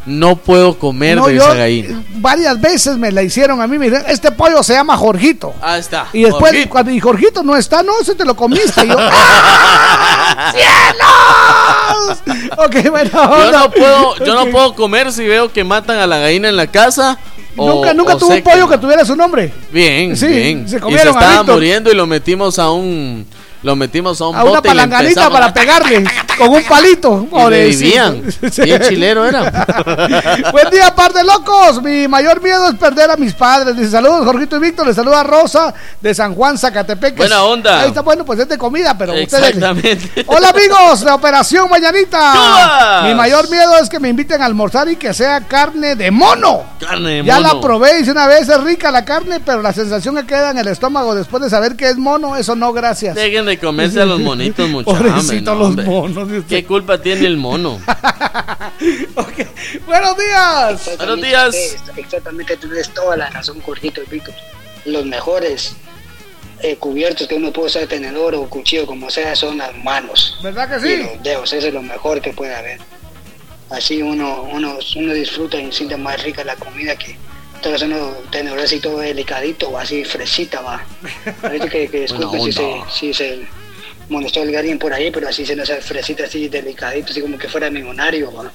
no 0.07 0.37
puedo 0.37 0.79
comer 0.79 1.17
No, 1.17 1.29
de 1.29 1.37
yo, 1.37 1.43
esa 1.45 1.55
gallina. 1.55 2.01
eh, 2.01 2.05
varias 2.17 2.61
veces 2.61 2.99
me 2.99 3.11
la 3.11 3.23
hicieron 3.23 3.63
a 3.63 3.67
mí. 3.67 3.79
Me 3.79 3.87
dijeron, 3.87 4.05
este 4.11 4.31
pollo 4.33 4.63
se 4.63 4.75
llama 4.75 4.97
Jorgito. 4.99 5.55
Ah, 5.63 5.79
está. 5.79 6.09
Y 6.13 6.23
después, 6.25 6.53
Jorgito. 6.53 6.71
cuando 6.71 6.91
y 6.91 7.01
Jorgito 7.01 7.43
no 7.43 7.57
está, 7.57 7.83
no, 7.83 7.93
ese 8.03 8.15
te 8.15 8.25
lo 8.27 8.35
comiste. 8.37 8.85
Y 8.85 8.89
yo, 8.89 8.97
¡Ah! 8.99 10.53
¡Cielos! 10.53 12.19
ok, 12.59 12.91
bueno. 12.91 13.11
Yo 13.13 13.53
no 13.53 13.71
puedo, 13.71 14.17
yo 14.25 14.35
no 14.35 14.47
puedo 14.51 14.75
comer 14.75 15.13
si 15.13 15.27
veo 15.27 15.53
que 15.53 15.65
matan 15.65 15.99
a 15.99 16.07
la 16.07 16.19
gallina 16.19 16.49
en 16.49 16.57
la 16.57 16.67
casa. 16.67 17.19
o- 17.57 17.67
Nunca, 17.69 17.95
nunca 17.95 18.15
o 18.15 18.19
tuvo 18.19 18.35
un 18.35 18.43
pollo 18.43 18.69
que 18.69 18.79
tuviera 18.79 19.05
su 19.05 19.15
nombre. 19.17 19.53
Bien, 19.71 20.17
Sí, 20.17 20.27
bien. 20.27 20.69
se 20.69 20.77
y 20.77 20.81
comieron 20.81 21.13
se 21.15 21.19
a 21.19 21.23
estaba 21.29 21.43
muriendo 21.55 21.91
y 21.91 21.95
lo 21.95 22.07
metimos 22.07 22.59
a 22.59 22.71
un 22.71 23.27
lo 23.65 23.75
metimos 23.75 24.21
a 24.21 24.29
un 24.29 24.37
A 24.37 24.43
una 24.45 24.51
bote 24.57 24.69
y 24.69 24.71
palanganita 24.71 25.31
para 25.31 25.47
a- 25.47 25.55
pegarle 25.55 26.05
con 26.39 26.49
un 26.51 26.63
palito. 26.65 27.27
Y 27.33 27.51
le 27.51 27.65
vivían. 27.69 28.23
Bien 28.63 28.81
chilero 28.83 29.25
era. 29.27 29.51
Buen 30.53 30.69
día, 30.71 30.95
par 30.95 31.13
de 31.15 31.25
locos. 31.25 31.83
Mi 31.83 32.07
mayor 32.07 32.43
miedo 32.43 32.69
es 32.69 32.75
perder 32.77 33.11
a 33.11 33.17
mis 33.17 33.33
padres. 33.35 33.75
Dice 33.77 33.91
saludos, 33.91 34.25
Jorgito 34.27 34.57
y 34.57 34.61
Víctor. 34.61 34.87
Le 34.87 34.93
saluda 34.95 35.23
Rosa 35.23 35.73
de 36.01 36.15
San 36.15 36.35
Juan, 36.35 36.59
Zacatepec. 36.59 37.17
Buena 37.17 37.43
onda. 37.45 37.81
Ahí 37.81 37.89
está 37.89 38.03
bueno, 38.03 38.25
pues 38.25 38.39
es 38.41 38.49
de 38.49 38.59
comida, 38.59 38.97
pero 38.99 39.13
ustedes. 39.15 39.33
Exactamente. 39.57 40.25
Hola 40.27 40.51
amigos 40.51 41.01
de 41.03 41.11
Operación 41.11 41.69
Mañanita. 41.71 43.01
Mi 43.05 43.15
mayor 43.15 43.49
miedo 43.51 43.77
es 43.79 43.89
que 43.89 43.99
me 43.99 44.11
inviten 44.11 44.43
a 44.43 44.45
almorzar 44.45 44.89
y 44.91 44.97
que 44.97 45.15
sea 45.15 45.41
carne 45.41 45.97
de 45.97 46.11
mono. 46.11 46.65
Carne 46.79 47.23
de 47.23 47.25
Ya 47.25 47.37
mono. 47.41 47.55
la 47.55 47.61
probé, 47.61 48.01
hice 48.01 48.11
una 48.11 48.27
vez, 48.27 48.47
es 48.49 48.61
rica 48.63 48.91
la 48.91 49.05
carne, 49.07 49.41
pero 49.41 49.63
la 49.63 49.73
sensación 49.73 50.17
que 50.17 50.27
queda 50.27 50.51
en 50.51 50.59
el 50.59 50.69
estómago 50.69 51.15
después 51.15 51.43
de 51.43 51.49
saber 51.49 51.77
que 51.77 51.89
es 51.89 51.97
mono, 51.97 52.37
eso 52.37 52.55
no, 52.55 52.73
gracias. 52.73 53.15
Dejen 53.15 53.54
de 53.57 53.67
comerse 53.67 54.01
a 54.01 54.05
los 54.05 54.21
monitos, 54.21 54.69
muchachos. 54.71 54.99
Pobrecito 55.01 55.55
los 55.55 55.77
monos. 55.77 56.29
de 56.29 56.39
usted. 56.39 56.57
¿Qué 56.57 56.65
culpa 56.65 57.01
tiene 57.01 57.27
el 57.27 57.37
mono? 57.37 57.81
Buenos 59.87 60.17
días. 60.17 60.91
Buenos 60.97 61.23
días. 61.23 61.77
Exactamente, 61.97 62.57
tú 62.57 62.69
tienes 62.69 62.89
toda 62.91 63.17
la 63.17 63.31
razón, 63.31 63.61
Jorgito 63.61 64.03
y 64.03 64.11
Víctor. 64.11 64.35
Los 64.85 65.05
mejores 65.07 65.77
eh, 66.61 66.77
cubiertos 66.77 67.27
que 67.27 67.35
uno 67.37 67.53
puede 67.53 67.69
usar, 67.69 67.87
tenedor 67.87 68.35
o 68.35 68.49
cuchillo, 68.49 68.87
como 68.87 69.11
sea, 69.11 69.35
son 69.37 69.59
las 69.59 69.75
manos. 69.83 70.39
¿Verdad 70.43 70.69
que 70.69 70.87
Y 70.87 70.97
sí? 70.97 71.03
los 71.03 71.23
dedos, 71.23 71.53
eso 71.53 71.69
es 71.69 71.75
lo 71.75 71.83
mejor 71.83 72.21
que 72.21 72.33
puede 72.33 72.55
haber. 72.55 72.81
Así 73.71 74.03
uno, 74.03 74.43
uno, 74.53 74.79
uno 74.97 75.13
disfruta 75.15 75.59
y 75.59 75.73
siente 75.73 75.97
más 75.97 76.23
rica 76.23 76.45
la 76.45 76.55
comida 76.57 76.97
que 76.97 77.17
todo 77.65 77.77
eso, 77.77 78.23
tenedor 78.31 78.61
así 78.61 78.79
todo 78.79 78.99
delicadito 78.99 79.71
o 79.71 79.79
así 79.79 80.05
fresita 80.05 80.61
va. 80.61 80.85
Ahorita 81.43 81.69
que, 81.71 81.89
que 81.89 82.01
disculpe 82.03 82.39
si 82.39 82.53
se, 82.53 82.83
si 82.91 83.15
se 83.15 83.47
molestó 84.11 84.43
alguien 84.43 84.79
por 84.79 84.93
ahí, 84.93 85.11
pero 85.11 85.29
así 85.29 85.47
se 85.47 85.57
nos 85.57 85.71
hace 85.71 85.81
fresita 85.81 86.25
así 86.25 86.49
delicadito, 86.49 87.11
así 87.11 87.23
como 87.23 87.39
que 87.39 87.49
fuera 87.49 87.71
millonario 87.71 88.31
va. 88.35 88.53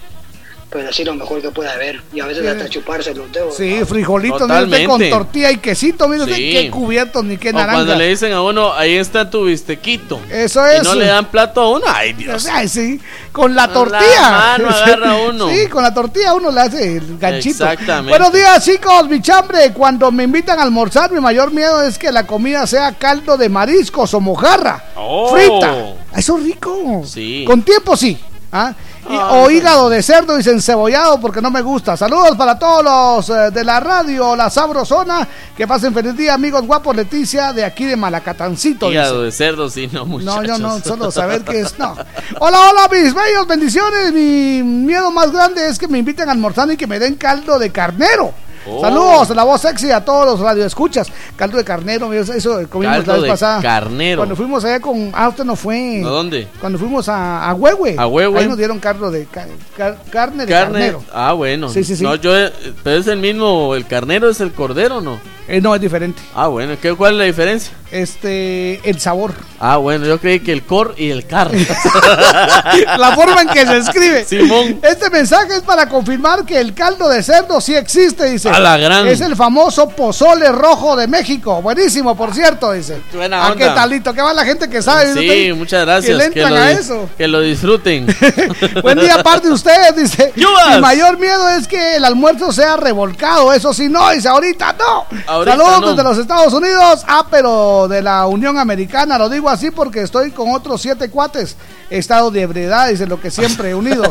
Pero 0.72 0.88
así 0.88 1.04
lo 1.04 1.16
mejor 1.16 1.42
que 1.42 1.50
puede 1.50 1.68
haber. 1.72 2.00
Y 2.14 2.20
a 2.20 2.28
veces 2.28 2.44
Sí. 2.44 2.48
hasta 2.50 2.70
chuparse 2.70 3.16
los 3.16 3.32
dedos. 3.32 3.56
Sí, 3.58 3.80
¿va? 3.80 3.86
frijolitos, 3.88 4.42
usted, 4.44 4.86
con 4.86 5.10
tortilla 5.10 5.50
y 5.50 5.58
quesito, 5.58 6.08
mire 6.08 6.24
usted, 6.26 6.36
Sí. 6.36 6.52
qué 6.54 6.70
cubiertos 6.70 7.24
ni 7.26 7.38
qué 7.38 7.50
O 7.50 7.54
cuando 7.54 7.72
naranja. 7.74 7.96
le 7.96 8.08
dicen 8.10 8.34
a 8.34 8.44
uno, 8.44 8.72
ahí 8.74 8.96
está 8.96 9.28
tu 9.32 9.46
bistequito. 9.46 10.22
Eso 10.30 10.62
Y 10.72 10.76
es. 10.78 10.84
no 10.84 10.94
le 10.94 11.08
dan 11.08 11.26
plato 11.26 11.62
a 11.62 11.70
uno. 11.72 11.86
Ay, 11.88 12.14
Dios. 12.14 12.46
Ay, 12.46 12.68
sí, 12.68 13.02
con 13.32 13.56
la 13.56 13.68
Con 13.68 13.90
la 13.92 13.98
tortilla. 13.98 14.32
mano 14.32 14.70
agarra 14.70 15.16
uno. 15.16 15.50
Sí, 15.56 15.68
con 15.68 15.82
la 15.82 15.92
tortilla 15.92 16.36
uno 16.36 16.52
le 16.52 16.62
hace 16.62 16.98
el 16.98 17.18
ganchito. 17.18 17.64
Exactamente. 17.64 18.10
Buenos 18.12 18.32
días, 18.32 18.64
chicos, 18.64 19.10
mi 19.10 19.22
chambre. 19.24 19.74
Cuando 19.74 20.12
me 20.12 20.26
invitan 20.26 20.60
a 20.60 20.62
almorzar, 20.62 21.12
mi 21.12 21.20
mayor 21.20 21.52
miedo 21.52 21.82
es 21.82 21.98
que 21.98 22.12
la 22.12 22.28
comida 22.28 22.68
sea 22.68 22.92
caldo 22.94 23.38
de 23.38 23.50
mariscos 23.50 24.14
o 24.14 24.20
mojarra. 24.20 24.84
Oh. 24.96 25.34
Frita. 25.34 25.96
Eso 26.16 26.38
es 26.38 26.44
rico. 26.44 27.02
Sí. 27.06 27.44
Con 27.48 27.64
tiempo 27.64 27.98
sí. 27.98 28.20
¿Ah? 28.52 28.74
Y- 29.10 29.16
Ah, 29.16 29.32
o 29.34 29.50
hígado 29.50 29.90
de 29.90 30.04
cerdo 30.04 30.40
y 30.40 30.48
encebollado 30.48 31.20
porque 31.20 31.42
no 31.42 31.50
me 31.50 31.62
gusta. 31.62 31.96
Saludos 31.98 32.36
para 32.38 32.60
todos 32.60 32.84
los 32.84 33.30
eh, 33.30 33.50
de 33.52 33.64
la 33.64 33.80
radio, 33.80 34.36
la 34.36 34.50
Sabrosona. 34.50 35.28
Que 35.56 35.66
pasen 35.68 35.94
feliz 35.94 36.16
día, 36.16 36.34
amigos 36.36 36.66
guapos. 36.66 36.96
Leticia, 36.96 37.54
de 37.54 37.64
aquí 37.66 37.86
de 37.86 37.96
Malacatancito. 37.96 38.88
dice. 38.88 39.00
Hígado 39.00 39.24
de 39.24 39.32
cerdo, 39.32 39.70
sí, 39.70 39.90
no, 39.92 40.06
muchachos. 40.06 40.36
No, 40.36 40.44
yo 40.44 40.58
no, 40.58 40.80
solo 40.80 41.12
saber 41.12 41.44
qué 41.44 41.62
es. 41.62 41.78
No. 41.80 41.96
Hola, 42.40 42.70
hola, 42.70 42.88
mis 42.92 43.14
bellos, 43.14 43.48
bendiciones. 43.48 44.14
Mi 44.14 44.62
miedo 44.64 45.12
más 45.12 45.32
grande 45.32 45.68
es 45.68 45.80
que 45.80 45.88
me 45.88 45.98
inviten 45.98 46.30
a 46.30 46.32
almorzar 46.34 46.70
y 46.72 46.78
que 46.78 46.88
me 46.88 47.00
den 47.00 47.16
caldo 47.16 47.58
de 47.58 47.72
carnero. 47.72 48.34
Oh. 48.68 48.82
Saludos, 48.82 49.30
la 49.36 49.44
voz 49.44 49.62
sexy 49.62 49.92
a 49.92 50.04
todos 50.04 50.26
los 50.26 50.40
radioescuchas. 50.40 51.08
Caldo 51.36 51.58
de 51.58 51.64
carnero, 51.64 52.12
eso 52.14 52.60
comimos 52.70 52.98
Caldo 52.98 53.12
la 53.12 53.14
vez 53.18 53.24
de 53.24 53.30
pasada. 53.30 53.62
carnero. 53.62 54.20
Cuando 54.20 54.36
fuimos 54.36 54.64
allá 54.66 54.80
con. 54.80 55.12
Ah, 55.14 55.30
usted 55.30 55.44
no 55.46 55.56
fue. 55.56 56.02
¿A 56.04 56.08
dónde? 56.08 56.48
Cuando 56.60 56.78
fuimos 56.78 57.08
a, 57.10 57.50
a 57.50 57.54
Huehue. 57.54 57.96
A 57.98 58.08
Huehue. 58.08 58.40
Ahí 58.40 58.48
nos 58.48 58.58
dieron 58.58 58.80
caldo 58.80 59.10
de 59.12 59.26
ca- 59.26 59.48
car- 59.78 59.98
carne 60.12 60.46
de 60.46 60.52
Carne. 60.52 60.74
carnero. 60.80 61.04
Ah, 61.14 61.34
bueno. 61.34 61.70
Sí, 61.70 61.84
sí, 61.84 61.96
sí. 61.96 62.04
No, 62.04 62.16
yo, 62.16 62.38
eh, 62.38 62.52
pero 62.84 62.98
es 62.98 63.08
el 63.08 63.20
mismo, 63.20 63.76
el 63.76 63.86
carnero 63.88 64.30
es 64.30 64.40
el 64.42 64.52
cordero, 64.52 65.02
¿no? 65.02 65.20
Eh, 65.50 65.60
no, 65.60 65.74
es 65.74 65.82
diferente. 65.82 66.22
Ah, 66.36 66.46
bueno. 66.48 66.76
¿qué, 66.80 66.94
¿Cuál 66.94 67.14
es 67.14 67.18
la 67.18 67.24
diferencia? 67.24 67.72
Este, 67.92 68.80
el 68.88 69.00
sabor. 69.00 69.34
Ah, 69.60 69.78
bueno, 69.78 70.06
yo 70.06 70.20
creí 70.20 70.42
que 70.42 70.52
el 70.52 70.64
cor 70.64 70.94
y 70.96 71.10
el 71.10 71.26
car. 71.26 71.50
la 72.98 73.16
forma 73.16 73.42
en 73.42 73.48
que 73.48 73.66
se 73.66 73.78
escribe. 73.78 74.26
Simón. 74.26 74.80
Este 74.84 75.10
mensaje 75.10 75.56
es 75.56 75.62
para 75.62 75.90
confirmar 75.90 76.46
que 76.46 76.60
el 76.60 76.76
caldo 76.76 77.10
de 77.10 77.24
cerdo 77.24 77.60
sí 77.60 77.76
existe, 77.76 78.26
dice. 78.30 78.50
A 78.50 78.60
la 78.60 78.78
gran. 78.78 79.08
Es 79.08 79.22
el 79.22 79.36
famoso 79.36 79.90
pozole 79.90 80.52
rojo 80.52 80.96
de 80.96 81.08
México. 81.08 81.64
Buenísimo, 81.64 82.16
por 82.16 82.32
cierto, 82.32 82.72
dice. 82.74 83.02
Buena 83.12 83.48
¿A 83.48 83.52
onda. 83.54 83.58
qué 83.58 83.74
talito? 83.74 84.14
¿Qué 84.14 84.22
va 84.22 84.34
la 84.36 84.46
gente 84.46 84.70
que 84.70 84.84
sabe? 84.84 85.12
Sí, 85.14 85.52
muchas 85.54 85.84
gracias. 85.84 86.12
Que 86.12 86.18
le 86.18 86.26
entran 86.26 86.54
lo, 86.54 86.60
a 86.60 86.72
eso. 86.72 87.10
que 87.18 87.28
lo 87.28 87.42
disfruten. 87.42 88.06
Buen 88.84 89.00
día, 89.00 89.16
aparte 89.16 89.48
de 89.48 89.54
usted, 89.56 89.96
dice. 89.96 90.32
Mi 90.36 90.80
mayor 90.80 91.18
miedo 91.18 91.50
es 91.50 91.68
que 91.68 91.96
el 91.96 92.06
almuerzo 92.06 92.52
sea 92.52 92.78
revolcado. 92.78 93.52
Eso 93.52 93.74
sí, 93.74 93.90
no, 93.90 94.12
dice 94.12 94.28
ahorita 94.28 94.76
no. 94.78 95.06
ahorita 95.26 95.39
Saludos 95.46 95.82
no. 95.82 95.90
desde 95.90 96.04
los 96.04 96.18
Estados 96.18 96.54
Unidos. 96.54 97.04
Ah, 97.08 97.26
pero 97.30 97.88
de 97.88 98.02
la 98.02 98.28
Unión 98.28 98.58
Americana. 98.58 99.18
Lo 99.18 99.30
digo 99.30 99.50
así 99.50 99.72
porque 99.72 100.02
estoy 100.02 100.32
con 100.32 100.54
otros 100.54 100.82
siete 100.82 101.10
cuates. 101.10 101.56
Estado 101.90 102.32
de 102.32 102.42
ebriedad, 102.42 102.90
dice 102.90 103.06
lo 103.08 103.20
que 103.20 103.32
siempre, 103.32 103.74
unidos. 103.76 104.10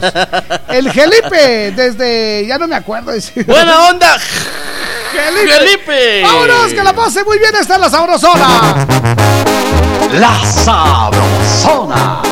El 0.68 0.90
Gelipe, 0.90 1.72
desde. 1.72 2.46
Ya 2.46 2.58
no 2.58 2.66
me 2.66 2.76
acuerdo. 2.76 3.12
dice. 3.12 3.42
¡Buena 3.44 3.88
onda! 3.88 4.18
Gelipe. 5.12 5.52
Gelipe. 5.52 6.22
Vámonos, 6.22 6.72
que 6.72 6.82
la 6.82 6.92
pase 6.92 7.24
muy 7.24 7.38
bien. 7.38 7.54
Está 7.54 7.76
en 7.76 7.80
la 7.80 7.90
sabrosona. 7.90 8.86
La 10.12 10.38
Sabrosona. 10.44 12.22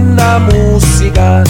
Buena 0.00 0.38
música. 0.38 1.42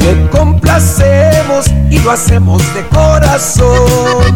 Le 0.00 0.28
complacemos 0.30 1.66
y 1.88 1.98
lo 2.00 2.10
hacemos 2.10 2.62
de 2.74 2.84
corazón. 2.88 4.34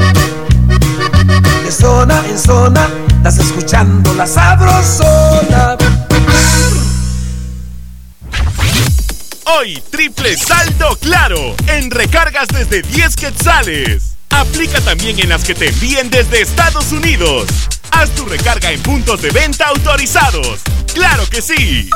De 1.64 1.72
zona 1.72 2.22
en 2.28 2.38
zona, 2.38 2.88
estás 3.08 3.38
escuchando 3.38 4.14
la 4.14 4.26
sabrosona. 4.26 5.76
Hoy, 9.58 9.82
triple 9.90 10.36
saldo 10.36 10.96
claro 11.00 11.56
en 11.66 11.90
recargas 11.90 12.48
desde 12.48 12.82
10 12.82 13.16
quetzales. 13.16 14.14
Aplica 14.30 14.80
también 14.80 15.18
en 15.18 15.28
las 15.28 15.42
que 15.42 15.56
te 15.56 15.70
envíen 15.70 16.08
desde 16.08 16.42
Estados 16.42 16.92
Unidos. 16.92 17.48
Haz 17.90 18.10
tu 18.10 18.26
recarga 18.26 18.70
en 18.70 18.80
puntos 18.80 19.20
de 19.22 19.30
venta 19.30 19.66
autorizados. 19.66 20.60
¡Claro 20.94 21.24
que 21.28 21.42
sí! 21.42 21.90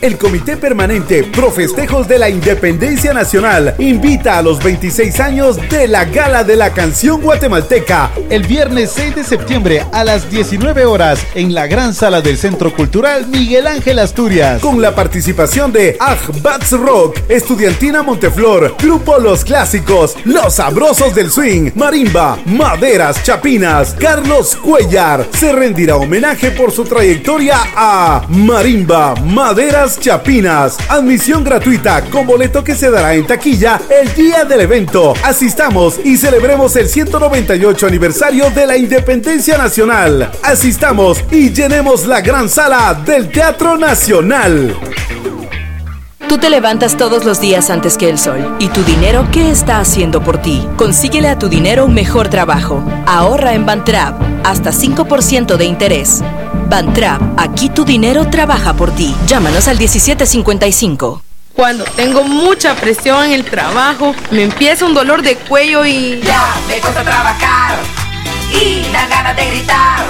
El 0.00 0.16
Comité 0.16 0.56
Permanente 0.56 1.24
Pro 1.24 1.50
Festejos 1.50 2.08
de 2.08 2.18
la 2.18 2.30
Independencia 2.30 3.12
Nacional 3.12 3.74
invita 3.78 4.38
a 4.38 4.42
los 4.42 4.62
26 4.64 5.20
años 5.20 5.58
de 5.68 5.88
la 5.88 6.06
Gala 6.06 6.42
de 6.42 6.56
la 6.56 6.72
Canción 6.72 7.20
Guatemalteca 7.20 8.10
el 8.30 8.46
viernes 8.46 8.92
6 8.94 9.16
de 9.16 9.24
septiembre 9.24 9.84
a 9.90 10.04
las 10.04 10.30
19 10.30 10.84
horas 10.84 11.26
en 11.34 11.52
la 11.52 11.66
gran 11.66 11.92
sala 11.92 12.20
del 12.20 12.38
Centro 12.38 12.72
Cultural 12.72 13.26
Miguel 13.26 13.66
Ángel 13.66 13.98
Asturias 13.98 14.62
con 14.62 14.80
la 14.80 14.94
participación 14.94 15.72
de 15.72 15.98
Bats 16.40 16.70
Rock, 16.72 17.18
Estudiantina 17.28 18.04
Monteflor, 18.04 18.76
Grupo 18.80 19.18
Los 19.18 19.44
Clásicos, 19.44 20.14
Los 20.24 20.54
Sabrosos 20.54 21.12
del 21.12 21.30
Swing, 21.30 21.72
Marimba, 21.74 22.38
Maderas 22.46 23.22
Chapinas, 23.24 23.96
Carlos 23.98 24.56
Cuellar. 24.56 25.26
Se 25.32 25.52
rendirá 25.52 25.96
homenaje 25.96 26.52
por 26.52 26.70
su 26.70 26.84
trayectoria 26.84 27.56
a 27.74 28.24
Marimba, 28.28 29.16
Maderas 29.16 29.98
Chapinas. 29.98 30.78
Admisión 30.88 31.42
gratuita 31.42 32.02
con 32.02 32.26
boleto 32.26 32.62
que 32.62 32.76
se 32.76 32.90
dará 32.90 33.14
en 33.14 33.26
taquilla 33.26 33.80
el 33.90 34.14
día 34.14 34.44
del 34.44 34.60
evento. 34.60 35.14
Asistamos 35.24 35.98
y 36.04 36.16
celebremos 36.16 36.76
el 36.76 36.88
198 36.88 37.86
aniversario 37.86 38.19
de 38.20 38.66
la 38.66 38.76
Independencia 38.76 39.56
Nacional. 39.56 40.30
Asistamos 40.42 41.24
y 41.30 41.50
llenemos 41.54 42.04
la 42.04 42.20
gran 42.20 42.50
sala 42.50 42.92
del 42.92 43.30
Teatro 43.30 43.78
Nacional. 43.78 44.76
Tú 46.28 46.36
te 46.36 46.50
levantas 46.50 46.98
todos 46.98 47.24
los 47.24 47.40
días 47.40 47.70
antes 47.70 47.96
que 47.96 48.10
el 48.10 48.18
sol. 48.18 48.56
¿Y 48.58 48.68
tu 48.68 48.84
dinero 48.84 49.26
qué 49.32 49.50
está 49.50 49.78
haciendo 49.78 50.22
por 50.22 50.36
ti? 50.36 50.68
Consíguele 50.76 51.30
a 51.30 51.38
tu 51.38 51.48
dinero 51.48 51.86
un 51.86 51.94
mejor 51.94 52.28
trabajo. 52.28 52.84
Ahorra 53.06 53.54
en 53.54 53.64
Bantrap. 53.64 54.20
Hasta 54.44 54.70
5% 54.70 55.56
de 55.56 55.64
interés. 55.64 56.20
Bantrap, 56.68 57.22
aquí 57.38 57.70
tu 57.70 57.86
dinero 57.86 58.28
trabaja 58.28 58.74
por 58.74 58.94
ti. 58.94 59.16
Llámanos 59.26 59.66
al 59.66 59.78
1755. 59.78 61.22
Cuando 61.54 61.84
tengo 61.84 62.22
mucha 62.22 62.74
presión 62.74 63.24
en 63.24 63.32
el 63.32 63.44
trabajo, 63.46 64.14
me 64.30 64.42
empieza 64.42 64.84
un 64.84 64.92
dolor 64.92 65.22
de 65.22 65.36
cuello 65.36 65.86
y... 65.86 66.20
Ya, 66.22 66.54
me 66.68 66.78
cuesta 66.80 67.02
trabajar 67.02 67.69
y 68.52 68.90
dan 68.92 69.08
ganas 69.08 69.36
de 69.36 69.46
gritar. 69.46 70.04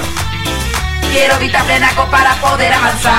Quiero 1.11 1.37
Vitaplenaco 1.39 2.09
para 2.09 2.39
poder 2.39 2.73
avanzar. 2.73 3.11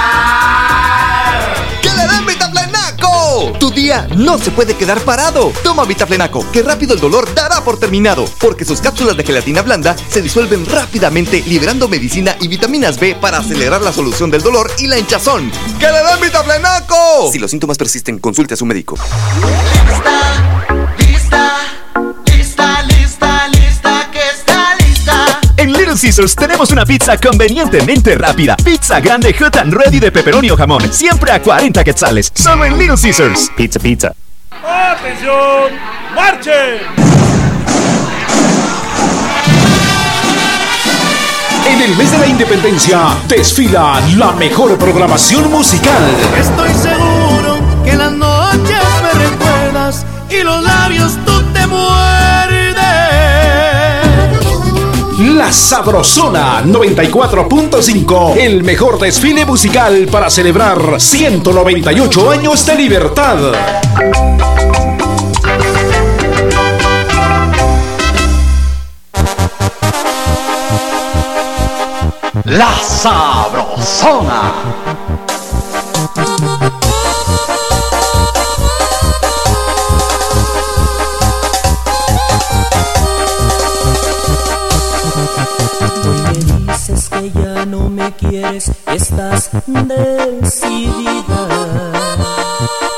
¡Que 1.82 1.90
le 1.90 2.06
den 2.08 2.26
Vitaplenaco! 2.26 3.52
Tu 3.58 3.70
día 3.70 4.08
no 4.16 4.38
se 4.38 4.50
puede 4.50 4.74
quedar 4.74 5.00
parado. 5.00 5.52
Toma 5.62 5.84
Vitaplenaco, 5.84 6.50
que 6.50 6.62
rápido 6.62 6.94
el 6.94 7.00
dolor 7.00 7.32
dará 7.34 7.62
por 7.62 7.78
terminado, 7.78 8.24
porque 8.40 8.64
sus 8.64 8.80
cápsulas 8.80 9.16
de 9.16 9.24
gelatina 9.24 9.60
blanda 9.62 9.94
se 10.08 10.22
disuelven 10.22 10.64
rápidamente, 10.66 11.42
liberando 11.46 11.86
medicina 11.86 12.34
y 12.40 12.48
vitaminas 12.48 12.98
B 12.98 13.14
para 13.14 13.38
acelerar 13.38 13.82
la 13.82 13.92
solución 13.92 14.30
del 14.30 14.42
dolor 14.42 14.70
y 14.78 14.86
la 14.86 14.98
hinchazón. 14.98 15.50
¡Que 15.78 15.86
le 15.86 15.98
den 15.98 16.20
Vitaplenaco! 16.22 17.30
Si 17.30 17.38
los 17.38 17.50
síntomas 17.50 17.76
persisten, 17.76 18.18
consulte 18.18 18.54
a 18.54 18.56
su 18.56 18.64
médico. 18.64 18.96
Little 25.92 26.08
Caesars 26.08 26.34
tenemos 26.34 26.70
una 26.70 26.86
pizza 26.86 27.18
convenientemente 27.18 28.14
rápida. 28.14 28.56
Pizza 28.56 28.98
grande 28.98 29.34
hot 29.34 29.56
and 29.56 29.74
ready 29.74 30.00
de 30.00 30.10
pepperoni 30.10 30.50
o 30.50 30.56
jamón. 30.56 30.90
Siempre 30.90 31.30
a 31.30 31.42
40 31.42 31.84
quetzales. 31.84 32.32
Solo 32.32 32.64
en 32.64 32.78
Little 32.78 32.96
Caesars. 32.96 33.50
Pizza, 33.54 33.78
pizza. 33.78 34.14
¡Atención! 34.50 35.72
¡Marchen! 36.14 36.80
En 41.68 41.82
el 41.82 41.96
mes 41.96 42.10
de 42.10 42.18
la 42.18 42.26
independencia 42.26 42.98
desfila 43.28 44.00
la 44.16 44.32
mejor 44.32 44.78
programación 44.78 45.50
musical. 45.50 46.02
Estoy 46.38 46.72
seguro 46.72 47.58
que 47.84 47.92
las 47.92 48.12
noches 48.12 48.82
me 49.02 49.28
recuerdas 49.28 50.06
y 50.30 50.42
los 50.42 50.62
labios 50.62 51.18
La 55.32 55.50
Sabrosona 55.50 56.62
94.5, 56.62 58.36
el 58.36 58.62
mejor 58.62 58.98
desfile 58.98 59.46
musical 59.46 60.06
para 60.10 60.28
celebrar 60.28 61.00
198 61.00 62.30
años 62.30 62.66
de 62.66 62.74
libertad. 62.74 63.38
La 72.44 72.78
Sabrosona. 72.82 74.81
Quieres, 88.32 88.72
estás 88.86 89.50
decidida. 89.66 91.40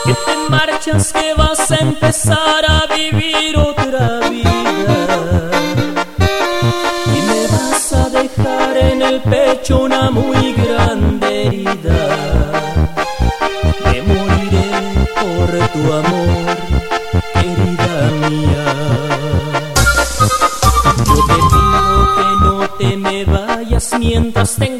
Que 0.04 0.14
te 0.14 0.36
marchas, 0.48 1.12
que 1.12 1.34
vas 1.34 1.70
a 1.72 1.76
empezar 1.76 2.64
a 2.68 2.86
vivir 2.94 3.58
otra 3.58 4.20
vida. 4.28 5.50
Y 7.16 7.18
me 7.28 7.42
vas 7.48 7.92
a 7.92 8.10
dejar 8.10 8.76
en 8.76 9.02
el 9.02 9.20
pecho 9.22 9.80
una 9.80 10.08
muy 10.10 10.52
grande 10.52 11.46
herida. 11.46 12.02
Me 13.84 14.02
moriré 14.02 14.70
por 15.20 15.48
tu 15.72 15.82
amor, 16.00 16.56
querida 17.32 17.94
mía. 18.28 18.66
Yo 21.08 21.18
te 21.30 21.38
pido 21.50 22.14
que 22.16 22.28
no 22.44 22.54
te 22.78 22.96
me 22.96 23.24
vayas 23.24 23.94
mientras 23.98 24.54
tenga 24.56 24.73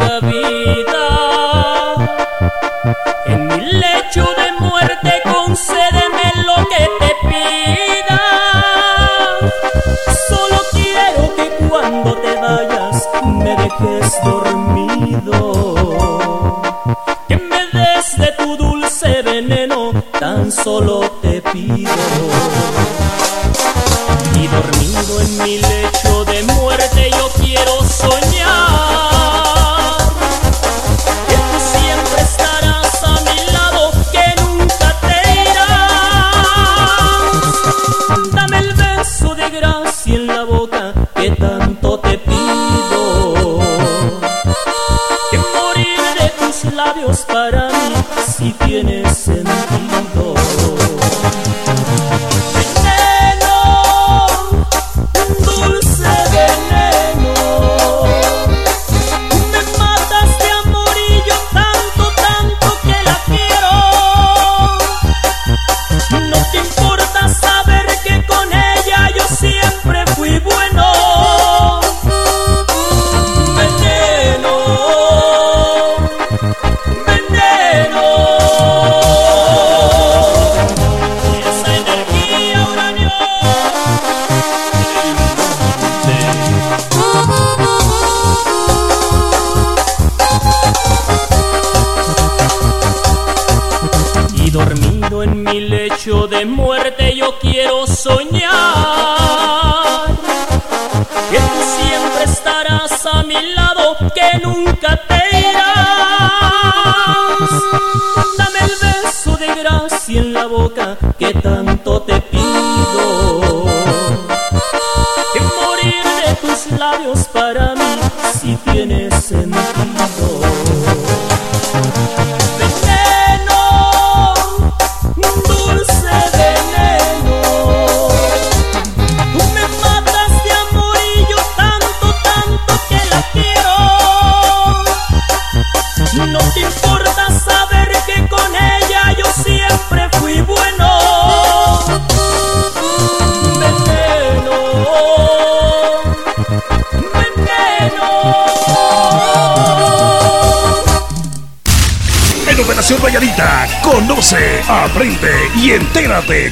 solo 20.65 21.01
te 21.20 21.43
pido. 21.43 21.93
Y 24.35 24.47
dormido 24.47 25.20
en 25.20 25.39
mi 25.43 25.59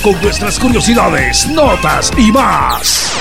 con 0.02 0.20
nuestras 0.20 0.58
curiosidades, 0.58 1.46
notas 1.46 2.10
y 2.16 2.32
más. 2.32 3.12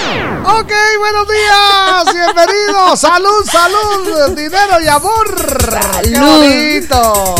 Ok, 0.43 0.71
buenos 0.99 1.27
días, 1.27 2.13
bienvenidos. 2.13 2.99
Salud, 2.99 3.45
salud, 3.49 4.35
dinero 4.35 4.81
y 4.83 4.87
amor. 4.87 5.57
¡Qué 6.03 6.19
bonito! 6.19 7.35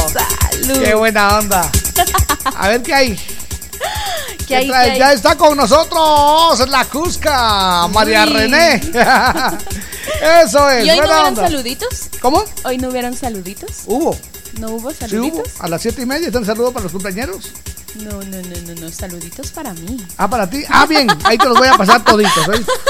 ¡Qué 0.84 0.94
buena 0.94 1.40
onda! 1.40 1.70
A 2.56 2.68
ver 2.70 2.82
qué 2.84 2.94
hay. 2.94 3.20
¿Qué 4.48 4.56
hay, 4.58 4.68
trae? 4.68 4.86
qué 4.86 4.92
hay? 4.94 5.00
Ya 5.00 5.14
está 5.14 5.36
con 5.36 5.58
nosotros 5.58 6.68
la 6.70 6.86
Cusca, 6.86 7.88
María 7.88 8.26
Uy. 8.26 8.34
René. 8.34 8.76
Eso 10.44 10.70
es, 10.70 10.86
¿Y 10.86 10.90
hoy 10.92 10.98
no 10.98 11.04
hubieron 11.06 11.26
onda. 11.28 11.44
saluditos? 11.48 11.90
¿Cómo? 12.22 12.44
¿Hoy 12.64 12.78
no 12.78 12.90
hubieron 12.90 13.16
saluditos? 13.16 13.72
Hubo. 13.86 14.16
¿No 14.60 14.72
hubo 14.72 14.92
Sí 14.92 14.98
saluditos? 15.00 15.48
hubo. 15.56 15.64
A 15.64 15.68
las 15.70 15.82
siete 15.82 16.02
y 16.02 16.06
media 16.06 16.28
están 16.28 16.46
saludos 16.46 16.74
para 16.74 16.84
los 16.84 16.92
compañeros. 16.92 17.52
No, 17.96 18.12
no, 18.12 18.22
no, 18.22 18.74
no, 18.74 18.82
no, 18.82 18.90
saluditos 18.92 19.52
para 19.52 19.74
mí. 19.74 19.98
Ah, 20.18 20.30
para 20.30 20.50
ti. 20.50 20.64
Ah, 20.70 20.86
bien. 20.86 21.08
Ahí 21.24 21.38
te 21.38 21.46
los 21.46 21.58
voy 21.58 21.68
a 21.68 21.76
pasar 21.78 22.04
toditos. 22.04 22.48
¿oíste? 22.48 22.72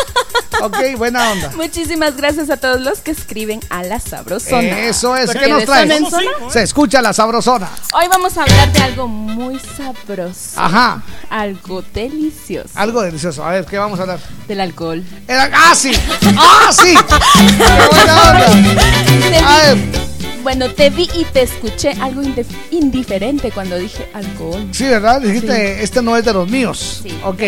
Ok, 0.61 0.77
buena 0.95 1.31
onda. 1.31 1.51
Muchísimas 1.55 2.15
gracias 2.15 2.51
a 2.51 2.57
todos 2.57 2.79
los 2.81 2.99
que 2.99 3.09
escriben 3.09 3.59
a 3.71 3.81
la 3.81 3.99
sabrosona. 3.99 4.81
Eso 4.81 5.15
es. 5.15 5.31
¿Qué 5.31 5.47
nos 5.47 5.61
de 5.61 5.65
zona 5.65 5.85
traes? 5.87 6.09
zona, 6.09 6.51
Se 6.51 6.61
escucha 6.61 7.01
la 7.01 7.13
sabrosona. 7.13 7.67
Hoy 7.93 8.07
vamos 8.07 8.37
a 8.37 8.43
hablar 8.43 8.71
de 8.71 8.81
algo 8.83 9.07
muy 9.07 9.59
sabroso. 9.59 10.59
Ajá. 10.61 11.01
Algo 11.31 11.81
delicioso. 11.81 12.69
Algo 12.75 13.01
delicioso. 13.01 13.43
A 13.43 13.51
ver, 13.51 13.65
¿qué 13.65 13.79
vamos 13.79 13.97
a 13.99 14.03
hablar? 14.03 14.19
Del 14.47 14.59
alcohol. 14.61 15.03
¡Ah, 15.29 15.73
sí! 15.73 15.93
¡Ah, 16.37 16.69
sí! 16.71 16.93
¡Qué 17.57 17.87
buena 17.95 18.21
onda! 18.21 19.47
A 19.47 19.57
ver. 19.73 19.90
Bueno, 20.41 20.69
te 20.72 20.89
vi 20.89 21.09
y 21.15 21.26
te 21.26 21.43
escuché 21.43 21.91
algo 22.01 22.22
indif- 22.22 22.45
indiferente 22.72 23.51
cuando 23.51 23.77
dije 23.77 24.07
alcohol. 24.13 24.68
Sí, 24.72 24.85
¿verdad? 24.85 25.22
Dijiste, 25.22 25.84
este 25.84 26.01
no 26.01 26.15
es 26.18 26.26
de 26.26 26.34
los 26.34 26.49
míos. 26.49 27.03
Ok. 27.23 27.41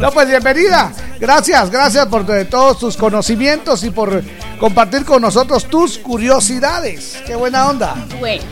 no, 0.00 0.10
pues 0.10 0.28
bienvenida. 0.28 0.92
Gracias, 1.20 1.70
gracias 1.70 2.06
por 2.06 2.26
todos 2.46 2.78
tus 2.78 2.96
conocimientos 2.96 3.84
y 3.84 3.90
por 3.90 4.22
compartir 4.58 5.04
con 5.04 5.22
nosotros 5.22 5.64
tus 5.66 5.98
curiosidades. 5.98 7.18
Qué 7.26 7.36
buena 7.36 7.68
onda. 7.68 7.94
Bueno, 8.18 8.42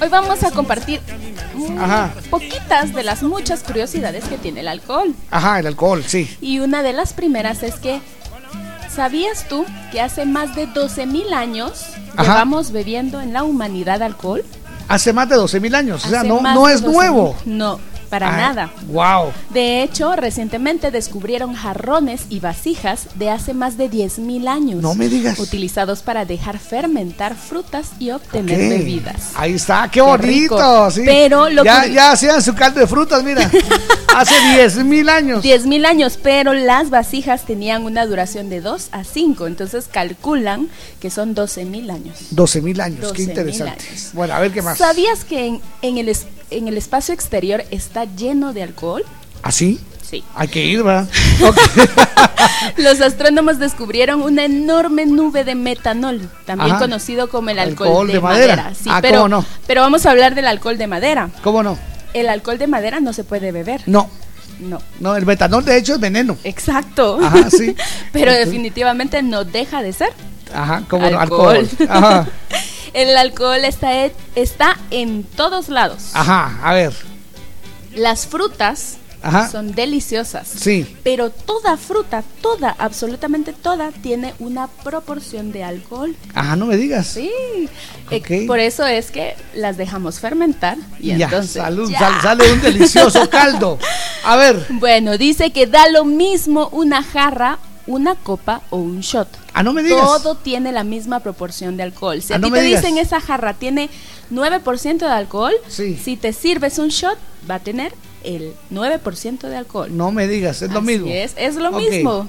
hoy 0.00 0.08
vamos 0.08 0.42
a 0.42 0.50
compartir 0.50 1.00
Ajá. 1.78 2.12
poquitas 2.30 2.94
de 2.94 3.02
las 3.02 3.22
muchas 3.22 3.60
curiosidades 3.62 4.24
que 4.24 4.38
tiene 4.38 4.60
el 4.60 4.68
alcohol. 4.68 5.14
Ajá, 5.30 5.58
el 5.60 5.66
alcohol, 5.66 6.02
sí. 6.06 6.34
Y 6.40 6.60
una 6.60 6.82
de 6.82 6.92
las 6.92 7.12
primeras 7.12 7.62
es 7.62 7.74
que, 7.74 8.00
¿sabías 8.94 9.46
tú 9.48 9.64
que 9.90 10.00
hace 10.00 10.24
más 10.26 10.54
de 10.54 10.68
12.000 10.68 11.32
años 11.32 11.84
Ajá. 12.16 12.22
llevamos 12.32 12.72
bebiendo 12.72 13.20
en 13.20 13.32
la 13.32 13.44
humanidad 13.44 14.02
alcohol? 14.02 14.44
Hace 14.88 15.12
más 15.12 15.28
de 15.28 15.36
12 15.36 15.60
mil 15.60 15.74
años. 15.74 16.04
O 16.04 16.08
sea, 16.08 16.20
Hace 16.20 16.28
no, 16.28 16.40
no 16.42 16.68
es 16.68 16.82
12.000. 16.82 16.92
nuevo. 16.92 17.36
No, 17.46 17.80
para 18.12 18.30
nada. 18.36 18.70
Wow. 18.88 19.32
De 19.54 19.82
hecho, 19.82 20.14
recientemente 20.16 20.90
descubrieron 20.90 21.54
jarrones 21.54 22.26
y 22.28 22.40
vasijas 22.40 23.06
de 23.14 23.30
hace 23.30 23.54
más 23.54 23.78
de 23.78 23.90
10.000 23.90 24.48
años. 24.48 24.82
No 24.82 24.94
me 24.94 25.08
digas. 25.08 25.38
Utilizados 25.38 26.02
para 26.02 26.26
dejar 26.26 26.58
fermentar 26.58 27.34
frutas 27.34 27.92
y 27.98 28.10
obtener 28.10 28.58
bebidas. 28.68 29.30
Ahí 29.34 29.54
está, 29.54 29.84
qué, 29.84 29.92
Qué 29.92 30.00
bonito. 30.02 30.90
sí. 30.90 31.02
Pero 31.06 31.48
lo 31.48 31.64
ya, 31.64 31.84
curi- 31.86 31.92
ya 31.94 32.12
hacían 32.12 32.42
su 32.42 32.54
caldo 32.54 32.80
de 32.80 32.86
frutas, 32.86 33.24
mira. 33.24 33.50
Hace 34.14 34.34
10 34.56 34.84
mil 34.84 35.08
años. 35.08 35.42
10.000 35.42 35.86
años, 35.86 36.18
pero 36.22 36.52
las 36.52 36.90
vasijas 36.90 37.46
tenían 37.46 37.84
una 37.84 38.04
duración 38.04 38.50
de 38.50 38.60
2 38.60 38.88
a 38.92 39.04
5, 39.04 39.46
entonces 39.46 39.86
calculan 39.90 40.68
que 41.00 41.08
son 41.08 41.34
12.000 41.34 41.90
años. 41.90 42.18
12 42.30 42.60
mil 42.60 42.78
años, 42.82 43.00
12.000 43.10 43.12
qué 43.14 43.22
interesante. 43.22 43.86
años. 43.88 44.10
Bueno, 44.12 44.34
a 44.34 44.38
ver 44.40 44.52
qué 44.52 44.60
más. 44.60 44.76
¿Sabías 44.76 45.24
que 45.24 45.46
en, 45.46 45.60
en 45.80 45.96
el, 45.96 46.14
en 46.56 46.68
el 46.68 46.76
espacio 46.76 47.14
exterior 47.14 47.64
está 47.70 48.04
lleno 48.04 48.52
de 48.52 48.62
alcohol? 48.62 49.04
¿Así? 49.42 49.80
Sí. 50.02 50.22
Hay 50.34 50.48
que 50.48 50.64
ir, 50.64 50.82
¿verdad? 50.82 51.08
Los 52.76 53.00
astrónomos 53.00 53.58
descubrieron 53.58 54.22
una 54.22 54.44
enorme 54.44 55.06
nube 55.06 55.44
de 55.44 55.54
metanol, 55.54 56.28
también 56.44 56.72
Ajá. 56.72 56.80
conocido 56.80 57.28
como 57.28 57.50
el 57.50 57.58
alcohol, 57.58 57.88
Alcohol 57.88 58.06
de, 58.08 58.12
de 58.14 58.20
madera. 58.20 58.56
madera. 58.56 58.74
Sí, 58.74 58.88
Ah, 58.90 58.98
pero, 59.00 59.16
¿cómo 59.18 59.28
no? 59.28 59.44
pero 59.66 59.80
vamos 59.80 60.04
a 60.06 60.10
hablar 60.10 60.34
del 60.34 60.46
alcohol 60.46 60.76
de 60.78 60.86
madera. 60.86 61.30
¿Cómo 61.42 61.62
no? 61.62 61.78
El 62.14 62.28
alcohol 62.28 62.58
de 62.58 62.66
madera 62.66 63.00
no 63.00 63.12
se 63.12 63.24
puede 63.24 63.52
beber. 63.52 63.82
No. 63.86 64.08
No. 64.60 64.80
No, 65.00 65.16
el 65.16 65.24
metanol 65.26 65.64
de 65.64 65.76
hecho 65.78 65.94
es 65.94 66.00
veneno. 66.00 66.36
Exacto. 66.44 67.18
Ajá, 67.22 67.48
sí. 67.50 67.74
pero 68.12 68.26
Entonces- 68.30 68.46
definitivamente 68.46 69.22
no 69.22 69.44
deja 69.44 69.82
de 69.82 69.92
ser. 69.92 70.10
Ajá, 70.54 70.82
como 70.88 71.08
no, 71.08 71.18
alcohol. 71.18 71.66
Ajá. 71.88 72.26
El 72.92 73.16
alcohol 73.16 73.64
está, 73.64 73.90
está 74.34 74.78
en 74.90 75.24
todos 75.24 75.68
lados. 75.68 76.10
Ajá, 76.14 76.58
a 76.62 76.74
ver. 76.74 76.92
Las 77.94 78.26
frutas 78.26 78.96
Ajá. 79.22 79.48
son 79.50 79.72
deliciosas. 79.72 80.48
Sí. 80.48 80.96
Pero 81.04 81.30
toda 81.30 81.76
fruta, 81.76 82.22
toda, 82.40 82.74
absolutamente 82.78 83.52
toda, 83.52 83.92
tiene 83.92 84.34
una 84.40 84.66
proporción 84.66 85.52
de 85.52 85.62
alcohol. 85.64 86.14
Ajá, 86.34 86.56
no 86.56 86.66
me 86.66 86.76
digas. 86.76 87.06
Sí. 87.06 87.30
Eh, 88.10 88.16
Ok. 88.42 88.46
por 88.46 88.58
eso 88.58 88.86
es 88.86 89.10
que 89.10 89.36
las 89.54 89.76
dejamos 89.76 90.20
fermentar. 90.20 90.76
Y 90.98 91.16
ya, 91.16 91.26
entonces, 91.26 91.52
salud, 91.62 91.90
ya. 91.90 91.98
sal- 91.98 92.20
sale 92.22 92.52
un 92.52 92.60
delicioso 92.60 93.28
caldo. 93.30 93.78
A 94.24 94.36
ver. 94.36 94.66
Bueno, 94.70 95.16
dice 95.16 95.50
que 95.52 95.66
da 95.66 95.88
lo 95.88 96.04
mismo 96.04 96.68
una 96.72 97.02
jarra, 97.02 97.58
una 97.86 98.14
copa 98.14 98.62
o 98.70 98.76
un 98.76 99.00
shot. 99.00 99.28
Ah, 99.54 99.62
no 99.62 99.72
me 99.72 99.82
digas. 99.82 100.00
Todo 100.00 100.36
tiene 100.36 100.72
la 100.72 100.84
misma 100.84 101.20
proporción 101.20 101.76
de 101.76 101.82
alcohol. 101.82 102.22
Si 102.22 102.32
Ah, 102.32 102.36
a 102.36 102.40
ti 102.40 102.50
te 102.50 102.60
digas. 102.62 102.82
dicen 102.82 102.98
esa 102.98 103.20
jarra 103.20 103.54
tiene 103.54 103.90
9% 104.30 104.98
de 105.06 105.12
alcohol, 105.12 105.52
Sí. 105.68 105.98
si 106.02 106.16
te 106.16 106.32
sirves 106.32 106.78
un 106.78 106.88
shot, 106.88 107.18
va 107.50 107.56
a 107.56 107.58
tener 107.60 107.92
el 108.24 108.52
9% 108.70 109.48
de 109.48 109.56
alcohol. 109.56 109.96
No 109.96 110.12
me 110.12 110.28
digas, 110.28 110.62
es 110.62 110.70
lo 110.72 110.80
mismo. 110.80 111.08
Es, 111.10 111.34
es 111.36 111.56
lo 111.56 111.72
mismo. 111.72 112.28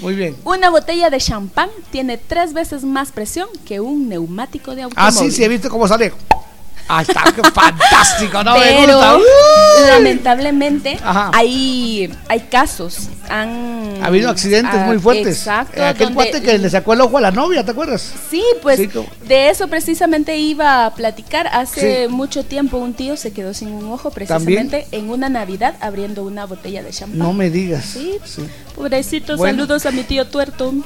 Muy 0.00 0.14
bien. 0.14 0.36
Una 0.44 0.70
botella 0.70 1.10
de 1.10 1.18
champán 1.18 1.68
tiene 1.90 2.16
tres 2.18 2.52
veces 2.54 2.82
más 2.84 3.12
presión 3.12 3.48
que 3.66 3.80
un 3.80 4.08
neumático 4.08 4.74
de 4.74 4.82
automóvil. 4.82 5.04
Ah, 5.08 5.12
sí, 5.12 5.30
sí, 5.30 5.44
he 5.44 5.48
visto 5.48 5.68
cómo 5.68 5.86
sale. 5.86 6.12
Ahí 6.88 7.04
está, 7.08 7.22
fantástico, 7.54 8.42
no 8.44 8.54
me 8.54 8.60
Pero 8.60 8.96
gusta. 8.96 9.16
¡Uy! 9.16 9.22
lamentablemente 9.88 10.98
Ajá. 11.02 11.30
hay, 11.32 12.12
hay 12.28 12.40
casos. 12.40 13.08
Han, 13.28 13.98
Ha 14.02 14.06
habido 14.06 14.28
accidentes 14.28 14.74
ah, 14.74 14.84
muy 14.86 14.98
fuertes. 14.98 15.38
Exacto. 15.38 15.80
Eh, 15.80 15.86
aquel 15.86 16.12
cuate 16.12 16.42
que 16.42 16.58
le 16.58 16.68
sacó 16.68 16.92
el 16.92 17.00
ojo 17.00 17.16
a 17.18 17.20
la 17.22 17.30
novia, 17.30 17.64
¿te 17.64 17.70
acuerdas? 17.70 18.12
Sí, 18.30 18.42
pues 18.60 18.78
Sí, 18.78 18.90
de 19.26 19.48
eso 19.48 19.68
precisamente 19.68 20.36
iba 20.36 20.84
a 20.86 20.94
platicar. 20.94 21.46
Hace 21.46 22.06
Sí. 22.06 22.12
mucho 22.12 22.44
tiempo 22.44 22.76
un 22.76 22.92
tío 22.94 23.16
se 23.16 23.32
quedó 23.32 23.54
sin 23.54 23.68
un 23.72 23.90
ojo 23.90 24.10
precisamente 24.10 24.86
en 24.92 25.08
una 25.08 25.28
Navidad 25.28 25.74
abriendo 25.80 26.24
una 26.24 26.44
botella 26.46 26.82
de 26.82 26.90
champán. 26.90 27.18
No 27.18 27.32
me 27.32 27.48
digas. 27.48 27.84
Sí. 27.84 28.18
Sí. 28.24 28.42
Pobrecito, 28.74 29.36
Bueno. 29.36 29.62
saludos 29.62 29.86
a 29.86 29.90
mi 29.92 30.02
tío 30.02 30.26
tuerto. 30.26 30.72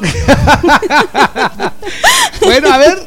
Bueno, 2.41 2.73
a 2.73 2.79
ver. 2.79 2.99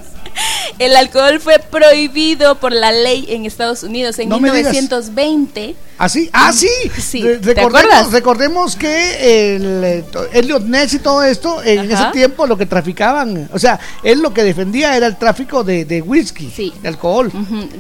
El 0.80 0.96
alcohol 0.96 1.40
fue 1.40 1.60
prohibido 1.60 2.56
por 2.56 2.72
la 2.72 2.92
ley 2.92 3.26
en 3.30 3.46
Estados 3.46 3.84
Unidos 3.84 4.18
en 4.20 4.30
No 4.30 4.40
me 4.40 4.50
digas. 4.52 4.72
1920. 4.74 5.76
¿Así? 5.98 6.30
¡Ah, 6.32 6.54
sí! 6.54 6.70
Sí, 6.98 7.22
Re- 7.22 7.40
¿te 7.40 7.54
recordemos, 7.56 8.12
recordemos 8.14 8.76
que 8.78 9.56
el 9.56 9.84
eh, 9.84 10.06
Elliot 10.32 10.64
Ness 10.64 10.94
y 10.94 11.00
todo 11.00 11.24
esto, 11.24 11.62
en 11.62 11.92
Ajá. 11.92 12.04
ese 12.06 12.12
tiempo 12.14 12.48
lo 12.48 12.58
que 12.58 12.66
traficaban, 12.66 13.50
o 13.52 13.60
sea, 13.60 13.78
él 14.04 14.22
lo 14.22 14.34
que 14.34 14.44
defendía 14.46 14.96
era 14.96 15.08
el 15.08 15.18
tráfico 15.18 15.66
de, 15.66 15.84
de 15.84 16.02
whisky, 16.02 16.72
de 16.82 16.88
alcohol. 16.88 17.30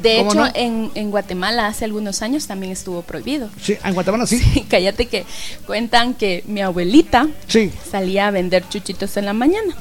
De 0.02 0.18
¿Cómo 0.18 0.31
hecho, 0.31 0.40
no? 0.41 0.48
en, 0.53 0.91
en 0.95 1.11
Guatemala 1.11 1.68
hace 1.68 1.86
algunos 1.86 2.22
años 2.22 2.45
también 2.45 2.73
estuvo 2.73 3.03
prohibido. 3.03 3.49
Sí, 3.61 3.77
en 3.81 3.94
Guatemala 3.94 4.27
sí. 4.27 4.65
Cállate 4.69 5.06
que 5.06 5.26
cuentan 5.65 6.14
que 6.14 6.44
mi 6.45 6.60
abuelita 6.61 7.27
Sí. 7.48 7.72
salía 7.90 8.27
a 8.27 8.31
vender 8.31 8.68
chuchitos 8.68 9.15
en 9.15 9.27
la 9.27 9.34
mañana. 9.34 9.73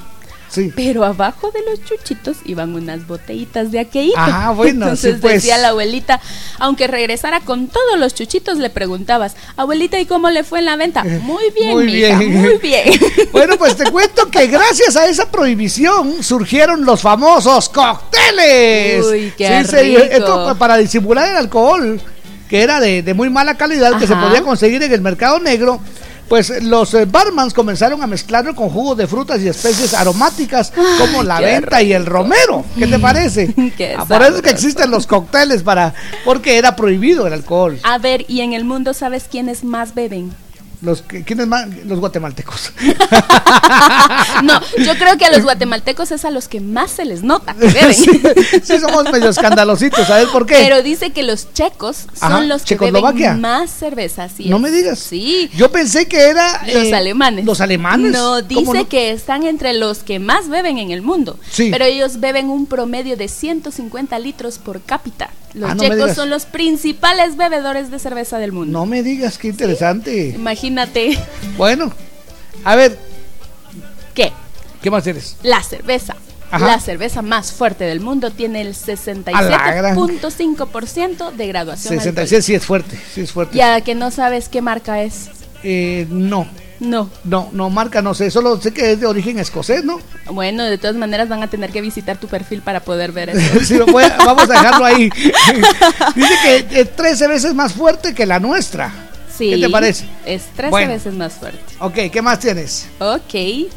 Sí. 0.49 0.73
Pero 0.75 1.05
abajo 1.05 1.51
de 1.51 1.59
los 1.69 1.83
chuchitos 1.85 2.37
iban 2.45 2.73
unas 2.73 3.05
botellitas 3.07 3.71
de 3.71 3.79
aqueíto. 3.79 4.15
Ah, 4.17 4.51
bueno, 4.55 4.85
Entonces 4.85 5.15
sí, 5.15 5.19
pues. 5.21 5.35
decía 5.35 5.57
la 5.57 5.69
abuelita, 5.69 6.19
aunque 6.57 6.87
regresara 6.87 7.41
con 7.41 7.67
todos 7.67 7.97
los 7.99 8.15
chuchitos, 8.15 8.57
le 8.57 8.69
preguntabas, 8.69 9.35
abuelita, 9.57 9.99
¿y 9.99 10.05
cómo 10.05 10.29
le 10.29 10.43
fue 10.43 10.59
en 10.59 10.65
la 10.65 10.75
venta? 10.75 11.03
Muy 11.03 11.43
bien, 11.55 11.69
Eh, 11.69 11.73
Muy 11.73 11.85
mija, 11.85 12.17
bien. 12.19 12.41
muy 12.41 12.57
bien. 12.57 12.85
Bueno, 13.31 13.57
pues 13.57 13.75
te 13.75 13.89
cuento 13.91 14.29
que 14.31 14.47
gracias 14.47 14.95
a 14.95 15.05
esa 15.07 15.29
prohibición 15.29 16.23
surgieron 16.23 16.83
los 16.85 17.01
famosos 17.01 17.69
cócteles. 17.69 19.05
Uy, 19.05 19.33
qué 19.37 19.63
Sí, 19.65 19.69
sí, 19.69 19.75
rico. 19.77 20.03
Esto 20.03 20.55
para 20.57 20.77
disimular 20.77 21.29
el 21.29 21.37
alcohol, 21.37 22.01
que 22.49 22.61
era 22.61 22.79
de, 22.79 23.03
de 23.03 23.13
muy 23.13 23.29
mala 23.29 23.55
calidad, 23.55 23.97
que 23.99 24.07
se 24.07 24.15
podía 24.15 24.41
conseguir 24.41 24.81
en 24.83 24.91
el 24.91 25.01
mercado 25.01 25.39
negro. 25.39 25.79
Pues 26.29 26.63
los 26.63 26.93
eh, 26.93 27.05
barmans 27.05 27.55
comenzaron 27.55 28.03
a 28.03 28.07
mezclarlo 28.07 28.55
con 28.55 28.69
jugos 28.69 28.95
de 28.97 29.07
frutas 29.07 29.41
y 29.41 29.47
especies 29.47 29.95
aromáticas 29.95 30.71
como 30.99 31.23
la 31.23 31.39
venta 31.41 31.81
y 31.81 31.91
el 31.91 32.05
romero. 32.05 32.63
¿Qué 32.77 32.85
te 32.85 32.99
parece? 32.99 33.53
Qué 33.77 33.95
Ah, 33.97 34.05
por 34.05 34.21
eso 34.21 34.35
es 34.35 34.41
que 34.43 34.51
existen 34.51 34.91
los 34.91 35.07
cócteles 35.07 35.63
para 35.63 35.93
porque 36.23 36.57
era 36.57 36.75
prohibido 36.75 37.25
el 37.25 37.33
alcohol. 37.33 37.79
A 37.83 37.97
ver, 37.97 38.25
¿y 38.27 38.41
en 38.41 38.53
el 38.53 38.63
mundo 38.63 38.93
sabes 38.93 39.25
quiénes 39.29 39.63
más 39.63 39.95
beben? 39.95 40.31
Los, 40.81 41.01
que- 41.01 41.23
¿quiénes 41.23 41.47
más? 41.47 41.67
Los 41.85 41.99
guatemaltecos. 41.99 42.71
No, 44.43 44.59
yo 44.77 44.95
creo 44.97 45.17
que 45.17 45.25
a 45.25 45.31
los 45.31 45.43
guatemaltecos 45.43 46.11
es 46.11 46.23
a 46.25 46.31
los 46.31 46.47
que 46.47 46.61
más 46.61 46.91
se 46.91 47.05
les 47.05 47.23
nota 47.23 47.53
que 47.53 47.67
beben. 47.67 47.93
sí, 47.93 48.21
sí 48.63 48.79
somos 48.79 49.11
medio 49.11 49.29
escandalositos, 49.29 50.07
¿sabes 50.07 50.27
por 50.29 50.45
qué? 50.45 50.55
Pero 50.55 50.81
dice 50.81 51.11
que 51.11 51.23
los 51.23 51.53
checos 51.53 52.05
son 52.13 52.47
los 52.47 52.63
que 52.63 52.75
beben 52.75 53.41
más 53.41 53.69
cerveza. 53.69 54.23
así 54.25 54.49
no 54.49 54.57
es. 54.57 54.61
me 54.61 54.71
digas. 54.71 54.99
Sí. 54.99 55.49
Yo 55.55 55.71
pensé 55.71 56.07
que 56.07 56.21
era... 56.29 56.63
Los 56.73 56.85
eh, 56.87 56.95
alemanes. 56.95 57.45
Los 57.45 57.61
alemanes. 57.61 58.11
No, 58.11 58.39
¿Cómo 58.41 58.41
dice 58.41 58.73
no? 58.83 58.87
que 58.89 59.11
están 59.11 59.43
entre 59.43 59.73
los 59.73 59.99
que 59.99 60.19
más 60.19 60.49
beben 60.49 60.77
en 60.77 60.91
el 60.91 61.01
mundo. 61.01 61.37
Sí. 61.51 61.69
Pero 61.71 61.85
ellos 61.85 62.19
beben 62.19 62.49
un 62.49 62.65
promedio 62.65 63.17
de 63.17 63.27
150 63.27 64.17
litros 64.19 64.57
por 64.57 64.81
cápita. 64.81 65.29
Los 65.53 65.71
Ah, 65.71 65.75
no 65.75 65.81
checos 65.81 65.97
digas. 65.97 66.15
son 66.15 66.29
los 66.29 66.45
principales 66.45 67.35
bebedores 67.37 67.89
de 67.91 67.99
cerveza 67.99 68.37
del 68.37 68.51
mundo. 68.51 68.71
No 68.79 68.85
me 68.85 69.01
digas, 69.03 69.37
qué 69.37 69.47
interesante. 69.47 70.27
Imagínate. 70.35 71.17
Bueno, 71.57 71.91
a 72.63 72.75
ver, 72.75 72.97
¿Qué? 74.13 74.31
¿qué 74.81 74.91
más 74.91 75.05
eres? 75.07 75.37
La 75.43 75.63
cerveza. 75.63 76.15
Ajá. 76.51 76.65
La 76.65 76.79
cerveza 76.79 77.21
más 77.21 77.51
fuerte 77.51 77.83
del 77.83 77.99
mundo 77.99 78.31
tiene 78.31 78.61
el 78.61 78.69
A 78.75 79.41
la 79.43 79.71
gran. 79.75 79.95
67.5% 79.95 81.31
de 81.33 81.47
graduación 81.47 81.93
66 81.95 82.43
sí 82.45 82.55
es 82.55 82.65
fuerte, 82.65 82.99
sí 83.13 83.21
es 83.21 83.31
fuerte. 83.31 83.55
Ya 83.57 83.81
que 83.81 83.93
no 83.95 84.09
sabes 84.11 84.49
qué 84.49 84.61
marca 84.61 85.01
es. 85.03 85.29
Eh, 85.63 86.05
no. 86.09 86.47
No. 86.79 87.09
No, 87.25 87.49
no, 87.51 87.69
marca 87.69 88.01
no 88.01 88.13
sé, 88.13 88.31
solo 88.31 88.59
sé 88.61 88.71
que 88.73 88.93
es 88.93 89.01
de 89.01 89.05
origen 89.05 89.37
escocés, 89.37 89.83
¿no? 89.83 89.99
Bueno, 90.31 90.63
de 90.63 90.77
todas 90.77 90.95
maneras 90.95 91.27
van 91.27 91.43
a 91.43 91.47
tener 91.49 91.71
que 91.71 91.81
visitar 91.81 92.17
tu 92.17 92.27
perfil 92.27 92.61
para 92.61 92.79
poder 92.79 93.11
ver 93.11 93.31
eso. 93.31 93.59
Sí, 93.65 93.75
lo 93.75 93.85
voy 93.85 94.05
a- 94.05 94.15
vamos 94.17 94.43
a 94.49 94.53
dejarlo 94.53 94.85
ahí. 94.85 95.09
Dice 96.15 96.33
que 96.69 96.81
es 96.81 96.95
13 96.95 97.27
veces 97.27 97.53
más 97.53 97.73
fuerte 97.73 98.13
que 98.15 98.25
la 98.25 98.39
nuestra. 98.39 98.93
Sí, 99.37 99.49
¿Qué 99.51 99.57
te 99.57 99.69
parece? 99.69 100.05
Es 100.25 100.43
13 100.55 100.69
Bueno. 100.69 100.93
veces 100.93 101.13
más 101.13 101.33
fuerte. 101.33 101.59
Ok, 101.79 101.95
¿qué 102.11 102.21
más 102.21 102.39
tienes? 102.39 102.87
Ok. 102.99 103.69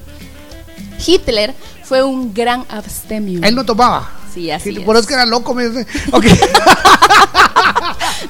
Hitler 1.05 1.55
fue 1.83 2.03
un 2.05 2.33
gran 2.33 2.65
abstemio. 2.69 3.41
Él 3.43 3.55
no 3.55 3.65
tomaba. 3.65 4.11
Sí, 4.33 4.51
así 4.51 4.71
Sí, 4.73 4.79
es. 4.79 4.85
Por 4.85 4.97
eso 4.97 5.03
es 5.03 5.07
que 5.09 5.15
era 5.15 5.27
loco. 5.27 5.55
me 5.55 5.69
dice. 5.69 5.87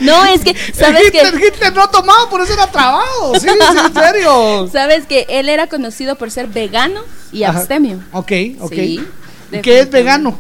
No, 0.01 0.25
es 0.25 0.41
que, 0.43 0.55
¿sabes 0.75 1.09
Hitler, 1.09 1.39
que 1.39 1.47
Hitler 1.49 1.75
no 1.75 1.89
tomaba, 1.89 2.29
por 2.31 2.41
eso 2.41 2.53
era 2.55 2.67
trabajo. 2.67 3.35
Sí, 3.35 3.47
sí, 3.49 3.49
en 3.87 3.95
serio. 4.03 4.69
Sabes 4.73 5.07
que 5.07 5.27
él 5.29 5.49
era 5.49 5.69
conocido 5.69 6.17
por 6.17 6.31
ser 6.31 6.47
vegano 6.49 7.01
y 7.31 7.45
Ajá. 7.45 7.59
abstemio. 7.59 8.03
Ok, 8.13 8.33
ok. 8.61 8.73
Sí, 8.73 9.01
¿Y 9.53 9.61
¿Qué 9.61 9.81
es 9.81 9.91
vegano? 9.91 10.37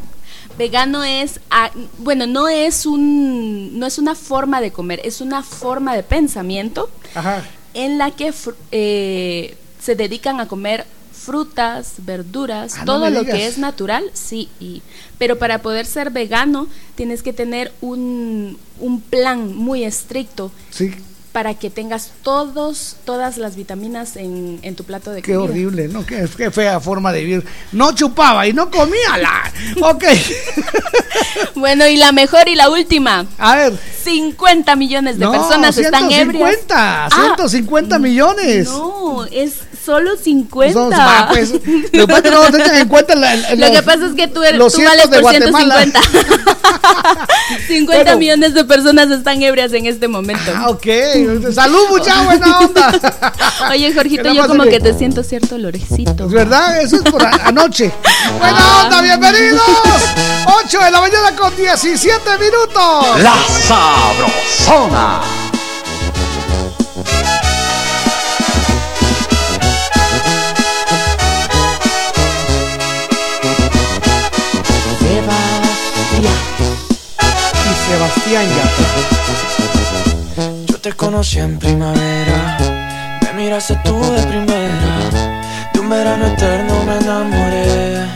Vegano 0.59 1.05
es, 1.05 1.39
ah, 1.51 1.71
bueno, 1.99 2.27
no 2.27 2.49
es 2.49 2.87
un, 2.87 3.79
no 3.79 3.87
es 3.87 3.99
una 3.99 4.15
forma 4.15 4.61
de 4.61 4.73
comer, 4.73 5.01
es 5.05 5.21
una 5.21 5.43
forma 5.43 5.95
de 5.95 6.03
pensamiento 6.03 6.91
Ajá. 7.15 7.43
en 7.75 7.99
la 7.99 8.11
que 8.11 8.33
eh, 8.71 9.57
se 9.83 9.95
dedican 9.95 10.41
a 10.41 10.49
comer 10.49 10.87
frutas, 11.25 11.93
verduras, 11.99 12.75
Ah, 12.79 12.85
todo 12.85 13.09
lo 13.11 13.21
digas. 13.21 13.35
que 13.37 13.47
es 13.47 13.59
natural, 13.59 14.05
sí. 14.15 14.49
Y, 14.61 14.83
pero 15.19 15.39
para 15.39 15.59
poder 15.63 15.87
ser 15.87 16.11
vegano 16.11 16.67
tienes 16.97 17.23
que 17.23 17.33
tener 17.33 17.73
un, 17.81 18.59
un 18.81 19.01
plan 19.01 19.55
muy 19.57 19.85
estricto 19.85 20.51
Sí, 20.71 20.93
para 21.33 21.55
que 21.55 21.71
tengas 21.71 22.11
todos, 22.23 22.97
todas 23.07 23.39
las 23.39 23.57
vitaminas 23.57 24.17
en, 24.17 24.59
en 24.63 24.75
tu 24.77 24.85
plato 24.85 25.11
de 25.13 25.23
qué 25.23 25.33
comida. 25.35 25.51
horrible, 25.51 25.89
¿no? 25.89 26.05
Qué, 26.05 26.29
qué 26.37 26.51
fea 26.51 26.79
forma 26.79 27.11
de 27.11 27.21
vivir. 27.25 27.47
No 27.73 27.93
chupaba 27.95 28.47
y 28.47 28.53
no 28.53 28.71
comía 28.71 29.17
la. 29.19 29.51
Ok. 29.81 30.05
Bueno, 31.55 31.87
y 31.87 31.97
la 31.97 32.13
mejor 32.13 32.49
y 32.49 32.55
la 32.55 32.69
última. 32.69 33.27
A 33.39 33.57
ver. 33.57 33.79
50 34.05 34.77
millones 34.77 35.19
de 35.19 35.25
No, 35.25 35.33
personas 35.33 35.77
están 35.79 36.11
ebrias. 36.11 36.51
150, 36.51 37.07
Ah, 37.07 37.09
150 37.11 37.99
millones. 37.99 38.69
No, 38.69 39.25
es 39.27 39.55
solo 39.85 40.17
50. 40.17 40.73
Somos- 40.79 40.93
va, 40.99 41.29
pues, 41.31 41.51
lo 41.93 42.07
que 42.07 42.07
pasa 42.07 42.17
es 42.19 42.23
que 42.23 42.31
no 42.31 42.49
nos 42.49 42.55
echan 42.61 42.77
en 42.77 42.89
cuenta 42.89 43.15
la- 43.15 43.37
la- 43.37 43.51
Lo 43.55 43.57
los- 43.57 43.71
que 43.71 43.83
pasa 43.83 44.07
es 44.07 44.13
que 44.15 44.29
tú, 44.29 44.43
eres, 44.43 44.59
los 44.59 44.73
tú 44.73 44.79
cientos 44.81 44.97
vales 44.97 45.11
de 45.11 45.21
por 45.21 45.33
Guatemala. 45.33 45.83
150. 45.83 46.01
50 47.69 48.03
Bueno. 48.05 48.19
millones 48.19 48.55
de 48.55 48.65
personas 48.65 49.11
están 49.11 49.43
ebrias 49.43 49.73
en 49.73 49.87
este 49.87 50.09
momento. 50.09 50.53
Ah, 50.55 50.69
ok. 50.71 50.87
Salud, 51.55 51.89
mucha 51.91 52.23
buena 52.23 52.59
onda. 52.61 52.93
Oye, 53.71 53.93
Jorgito, 53.95 54.33
yo 54.33 54.47
como 54.47 54.65
que 54.65 54.81
te 54.81 54.95
siento 54.97 55.23
cierto 55.23 55.57
olorcito. 55.57 56.27
Es 56.27 56.33
verdad, 56.33 56.81
eso 56.81 56.97
es 56.97 57.03
por 57.03 57.25
anoche. 57.25 57.93
Buena 58.39 58.57
Ah. 58.59 58.83
onda, 58.85 59.01
bienvenidos. 59.03 59.63
8 60.65 60.79
de 60.81 60.91
la 60.91 61.01
mañana 61.01 61.35
con 61.37 61.55
17 61.57 62.39
minutos. 62.39 63.21
La 63.21 63.35
Sabrosona. 63.67 65.21
Sebastián. 78.33 78.49
Yo 80.67 80.79
te 80.79 80.93
conocí 80.95 81.39
en 81.39 81.59
primavera, 81.59 82.57
me 83.23 83.33
miraste 83.43 83.79
tú 83.85 84.01
de 84.01 84.23
primera, 84.23 85.11
de 85.73 85.81
un 85.81 85.91
verano 85.91 86.27
eterno 86.27 86.83
me 86.85 86.97
enamoré. 86.97 88.07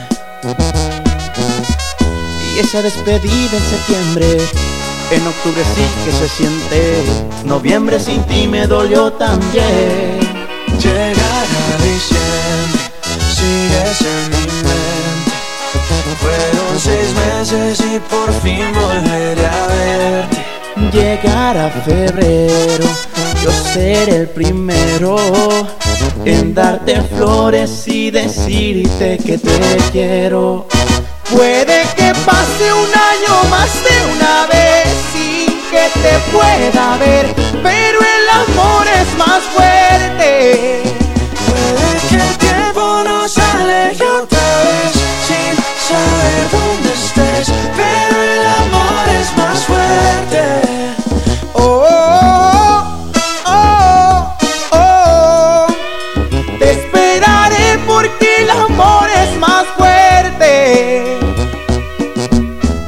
Y 2.55 2.59
esa 2.61 2.81
despedida 2.81 3.57
en 3.57 3.63
septiembre, 3.63 4.39
en 5.11 5.27
octubre 5.27 5.63
sí 5.75 5.85
que 6.05 6.13
se 6.13 6.29
siente, 6.29 7.05
noviembre 7.45 8.01
sin 8.01 8.23
ti 8.25 8.49
me 8.49 8.67
dolió 8.67 9.13
también. 9.13 10.21
Llegará 10.79 11.45
diciembre, 11.85 12.81
sigues 13.35 14.01
en 14.01 14.07
mi 14.07 14.29
mente. 14.31 14.36
Fueron 16.21 16.81
seis 16.81 17.15
meses 17.15 17.81
y 17.81 17.99
por 18.01 18.33
fin 18.43 18.65
volveré 18.73 19.47
a 19.47 19.67
verte. 19.67 20.47
Llegará 20.93 21.71
febrero, 21.71 22.85
yo 23.43 23.51
seré 23.51 24.17
el 24.17 24.29
primero 24.29 25.17
en 26.25 26.55
darte 26.55 27.01
flores 27.03 27.87
y 27.87 28.11
decirte 28.11 29.19
que 29.19 29.39
te 29.39 29.77
quiero. 29.93 30.67
Puede 31.31 31.83
que 31.97 32.13
pase 32.25 32.73
un 32.73 32.91
año 32.95 33.51
más 33.51 33.73
de 33.75 33.97
una 34.15 34.47
vez 34.47 34.87
sin 35.13 35.47
que 35.71 35.89
te 36.01 36.19
pueda 36.31 36.97
ver, 36.99 37.35
pero 37.63 37.99
el 37.99 38.29
amor 38.31 38.87
es 38.87 39.19
más 39.19 39.43
fuerte. 39.55 40.83
Puede 41.47 42.09
que 42.09 42.17
el 42.17 42.37
tiempo 42.39 43.03
nos 43.05 43.37
aleje 43.39 44.05
otra 44.05 44.39
vez 44.65 44.96
saber 45.89 46.51
dónde 46.51 46.93
estés, 46.93 47.47
pero 47.77 48.17
el 48.35 48.47
amor 48.65 49.05
es 49.21 49.29
más 49.37 49.59
fuerte. 49.71 50.43
Oh, 51.55 52.83
oh, 53.47 54.37
oh, 54.73 54.73
oh. 54.73 55.67
Te 56.59 56.73
esperaré 56.73 57.79
porque 57.87 58.43
el 58.43 58.51
amor 58.51 59.09
es 59.23 59.39
más 59.39 59.65
fuerte. 59.77 61.19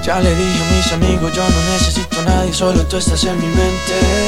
Ya 0.05 0.19
le 0.21 0.35
dije 0.35 0.61
a 0.65 0.77
mis 0.77 0.93
amigos, 0.93 1.33
yo 1.33 1.43
no 1.49 1.61
necesito 1.73 2.21
a 2.21 2.23
nadie, 2.25 2.53
solo 2.53 2.85
tú 2.87 2.97
estás 2.97 3.23
en 3.25 3.37
mi 3.39 3.47
mente. 3.47 4.28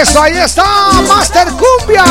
Eso, 0.00 0.22
ahí 0.22 0.36
está, 0.36 0.64
Master 1.08 1.48
Cumbia. 1.48 2.04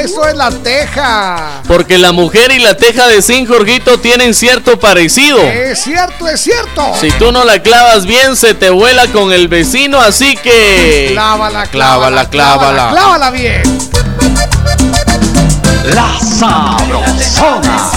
Eso 0.00 0.26
es 0.26 0.34
la 0.34 0.50
teja. 0.50 1.60
Porque 1.66 1.98
la 1.98 2.12
mujer 2.12 2.50
y 2.52 2.58
la 2.58 2.74
teja 2.74 3.06
de 3.06 3.20
Sin 3.20 3.46
Jorgito 3.46 4.00
tienen 4.00 4.32
cierto 4.32 4.80
parecido. 4.80 5.38
Es 5.42 5.82
cierto, 5.82 6.26
es 6.26 6.40
cierto. 6.40 6.94
Si 6.98 7.10
tú 7.12 7.30
no 7.30 7.44
la 7.44 7.62
clavas 7.62 8.06
bien, 8.06 8.34
se 8.34 8.54
te 8.54 8.70
vuela 8.70 9.06
con 9.08 9.30
el 9.32 9.48
vecino, 9.48 10.00
así 10.00 10.36
que. 10.36 11.10
Clávala, 11.12 11.66
clávala, 11.66 12.30
clávala. 12.30 12.90
Clávala 12.92 13.30
bien. 13.30 13.62
La 15.94 16.18
sabrosona. 16.20 17.90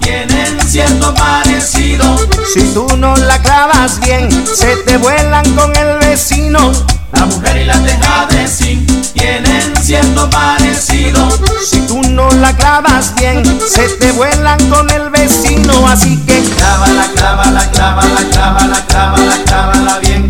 Tienen 0.00 0.58
cierto 0.66 1.14
parecido. 1.14 2.16
Si 2.54 2.62
tú 2.72 2.86
no 2.96 3.14
la 3.16 3.42
clavas 3.42 4.00
bien, 4.00 4.30
se 4.46 4.76
te 4.76 4.96
vuelan 4.96 5.54
con 5.54 5.76
el 5.76 5.98
vecino. 5.98 6.72
La 7.12 7.26
mujer 7.26 7.56
y 7.56 7.64
la 7.64 7.78
teja 7.82 8.26
de 8.30 8.46
zinc 8.46 8.90
tienen 9.12 9.76
cierto 9.82 10.28
parecido. 10.30 11.28
Si 11.68 11.80
tú 11.82 12.02
no 12.02 12.30
la 12.30 12.56
clavas 12.56 13.14
bien, 13.16 13.42
se 13.68 13.88
te 13.98 14.12
vuelan 14.12 14.58
con 14.70 14.88
el 14.90 15.10
vecino. 15.10 15.86
Así 15.88 16.16
que 16.24 16.42
clávala, 16.56 17.06
clávala, 17.14 17.70
clávala, 17.70 18.20
clávala, 18.30 18.86
clávala, 18.86 19.36
clávala 19.44 19.98
bien. 19.98 20.28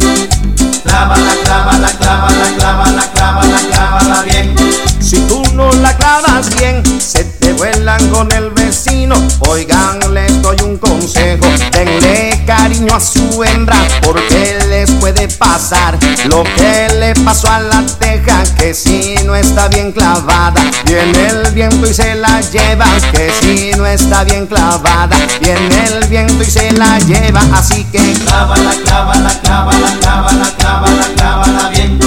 Clávala, 0.82 1.32
clávala, 1.44 1.88
clávala, 1.98 2.46
clávala, 2.56 3.02
clávala, 3.14 3.58
clávala 3.70 4.22
bien. 4.22 4.54
Si 5.00 5.16
tú 5.28 5.42
no 5.54 5.70
la 5.72 5.96
clavas 5.96 6.54
bien, 6.56 6.82
se 7.00 7.24
te 7.24 7.29
vuelan 7.60 8.08
con 8.08 8.32
el 8.32 8.50
vecino. 8.50 9.14
Oigan, 9.40 9.98
les 10.14 10.40
doy 10.40 10.56
un 10.64 10.78
consejo. 10.78 11.46
Denle 11.72 12.42
cariño 12.46 12.94
a 12.94 13.00
su 13.00 13.44
hembra, 13.44 13.76
porque 14.02 14.58
les 14.70 14.90
puede 14.92 15.28
pasar 15.28 15.98
lo 16.24 16.42
que 16.56 16.88
le 16.98 17.14
pasó 17.22 17.50
a 17.50 17.60
la 17.60 17.84
teja, 17.98 18.42
que 18.56 18.72
si 18.72 19.14
no 19.26 19.34
está 19.36 19.68
bien 19.68 19.92
clavada, 19.92 20.62
viene 20.86 21.26
el 21.26 21.52
viento 21.52 21.86
y 21.86 21.92
se 21.92 22.14
la 22.14 22.40
lleva. 22.40 22.86
Que 23.12 23.30
si 23.40 23.72
no 23.76 23.84
está 23.84 24.24
bien 24.24 24.46
clavada, 24.46 25.16
viene 25.42 25.84
el 25.88 26.06
viento 26.08 26.42
y 26.42 26.46
se 26.46 26.72
la 26.72 26.98
lleva. 27.00 27.42
Así 27.52 27.84
que 27.92 28.14
clávala, 28.24 28.72
clávala, 28.84 29.38
clávala, 29.42 29.90
clávala, 30.00 30.54
clávala, 30.56 31.06
clávala 31.14 31.68
bien. 31.68 31.98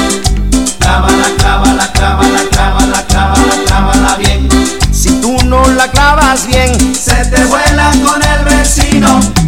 Clávala, 0.80 1.28
clávala, 1.38 1.92
clávala, 1.94 2.40
la 5.86 5.92
clavas 5.92 6.48
bien, 6.48 6.96
se 6.96 7.26
te 7.26 7.44
vuela 7.46 7.92
con 8.06 8.22
el 8.22 8.46
vecino. 8.46 9.43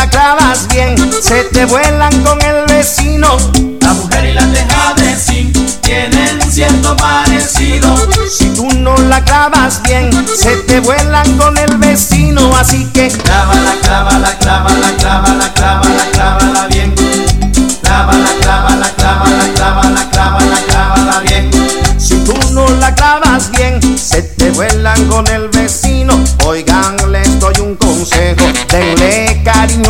La 0.00 0.08
clavas 0.08 0.66
bien, 0.68 0.96
se 1.22 1.44
te 1.44 1.66
vuelan 1.66 2.22
con 2.22 2.40
el 2.40 2.64
vecino. 2.66 3.36
La 3.82 3.92
mujer 3.92 4.24
y 4.24 4.32
la 4.32 4.46
teja 4.50 4.94
de 4.96 5.14
zinc 5.14 5.54
tienen 5.82 6.40
cierto 6.50 6.96
parecido. 6.96 7.94
Si 8.30 8.46
tú 8.54 8.66
no 8.78 8.96
la 8.96 9.22
clavas 9.22 9.82
bien, 9.82 10.10
se 10.34 10.56
te 10.68 10.80
vuelan 10.80 11.36
con 11.36 11.58
el 11.58 11.76
vecino. 11.76 12.56
Así 12.56 12.86
que 12.94 13.08
clávala, 13.08 13.74
clávala, 13.82 14.38
clávala, 14.38 14.90
clávala, 14.96 15.52
clávala, 15.52 16.04
clávala 16.12 16.12
bien. 16.12 16.19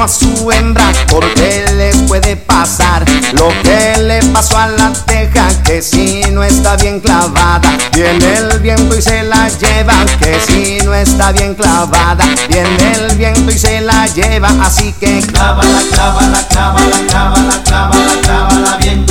A 0.02 0.08
su 0.08 0.50
hembra, 0.50 0.90
porque 1.08 1.64
les 1.76 1.96
puede 2.08 2.34
pasar 2.36 3.04
lo 3.32 3.48
que 3.62 3.98
le 3.98 4.22
pasó 4.32 4.56
a 4.56 4.68
la 4.68 4.92
teja. 5.04 5.46
Que 5.64 5.82
si 5.82 6.22
no 6.30 6.42
está 6.42 6.76
bien 6.76 7.00
clavada, 7.00 7.76
viene 7.92 8.38
el 8.38 8.58
viento 8.60 8.96
y 8.96 9.02
se 9.02 9.22
la 9.24 9.48
lleva. 9.48 9.94
Que 10.18 10.40
si 10.40 10.78
no 10.84 10.94
está 10.94 11.32
bien 11.32 11.54
clavada, 11.54 12.24
viene 12.48 12.92
el 12.92 13.16
viento 13.16 13.50
y 13.50 13.58
se 13.58 13.80
la 13.82 14.06
lleva. 14.06 14.48
Así 14.62 14.94
que 14.98 15.20
clávala, 15.20 15.82
clávala, 15.92 16.48
clávala, 16.48 16.96
clávala, 17.08 17.62
clávala, 17.64 18.12
clávala 18.22 18.76
bien. 18.78 19.04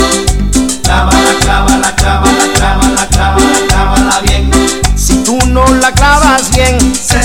Clávala, 0.83 1.33
clávala, 1.41 1.95
clávala, 1.95 2.43
clávala, 2.55 3.07
clávala, 3.09 3.67
clávala 3.67 4.19
bien. 4.21 4.49
Si 4.95 5.23
tú 5.23 5.37
no 5.47 5.65
la 5.75 5.91
clavas 5.91 6.49
bien, 6.51 6.95
se 6.95 7.18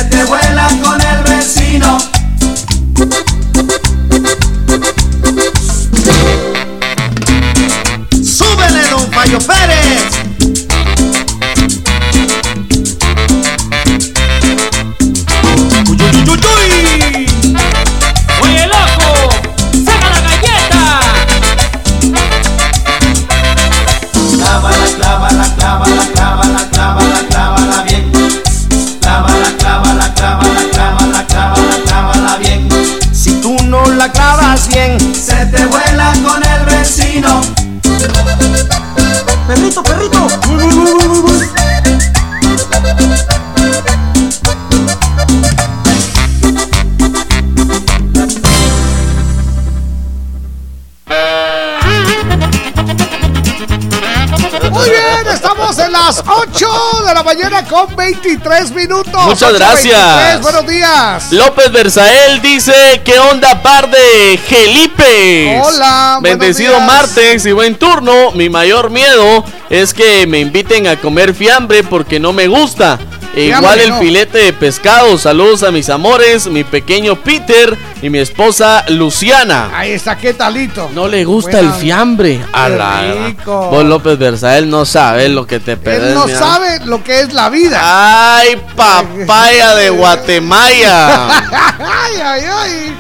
mañana 57.25 57.65
con 57.65 57.95
23 57.97 58.71
minutos. 58.73 59.25
Muchas 59.25 59.53
8:23, 59.53 59.59
gracias. 59.59 60.43
Buenos 60.43 60.67
días. 60.67 61.33
López 61.33 61.73
Berzael 61.73 62.41
dice: 62.43 63.03
¿Qué 63.05 63.19
onda, 63.19 63.63
par 63.63 63.91
de 63.91 64.39
Gelipes? 64.47 65.65
Hola, 65.65 66.19
Bendecido 66.23 66.79
martes 66.81 67.47
y 67.47 67.53
buen 67.53 67.77
turno. 67.77 68.33
Mi 68.33 68.49
mayor 68.49 68.91
miedo 68.91 69.45
es 69.71 69.95
que 69.95 70.27
me 70.27 70.41
inviten 70.41 70.87
a 70.87 70.97
comer 70.97 71.35
fiambre 71.35 71.83
porque 71.83 72.21
no 72.21 72.33
me 72.33 72.47
gusta. 72.47 72.99
Igual 73.37 73.81
el 73.81 73.93
filete 73.95 74.39
de 74.39 74.53
pescado. 74.53 75.19
Saludos 75.19 75.63
a 75.65 75.71
mis 75.71 75.89
amores, 75.91 76.47
mi 76.47 76.63
pequeño 76.65 77.17
Peter 77.17 77.77
y 78.01 78.09
mi 78.11 78.19
esposa 78.19 78.85
Luciana. 78.89 79.71
Ahí 79.75 79.91
está, 79.93 80.17
¿qué 80.17 80.35
talito? 80.35 80.89
No 80.95 81.09
le 81.09 81.25
gusta 81.25 81.53
Buena- 81.59 81.75
el 81.75 81.81
fiambre. 81.81 82.41
A 82.53 82.69
la- 82.69 83.27
rico. 83.27 83.71
Vos, 83.71 83.85
López 83.85 84.19
Berzael, 84.19 84.69
no 84.71 84.85
sabes 84.85 85.31
lo 85.31 85.47
que 85.47 85.59
te 85.59 85.77
perdés. 85.77 86.09
Él 86.11 86.15
no 86.15 86.29
sabe 86.29 86.81
lo 86.85 87.03
que 87.03 87.21
es 87.21 87.33
la 87.33 87.49
vida. 87.51 87.81
¡Ay, 87.83 88.57
papaya 88.77 89.75
de 89.75 89.91
Guatemala! 89.91 91.29
ay, 91.79 92.21
ay, 92.23 92.43
ay. 92.49 92.95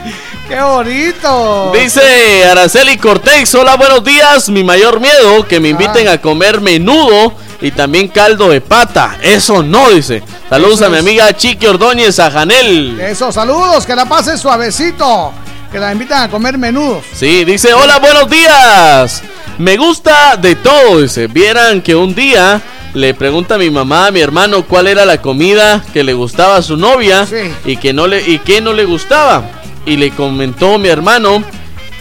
Qué 0.48 0.60
bonito. 0.60 1.72
Dice 1.74 2.44
Araceli 2.50 2.98
Cortés, 2.98 3.54
hola, 3.54 3.76
buenos 3.76 4.04
días. 4.04 4.48
Mi 4.50 4.62
mayor 4.62 5.00
miedo, 5.00 5.46
que 5.48 5.58
me 5.58 5.70
inviten 5.70 6.06
a 6.08 6.20
comer 6.20 6.60
menudo 6.60 7.32
y 7.64 7.70
también 7.70 8.08
caldo 8.08 8.50
de 8.50 8.60
pata. 8.60 9.16
Eso 9.22 9.62
no, 9.62 9.88
dice. 9.88 10.22
Saludos 10.50 10.74
Eso 10.74 10.86
a 10.86 10.90
mi 10.90 10.98
amiga 10.98 11.34
Chiqui 11.34 11.66
Ordóñez, 11.66 12.18
a 12.18 12.30
Janel. 12.30 13.00
Eso, 13.00 13.32
saludos, 13.32 13.86
que 13.86 13.96
la 13.96 14.04
pasen 14.04 14.36
suavecito. 14.36 15.32
Que 15.72 15.78
la 15.78 15.90
invitan 15.90 16.24
a 16.24 16.30
comer 16.30 16.58
menudos. 16.58 17.04
Sí, 17.14 17.42
dice, 17.46 17.72
hola, 17.72 17.98
buenos 18.00 18.28
días. 18.28 19.22
Me 19.56 19.78
gusta 19.78 20.36
de 20.36 20.56
todo, 20.56 21.00
dice. 21.00 21.26
Vieran 21.26 21.80
que 21.80 21.94
un 21.94 22.14
día 22.14 22.60
le 22.92 23.14
pregunta 23.14 23.54
a 23.54 23.58
mi 23.58 23.70
mamá, 23.70 24.08
a 24.08 24.10
mi 24.10 24.20
hermano, 24.20 24.66
cuál 24.66 24.86
era 24.86 25.06
la 25.06 25.22
comida 25.22 25.82
que 25.94 26.04
le 26.04 26.12
gustaba 26.12 26.56
a 26.56 26.62
su 26.62 26.76
novia 26.76 27.26
y 27.64 27.78
que 27.78 27.94
no 27.94 28.06
le 28.06 28.28
y 28.28 28.40
qué 28.40 28.60
no 28.60 28.74
le 28.74 28.84
gustaba. 28.84 29.42
Y 29.86 29.96
le 29.96 30.10
comentó 30.10 30.78
mi 30.78 30.88
hermano 30.88 31.42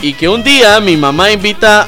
y 0.02 0.12
que 0.12 0.28
un 0.28 0.44
día 0.44 0.82
mi 0.82 0.98
mamá 0.98 1.32
invita 1.32 1.88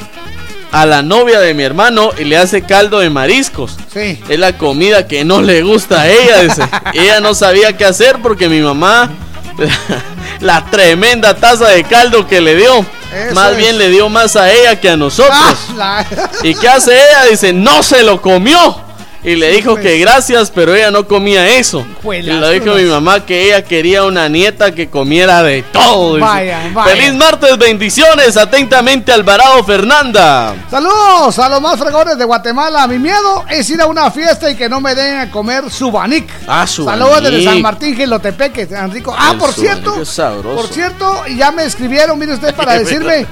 a 0.72 0.84
la 0.86 1.02
novia 1.02 1.40
de 1.40 1.54
mi 1.54 1.62
hermano 1.62 2.10
y 2.18 2.24
le 2.24 2.36
hace 2.36 2.62
caldo 2.62 2.98
de 3.00 3.10
mariscos. 3.10 3.76
Sí. 3.92 4.20
Es 4.28 4.38
la 4.38 4.56
comida 4.58 5.06
que 5.06 5.24
no 5.24 5.40
le 5.42 5.62
gusta 5.62 6.02
a 6.02 6.08
ella, 6.08 6.42
dice. 6.42 6.62
ella 6.94 7.20
no 7.20 7.34
sabía 7.34 7.76
qué 7.76 7.84
hacer 7.84 8.20
porque 8.22 8.48
mi 8.48 8.60
mamá 8.60 9.10
la 10.40 10.64
tremenda 10.66 11.34
taza 11.34 11.68
de 11.68 11.84
caldo 11.84 12.26
que 12.26 12.40
le 12.40 12.54
dio. 12.56 12.84
Eso 13.14 13.34
más 13.34 13.52
es. 13.52 13.56
bien 13.56 13.78
le 13.78 13.88
dio 13.88 14.08
más 14.08 14.36
a 14.36 14.50
ella 14.52 14.78
que 14.80 14.90
a 14.90 14.96
nosotros. 14.96 15.34
Ah, 15.38 15.54
la- 15.76 16.06
¿Y 16.42 16.54
qué 16.54 16.68
hace 16.68 16.92
ella? 16.94 17.24
Dice, 17.30 17.52
no 17.52 17.82
se 17.82 18.02
lo 18.02 18.20
comió. 18.20 18.84
Y 19.26 19.34
le 19.34 19.50
dijo 19.50 19.74
que 19.74 19.98
gracias, 19.98 20.52
pero 20.54 20.72
ella 20.72 20.92
no 20.92 21.04
comía 21.08 21.58
eso. 21.58 21.80
Y 21.80 22.02
Juelas, 22.02 22.40
le 22.40 22.60
dijo 22.60 22.70
a 22.70 22.76
mi 22.76 22.84
mamá 22.84 23.26
que 23.26 23.46
ella 23.46 23.64
quería 23.64 24.04
una 24.04 24.28
nieta 24.28 24.72
que 24.72 24.88
comiera 24.88 25.42
de 25.42 25.64
todo. 25.64 26.20
Vaya, 26.20 26.70
vaya. 26.72 26.94
Feliz 26.94 27.12
martes, 27.12 27.58
bendiciones. 27.58 28.36
Atentamente, 28.36 29.10
Alvarado 29.10 29.64
Fernanda. 29.64 30.54
Saludos 30.70 31.36
a 31.40 31.48
los 31.48 31.60
más 31.60 31.76
fregones 31.76 32.16
de 32.16 32.24
Guatemala. 32.24 32.86
Mi 32.86 33.00
miedo 33.00 33.44
es 33.50 33.68
ir 33.68 33.80
a 33.80 33.86
una 33.86 34.12
fiesta 34.12 34.48
y 34.48 34.54
que 34.54 34.68
no 34.68 34.80
me 34.80 34.94
den 34.94 35.18
a 35.18 35.28
comer 35.28 35.72
subanic. 35.72 36.30
Ah, 36.46 36.64
su 36.64 36.84
Saludos 36.84 37.24
desde. 37.24 37.42
San 37.42 37.62
Martín, 37.62 37.96
Gilotepeque, 37.96 38.66
San 38.66 38.92
Rico. 38.92 39.12
Ah, 39.18 39.30
El 39.32 39.38
por 39.38 39.52
cierto, 39.52 39.92
por 39.92 40.68
cierto, 40.68 41.24
ya 41.36 41.50
me 41.50 41.64
escribieron, 41.64 42.16
mire 42.16 42.34
usted, 42.34 42.54
para 42.54 42.74
decirme 42.78 43.26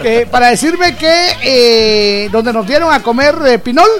que, 0.00 0.26
para 0.26 0.48
decirme 0.48 0.96
que 0.96 1.36
eh, 1.42 2.28
donde 2.32 2.50
nos 2.50 2.66
dieron 2.66 2.90
a 2.90 3.02
comer 3.02 3.34
eh, 3.46 3.58
pinol 3.58 3.90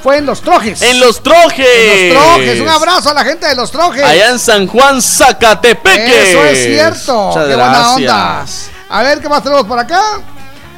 fue 0.00 0.18
en 0.18 0.26
los 0.26 0.40
trojes. 0.40 0.80
En 0.92 1.00
los 1.00 1.22
trojes. 1.22 1.66
En 1.66 2.14
los 2.14 2.22
trojes. 2.24 2.60
Un 2.60 2.68
abrazo 2.68 3.10
a 3.10 3.14
la 3.14 3.24
gente 3.24 3.46
de 3.46 3.54
los 3.54 3.70
trojes. 3.70 4.04
Allá 4.04 4.28
en 4.28 4.38
San 4.38 4.66
Juan, 4.66 5.00
Zacatepeque. 5.00 6.30
Eso 6.30 6.44
es 6.44 6.64
cierto. 6.64 7.28
Muchas 7.28 7.46
Qué 7.46 7.54
buena 7.54 7.68
gracias. 7.70 7.96
onda. 7.96 8.44
A 8.90 9.02
ver, 9.02 9.20
¿qué 9.20 9.28
más 9.28 9.42
tenemos 9.42 9.64
por 9.64 9.78
acá? 9.78 10.02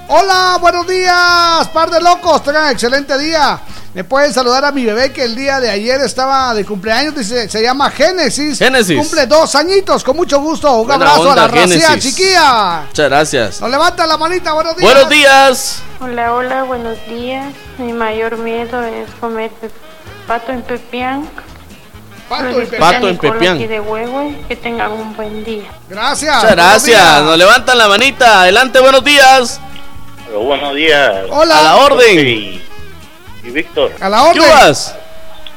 Hola, 0.06 0.58
buenos 0.60 0.86
días, 0.86 1.68
par 1.72 1.90
de 1.90 2.00
locos. 2.00 2.44
Tengan 2.44 2.70
excelente 2.70 3.18
día. 3.18 3.58
Me 3.94 4.04
pueden 4.04 4.32
saludar 4.32 4.64
a 4.64 4.72
mi 4.72 4.84
bebé 4.84 5.12
que 5.12 5.22
el 5.22 5.34
día 5.34 5.60
de 5.60 5.70
ayer 5.70 6.00
estaba 6.00 6.54
de 6.54 6.64
cumpleaños. 6.64 7.14
Dice, 7.14 7.48
se 7.48 7.62
llama 7.62 7.90
Génesis. 7.90 8.58
Génesis. 8.58 8.98
Cumple 8.98 9.26
dos 9.26 9.54
añitos, 9.54 10.04
con 10.04 10.16
mucho 10.16 10.40
gusto. 10.40 10.80
Un 10.80 10.86
Buena 10.86 11.06
abrazo 11.06 11.30
onda, 11.30 11.44
a 11.44 11.48
la 11.48 11.48
racía 11.48 11.98
chiquilla. 11.98 12.82
Muchas 12.86 13.08
gracias. 13.08 13.60
Nos 13.60 13.70
levanta 13.70 14.06
la 14.06 14.16
manita, 14.16 14.52
buenos 14.52 14.76
días. 14.76 14.92
Buenos 14.92 15.10
días. 15.10 15.78
Hola, 16.00 16.34
hola, 16.34 16.62
buenos 16.64 16.98
días. 17.08 17.52
Mi 17.78 17.92
mayor 17.92 18.36
miedo 18.38 18.82
es 18.82 19.08
comer 19.20 19.50
pato 20.26 20.52
en 20.52 20.62
pepián. 20.62 21.28
Pato 22.28 22.60
en 22.60 22.68
Pato 22.78 23.08
en 23.08 23.18
pepián. 23.18 23.58
de 23.58 23.80
huevo. 23.80 24.32
Que 24.48 24.56
tengan 24.56 24.92
un 24.92 25.14
buen 25.16 25.44
día. 25.44 25.64
Gracias. 25.88 26.34
Muchas 26.36 26.50
gracias. 26.52 27.22
Nos 27.22 27.38
levantan 27.38 27.78
la 27.78 27.88
manita. 27.88 28.40
Adelante, 28.42 28.80
buenos 28.80 29.04
días. 29.04 29.60
Pero 30.26 30.40
buenos 30.40 30.74
días. 30.74 31.24
Hola. 31.30 31.58
A 31.58 31.62
la 31.62 31.76
orden. 31.76 32.18
Y, 32.18 32.62
y 33.44 33.50
Víctor. 33.50 33.92
A 34.00 34.08
la 34.08 34.22
orden. 34.24 34.42
¿Qué 34.42 34.48
vas? 34.48 34.94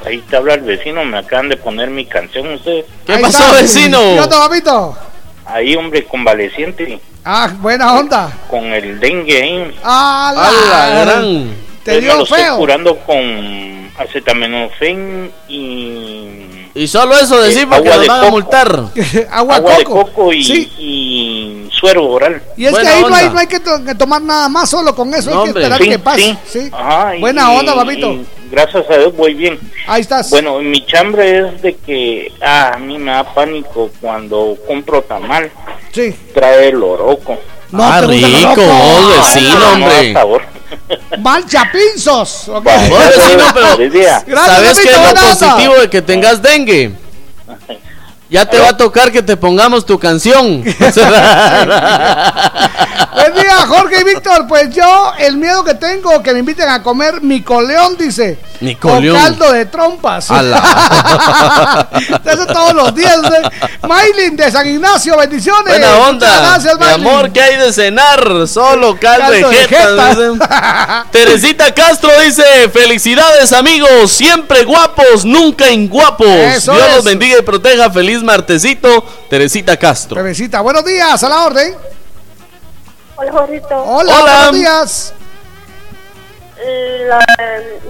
Ahí 0.06 0.18
te 0.30 0.36
habla 0.36 0.54
el 0.54 0.60
vecino, 0.60 1.04
me 1.04 1.18
acaban 1.18 1.48
de 1.48 1.56
poner 1.56 1.90
mi 1.90 2.06
canción 2.06 2.52
ustedes. 2.52 2.84
¿Qué 3.04 3.14
Ahí 3.14 3.22
pasó, 3.22 3.42
está. 3.42 3.52
vecino? 3.60 3.98
¿Qué 3.98 4.20
onda, 4.20 4.48
papito? 4.48 4.96
Ahí, 5.44 5.74
hombre, 5.74 6.04
convaleciente, 6.06 7.00
Ah, 7.24 7.50
buena 7.58 7.94
onda. 7.98 8.30
con 8.48 8.64
el 8.66 9.00
dengue 9.00 9.42
ahí. 9.42 9.78
Ah, 9.82 10.32
la 10.36 11.04
gran. 11.04 11.67
Te 11.94 12.00
me 12.00 12.06
lo 12.14 12.22
estoy 12.24 12.42
curando 12.56 12.96
con 12.98 13.90
acetaminofén 13.98 15.30
y 15.48 16.70
Y 16.74 16.86
solo 16.86 17.16
eso 17.16 17.40
decir 17.40 17.62
Eh, 17.62 17.66
porque 17.68 17.88
agua 17.88 17.94
nos 17.96 18.00
de 18.02 18.08
van 18.08 18.18
a 18.18 18.20
coco. 18.20 18.30
multar. 18.32 18.84
Agua, 19.30 19.56
agua 19.56 19.76
de 19.78 19.84
coco. 19.84 20.32
y, 20.32 20.44
Sí. 20.44 20.72
y 20.78 21.68
suero 21.72 22.06
oral. 22.06 22.40
Y 22.56 22.66
es 22.66 22.70
Buena 22.72 22.90
que 22.90 22.96
ahí 22.96 23.02
no 23.02 23.14
hay, 23.14 23.28
no 23.30 23.38
hay 23.38 23.46
que, 23.46 23.60
to- 23.60 23.84
que 23.84 23.94
tomar 23.94 24.22
nada 24.22 24.48
más, 24.48 24.70
solo 24.70 24.94
con 24.94 25.12
eso 25.14 25.30
No, 25.30 25.42
hay 25.42 25.52
que 25.52 25.58
esperar 25.58 25.82
Sí, 25.82 25.88
que 25.88 25.98
pase. 25.98 26.22
sí. 26.46 26.60
Sí. 26.60 26.70
Ajá, 26.72 27.16
y- 27.16 27.20
Buena 27.20 27.50
onda, 27.52 27.74
papito. 27.74 28.12
y 28.12 28.26
gracias 28.50 28.88
a 28.90 28.96
Dios 28.98 29.16
voy 29.16 29.34
bien. 29.34 29.58
Ahí 29.86 30.02
estás. 30.02 30.30
Bueno, 30.30 30.58
mi 30.60 30.84
chambre 30.86 31.38
es 31.48 31.62
de 31.62 31.74
que 31.76 32.32
ah, 32.40 32.72
a 32.74 32.78
mí 32.78 32.98
me 32.98 33.10
da 33.10 33.24
pánico 33.34 33.90
cuando 34.00 34.56
compro 34.66 35.02
tamal. 35.02 35.50
Sí. 35.92 36.14
Trae 36.34 36.68
el 36.68 36.82
oroco. 36.82 37.38
No 37.70 37.84
ah, 37.84 38.00
rico, 38.00 38.28
loco. 38.28 38.62
vecino, 39.10 39.58
No, 39.58 39.72
hombre. 39.72 40.12
sabor. 40.14 40.42
Manchapinzos. 41.18 42.48
Ok. 42.48 42.64
Vos, 42.64 42.98
vecino, 43.16 43.44
pero 43.54 43.66
¿sabes 44.46 44.78
qué 44.78 44.90
es 44.90 44.96
lo 44.96 45.14
positivo 45.14 45.74
de 45.74 45.90
que 45.90 46.02
tengas 46.02 46.40
dengue? 46.40 46.92
Ya 48.30 48.44
te 48.44 48.58
va 48.58 48.68
a 48.70 48.76
tocar 48.76 49.10
que 49.10 49.22
te 49.22 49.36
pongamos 49.38 49.86
tu 49.86 49.98
canción. 49.98 50.62
Buen 50.62 50.76
día, 53.34 53.66
Jorge 53.66 54.00
y 54.00 54.04
Víctor. 54.04 54.46
Pues 54.46 54.68
yo, 54.74 55.12
el 55.18 55.38
miedo 55.38 55.64
que 55.64 55.74
tengo 55.74 56.22
que 56.22 56.32
me 56.34 56.40
inviten 56.40 56.68
a 56.68 56.82
comer 56.82 57.22
mi 57.22 57.40
coleón, 57.42 57.96
dice. 57.96 58.38
Mi 58.60 58.74
Con 58.74 58.96
coleón. 58.96 59.16
caldo 59.16 59.52
de 59.52 59.64
trompas. 59.66 60.28
Eso 62.24 62.46
todos 62.46 62.74
los 62.74 62.94
días. 62.94 63.16
¿eh? 63.16 63.42
Maylin 63.88 64.36
de 64.36 64.50
San 64.50 64.66
Ignacio, 64.68 65.16
bendiciones. 65.16 65.64
Buena 65.78 65.96
onda. 65.96 66.40
Gracias, 66.40 66.78
Mi 66.78 66.86
amor, 66.86 67.30
¿qué 67.32 67.40
hay 67.40 67.56
de 67.56 67.72
cenar? 67.72 68.46
Solo 68.46 68.98
caldo, 69.00 69.30
de 69.30 69.40
Caldo 69.40 69.50
de 69.50 69.56
jeta. 69.68 69.78
jeta. 69.86 70.08
dicen. 70.10 70.38
Teresita 71.12 71.72
Castro 71.72 72.10
dice, 72.20 72.42
felicidades 72.72 73.52
amigos, 73.52 74.10
siempre 74.12 74.64
guapos, 74.64 75.24
nunca 75.24 75.70
inguapos. 75.70 76.26
Eso 76.26 76.72
Dios 76.74 76.86
es. 76.88 76.94
los 76.96 77.04
bendiga 77.04 77.38
y 77.38 77.42
proteja. 77.42 77.90
Feliz 77.90 78.17
martesito, 78.22 79.04
Teresita 79.28 79.76
Castro. 79.76 80.16
Bebecita, 80.22 80.60
buenos 80.60 80.84
días, 80.84 81.22
a 81.22 81.28
la 81.28 81.44
orden. 81.44 81.74
Hola, 83.16 83.32
Jorrito. 83.32 83.82
Hola, 83.82 84.20
Hola. 84.20 84.32
buenos 84.36 84.54
días. 84.54 85.14
La 87.08 87.24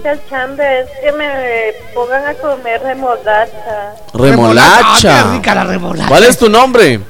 del 0.03 0.21
chambre 0.29 0.81
es 0.81 0.91
que 1.01 1.13
me 1.13 1.73
pongan 1.95 2.27
a 2.27 2.35
comer 2.35 2.83
remolacha. 2.83 3.95
Remolacha. 4.15 5.21
Ah, 5.21 5.25
qué 5.25 5.37
rica 5.37 5.55
la 5.55 5.65
remolacha. 5.65 6.09
¿Cuál 6.09 6.25
es 6.25 6.39
tu 6.39 6.49
nombre? 6.49 7.01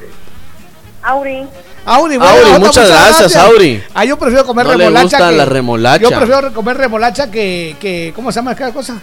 Auri. 1.03 1.47
Auri, 1.89 2.17
Auri, 2.20 2.58
muchas 2.60 2.89
gracias, 2.89 3.36
Auri. 3.36 3.83
Ah, 3.94 4.05
yo 4.05 4.18
prefiero 4.18 4.44
comer 4.44 4.67
No 4.67 4.73
le 4.75 4.84
remolacha. 4.84 5.02
gusta 5.18 5.31
que- 5.31 5.36
la 5.36 5.44
remolacha. 5.44 6.02
Yo 6.02 6.17
prefiero 6.17 6.52
comer 6.52 6.76
remolacha 6.76 7.31
que, 7.31 7.76
que. 7.81 8.12
¿Cómo 8.15 8.31
se 8.31 8.36
llama 8.36 8.55
cada 8.55 8.73
cosa? 8.73 8.97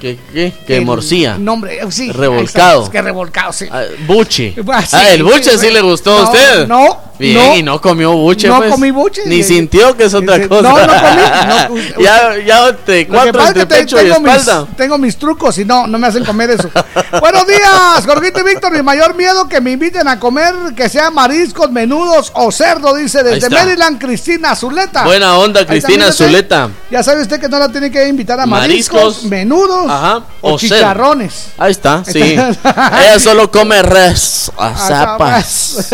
¿Qué? 0.00 0.18
¿Qué? 0.32 0.52
Que 0.66 0.76
El 0.78 0.84
morcilla. 0.84 1.36
Nombre, 1.38 1.78
eh, 1.80 1.86
sí. 1.90 2.10
Revolcado. 2.12 2.84
es 2.84 2.88
que 2.90 3.02
revolcado, 3.02 3.52
sí. 3.52 3.66
Ah, 3.70 3.82
Buche. 4.06 4.54
Ah, 4.72 4.82
sí, 4.82 4.96
ah, 4.96 5.10
el 5.12 5.24
buche 5.24 5.58
sí, 5.58 5.70
le 5.70 5.80
gustó 5.80 6.16
a 6.16 6.22
usted. 6.24 6.66
no, 6.68 6.98
Bien, 7.18 7.34
no. 7.34 7.56
y 7.56 7.62
no 7.62 7.80
comió 7.80 8.12
buche. 8.12 8.46
No 8.48 8.58
pues. 8.58 8.70
comí 8.70 8.90
buche. 8.92 9.22
Ni 9.26 9.42
sintió 9.42 9.96
que 9.96 10.04
es 10.04 10.14
otra 10.14 10.36
Dice, 10.36 10.48
cosa. 10.48 10.62
No, 10.62 10.78
no 10.78 11.68
comí. 11.68 11.82
no, 11.96 12.00
ya, 12.00 12.38
ya 12.46 12.76
te 12.76 13.06
cuatro 13.08 13.46
entre 13.46 13.66
te- 13.66 13.74
pecho 13.76 13.96
y 14.00 14.04
tengo, 14.08 14.16
espalda. 14.28 14.64
mis, 14.66 14.76
tengo 14.76 14.96
mis 14.98 15.16
trucos 15.18 15.58
y 15.58 15.64
no, 15.64 15.86
no 15.88 15.98
me 15.98 16.06
hacen 16.06 16.24
comer 16.24 16.50
eso. 16.50 16.70
Buenos 17.20 17.46
días, 17.46 18.06
Jorgito 18.06 18.40
y 18.40 18.42
Víctor. 18.44 18.72
Mi 18.72 18.82
mayor 18.82 19.14
miedo 19.16 19.48
que 19.48 19.60
me 19.60 19.72
inviten 19.72 20.06
a 20.08 20.18
comer 20.20 20.54
que 20.76 20.88
sea 20.88 21.10
mariscos, 21.10 21.70
menudos 21.70 22.19
o 22.34 22.50
cerdo, 22.52 22.94
dice 22.94 23.22
desde. 23.22 23.48
Maryland 23.50 23.98
Cristina 24.00 24.54
Zuleta. 24.54 25.04
Buena 25.04 25.38
onda, 25.38 25.66
Cristina 25.66 26.12
Zuleta. 26.12 26.70
Ya 26.90 27.02
sabe 27.02 27.22
usted 27.22 27.40
que 27.40 27.48
no 27.48 27.58
la 27.58 27.70
tiene 27.70 27.90
que 27.90 28.06
invitar 28.08 28.38
a 28.40 28.46
mariscos, 28.46 29.00
Mariscos. 29.00 29.24
menudos 29.24 29.90
Ajá, 29.90 30.22
o, 30.40 30.54
o 30.54 30.58
chicharrones. 30.58 31.46
Ahí 31.58 31.72
está, 31.72 32.04
sí. 32.04 32.20
Ella 32.22 33.18
solo 33.18 33.50
come 33.50 33.80
res, 33.82 34.50
Ah, 34.58 34.74
zapas. 34.76 35.90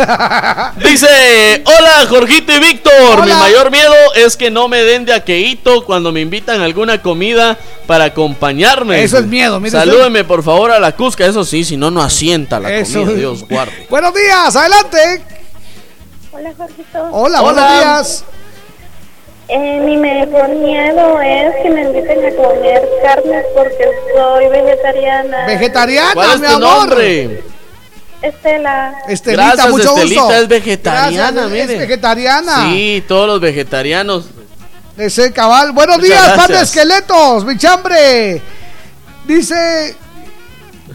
Dice, 0.83 1.63
hola 1.65 2.05
Jorgito 2.09 2.51
y 2.51 2.59
Víctor, 2.59 3.25
mi 3.25 3.31
mayor 3.33 3.71
miedo 3.71 3.93
es 4.15 4.35
que 4.37 4.49
no 4.51 4.67
me 4.67 4.83
den 4.83 5.05
de 5.05 5.13
aqueíto 5.13 5.83
cuando 5.85 6.11
me 6.11 6.21
invitan 6.21 6.61
a 6.61 6.65
alguna 6.65 7.01
comida 7.01 7.57
para 7.85 8.05
acompañarme. 8.05 9.03
Eso 9.03 9.17
es 9.19 9.25
miedo, 9.25 9.59
mire. 9.59 9.71
Salúdeme 9.71 10.23
por 10.23 10.43
favor 10.43 10.71
a 10.71 10.79
la 10.79 10.91
Cusca, 10.93 11.25
eso 11.25 11.43
sí, 11.45 11.63
si 11.63 11.77
no, 11.77 11.91
no 11.91 12.01
asienta 12.01 12.59
la 12.59 12.73
Eso. 12.73 12.99
comida, 12.99 13.13
Dios 13.17 13.47
guarde. 13.47 13.87
Buenos 13.89 14.13
días, 14.13 14.55
adelante. 14.55 15.23
Hola, 16.37 16.53
Jorgito. 16.57 17.03
Hola, 17.11 17.11
Hola. 17.11 17.41
buenos 17.41 17.71
días. 17.71 18.23
Eh, 19.49 19.79
mi 19.85 19.97
mejor 19.97 20.49
miedo 20.49 21.21
es 21.21 21.55
que 21.63 21.69
me 21.69 21.81
inviten 21.83 22.19
a 22.25 22.35
comer 22.35 22.87
carne 23.01 23.43
porque 23.55 23.89
soy 24.13 24.47
vegetariana. 24.49 25.45
Vegetariana, 25.47 26.13
¿Cuál 26.13 26.29
es 26.31 26.39
mi 26.41 26.47
tu 26.47 26.53
amor. 26.53 26.61
nombre? 26.79 27.43
Estela. 28.21 28.95
Estelita, 29.07 29.43
Gracias, 29.45 29.69
mucho 29.69 29.89
Estelita, 29.95 30.21
gusto. 30.21 30.33
es 30.35 30.47
vegetariana, 30.47 31.31
Gracias, 31.31 31.45
es 31.61 31.67
mire. 31.67 31.79
vegetariana. 31.79 32.63
Sí, 32.65 33.03
todos 33.07 33.27
los 33.27 33.39
vegetarianos. 33.39 34.25
Ese 34.97 35.31
cabal. 35.31 35.71
Buenos 35.71 35.97
Muchas 35.97 36.09
días, 36.09 36.29
par 36.37 36.47
de 36.47 36.53
gracias. 36.55 36.75
esqueletos, 36.75 37.45
mi 37.45 37.57
chambre. 37.57 38.41
Dice 39.25 39.95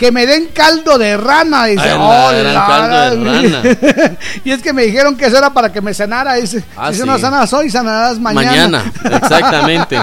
que 0.02 0.10
me 0.10 0.26
den 0.26 0.46
caldo 0.48 0.98
de 0.98 1.16
rana. 1.16 1.66
Dice, 1.66 1.88
Ay, 1.88 2.42
la 2.42 2.50
gran 2.50 2.66
caldo 2.66 3.24
de 3.24 3.48
rana. 3.50 4.16
y 4.44 4.50
es 4.50 4.60
que 4.60 4.72
me 4.72 4.82
dijeron 4.82 5.16
que 5.16 5.26
eso 5.26 5.38
era 5.38 5.54
para 5.54 5.72
que 5.72 5.80
me 5.80 5.94
sanara. 5.94 6.34
Dice, 6.34 6.64
Ah, 6.76 6.92
si 6.92 7.02
sí. 7.02 7.06
no 7.06 7.16
sanas 7.20 7.52
hoy, 7.52 7.70
sanarás 7.70 8.18
mañana. 8.18 8.82
Mañana, 8.82 8.92
exactamente. 9.22 9.96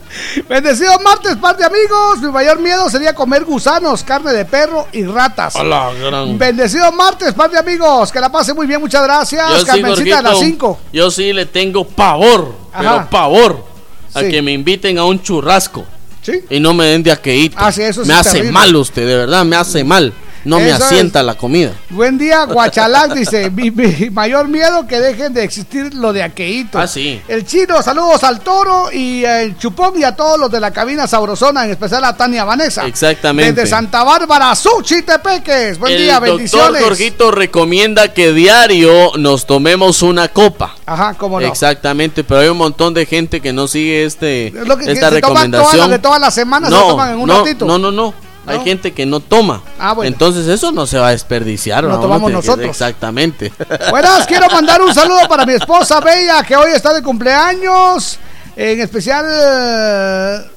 Bendecido 0.46 0.98
martes, 1.00 1.36
par 1.36 1.56
de 1.56 1.64
amigos. 1.64 2.18
Mi 2.20 2.30
mayor 2.30 2.58
miedo 2.58 2.90
sería 2.90 3.14
comer 3.14 3.44
gusanos, 3.44 4.04
carne 4.04 4.34
de 4.34 4.44
perro 4.44 4.88
y 4.92 5.04
ratas. 5.06 5.56
Hola, 5.56 5.88
gran. 5.98 6.36
Bendecido 6.36 6.92
martes, 6.92 7.32
par 7.32 7.50
de 7.50 7.58
amigos. 7.58 8.12
Que 8.12 8.20
la 8.20 8.30
pase 8.30 8.52
muy 8.52 8.66
bien, 8.66 8.78
muchas 8.78 9.04
gracias. 9.04 9.48
Yo 9.52 9.58
sí, 9.60 9.64
Carmencita 9.64 10.16
de 10.18 10.22
las 10.22 10.32
Jorgito, 10.34 10.44
5. 10.44 10.80
Yo 10.92 11.10
sí 11.10 11.32
le 11.32 11.46
tengo 11.46 11.86
pavor, 11.88 12.54
Ajá. 12.74 12.82
pero 12.82 13.08
pavor 13.10 13.64
a 14.12 14.20
Sí. 14.20 14.28
que 14.30 14.42
me 14.42 14.52
inviten 14.52 14.98
a 14.98 15.04
un 15.06 15.22
churrasco. 15.22 15.82
Sí. 16.26 16.40
Y 16.50 16.58
no 16.58 16.74
me 16.74 16.86
den 16.86 17.04
de 17.04 17.12
aqueíto. 17.12 17.56
Ah, 17.60 17.70
sí, 17.70 17.82
eso 17.82 18.04
me 18.04 18.12
hace 18.12 18.32
terrible. 18.32 18.50
mal 18.50 18.74
usted, 18.74 19.06
de 19.06 19.16
verdad, 19.16 19.44
me 19.44 19.54
hace 19.54 19.84
mal. 19.84 20.12
No 20.46 20.58
me 20.60 20.68
Eso 20.68 20.84
asienta 20.84 21.22
la 21.22 21.34
comida. 21.34 21.72
Buen 21.90 22.18
día, 22.18 22.44
Guachalac. 22.44 23.12
dice: 23.14 23.50
mi, 23.50 23.70
mi 23.70 24.10
mayor 24.10 24.46
miedo 24.48 24.86
que 24.86 25.00
dejen 25.00 25.34
de 25.34 25.42
existir 25.42 25.92
lo 25.92 26.12
de 26.12 26.22
aqueíto. 26.22 26.78
Ah, 26.78 26.86
sí. 26.86 27.20
El 27.26 27.44
chino, 27.44 27.82
saludos 27.82 28.22
al 28.22 28.40
toro 28.40 28.90
y 28.92 29.24
el 29.24 29.58
chupón 29.58 29.94
y 29.98 30.04
a 30.04 30.14
todos 30.14 30.38
los 30.38 30.50
de 30.50 30.60
la 30.60 30.70
cabina 30.70 31.08
sabrosona, 31.08 31.64
en 31.64 31.72
especial 31.72 32.04
a 32.04 32.16
Tania 32.16 32.44
Vanessa. 32.44 32.86
Exactamente. 32.86 33.52
Desde 33.54 33.68
Santa 33.68 34.04
Bárbara, 34.04 34.54
Suchitepeques. 34.54 35.78
Buen 35.78 35.92
El 35.92 35.98
día, 36.02 36.14
doctor 36.14 36.36
bendiciones. 36.36 36.82
Jorgito 36.82 37.30
recomienda 37.32 38.14
que 38.14 38.32
diario 38.32 39.12
nos 39.18 39.46
tomemos 39.46 40.02
una 40.02 40.28
copa. 40.28 40.76
Ajá, 40.86 41.14
cómo 41.14 41.40
no. 41.40 41.46
Exactamente, 41.46 42.22
pero 42.22 42.40
hay 42.40 42.48
un 42.48 42.58
montón 42.58 42.94
de 42.94 43.04
gente 43.04 43.40
que 43.40 43.52
no 43.52 43.66
sigue 43.66 44.04
este 44.04 44.46
Es 44.48 44.54
lo 44.66 44.76
que, 44.76 44.92
esta 44.92 45.08
que 45.08 45.16
se 45.16 45.20
toman 45.22 45.50
todas 45.50 45.66
recomendación. 45.66 45.90
de 45.90 45.98
todas 45.98 46.20
las 46.20 46.34
semanas, 46.34 46.70
se 46.70 46.76
no, 46.76 46.82
lo 46.82 46.88
toman 46.88 47.10
en 47.10 47.18
un 47.18 47.26
no, 47.26 47.38
ratito. 47.38 47.64
no, 47.66 47.78
no, 47.78 47.90
no. 47.90 48.14
Hay 48.46 48.58
¿No? 48.58 48.64
gente 48.64 48.92
que 48.92 49.06
no 49.06 49.20
toma. 49.20 49.62
Ah, 49.78 49.92
bueno. 49.92 50.08
Entonces 50.08 50.46
eso 50.46 50.72
no 50.72 50.86
se 50.86 50.98
va 50.98 51.08
a 51.08 51.10
desperdiciar. 51.10 51.84
A 51.84 52.00
tomamos 52.00 52.30
que- 52.30 52.36
nosotros. 52.36 52.66
Exactamente. 52.68 53.52
Buenas, 53.90 54.26
quiero 54.26 54.48
mandar 54.50 54.80
un 54.82 54.94
saludo 54.94 55.28
para 55.28 55.44
mi 55.44 55.54
esposa 55.54 56.00
Bella, 56.00 56.42
que 56.42 56.56
hoy 56.56 56.70
está 56.74 56.94
de 56.94 57.02
cumpleaños. 57.02 58.18
En 58.54 58.80
especial 58.80 59.26
eh, 59.28 60.50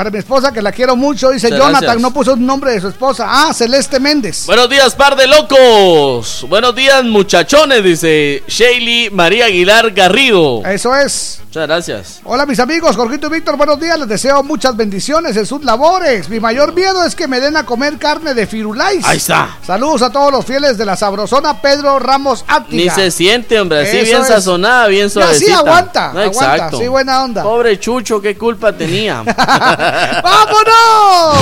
para 0.00 0.08
mi 0.10 0.16
esposa, 0.18 0.50
que 0.50 0.62
la 0.62 0.72
quiero 0.72 0.96
mucho. 0.96 1.28
Dice 1.28 1.50
Jonathan, 1.50 2.00
no 2.00 2.10
puso 2.10 2.32
el 2.32 2.46
nombre 2.46 2.72
de 2.72 2.80
su 2.80 2.88
esposa. 2.88 3.26
Ah, 3.28 3.52
Celeste 3.52 4.00
Méndez. 4.00 4.46
Buenos 4.46 4.70
días, 4.70 4.94
par 4.94 5.14
de 5.14 5.26
locos. 5.26 6.46
Buenos 6.48 6.74
días, 6.74 7.04
muchachones, 7.04 7.84
dice 7.84 8.42
Shaley 8.48 9.10
María 9.10 9.44
Aguilar 9.44 9.90
Garrido. 9.90 10.64
Eso 10.64 10.96
es. 10.96 11.40
Muchas 11.50 11.66
gracias. 11.66 12.20
Hola 12.22 12.46
mis 12.46 12.60
amigos, 12.60 12.94
Jorgito 12.96 13.26
y 13.26 13.30
Víctor, 13.30 13.56
buenos 13.56 13.78
días, 13.80 13.98
les 13.98 14.06
deseo 14.08 14.40
muchas 14.44 14.76
bendiciones 14.76 15.36
en 15.36 15.44
sus 15.44 15.64
labores. 15.64 16.28
Mi 16.28 16.38
mayor 16.38 16.72
miedo 16.72 17.04
es 17.04 17.16
que 17.16 17.26
me 17.26 17.40
den 17.40 17.56
a 17.56 17.66
comer 17.66 17.98
carne 17.98 18.34
de 18.34 18.46
firulais. 18.46 19.04
Ahí 19.04 19.16
está. 19.16 19.58
Saludos 19.66 20.00
a 20.02 20.10
todos 20.12 20.30
los 20.32 20.46
fieles 20.46 20.78
de 20.78 20.86
la 20.86 20.94
sabrosona 20.96 21.60
Pedro 21.60 21.98
Ramos 21.98 22.44
Ni 22.48 22.54
Ártiga. 22.54 22.94
se 22.94 23.10
siente, 23.10 23.58
hombre, 23.60 23.80
así 23.80 23.96
Eso 23.98 24.06
bien 24.06 24.20
es. 24.22 24.28
sazonada, 24.28 24.86
bien 24.86 25.02
Y 25.02 25.06
así 25.06 25.12
suavecita. 25.14 25.58
aguanta, 25.58 26.12
No, 26.14 26.20
aguanta, 26.20 26.54
exacto. 26.54 26.78
sí, 26.78 26.86
buena 26.86 27.24
onda. 27.24 27.42
Pobre 27.42 27.80
Chucho, 27.80 28.22
qué 28.22 28.38
culpa 28.38 28.72
tenía. 28.72 29.24
¡Vámonos! 30.22 31.38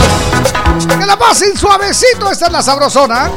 Que 0.98 1.06
la 1.06 1.16
pasen 1.18 1.56
suavecito, 1.56 2.30
esta 2.30 2.46
es 2.46 2.52
la 2.52 2.62
sabrosona. 2.62 3.30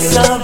Tienen 0.00 0.42
que 0.42 0.43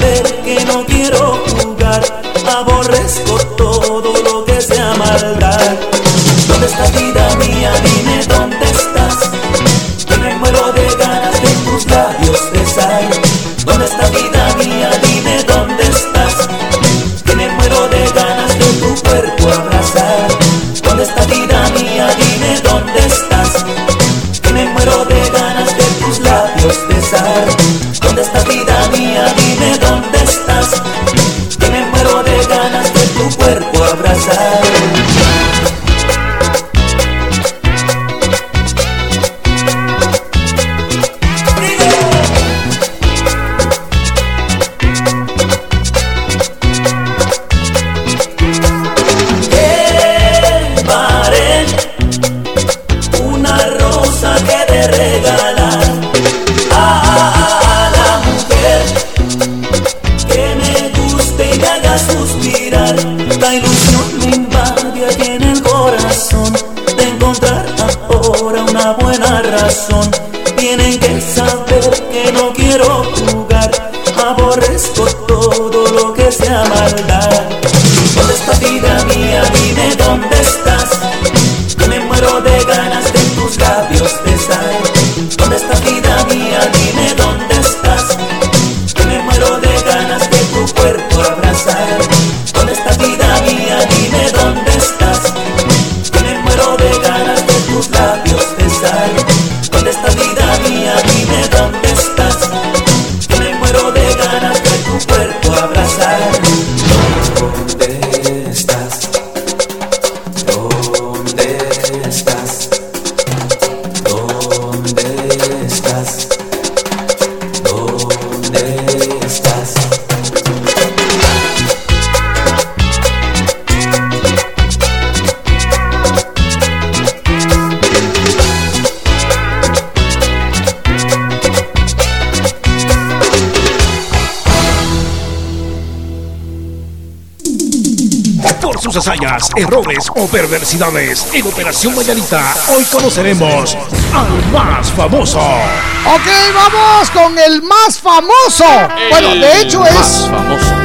errores 139.71 140.11
o 140.17 140.27
perversidades. 140.27 141.29
En 141.33 141.47
Operación 141.47 141.95
Mañanita, 141.95 142.43
hoy 142.75 142.85
conoceremos 142.87 143.77
al 144.13 144.53
más 144.53 144.91
famoso. 144.91 145.39
Ok, 145.39 146.27
vamos 146.55 147.11
con 147.11 147.39
el 147.39 147.63
más 147.63 148.01
famoso. 148.01 148.65
bueno, 149.11 149.35
de 149.37 149.61
hecho 149.61 149.87
es 149.87 150.29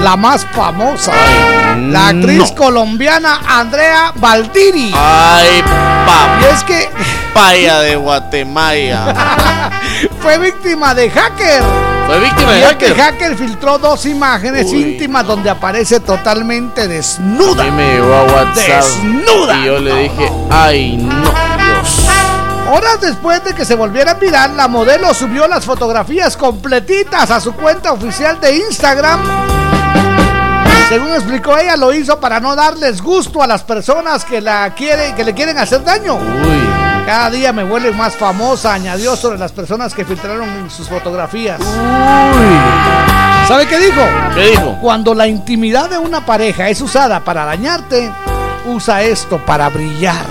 la 0.02 0.16
más 0.16 0.46
famosa. 0.54 1.14
la 1.90 2.10
actriz 2.10 2.52
colombiana 2.52 3.42
Andrea 3.48 4.14
Baldiri. 4.16 4.94
Ay, 4.96 5.64
papá. 5.64 6.40
Y 6.42 6.54
es 6.54 6.64
que 6.64 6.90
Paya 7.34 7.80
de 7.80 7.96
Guatemala. 7.96 9.72
fue 10.22 10.38
víctima 10.38 10.94
de 10.94 11.10
hacker. 11.10 11.95
Fue 12.06 12.20
víctima 12.20 12.52
de 12.52 12.60
Y 12.60 12.62
el 12.62 12.68
hacker. 12.70 12.96
hacker 12.96 13.36
filtró 13.36 13.78
dos 13.80 14.06
imágenes 14.06 14.68
Uy. 14.72 14.82
íntimas 14.82 15.26
donde 15.26 15.50
aparece 15.50 16.00
totalmente 16.00 16.88
desnuda. 16.88 17.64
A 17.64 17.66
mí 17.66 17.72
me 17.72 17.94
llegó 17.94 18.14
a 18.14 18.24
WhatsApp. 18.24 18.84
Desnuda. 18.84 19.58
Y 19.58 19.66
yo 19.66 19.80
le 19.80 19.96
dije, 20.04 20.32
ay, 20.52 20.98
no, 20.98 21.22
Dios. 21.22 22.08
Horas 22.72 23.00
después 23.02 23.44
de 23.44 23.54
que 23.54 23.66
se 23.66 23.76
volviera 23.76 24.16
viral, 24.16 24.56
la 24.58 24.68
modelo 24.68 25.14
subió 25.14 25.48
las 25.48 25.66
fotografías 25.66 26.36
completitas 26.38 27.30
a 27.32 27.40
su 27.40 27.54
cuenta 27.54 27.92
oficial 27.92 28.40
de 28.40 28.56
Instagram. 28.58 29.20
Según 30.90 31.10
explicó 31.14 31.58
ella, 31.58 31.76
lo 31.78 31.92
hizo 31.94 32.20
para 32.20 32.40
no 32.40 32.56
darles 32.56 33.02
gusto 33.02 33.42
a 33.42 33.48
las 33.48 33.64
personas 33.64 34.24
que 34.24 34.42
la 34.42 34.74
quieren, 34.76 35.16
que 35.16 35.24
le 35.24 35.34
quieren 35.34 35.58
hacer 35.58 35.84
daño. 35.84 36.18
Cada 37.06 37.30
día 37.30 37.54
me 37.54 37.64
vuelve 37.64 37.92
más 37.92 38.16
famosa, 38.16 38.74
añadió 38.74 39.16
sobre 39.16 39.38
las 39.38 39.52
personas 39.52 39.94
que 39.94 40.04
filtraron 40.04 40.70
sus 40.72 40.90
fotografías. 40.90 41.62
¿Sabe 43.48 43.68
qué 43.68 43.78
dijo? 43.78 44.02
¿Qué 44.34 44.50
dijo? 44.50 44.78
Cuando 44.82 45.14
la 45.14 45.28
intimidad 45.28 45.88
de 45.88 46.00
una 46.00 46.26
pareja 46.26 46.68
es 46.68 46.82
usada 46.82 47.20
para 47.20 47.46
dañarte, 47.46 48.12
usa 48.66 49.04
esto 49.04 49.38
para 49.46 49.70
brillar. 49.70 50.26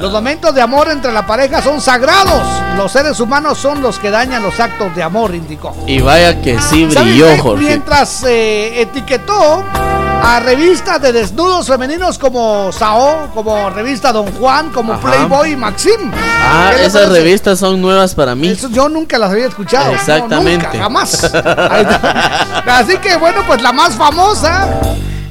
Los 0.00 0.12
momentos 0.12 0.52
de 0.54 0.60
amor 0.60 0.88
entre 0.90 1.12
la 1.12 1.24
pareja 1.24 1.62
son 1.62 1.80
sagrados. 1.80 2.42
Los 2.76 2.90
seres 2.90 3.20
humanos 3.20 3.56
son 3.56 3.80
los 3.80 4.00
que 4.00 4.10
dañan 4.10 4.42
los 4.42 4.58
actos 4.58 4.94
de 4.96 5.04
amor, 5.04 5.36
indicó. 5.36 5.74
Y 5.86 6.00
vaya 6.00 6.40
que 6.42 6.60
sí 6.60 6.90
¿Sabe 6.90 7.10
brilló? 7.10 7.36
Jorge. 7.38 7.64
Mientras 7.64 8.24
eh, 8.24 8.82
etiquetó 8.82 9.64
a 10.28 10.40
revistas 10.40 11.00
de 11.00 11.12
desnudos 11.12 11.68
femeninos 11.68 12.18
como 12.18 12.72
Sao, 12.72 13.28
como 13.32 13.70
revista 13.70 14.12
Don 14.12 14.26
Juan, 14.32 14.70
como 14.70 14.94
Ajá. 14.94 15.02
Playboy 15.02 15.52
y 15.52 15.56
Maxim. 15.56 16.10
Ah, 16.12 16.70
¿Qué 16.72 16.78
le 16.78 16.86
esas 16.86 17.08
revistas 17.10 17.60
son 17.60 17.80
nuevas 17.80 18.12
para 18.12 18.34
mí. 18.34 18.48
Eso 18.48 18.68
yo 18.68 18.88
nunca 18.88 19.18
las 19.18 19.30
había 19.30 19.46
escuchado. 19.46 19.86
No, 19.86 19.92
Exactamente. 19.92 20.66
nunca, 20.66 20.78
jamás. 20.80 21.24
Así 22.66 22.98
que 22.98 23.16
bueno, 23.18 23.42
pues 23.46 23.62
la 23.62 23.72
más 23.72 23.94
famosa 23.94 24.68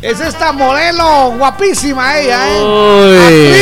es 0.02 0.22
esta 0.22 0.54
modelo 0.54 1.34
guapísima 1.38 2.18
ella, 2.18 2.48
¿eh? 2.48 2.64
Uy. 2.64 3.18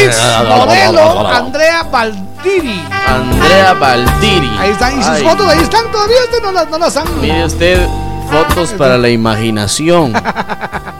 Actriz, 0.05 0.17
modelo 0.47 1.27
Andrea 1.29 1.83
Baldiri. 1.83 2.83
Andrea 3.07 3.73
Baldiri. 3.73 4.51
Ahí 4.59 4.69
están, 4.69 4.99
y 4.99 5.03
sus 5.03 5.11
Ay, 5.13 5.23
fotos 5.23 5.47
ahí 5.47 5.59
están 5.61 5.91
todavía, 5.91 6.17
usted 6.25 6.43
no 6.43 6.51
las, 6.51 6.69
no 6.69 6.77
las 6.77 6.95
han. 6.95 7.21
Mire 7.21 7.43
usted, 7.45 7.87
fotos 8.29 8.69
para 8.73 8.99
la 8.99 9.09
imaginación. 9.09 10.13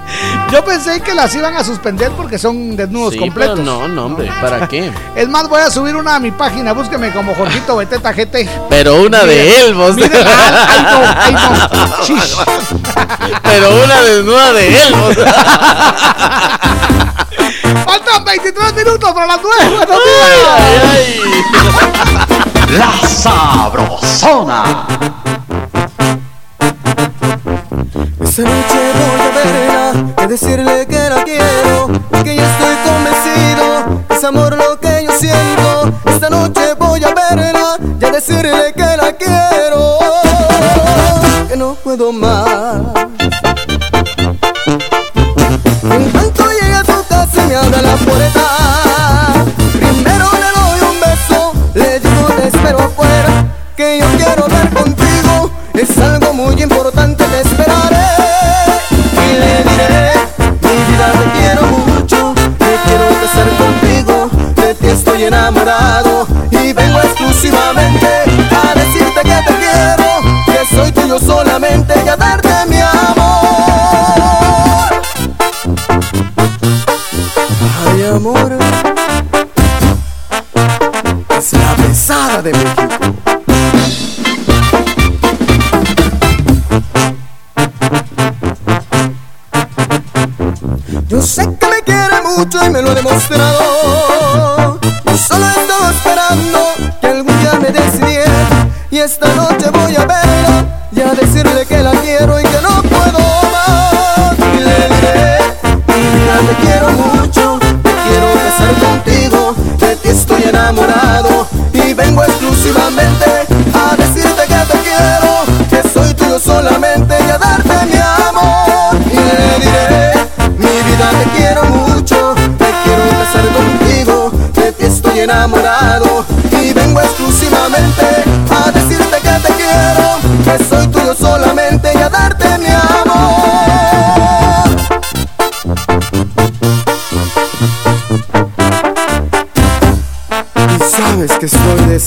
Yo 0.51 0.64
pensé 0.64 1.01
que 1.01 1.14
las 1.16 1.33
iban 1.35 1.56
a 1.56 1.64
suspender 1.64 2.11
porque 2.11 2.38
son 2.38 2.75
desnudos 2.75 3.14
Sí, 3.14 3.19
completos. 3.19 3.59
pero 3.59 3.80
no, 3.80 3.88
no, 3.88 4.06
hombre, 4.06 4.30
¿para 4.42 4.67
qué? 4.67 4.92
Es 5.16 5.27
más, 5.27 5.50
voy 5.50 5.61
a 5.61 5.72
subir 5.72 5.95
una 5.95 6.16
a 6.16 6.19
mi 6.19 6.30
página, 6.32 6.74
búsqueme 6.74 7.11
como 7.11 7.33
Jorgito 7.35 7.75
Beteta 7.83 8.14
GT. 8.14 8.48
Pero 8.69 9.01
una 9.01 9.24
de 9.24 9.61
él, 9.66 9.74
vos. 9.74 9.95
mire, 9.95 10.11
ah, 10.25 10.67
ay, 10.69 10.83
no, 10.83 11.00
ay, 11.17 11.33
no. 11.33 11.40
Pero 13.43 13.69
una 13.83 14.01
desnuda 14.01 14.53
de 14.53 14.88
él, 14.88 14.93
vos. 14.95 15.16
Faltan 17.85 18.25
23 18.25 18.74
minutos 18.75 19.11
para 19.14 19.27
las 19.27 19.40
9. 19.42 19.77
Buenos 19.77 20.00
días. 20.06 20.38
La 22.77 22.92
Sabrosona. 23.08 24.85
Esta 28.35 28.49
noche 28.49 28.79
voy 28.97 29.21
a 29.21 29.29
verla 29.29 30.23
y 30.23 30.27
decirle 30.27 30.87
que 30.87 31.07
la 31.07 31.23
quiero, 31.23 31.87
que 32.23 32.35
ya 32.35 32.51
estoy 32.51 32.75
convencido, 32.83 34.01
es 34.09 34.23
amor 34.23 34.57
lo 34.57 34.79
que 34.79 35.05
yo 35.05 35.11
siento. 35.19 35.93
Esta 36.03 36.31
noche 36.31 36.73
voy 36.79 37.03
a 37.03 37.13
verla 37.13 37.77
y 38.01 38.03
a 38.03 38.09
decirle 38.09 38.73
que 38.75 38.97
la 38.97 39.13
quiero, 39.13 39.99
que 41.47 41.55
no 41.55 41.75
puedo 41.75 42.11
más. 42.11 42.81
En 45.83 46.09
cuanto 46.09 46.49
llegue 46.59 46.73
a 46.73 46.83
tu 46.83 47.05
casa 47.07 47.39
y 47.39 47.47
me 47.49 47.55
abra 47.55 47.81
la 47.83 47.95
puerta, 47.97 48.62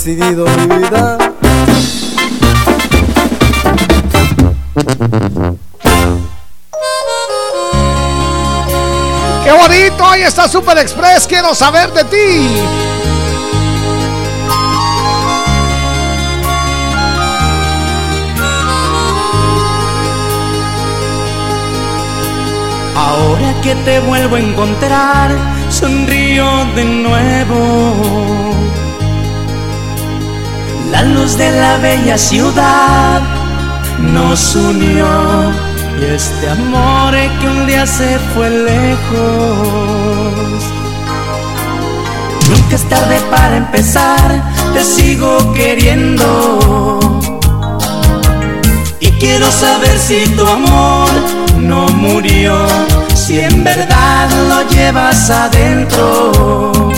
decidido, 0.07 0.45
mi 0.45 0.77
vida. 0.77 1.19
¡Qué 9.43 9.53
bonito! 9.53 10.07
Ahí 10.07 10.23
está 10.23 10.47
Super 10.47 10.79
Express. 10.79 11.27
Quiero 11.27 11.57
saber 11.57 11.93
de 11.93 12.05
ti. 12.05 12.57
Ahora 22.95 23.61
que 23.61 23.75
te 23.75 23.99
vuelvo 24.01 24.37
a 24.37 24.41
encontrar, 24.41 25.37
sonrío 25.69 26.47
de 26.77 26.85
nuevo. 26.85 28.56
La 30.97 31.03
luz 31.03 31.37
de 31.37 31.51
la 31.51 31.77
bella 31.77 32.17
ciudad 32.17 33.21
nos 34.01 34.57
unió 34.57 35.07
y 36.01 36.05
este 36.07 36.49
amor 36.49 37.13
que 37.39 37.47
un 37.47 37.67
día 37.67 37.87
se 37.87 38.19
fue 38.33 38.49
lejos. 38.49 39.05
Nunca 42.49 42.77
es 42.77 42.89
tarde 42.89 43.21
para 43.31 43.59
empezar, 43.59 44.43
te 44.73 44.83
sigo 44.83 45.53
queriendo. 45.53 47.21
Y 48.99 49.11
quiero 49.21 49.51
saber 49.51 49.99
si 49.99 50.27
tu 50.31 50.47
amor 50.47 51.11
no 51.61 51.89
murió, 51.89 52.57
si 53.15 53.41
en 53.41 53.63
verdad 53.63 54.31
lo 54.49 54.67
llevas 54.71 55.29
adentro. 55.29 56.95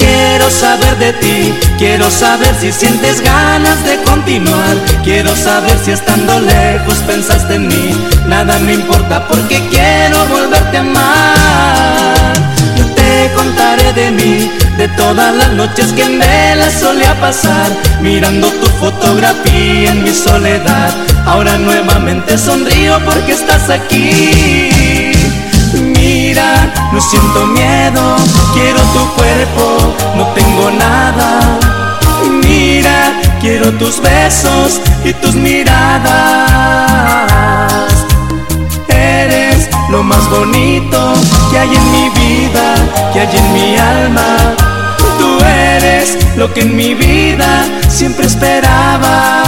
Quiero 0.00 0.50
saber 0.50 0.98
de 0.98 1.12
ti, 1.14 1.54
quiero 1.80 2.10
saber 2.10 2.54
si 2.60 2.70
sientes 2.70 3.22
ganas 3.22 3.82
de 3.84 3.96
continuar. 4.02 4.76
Quiero 5.02 5.34
saber 5.34 5.76
si 5.82 5.92
estando 5.92 6.38
lejos 6.38 6.98
pensaste 7.06 7.54
en 7.54 7.68
mí. 7.68 7.90
Nada 8.26 8.58
me 8.58 8.74
importa 8.74 9.26
porque 9.26 9.66
quiero 9.70 10.18
volverte 10.26 10.76
a 10.76 10.80
amar. 10.80 12.32
Yo 12.76 12.84
te 12.94 13.30
contaré 13.34 13.92
de 13.94 14.10
mí, 14.10 14.50
de 14.76 14.88
todas 14.88 15.34
las 15.34 15.52
noches 15.54 15.86
que 15.94 16.04
me 16.04 16.54
las 16.56 16.74
solía 16.74 17.18
pasar, 17.18 17.70
mirando 18.02 18.48
tu 18.60 18.66
fotografía 18.82 19.90
en 19.90 20.04
mi 20.04 20.12
soledad. 20.12 20.90
Ahora 21.24 21.56
nuevamente 21.56 22.36
sonrío 22.36 23.00
porque 23.06 23.32
estás 23.32 23.70
aquí. 23.70 24.79
No 26.32 27.00
siento 27.00 27.44
miedo, 27.46 28.16
quiero 28.54 28.80
tu 28.92 29.04
cuerpo, 29.16 29.96
no 30.16 30.26
tengo 30.28 30.70
nada. 30.70 31.40
Mira, 32.44 33.20
quiero 33.40 33.72
tus 33.72 34.00
besos 34.00 34.80
y 35.04 35.12
tus 35.14 35.34
miradas. 35.34 36.06
Eres 38.88 39.68
lo 39.88 40.04
más 40.04 40.30
bonito 40.30 41.14
que 41.50 41.58
hay 41.58 41.74
en 41.74 41.90
mi 41.90 42.08
vida, 42.10 42.76
que 43.12 43.20
hay 43.20 43.36
en 43.36 43.52
mi 43.52 43.76
alma. 43.76 44.54
Tú 45.18 45.44
eres 45.44 46.16
lo 46.36 46.54
que 46.54 46.60
en 46.60 46.76
mi 46.76 46.94
vida 46.94 47.64
siempre 47.88 48.28
esperaba. 48.28 49.42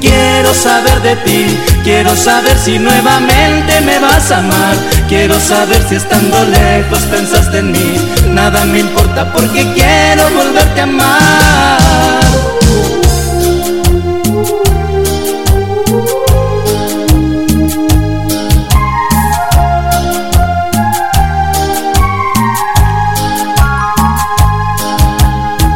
Quiero 0.00 0.54
saber 0.54 1.02
de 1.02 1.16
ti, 1.16 1.58
quiero 1.84 2.14
saber 2.16 2.56
si 2.56 2.78
nuevamente 2.78 3.80
me 3.82 3.98
vas 3.98 4.30
a 4.30 4.38
amar. 4.38 4.76
Quiero 5.08 5.38
saber 5.40 5.82
si 5.88 5.96
estando 5.96 6.36
lejos 6.44 7.00
pensaste 7.10 7.58
en 7.58 7.72
mí. 7.72 7.94
Nada 8.28 8.64
me 8.64 8.80
importa 8.80 9.32
porque 9.32 9.66
quiero 9.74 10.30
volverte 10.30 10.80
a 10.80 10.84
amar. 10.84 11.78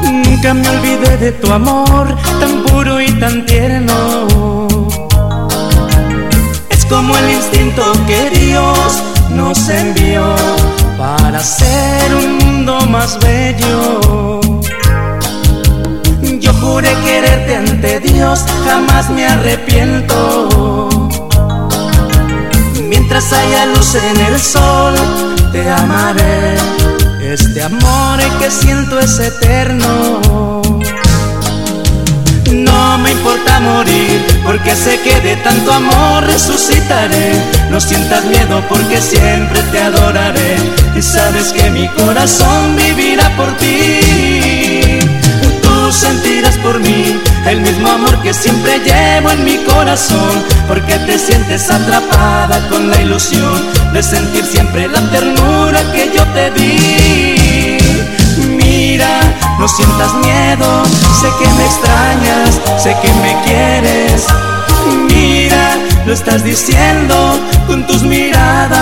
Nunca 0.03 0.55
me 0.55 0.69
olvidé 0.69 1.17
de 1.19 1.33
tu 1.33 1.53
amor, 1.53 2.17
tan 2.41 2.63
puro 2.65 3.01
y 3.01 3.02
tan 3.23 3.47
tierno. 3.47 4.67
Es 6.71 6.85
como 6.87 7.17
el 7.17 7.31
instinto 7.31 7.85
que 8.09 8.31
Dios 8.31 9.01
nos 9.31 9.69
envió 9.69 10.35
para 10.99 11.39
hacer 11.39 12.15
un 12.17 12.39
mundo 12.39 12.81
más 12.89 13.21
bello. 13.21 14.41
Yo 16.41 16.53
juré 16.55 16.93
quererte 17.05 17.55
ante 17.55 18.01
Dios, 18.01 18.45
jamás 18.65 19.09
me 19.09 19.25
arrepiento. 19.25 20.89
Mientras 22.89 23.33
haya 23.33 23.67
luz 23.67 23.95
en 23.95 24.21
el 24.21 24.41
sol, 24.41 24.95
te 25.53 25.71
amaré. 25.71 26.57
Este 27.23 27.63
amor 27.63 28.19
que 28.41 28.51
siento 28.51 28.99
es 28.99 29.17
eterno. 29.21 30.73
No 32.53 32.99
me 32.99 33.13
importa 33.13 33.61
morir, 33.61 34.25
porque 34.45 34.77
sé 34.77 35.01
que 35.01 35.21
de 35.21 35.37
tanto 35.37 35.73
amor 35.73 36.25
resucitaré. 36.25 37.33
No 37.71 37.81
sientas 37.81 38.25
miedo, 38.27 38.63
porque 38.69 39.01
siempre 39.01 39.63
te 39.73 39.81
adoraré. 39.81 40.57
Y 40.95 41.01
sabes 41.01 41.53
que 41.53 41.71
mi 41.71 41.89
corazón 41.89 42.77
vivirá 42.77 43.35
por 43.37 43.57
ti. 43.57 44.99
Tú 45.63 45.93
sentirás 45.93 46.57
por 46.59 46.79
mí 46.81 47.19
el 47.47 47.61
mismo 47.61 47.89
amor 47.89 48.21
que 48.23 48.35
siempre 48.35 48.79
llevo 48.81 49.31
en 49.31 49.45
mi 49.45 49.57
corazón, 49.65 50.45
porque 50.69 50.99
te 51.07 51.19
sientes 51.19 51.71
atrapada 51.71 52.69
con 52.69 52.91
la 52.91 53.01
ilusión 53.01 53.63
de 53.93 54.03
sentir 54.03 54.45
siempre 54.45 54.89
la 54.89 55.01
ternura 55.11 55.81
que 55.93 56.11
yo 56.15 56.25
te 56.35 56.51
di. 56.51 57.42
No 59.59 59.69
sientas 59.69 60.15
miedo, 60.15 60.83
sé 61.21 61.29
que 61.39 61.49
me 61.57 61.65
extrañas, 61.65 62.61
sé 62.83 62.97
que 63.01 63.13
me 63.23 63.37
quieres. 63.45 64.27
Mira, 65.09 65.77
lo 66.07 66.13
estás 66.13 66.43
diciendo 66.43 67.39
con 67.67 67.87
tus 67.87 68.03
miradas. 68.03 68.73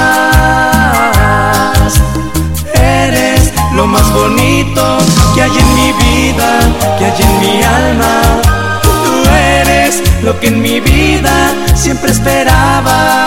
Eres 2.75 3.53
lo 3.75 3.87
más 3.87 4.11
bonito 4.13 4.99
que 5.35 5.43
hay 5.43 5.59
en 5.59 5.75
mi 5.75 5.93
vida, 5.93 6.61
que 6.99 7.05
hay 7.05 7.23
en 7.23 7.41
mi 7.41 7.63
alma. 7.63 8.41
Tú 8.83 9.29
eres 9.29 10.03
lo 10.23 10.39
que 10.41 10.49
en 10.49 10.63
mi 10.63 10.81
vida 10.81 11.53
siempre 11.75 12.11
esperaba. 12.13 13.19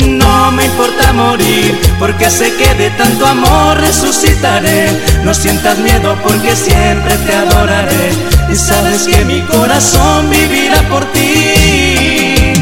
No 0.00 0.50
me 0.52 0.64
importa 0.64 1.12
morir, 1.12 1.78
porque 1.98 2.30
sé 2.30 2.54
que 2.56 2.74
de 2.74 2.90
tanto 2.90 3.26
amor 3.26 3.78
resucitaré. 3.80 4.88
No 5.24 5.34
sientas 5.34 5.78
miedo, 5.78 6.16
porque 6.22 6.54
siempre 6.54 7.16
te 7.18 7.34
adoraré. 7.34 8.10
Y 8.50 8.56
sabes 8.56 9.06
que 9.08 9.24
mi 9.24 9.40
corazón 9.42 10.30
vivirá 10.30 10.82
por 10.88 11.04
ti. 11.12 12.52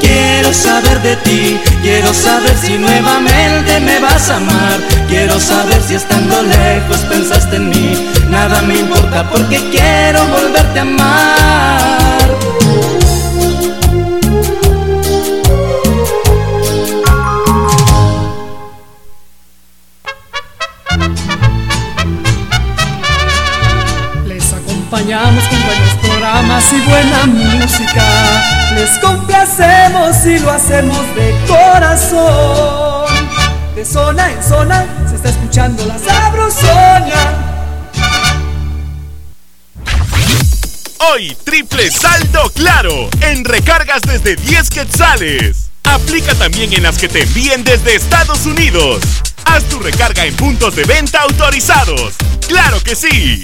Quiero 0.00 0.52
saber 0.52 1.00
de 1.02 1.16
ti, 1.16 1.60
quiero 1.82 2.12
saber 2.12 2.56
si 2.58 2.78
nuevamente 2.78 3.80
me 3.80 3.98
vas 4.00 4.28
a 4.28 4.36
amar. 4.36 4.78
Quiero 5.08 5.40
saber 5.40 5.82
si 5.82 5.94
estando 5.94 6.42
lejos 6.42 6.98
pensaste 7.08 7.56
en 7.56 7.70
mí. 7.70 8.10
Nada 8.28 8.62
me 8.62 8.78
importa 8.78 9.28
porque 9.30 9.58
quiero 9.70 10.24
volverte 10.26 10.78
a 10.78 10.82
amar. 10.82 12.13
Les 28.74 28.98
complacemos 28.98 30.26
y 30.26 30.38
lo 30.38 30.50
hacemos 30.50 30.98
de 31.14 31.34
corazón. 31.48 33.06
De 33.74 33.82
zona 33.86 34.30
en 34.30 34.42
zona 34.42 34.84
se 35.08 35.16
está 35.16 35.30
escuchando 35.30 35.86
la 35.86 35.98
sabrosona. 35.98 37.54
Hoy, 41.10 41.34
triple 41.44 41.90
saldo 41.90 42.50
claro 42.50 43.08
en 43.22 43.42
recargas 43.46 44.02
desde 44.02 44.36
10 44.36 44.68
quetzales. 44.68 45.70
Aplica 45.84 46.34
también 46.34 46.74
en 46.74 46.82
las 46.82 46.98
que 46.98 47.08
te 47.08 47.22
envíen 47.22 47.64
desde 47.64 47.94
Estados 47.94 48.44
Unidos. 48.44 49.00
Haz 49.46 49.64
tu 49.64 49.78
recarga 49.78 50.26
en 50.26 50.36
puntos 50.36 50.76
de 50.76 50.84
venta 50.84 51.20
autorizados. 51.20 52.12
¡Claro 52.46 52.78
que 52.82 52.94
sí! 52.94 53.42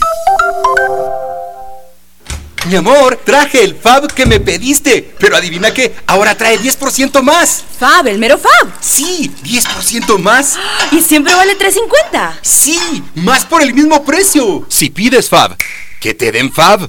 Mi 2.70 2.76
amor, 2.76 3.18
traje 3.24 3.64
el 3.64 3.74
Fab 3.74 4.06
que 4.14 4.26
me 4.26 4.38
pediste. 4.38 5.12
Pero 5.18 5.36
adivina 5.36 5.74
qué, 5.74 5.92
ahora 6.06 6.36
trae 6.36 6.56
10% 6.56 7.20
más. 7.20 7.64
Fab, 7.80 8.06
el 8.06 8.16
mero 8.16 8.38
Fab. 8.38 8.70
Sí, 8.80 9.28
10% 9.42 10.18
más. 10.18 10.56
Y 10.92 11.00
siempre 11.00 11.34
vale 11.34 11.58
3.50. 11.58 12.38
Sí, 12.42 12.78
más 13.16 13.44
por 13.44 13.62
el 13.62 13.74
mismo 13.74 14.04
precio. 14.04 14.64
Si 14.68 14.88
pides 14.88 15.28
Fab, 15.28 15.56
que 15.98 16.14
te 16.14 16.30
den 16.30 16.52
Fab. 16.52 16.88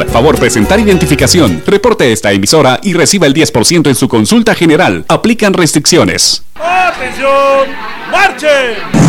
Favor 0.09 0.37
presentar 0.39 0.79
identificación. 0.79 1.61
Reporte 1.65 2.11
esta 2.11 2.31
emisora 2.31 2.79
y 2.83 2.93
reciba 2.93 3.27
el 3.27 3.33
10% 3.33 3.87
en 3.87 3.95
su 3.95 4.07
consulta 4.07 4.55
general. 4.55 5.05
Aplican 5.07 5.53
restricciones. 5.53 6.43
¡Atención! 6.55 7.69
¡Marchen! 8.11 9.01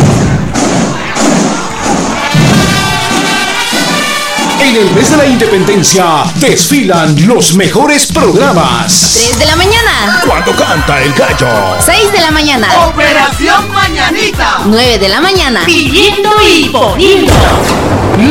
En 4.62 4.76
el 4.76 4.94
mes 4.94 5.10
de 5.10 5.16
la 5.16 5.26
independencia 5.26 6.22
desfilan 6.36 7.26
los 7.26 7.52
mejores 7.54 8.06
programas. 8.12 9.10
3 9.12 9.38
de 9.40 9.46
la 9.46 9.56
mañana. 9.56 10.22
Cuando 10.24 10.52
canta 10.52 11.02
el 11.02 11.12
gallo. 11.14 11.48
6 11.80 12.12
de 12.12 12.20
la 12.20 12.30
mañana. 12.30 12.68
Operación 12.86 13.72
Mañanita. 13.72 14.60
9 14.66 14.98
de 15.00 15.08
la 15.08 15.20
mañana. 15.20 15.62
Pillito 15.66 16.30
y 16.48 16.68
poniendo. 16.68 17.32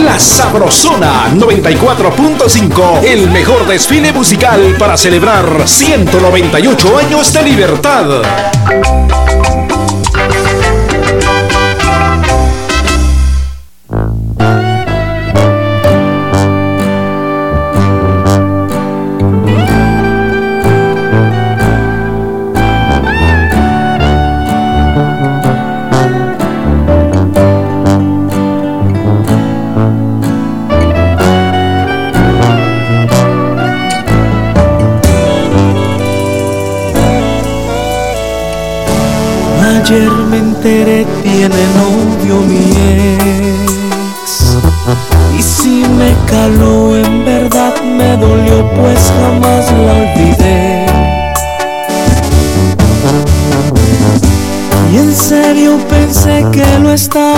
La 0.06 0.18
Sabrosona 0.18 1.28
94.5, 1.34 3.04
el 3.04 3.30
mejor 3.30 3.68
desfile 3.68 4.14
musical 4.14 4.78
para 4.80 4.96
celebrar 4.96 5.68
198 5.68 6.98
años 6.98 7.34
de 7.34 7.44
libertad. 7.44 8.06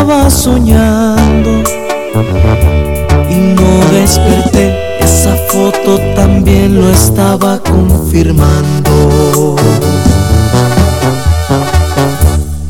Estaba 0.03 0.29
soñando 0.29 1.63
Y 3.29 3.35
no 3.35 3.91
desperté, 3.93 4.97
esa 4.99 5.33
foto 5.49 5.97
también 6.13 6.81
lo 6.81 6.89
estaba 6.89 7.57
confirmando. 7.59 9.55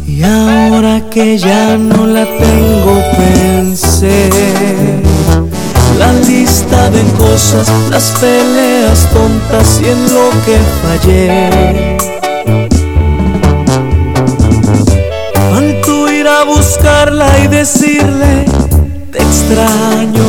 Y 0.06 0.22
ahora 0.24 1.10
que 1.10 1.40
ya 1.40 1.76
no 1.76 2.06
la 2.06 2.26
tengo 2.26 3.02
pensé 3.18 4.30
La 5.98 6.14
lista 6.28 6.92
de 6.92 7.02
cosas, 7.18 7.68
las 7.90 8.14
peleas 8.22 9.10
tontas 9.12 9.82
y 9.82 9.90
en 9.90 10.14
lo 10.14 10.30
que 10.46 10.60
fallé 10.84 12.13
decirle 17.54 18.46
te 19.12 19.20
extraño 19.20 20.24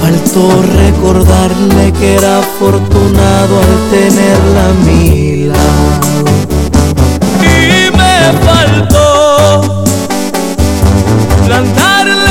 Faltó 0.00 0.62
recordarle 0.76 1.92
que 1.98 2.14
era 2.14 2.38
afortunado 2.38 3.58
al 3.58 3.90
tenerla 3.90 4.68
a 4.68 4.72
mi 4.84 5.50
y 7.42 7.90
me 7.96 8.16
faltó 8.46 9.84
plantarle 11.46 12.29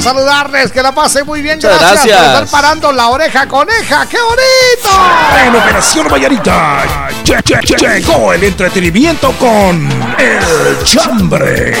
saludarles, 0.00 0.72
que 0.72 0.82
la 0.82 0.92
pasen 0.92 1.26
muy 1.26 1.42
bien. 1.42 1.56
Muchas 1.56 1.78
Gracias, 1.78 2.06
gracias. 2.06 2.18
por 2.18 2.44
estar 2.44 2.60
parando 2.60 2.92
la 2.92 3.08
oreja 3.08 3.46
coneja, 3.46 4.06
qué 4.06 4.18
bonito. 4.20 5.44
En 5.44 5.54
Operación 5.54 6.08
Vallarita. 6.08 6.84
Che, 7.24 7.42
che, 7.42 7.58
che, 7.60 7.74
Llegó 7.76 8.32
el 8.32 8.44
entretenimiento 8.44 9.32
con 9.32 9.88
El 10.18 10.84
Chambre. 10.84 11.74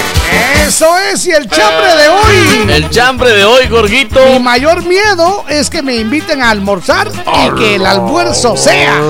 Eso 0.66 0.96
es, 1.12 1.26
y 1.26 1.30
el 1.30 1.48
chambre 1.48 1.94
de 1.94 2.08
hoy. 2.08 2.72
El 2.72 2.88
chambre 2.90 3.30
de 3.30 3.44
hoy, 3.44 3.66
Gorguito. 3.66 4.24
Mi 4.24 4.38
mayor 4.38 4.82
miedo 4.84 5.44
es 5.48 5.68
que 5.68 5.82
me 5.82 5.96
inviten 5.96 6.40
a 6.42 6.48
almorzar 6.50 7.08
y 7.08 7.50
que 7.58 7.74
el 7.74 7.84
almuerzo 7.84 8.56
sea. 8.56 8.94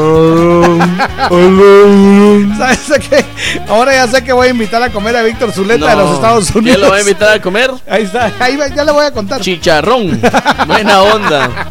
¿Sabes 2.59 2.93
qué? 3.09 3.25
Ahora 3.69 3.93
ya 3.93 4.09
sé 4.09 4.25
que 4.25 4.33
voy 4.33 4.49
a 4.49 4.51
invitar 4.51 4.83
a 4.83 4.91
comer 4.91 5.17
a 5.17 5.23
Víctor 5.23 5.53
Zuleta 5.53 5.91
de 5.91 5.97
los 5.97 6.15
Estados 6.15 6.51
Unidos. 6.51 6.77
¿Quién 6.77 6.81
lo 6.81 6.91
va 6.91 6.97
a 6.97 7.01
invitar 7.01 7.29
a 7.35 7.41
comer? 7.41 7.71
Ahí 7.89 8.03
está, 8.03 8.33
ahí 8.41 8.57
va, 8.57 8.67
ya 8.69 8.85
le 8.85 8.91
voy 8.91 9.07
a 9.07 9.13
contar. 9.13 9.41
Chicharrón. 9.41 10.21
Buena 10.67 11.03
onda. 11.03 11.69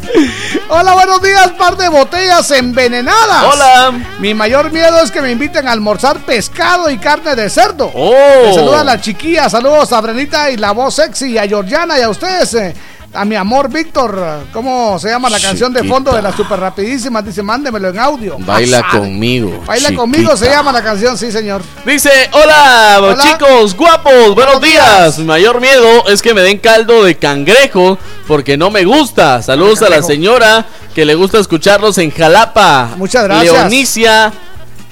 Hola, 0.68 0.94
buenos 0.94 1.20
días, 1.22 1.50
par 1.58 1.76
de 1.76 1.88
botellas 1.88 2.50
envenenadas. 2.50 3.44
Hola. 3.52 3.92
Mi 4.18 4.32
mayor 4.34 4.72
miedo 4.72 4.98
es 5.00 5.10
que 5.10 5.20
me 5.20 5.30
inviten 5.30 5.68
a 5.68 5.72
almorzar 5.72 6.16
pescado 6.20 6.88
y 6.90 6.96
carne 6.98 7.36
de 7.36 7.50
cerdo. 7.50 7.90
Oh. 7.94 8.12
Me 8.46 8.54
saluda 8.54 8.80
a 8.80 8.84
la 8.84 9.00
chiquilla, 9.00 9.48
saludos 9.50 9.92
a 9.92 10.00
Brenita 10.00 10.50
y 10.50 10.56
la 10.56 10.72
voz 10.72 10.94
sexy, 10.94 11.32
y 11.32 11.38
a 11.38 11.46
Georgiana 11.46 11.98
y 11.98 12.02
a 12.02 12.08
ustedes. 12.08 12.54
eh, 12.54 12.74
a 13.14 13.24
mi 13.24 13.36
amor 13.36 13.68
Víctor, 13.70 14.44
¿cómo 14.52 14.98
se 14.98 15.08
llama 15.08 15.30
la 15.30 15.38
canción 15.38 15.72
de 15.72 15.84
fondo 15.84 16.12
de 16.12 16.20
las 16.22 16.34
super 16.34 16.58
rapidísimas? 16.58 17.24
Dice, 17.24 17.42
mándemelo 17.42 17.88
en 17.88 17.98
audio. 17.98 18.36
Baila 18.40 18.82
Ah, 18.84 18.98
conmigo. 18.98 19.62
Baila 19.66 19.88
chiquita. 19.88 20.00
conmigo 20.00 20.36
se 20.36 20.46
llama 20.50 20.72
la 20.72 20.82
canción, 20.82 21.16
sí 21.16 21.30
señor. 21.30 21.62
Dice, 21.86 22.10
hola, 22.32 22.98
Hola. 23.00 23.22
chicos 23.22 23.76
guapos, 23.76 24.12
buenos, 24.34 24.34
Buenos 24.34 24.60
días. 24.62 24.84
días. 24.98 25.18
Mi 25.18 25.24
mayor 25.24 25.60
miedo 25.60 26.08
es 26.08 26.20
que 26.22 26.34
me 26.34 26.40
den 26.42 26.58
caldo 26.58 27.04
de 27.04 27.16
cangrejo 27.16 27.98
porque 28.26 28.56
no 28.56 28.70
me 28.70 28.84
gusta. 28.84 29.42
Saludos 29.42 29.82
a 29.82 29.88
la 29.90 30.02
señora 30.02 30.66
que 30.94 31.04
le 31.04 31.14
gusta 31.14 31.38
escucharlos 31.38 31.98
en 31.98 32.10
Jalapa. 32.10 32.90
Muchas 32.96 33.24
gracias. 33.24 33.52
Leonicia 33.52 34.32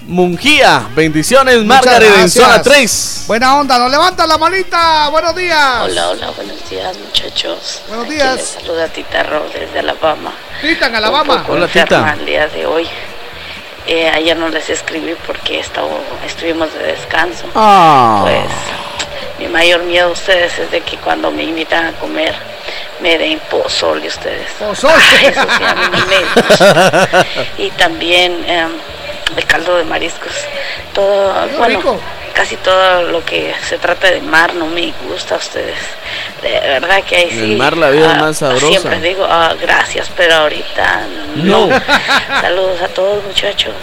Mungía. 0.07 0.89
Bendiciones, 0.95 1.65
Margaret 1.65 2.13
en 2.19 2.29
zona 2.31 2.61
3. 2.61 3.25
Buena 3.29 3.57
onda, 3.59 3.79
nos 3.79 3.91
levanta 3.91 4.27
la 4.27 4.37
manita. 4.37 5.09
Buenos 5.11 5.35
días. 5.37 5.81
Hola, 5.83 6.09
hola, 6.11 6.31
buenos 6.31 6.69
días 6.69 6.97
muchachos. 6.99 7.83
Buenos 7.89 8.07
Aquí 8.07 8.15
días. 8.15 8.37
Les 8.37 8.47
saluda 8.49 8.89
Tita 8.89 9.23
Ro 9.23 9.47
desde 9.55 9.79
Alabama. 9.79 10.33
Tita 10.61 10.87
en 10.87 10.93
Un 10.93 10.97
Alabama. 10.97 11.39
poco 11.43 11.53
Hola, 11.53 11.69
Tita. 11.69 12.17
el 12.19 12.27
día 12.27 12.49
de 12.49 12.67
hoy. 12.67 12.89
Eh, 13.87 14.09
ayer 14.09 14.37
no 14.37 14.49
les 14.49 14.69
escribí 14.71 15.15
porque 15.27 15.61
estaba- 15.61 15.89
estuvimos 16.27 16.73
de 16.75 16.81
descanso. 16.85 17.45
Ah. 17.55 18.21
Pues 18.23 18.45
mi 19.39 19.49
mayor 19.49 19.83
miedo 19.85 20.09
a 20.09 20.13
ustedes 20.13 20.59
es 20.59 20.71
de 20.71 20.81
que 20.81 20.97
cuando 20.99 21.31
me 21.31 21.45
invitan 21.45 21.87
a 21.87 21.93
comer 21.93 22.35
me 23.01 23.19
den 23.19 23.41
pozole 23.51 24.07
ustedes. 24.09 24.51
Pozole. 24.59 24.95
Eso 25.23 25.41
sí, 25.59 25.65
a 25.65 25.75
mí 25.91 26.03
me. 27.57 27.65
Y 27.67 27.71
también 27.73 28.45
em, 28.49 28.71
el 29.37 29.45
caldo 29.47 29.77
de 29.77 29.85
mariscos. 29.85 30.33
Todo, 30.95 31.33
bueno, 31.59 31.79
rico. 31.79 32.01
casi 32.35 32.57
todo 32.57 33.03
lo 33.05 33.25
que 33.25 33.55
se 33.69 33.79
trata 33.79 34.11
de 34.11 34.21
mar 34.21 34.55
no 34.55 34.67
me 34.67 34.93
gusta 35.09 35.35
a 35.37 35.39
ustedes. 35.39 35.79
De 36.43 36.51
verdad 36.51 37.03
que 37.05 37.17
ahí 37.17 37.29
En 37.31 37.39
el 37.39 37.47
sí. 37.47 37.57
mar 37.57 37.77
la 37.77 37.91
vida 37.91 38.15
ah, 38.17 38.21
más 38.21 38.39
sabrosa. 38.39 38.67
Siempre 38.67 39.01
digo 39.01 39.27
ah, 39.29 39.55
gracias, 39.61 40.11
pero 40.17 40.35
ahorita 40.35 41.03
no. 41.37 41.67
No. 41.67 41.81
Saludos 42.41 42.83
a 42.83 42.89
todos 42.89 43.25
muchachos. 43.25 43.75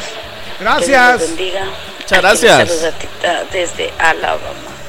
Gracias. 0.59 0.85
Que 0.85 0.91
Dios 0.91 1.11
los 1.21 1.29
bendiga. 1.29 1.65
Muchas 1.99 2.21
gracias. 2.21 2.69
Saluda 2.69 2.91
Tita 2.91 3.43
desde 3.51 3.93
Alabama. 3.99 4.39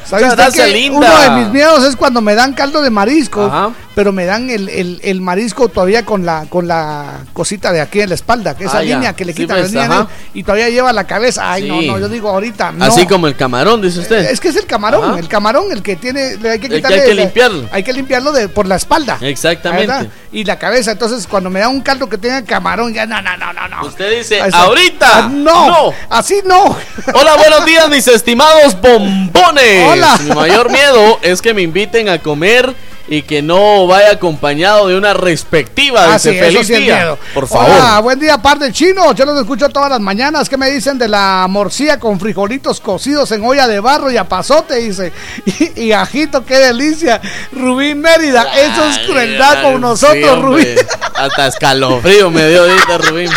¿Sabes 0.04 0.24
Muchas 0.26 0.30
usted 0.30 0.44
gracias, 0.44 0.66
que 0.66 0.72
linda. 0.72 0.98
Uno 0.98 1.20
de 1.20 1.30
mis 1.42 1.48
miedos 1.52 1.84
es 1.84 1.94
cuando 1.94 2.20
me 2.20 2.34
dan 2.34 2.52
caldo 2.54 2.82
de 2.82 2.90
marisco, 2.90 3.44
Ajá. 3.44 3.70
Pero 4.00 4.12
me 4.12 4.24
dan 4.24 4.48
el, 4.48 4.70
el- 4.70 4.98
el 5.04 5.20
marisco 5.20 5.68
todavía 5.68 6.06
con 6.06 6.24
la 6.24 6.46
con 6.48 6.66
la 6.66 7.18
cosita 7.34 7.70
de 7.70 7.82
aquí 7.82 8.00
en 8.00 8.08
la 8.08 8.14
espalda, 8.14 8.56
que 8.56 8.64
esa 8.64 8.78
Ah, 8.78 8.82
ya. 8.82 8.94
línea 8.94 9.12
que 9.12 9.26
le 9.26 9.34
Sí, 9.34 9.42
quitan 9.42 9.58
pues, 9.58 9.74
la 9.74 9.82
línea, 9.82 10.06
y 10.32 10.42
todavía 10.42 10.70
lleva 10.70 10.90
la 10.94 11.06
cabeza. 11.06 11.52
Ay, 11.52 11.68
no, 11.68 11.80
Sí. 11.80 11.86
no, 11.86 11.98
yo 11.98 12.08
digo 12.08 12.30
ahorita, 12.30 12.72
no. 12.72 12.82
Así 12.86 13.06
como 13.06 13.26
el 13.26 13.36
camarón, 13.36 13.82
dice 13.82 13.98
usted. 14.00 14.30
Es 14.30 14.40
que 14.40 14.48
es 14.48 14.56
el 14.56 14.64
camarón, 14.64 15.04
Ajá. 15.10 15.18
el 15.18 15.28
camarón 15.28 15.70
el 15.70 15.82
que 15.82 15.96
tiene, 15.96 16.38
le 16.38 16.52
hay 16.52 16.58
que 16.58 16.68
El 16.68 16.72
que 16.72 16.76
quitarle. 16.76 17.00
hay 17.02 17.08
que 17.08 17.14
limpiarlo. 17.14 17.68
Hay 17.72 17.82
que 17.82 17.92
limpiarlo 17.92 18.32
de, 18.32 18.48
por 18.48 18.66
la 18.66 18.76
espalda. 18.76 19.18
Exactamente. 19.20 19.86
¿verdad? 19.86 20.06
Y 20.32 20.44
la 20.44 20.58
cabeza, 20.58 20.92
entonces 20.92 21.26
cuando 21.26 21.50
me 21.50 21.60
da 21.60 21.68
un 21.68 21.82
caldo 21.82 22.08
que 22.08 22.16
tenga 22.16 22.42
camarón, 22.42 22.94
ya 22.94 23.04
no, 23.04 23.20
no, 23.20 23.36
no, 23.36 23.52
no, 23.52 23.68
no. 23.68 23.86
Usted 23.86 24.16
dice, 24.16 24.40
ahorita. 24.40 25.24
Ah, 25.26 25.28
no, 25.30 25.66
No. 25.68 25.92
así 26.08 26.36
no. 26.46 26.74
Hola, 27.12 27.36
buenos 27.36 27.66
días, 27.66 27.86
mis 27.90 28.08
estimados 28.08 28.80
bombones. 28.80 29.88
Hola. 29.90 30.18
Mi 30.24 30.30
mayor 30.34 30.70
miedo 30.72 31.18
es 31.20 31.42
que 31.42 31.52
me 31.52 31.60
inviten 31.60 32.08
a 32.08 32.18
comer 32.18 32.74
y 33.10 33.22
que 33.22 33.42
no 33.42 33.88
vaya 33.88 34.12
acompañado 34.12 34.86
de 34.86 34.96
una 34.96 35.12
respectiva. 35.12 36.14
Ah, 36.14 36.18
sí, 36.18 36.28
eso 36.28 36.44
feliz 36.44 36.66
sí 36.68 36.76
día. 36.76 36.96
miedo. 36.96 37.18
Por 37.34 37.48
favor. 37.48 37.68
Hola, 37.68 37.98
buen 37.98 38.20
día, 38.20 38.38
par 38.38 38.60
de 38.60 38.72
chinos. 38.72 39.16
Yo 39.16 39.24
los 39.24 39.36
escucho 39.40 39.68
todas 39.68 39.90
las 39.90 39.98
mañanas. 39.98 40.48
¿Qué 40.48 40.56
me 40.56 40.70
dicen 40.70 40.96
de 40.96 41.08
la 41.08 41.44
morcilla 41.50 41.98
con 41.98 42.20
frijolitos 42.20 42.80
cocidos 42.80 43.32
en 43.32 43.44
olla 43.44 43.66
de 43.66 43.80
barro 43.80 44.12
y 44.12 44.16
a 44.16 44.28
pasote? 44.28 44.76
Dice. 44.76 45.12
Y, 45.76 45.86
y 45.86 45.92
ajito, 45.92 46.44
qué 46.46 46.58
delicia. 46.58 47.20
Rubín 47.52 48.00
Mérida, 48.00 48.44
eso 48.54 48.84
es 48.88 48.98
crueldad 49.00 49.56
Ay, 49.58 49.62
con 49.64 49.80
nosotros, 49.80 50.36
sí. 50.36 50.40
Rubín. 50.40 50.74
Hasta 51.16 51.48
escalofrío 51.48 52.30
me 52.30 52.48
dio 52.48 52.62
ahorita, 52.62 52.98
Rubín. 52.98 53.30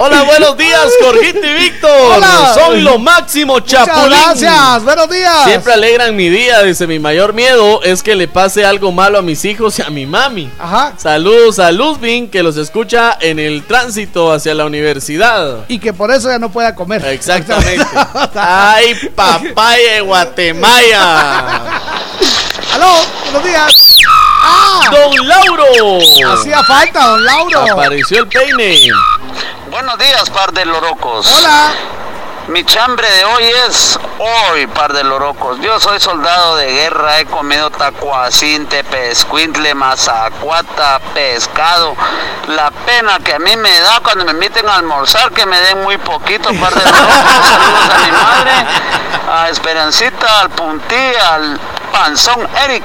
Hola, 0.00 0.22
buenos 0.22 0.56
días, 0.56 0.86
Jorgito 1.02 1.44
y 1.44 1.54
Víctor. 1.54 1.90
Hola. 1.90 2.54
Son 2.54 2.84
lo 2.84 3.00
máximo, 3.00 3.54
Muchas 3.54 3.84
Chapulín. 3.84 4.10
gracias, 4.10 4.84
buenos 4.84 5.10
días. 5.10 5.42
Siempre 5.42 5.72
alegran 5.72 6.14
mi 6.14 6.28
día. 6.28 6.62
Dice, 6.62 6.86
mi 6.86 7.00
mayor 7.00 7.32
miedo 7.32 7.82
es 7.82 8.04
que 8.04 8.14
le 8.14 8.28
pase 8.28 8.64
algo 8.64 8.92
malo 8.92 9.18
a 9.18 9.22
mis 9.22 9.44
hijos 9.44 9.76
y 9.80 9.82
a 9.82 9.90
mi 9.90 10.06
mami. 10.06 10.52
Ajá. 10.56 10.92
Saludos 10.96 11.58
a 11.58 11.72
Luzbin, 11.72 12.30
que 12.30 12.44
los 12.44 12.56
escucha 12.56 13.18
en 13.20 13.40
el 13.40 13.64
tránsito 13.64 14.30
hacia 14.32 14.54
la 14.54 14.66
universidad. 14.66 15.64
Y 15.66 15.80
que 15.80 15.92
por 15.92 16.12
eso 16.12 16.28
ya 16.28 16.38
no 16.38 16.48
pueda 16.50 16.76
comer. 16.76 17.04
Exactamente. 17.04 17.84
Ay, 18.36 18.94
papaya 19.16 19.94
de 19.94 20.00
Guatemala. 20.02 21.80
Aló, 22.72 22.92
buenos 23.24 23.42
días. 23.42 23.96
¡Ah! 24.44 24.80
Don 24.92 25.26
Lauro. 25.26 25.98
Hacía 26.34 26.62
falta, 26.62 27.04
don 27.04 27.24
Lauro. 27.24 27.72
Apareció 27.72 28.20
el 28.20 28.28
peine. 28.28 28.90
Buenos 29.78 29.98
días, 29.98 30.28
par 30.30 30.52
de 30.52 30.64
lorocos. 30.64 31.24
Hola. 31.28 31.70
Mi 32.48 32.64
chambre 32.64 33.08
de 33.08 33.24
hoy 33.24 33.44
es 33.68 33.96
hoy, 34.18 34.66
par 34.66 34.92
de 34.92 35.04
lorocos. 35.04 35.60
Yo 35.60 35.78
soy 35.78 36.00
soldado 36.00 36.56
de 36.56 36.66
guerra, 36.66 37.20
he 37.20 37.26
comido 37.26 37.70
tacuacinte, 37.70 38.82
pescuintle, 38.82 39.76
mazacuata, 39.76 40.98
pescado. 41.14 41.94
La 42.48 42.72
pena 42.72 43.20
que 43.20 43.34
a 43.34 43.38
mí 43.38 43.56
me 43.56 43.78
da 43.78 44.00
cuando 44.00 44.24
me 44.24 44.32
inviten 44.32 44.68
a 44.68 44.74
almorzar, 44.74 45.30
que 45.30 45.46
me 45.46 45.60
den 45.60 45.80
muy 45.84 45.96
poquito, 45.96 46.52
par 46.54 46.74
de 46.74 46.84
lorocos. 46.84 47.14
Saludos 47.46 47.90
a 47.94 47.98
mi 48.04 48.10
madre, 48.10 48.50
a 49.32 49.48
Esperancita, 49.48 50.40
al 50.40 50.50
Puntí, 50.50 51.14
al 51.24 51.60
Panzón 51.92 52.48
Eric. 52.64 52.82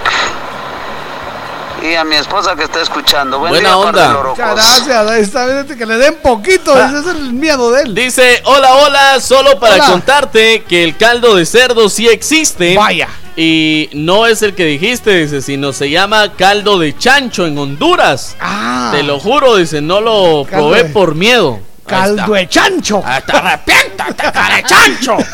Y 1.84 1.96
a 1.96 2.04
mi 2.06 2.16
esposa 2.16 2.56
que 2.56 2.64
está 2.64 2.82
escuchando. 2.82 3.40
Buen 3.40 3.52
Buena 3.52 3.70
día, 3.70 3.78
onda. 3.78 4.24
Muchas 4.24 4.56
gracias. 4.56 5.08
Ahí 5.12 5.22
está, 5.22 5.46
fíjate 5.48 5.76
que 5.78 5.86
le 5.86 5.98
den 5.98 6.16
poquito. 6.24 6.74
Ese 6.82 7.00
es 7.00 7.08
el 7.08 7.34
miedo 7.34 7.72
de 7.72 7.82
él. 7.84 7.94
Dice, 7.94 8.42
hola, 8.46 8.74
hola, 8.76 9.20
solo 9.20 9.60
para 9.60 9.76
Hola. 9.76 9.88
contarte 9.92 10.64
que 10.64 10.86
el 10.86 10.96
caldo 10.96 11.36
de 11.36 11.46
cerdo 11.46 11.90
sí 11.90 12.08
existe. 12.08 12.78
Vaya. 12.78 13.10
Y 13.36 13.90
no 13.94 14.28
es 14.28 14.42
el 14.44 14.56
que 14.56 14.64
dijiste, 14.64 15.12
dice, 15.26 15.42
sino 15.42 15.74
se 15.74 15.90
llama 15.90 16.32
caldo 16.38 16.80
de 16.80 16.98
chancho 16.98 17.46
en 17.46 17.58
Honduras. 17.58 18.38
Ah. 18.40 18.92
Te 18.94 19.04
lo 19.04 19.20
juro, 19.20 19.58
dice, 19.58 19.82
no 19.82 20.00
lo 20.00 20.46
Caldo 20.50 20.68
probé 20.70 20.84
de- 20.84 20.90
por 20.90 21.16
miedo. 21.16 21.60
Caldo 21.86 22.32
de 22.34 22.48
chancho. 22.48 23.04
Hasta 23.06 23.40
arrepiéntate, 23.40 24.32
cara 24.32 24.56
de 24.56 24.64
chancho. 24.64 25.18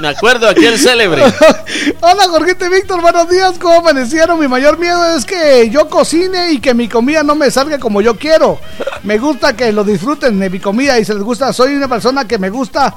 Me 0.00 0.08
acuerdo 0.08 0.48
aquel 0.48 0.78
célebre. 0.78 1.22
Hola, 2.00 2.28
Jorgito 2.28 2.66
y 2.66 2.68
Víctor, 2.68 3.00
buenos 3.00 3.28
días. 3.30 3.54
¿Cómo 3.58 3.76
amanecieron? 3.76 4.38
Mi 4.38 4.48
mayor 4.48 4.78
miedo 4.78 5.16
es 5.16 5.24
que 5.24 5.70
yo 5.70 5.88
cocine 5.88 6.52
y 6.52 6.60
que 6.60 6.74
mi 6.74 6.88
comida 6.88 7.22
no 7.22 7.34
me 7.34 7.50
salga 7.50 7.78
como 7.78 8.02
yo 8.02 8.16
quiero. 8.16 8.58
Me 9.04 9.18
gusta 9.18 9.56
que 9.56 9.72
lo 9.72 9.84
disfruten 9.84 10.38
de 10.38 10.50
mi 10.50 10.60
comida 10.60 10.98
y 10.98 11.04
se 11.04 11.14
les 11.14 11.22
gusta. 11.22 11.52
Soy 11.52 11.74
una 11.74 11.88
persona 11.88 12.26
que 12.26 12.38
me 12.38 12.50
gusta 12.50 12.94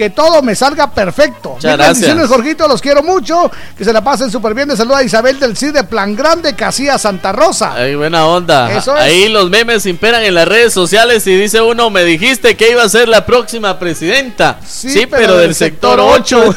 que 0.00 0.08
todo 0.08 0.40
me 0.40 0.54
salga 0.54 0.90
perfecto. 0.90 1.50
Muchas 1.56 1.76
bendiciones, 1.76 2.26
Jorgito, 2.26 2.66
los 2.66 2.80
quiero 2.80 3.02
mucho. 3.02 3.50
Que 3.76 3.84
se 3.84 3.92
la 3.92 4.02
pasen 4.02 4.30
súper 4.30 4.54
bien. 4.54 4.66
De 4.66 4.74
saluda 4.74 4.96
a 4.96 5.02
Isabel 5.02 5.38
del 5.38 5.54
CID 5.54 5.74
de 5.74 5.84
Plan 5.84 6.16
Grande, 6.16 6.54
Casilla 6.54 6.96
Santa 6.96 7.32
Rosa. 7.32 7.74
Ay, 7.74 7.96
buena 7.96 8.24
onda. 8.24 8.72
Eso 8.72 8.96
es. 8.96 9.02
Ahí 9.02 9.28
los 9.28 9.50
memes 9.50 9.84
imperan 9.84 10.22
en 10.22 10.34
las 10.34 10.48
redes 10.48 10.72
sociales 10.72 11.26
y 11.26 11.36
dice 11.36 11.60
uno, 11.60 11.90
me 11.90 12.02
dijiste 12.04 12.56
que 12.56 12.70
iba 12.70 12.82
a 12.82 12.88
ser 12.88 13.10
la 13.10 13.26
próxima 13.26 13.78
presidenta. 13.78 14.58
Sí, 14.66 15.06
pero, 15.06 15.36
del 15.36 15.54
sector 15.54 16.00
8. 16.00 16.44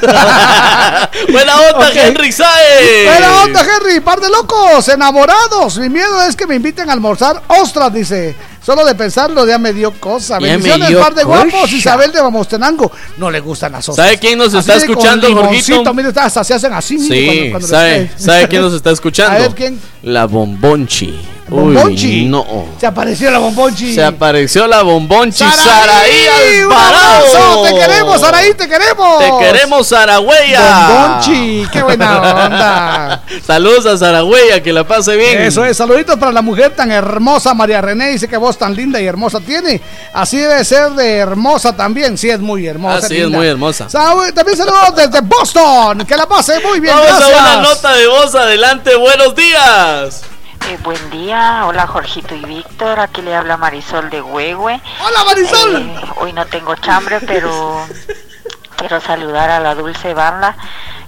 buena 1.30 1.59
onda. 1.69 1.91
Henry 1.93 2.31
Saez. 2.31 3.07
Buena 3.09 3.43
onda, 3.43 3.61
Henry, 3.61 3.99
par 3.99 4.22
de 4.22 4.30
locos, 4.30 4.88
enamorados. 4.88 5.77
Mi 5.80 5.89
miedo 5.89 6.22
es 6.22 6.38
que 6.38 6.47
me 6.47 6.55
inviten 6.55 6.89
a 6.89 6.93
almorzar 6.93 7.43
ostras, 7.49 7.93
dice. 7.93 8.38
Solo 8.66 8.85
de 8.85 8.95
pensarlo 8.95 9.45
ya 9.45 9.58
me 9.58 9.74
dio 9.74 9.92
cosa. 9.92 10.35
Ya 10.35 10.40
me 10.40 10.48
Bendiciones, 10.51 10.88
dio 10.90 11.00
par 11.01 11.14
de 11.14 11.24
cosa. 11.24 11.43
guapos. 11.45 11.72
Isabel 11.74 12.11
de 12.11 12.22
Mamostenango. 12.22 12.92
No 13.17 13.30
le 13.30 13.40
gustan 13.42 13.74
las 13.74 13.90
ostras. 13.90 14.08
¿Sabe 14.08 14.19
quién 14.19 14.38
nos 14.40 14.53
está 14.53 14.75
Así 14.75 14.85
escuchando, 14.85 15.27
Jorgito? 15.35 15.93
Mire, 15.93 16.09
hasta 16.16 16.43
se 16.43 16.53
hacen 16.53 16.72
así. 16.74 16.98
Sí, 16.98 17.25
cuando- 17.25 17.50
cuando 17.51 17.67
¿sabe, 17.67 18.00
les- 18.16 18.24
¿sabe 18.24 18.48
quién 18.48 18.61
nos 18.61 18.74
está 18.74 18.92
escuchando? 18.92 19.35
A 19.38 19.40
ver, 19.42 19.51
¿quién? 19.56 19.80
la 20.03 20.25
bombonchi. 20.27 21.19
Bombonchi. 21.47 22.25
No. 22.25 22.45
Se 22.80 22.88
apareció 22.88 23.30
la 23.30 23.39
bombonchi. 23.39 23.93
Se 23.93 24.03
apareció 24.03 24.65
la 24.67 24.81
bombonchi 24.81 25.43
Saraí. 25.43 26.61
Alvarado. 26.61 27.63
¡Te 27.63 27.73
queremos, 27.75 28.22
Saraí! 28.22 28.53
¡Te 28.53 28.67
queremos! 28.67 29.19
Te 29.19 29.31
queremos, 29.39 29.88
Saragüeya. 29.88 30.88
Bombonchi, 30.88 31.67
qué 31.72 31.83
buena 31.83 32.17
onda. 32.45 33.23
Saludos 33.45 33.85
a 33.85 33.97
Saragüeya, 33.97 34.63
que 34.63 34.72
la 34.72 34.85
pase 34.88 35.15
bien. 35.15 35.41
Eso 35.41 35.65
es, 35.65 35.75
saluditos 35.77 36.17
para 36.17 36.31
la 36.31 36.41
mujer 36.41 36.73
tan 36.75 36.91
hermosa, 36.91 37.53
María 37.53 37.81
René. 37.81 38.09
Dice 38.09 38.27
que 38.27 38.38
voz 38.38 38.57
tan 38.57 38.75
linda 38.75 39.01
y 39.01 39.05
hermosa 39.05 39.39
tiene. 39.39 39.81
Así 40.13 40.38
debe 40.38 40.63
ser 40.63 40.91
de 40.91 41.17
hermosa 41.17 41.75
también. 41.75 42.17
Sí, 42.17 42.30
es 42.30 42.39
muy 42.39 42.65
hermosa. 42.65 43.05
Ah, 43.05 43.07
sí, 43.07 43.17
es 43.17 43.30
muy 43.30 43.47
hermosa. 43.47 43.88
También 43.88 44.57
saludos 44.57 44.95
desde 44.95 45.22
Boston. 45.22 46.05
Que 46.05 46.15
la 46.15 46.25
pase 46.25 46.59
muy 46.61 46.80
bien. 46.80 46.95
Vamos 46.95 47.19
gracias. 47.19 47.39
a 47.39 47.53
una 47.57 47.61
nota 47.69 47.93
de 47.93 48.07
voz. 48.07 48.35
Adelante, 48.35 48.95
buenos 48.95 49.35
días. 49.35 50.22
Eh, 50.69 50.77
buen 50.83 51.09
día, 51.09 51.64
hola 51.66 51.85
Jorgito 51.88 52.33
y 52.35 52.40
Víctor, 52.45 53.00
aquí 53.00 53.22
le 53.22 53.35
habla 53.35 53.58
Marisol 53.58 54.09
de 54.09 54.22
Huehue. 54.22 54.82
Hola 55.06 55.24
Marisol. 55.25 55.75
Eh, 55.75 55.95
hoy 56.17 56.33
no 56.33 56.45
tengo 56.45 56.75
chambre, 56.75 57.19
pero 57.22 57.85
quiero 58.77 59.01
saludar 59.01 59.50
a 59.50 59.59
la 59.59 59.75
dulce 59.75 60.14
banda. 60.14 60.56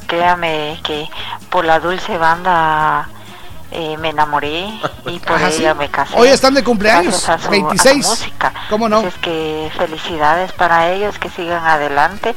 Créame 0.07 0.79
que 0.83 1.09
por 1.49 1.63
la 1.65 1.79
dulce 1.79 2.17
banda 2.17 3.07
eh, 3.71 3.95
me 3.97 4.09
enamoré 4.09 4.67
y 5.05 5.19
por 5.19 5.37
Ajá, 5.37 5.47
ella 5.49 5.71
sí. 5.71 5.77
me 5.79 5.89
casé. 5.89 6.13
Hoy 6.17 6.27
están 6.29 6.53
de 6.53 6.63
cumpleaños, 6.63 7.23
Gracias 7.25 7.29
a 7.29 7.37
su- 7.37 7.43
a 7.43 7.45
su 7.45 7.51
26. 7.51 8.07
música. 8.07 8.53
¿Cómo 8.69 8.89
no? 8.89 8.97
Así 8.97 9.07
es 9.07 9.15
que 9.15 9.71
felicidades 9.77 10.51
para 10.51 10.89
ellos, 10.91 11.17
que 11.17 11.29
sigan 11.29 11.65
adelante. 11.65 12.35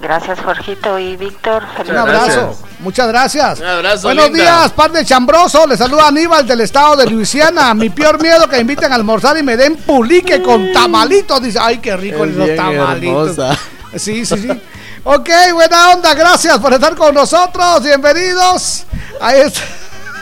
Gracias 0.00 0.40
Jorgito 0.40 0.98
y 0.98 1.16
Víctor. 1.16 1.62
Un 1.88 1.96
abrazo. 1.96 2.58
Muchas 2.78 3.08
gracias. 3.08 3.60
Un 3.60 3.66
abrazo, 3.66 4.02
Buenos 4.04 4.30
linda. 4.30 4.38
días, 4.42 4.72
par 4.72 4.90
de 4.92 5.04
chambroso. 5.04 5.66
Le 5.66 5.76
saluda 5.76 6.08
Aníbal 6.08 6.46
del 6.46 6.62
estado 6.62 6.96
de 6.96 7.06
Luisiana. 7.06 7.74
Mi 7.74 7.90
peor 7.90 8.20
miedo 8.20 8.48
que 8.48 8.56
me 8.56 8.62
inviten 8.62 8.90
a 8.92 8.94
almorzar 8.94 9.36
y 9.36 9.42
me 9.42 9.56
den 9.58 9.76
pulique 9.76 10.40
con 10.42 10.72
tamalitos. 10.72 11.42
Dice, 11.42 11.58
ay, 11.60 11.78
qué 11.78 11.96
rico 11.96 12.24
Es 12.24 12.34
los 12.34 12.56
tamalitos. 12.56 13.36
hermosa. 13.38 13.58
Sí, 13.96 14.24
sí, 14.24 14.36
sí. 14.38 14.48
Ok, 15.02 15.30
buena 15.54 15.90
onda. 15.92 16.12
Gracias 16.12 16.58
por 16.58 16.74
estar 16.74 16.94
con 16.94 17.14
nosotros. 17.14 17.82
Bienvenidos. 17.82 18.84
Ahí 19.20 19.40
está. 19.40 19.60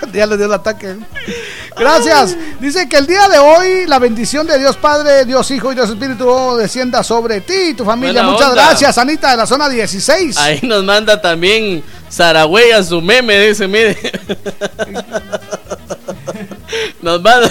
Ya 0.12 0.26
le 0.26 0.36
dio 0.36 0.46
el 0.46 0.52
ataque. 0.52 0.96
Gracias. 1.76 2.36
Dice 2.60 2.88
que 2.88 2.96
el 2.96 3.06
día 3.06 3.28
de 3.28 3.38
hoy 3.38 3.86
la 3.86 3.98
bendición 3.98 4.46
de 4.46 4.58
Dios 4.58 4.76
Padre, 4.76 5.24
Dios 5.24 5.50
Hijo 5.50 5.70
y 5.72 5.74
Dios 5.74 5.88
Espíritu 5.90 6.56
descienda 6.56 7.02
sobre 7.02 7.40
ti 7.40 7.70
y 7.70 7.74
tu 7.74 7.84
familia. 7.84 8.22
Buena 8.22 8.32
Muchas 8.32 8.50
onda. 8.50 8.64
gracias, 8.64 8.98
Anita 8.98 9.30
de 9.30 9.36
la 9.36 9.46
zona 9.46 9.68
16. 9.68 10.36
Ahí 10.38 10.60
nos 10.62 10.82
manda 10.84 11.20
también 11.20 11.84
Saragüeya 12.08 12.82
su 12.82 13.00
meme, 13.00 13.38
dice, 13.48 13.68
mire. 13.68 13.96
Nos 17.00 17.20
manda. 17.22 17.48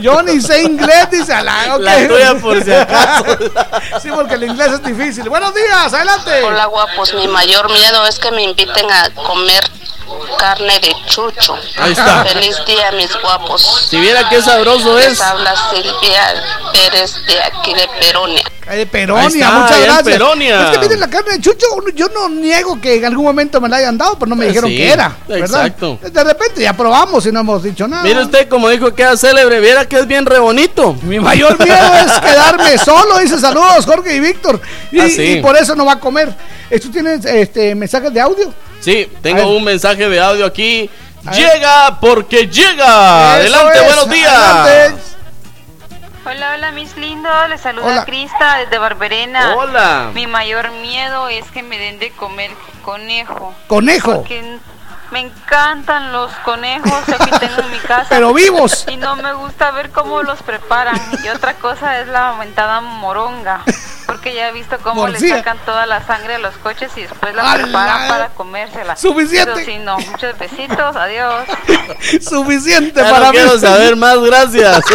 Yo 0.00 0.22
ni 0.22 0.40
sé 0.40 0.62
inglés, 0.62 1.08
dice 1.10 1.32
Alá. 1.32 1.76
ok. 1.76 1.82
La 1.82 2.08
tuya 2.08 2.34
por 2.34 2.62
si 2.62 2.72
acaso. 2.72 3.24
sí, 4.02 4.08
porque 4.14 4.34
el 4.34 4.44
inglés 4.44 4.72
es 4.72 4.82
difícil. 4.82 5.28
Buenos 5.28 5.54
días, 5.54 5.92
adelante. 5.92 6.42
Hola 6.42 6.66
guapos, 6.66 7.14
mi 7.14 7.28
mayor 7.28 7.70
miedo 7.72 8.06
es 8.06 8.18
que 8.18 8.30
me 8.32 8.42
inviten 8.42 8.90
a 8.90 9.10
comer 9.14 9.62
carne 10.38 10.78
de 10.80 10.92
chucho. 11.06 11.54
Ahí 11.78 11.92
está. 11.92 12.24
Feliz 12.24 12.56
día, 12.66 12.90
mis 12.92 13.10
guapos. 13.20 13.86
Si 13.90 13.98
viera 14.00 14.28
qué 14.28 14.40
sabroso 14.42 14.96
Les 14.96 15.06
es. 15.12 15.20
habla 15.20 15.54
Silvia 15.70 16.34
Pérez 16.72 17.14
de 17.26 17.42
aquí 17.42 17.74
de 17.74 17.88
Peronia. 18.00 18.42
De 18.70 18.86
Peronia, 18.86 19.26
está, 19.46 19.50
muchas 19.58 19.80
gracias. 19.82 20.02
Peronia. 20.04 20.64
Es 20.64 20.70
que 20.70 20.78
miren 20.78 21.00
la 21.00 21.10
carne 21.10 21.32
de 21.32 21.40
chucho, 21.40 21.66
yo 21.94 22.08
no 22.08 22.28
niego 22.28 22.80
que 22.80 22.94
en 22.96 23.04
algún 23.04 23.24
momento 23.24 23.60
me 23.60 23.68
la 23.68 23.76
hayan 23.78 23.98
dado, 23.98 24.14
pero 24.18 24.30
no 24.30 24.36
me 24.36 24.44
Ah, 24.46 24.48
dijeron 24.48 24.70
sí, 24.70 24.76
que 24.76 24.90
era, 24.92 25.16
¿verdad? 25.28 25.66
exacto. 25.66 25.98
De 26.00 26.24
repente 26.24 26.62
ya 26.62 26.72
probamos 26.72 27.26
y 27.26 27.32
no 27.32 27.40
hemos 27.40 27.62
dicho 27.62 27.86
nada. 27.88 28.02
Mire 28.04 28.22
usted, 28.22 28.48
como 28.48 28.68
dijo 28.68 28.94
que 28.94 29.02
era 29.02 29.16
célebre, 29.16 29.60
viera 29.60 29.86
que 29.86 29.98
es 29.98 30.06
bien 30.06 30.24
re 30.24 30.38
bonito. 30.38 30.94
Mi 31.02 31.18
mayor 31.20 31.58
miedo 31.62 31.94
es 32.06 32.12
quedarme 32.20 32.78
solo, 32.84 33.18
dice 33.18 33.38
saludos 33.38 33.84
Jorge 33.84 34.14
y 34.14 34.20
Víctor. 34.20 34.60
Y, 34.90 35.00
Ah, 35.00 35.08
sí. 35.08 35.22
y 35.22 35.42
por 35.42 35.56
eso 35.56 35.74
no 35.74 35.84
va 35.84 35.92
a 35.94 36.00
comer. 36.00 36.32
¿Tú 36.80 36.90
tienes 36.90 37.24
este 37.26 37.74
mensajes 37.74 38.12
de 38.14 38.20
audio? 38.20 38.54
Sí, 38.82 39.08
tengo 39.22 39.56
un 39.56 39.62
mensaje 39.64 40.08
de 40.08 40.20
audio 40.20 40.44
aquí. 40.44 40.90
Llega 41.32 42.00
porque 42.00 42.48
llega. 42.48 43.38
Eso 43.40 43.54
Adelante, 43.56 43.78
es, 43.78 43.84
buenos 43.84 44.10
días. 44.10 44.32
adelante. 44.32 45.02
Hola, 46.24 46.52
hola 46.54 46.72
mis 46.72 46.96
lindos, 46.96 47.48
les 47.48 47.60
saluda 47.60 47.86
Hola. 47.86 48.04
Crista 48.04 48.58
desde 48.58 48.78
Barberena. 48.78 49.56
Hola. 49.56 50.10
Mi 50.14 50.26
mayor 50.26 50.70
miedo 50.70 51.28
es 51.28 51.44
que 51.50 51.62
me 51.62 51.78
den 51.78 51.98
de 51.98 52.10
comer 52.10 52.50
conejo. 52.84 53.54
Conejo. 53.66 54.18
Porque 54.18 54.58
me 55.12 55.20
encantan 55.20 56.10
los 56.12 56.32
conejos, 56.44 57.08
aquí 57.08 57.30
tengo 57.38 57.60
en 57.60 57.70
mi 57.70 57.78
casa. 57.86 58.06
Pero 58.08 58.32
vivos. 58.34 58.84
Y 58.88 58.96
no 58.96 59.14
me 59.16 59.32
gusta 59.34 59.70
ver 59.70 59.90
cómo 59.90 60.22
los 60.22 60.42
preparan. 60.42 61.00
Y 61.22 61.28
otra 61.28 61.54
cosa 61.54 62.00
es 62.00 62.08
la 62.08 62.30
aumentada 62.30 62.80
moronga. 62.80 63.60
Porque 64.06 64.34
ya 64.34 64.48
he 64.48 64.52
visto 64.52 64.76
cómo 64.82 65.06
le 65.08 65.18
sacan 65.20 65.56
toda 65.64 65.86
la 65.86 66.04
sangre 66.04 66.34
a 66.34 66.38
los 66.38 66.54
coches 66.56 66.90
y 66.96 67.02
después 67.02 67.34
la 67.34 67.50
¡Ala! 67.52 67.62
preparan 67.64 68.08
para 68.08 68.28
comérsela. 68.28 68.96
Suficiente. 68.96 69.52
Pero 69.54 69.64
sí, 69.66 69.78
no, 69.78 69.96
muchos 69.98 70.36
besitos, 70.38 70.96
adiós. 70.96 71.44
Suficiente 72.20 73.00
Ya 73.02 73.10
para 73.10 73.26
no 73.26 73.32
mí. 73.32 73.38
quiero 73.38 73.58
saber 73.58 73.96
más, 73.96 74.18
gracias. 74.18 74.82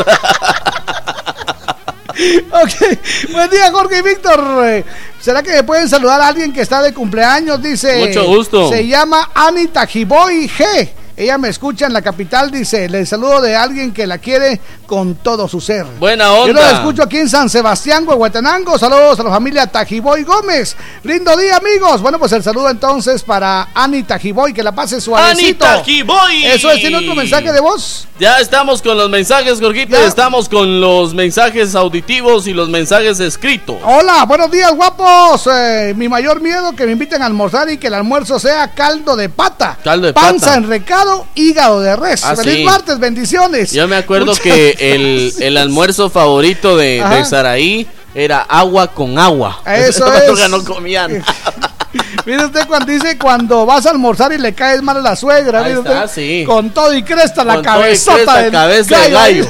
Ok, 2.51 3.31
buen 3.31 3.49
día 3.49 3.71
Jorge 3.71 3.99
y 3.99 4.01
Víctor. 4.01 4.83
¿Será 5.19 5.43
que 5.43 5.51
me 5.51 5.63
pueden 5.63 5.89
saludar 5.89 6.21
a 6.21 6.27
alguien 6.27 6.53
que 6.53 6.61
está 6.61 6.81
de 6.81 6.93
cumpleaños? 6.93 7.61
Dice. 7.61 8.07
Mucho 8.07 8.25
gusto. 8.25 8.69
Se 8.69 8.87
llama 8.87 9.31
Anita 9.33 9.85
Jiboy 9.85 10.49
G. 10.49 10.89
Ella 11.19 11.39
me 11.39 11.49
escucha 11.49 11.87
en 11.87 11.93
la 11.93 12.03
capital, 12.03 12.51
dice, 12.51 12.87
le 12.87 13.03
saludo 13.03 13.41
de 13.41 13.55
alguien 13.55 13.91
que 13.91 14.05
la 14.05 14.19
quiere 14.19 14.61
con 14.85 15.15
todo 15.15 15.47
su 15.47 15.59
ser. 15.59 15.83
Buena 15.99 16.25
Yo 16.25 16.43
onda. 16.43 16.53
lo 16.61 16.77
escucho 16.77 17.01
aquí 17.01 17.17
en 17.17 17.27
San 17.27 17.49
Sebastián, 17.49 18.07
Huehuetenango. 18.07 18.77
Saludos 18.77 19.19
a 19.19 19.23
la 19.23 19.31
familia 19.31 19.65
Tajiboy 19.65 20.21
Gómez. 20.21 20.75
Lindo 21.01 21.35
día, 21.35 21.57
amigos. 21.57 22.03
Bueno, 22.03 22.19
pues 22.19 22.33
el 22.33 22.43
saludo 22.43 22.69
entonces 22.69 23.23
para 23.23 23.69
Anita 23.73 24.19
Jiboy, 24.19 24.53
que 24.53 24.61
la 24.61 24.73
pase 24.73 25.01
suavecito. 25.01 25.65
Anita 25.65 25.83
Jiboy. 25.83 26.45
Eso 26.45 26.69
es, 26.69 26.81
¿tiene 26.81 26.97
otro 26.97 27.15
mensaje 27.15 27.51
de 27.51 27.61
voz? 27.61 28.07
Ya 28.19 28.39
estamos 28.39 28.81
con 28.81 28.97
los 28.97 29.09
mensajes, 29.09 29.59
Jorgito. 29.59 29.95
Estamos 29.97 30.49
con 30.49 30.79
los 30.79 31.13
mensajes 31.15 31.75
auditivos 31.75 32.47
y 32.47 32.53
los 32.53 32.69
mensajes 32.69 33.19
escritos. 33.19 33.77
Hola, 33.83 34.25
buenos 34.25 34.51
días, 34.51 34.71
guapos. 34.75 35.47
Eh, 35.51 35.93
mi 35.95 36.09
mayor 36.09 36.41
miedo 36.41 36.73
que 36.75 36.85
me 36.85 36.91
inviten 36.91 37.21
a 37.21 37.25
almorzar 37.27 37.69
y 37.69 37.77
que 37.77 37.87
el 37.87 37.93
almuerzo 37.95 38.39
sea 38.39 38.71
caldo 38.73 39.15
de 39.15 39.29
pata. 39.29 39.77
Caldo 39.83 40.07
de 40.07 40.13
Panza 40.13 40.47
pata. 40.47 40.57
en 40.57 40.67
recado, 40.67 41.06
hígado 41.35 41.81
de 41.81 41.95
res. 41.95 42.23
Ah, 42.23 42.35
Feliz 42.35 42.55
sí. 42.55 42.63
martes, 42.63 42.99
bendiciones. 42.99 43.71
Yo 43.71 43.87
me 43.87 43.95
acuerdo 43.95 44.27
Muchas 44.27 44.41
que 44.41 44.75
el, 44.79 45.33
el 45.39 45.57
almuerzo 45.57 46.09
favorito 46.09 46.77
de, 46.77 47.01
Ajá. 47.01 47.15
de 47.15 47.25
Saraí 47.25 47.87
era 48.15 48.41
agua 48.41 48.87
con 48.87 49.17
agua. 49.19 49.61
Eso 49.65 50.11
es. 50.13 50.49
no 50.49 50.63
comían. 50.63 51.23
Mire 52.25 52.45
usted 52.45 52.67
cuando 52.67 52.91
dice 52.91 53.17
cuando 53.17 53.65
vas 53.65 53.85
a 53.85 53.91
almorzar 53.91 54.33
y 54.33 54.37
le 54.37 54.53
caes 54.53 54.81
mal 54.81 54.97
a 54.97 55.01
la 55.01 55.15
suegra. 55.15 55.63
Ahí 55.63 55.71
está, 55.73 56.03
usted, 56.05 56.07
sí. 56.13 56.43
Con 56.45 56.71
todo 56.71 56.93
y 56.93 57.01
cresta 57.03 57.43
la 57.45 57.55
Con 57.55 57.63
todo 57.63 57.73
y 57.73 57.77
cabezota 57.77 58.15
cresta, 58.17 58.41
del 58.41 58.51
cabeza 58.51 58.99
de 58.99 59.09
gallo. 59.11 59.47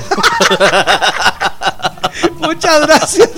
Muchas 2.40 2.82
gracias. 2.82 3.30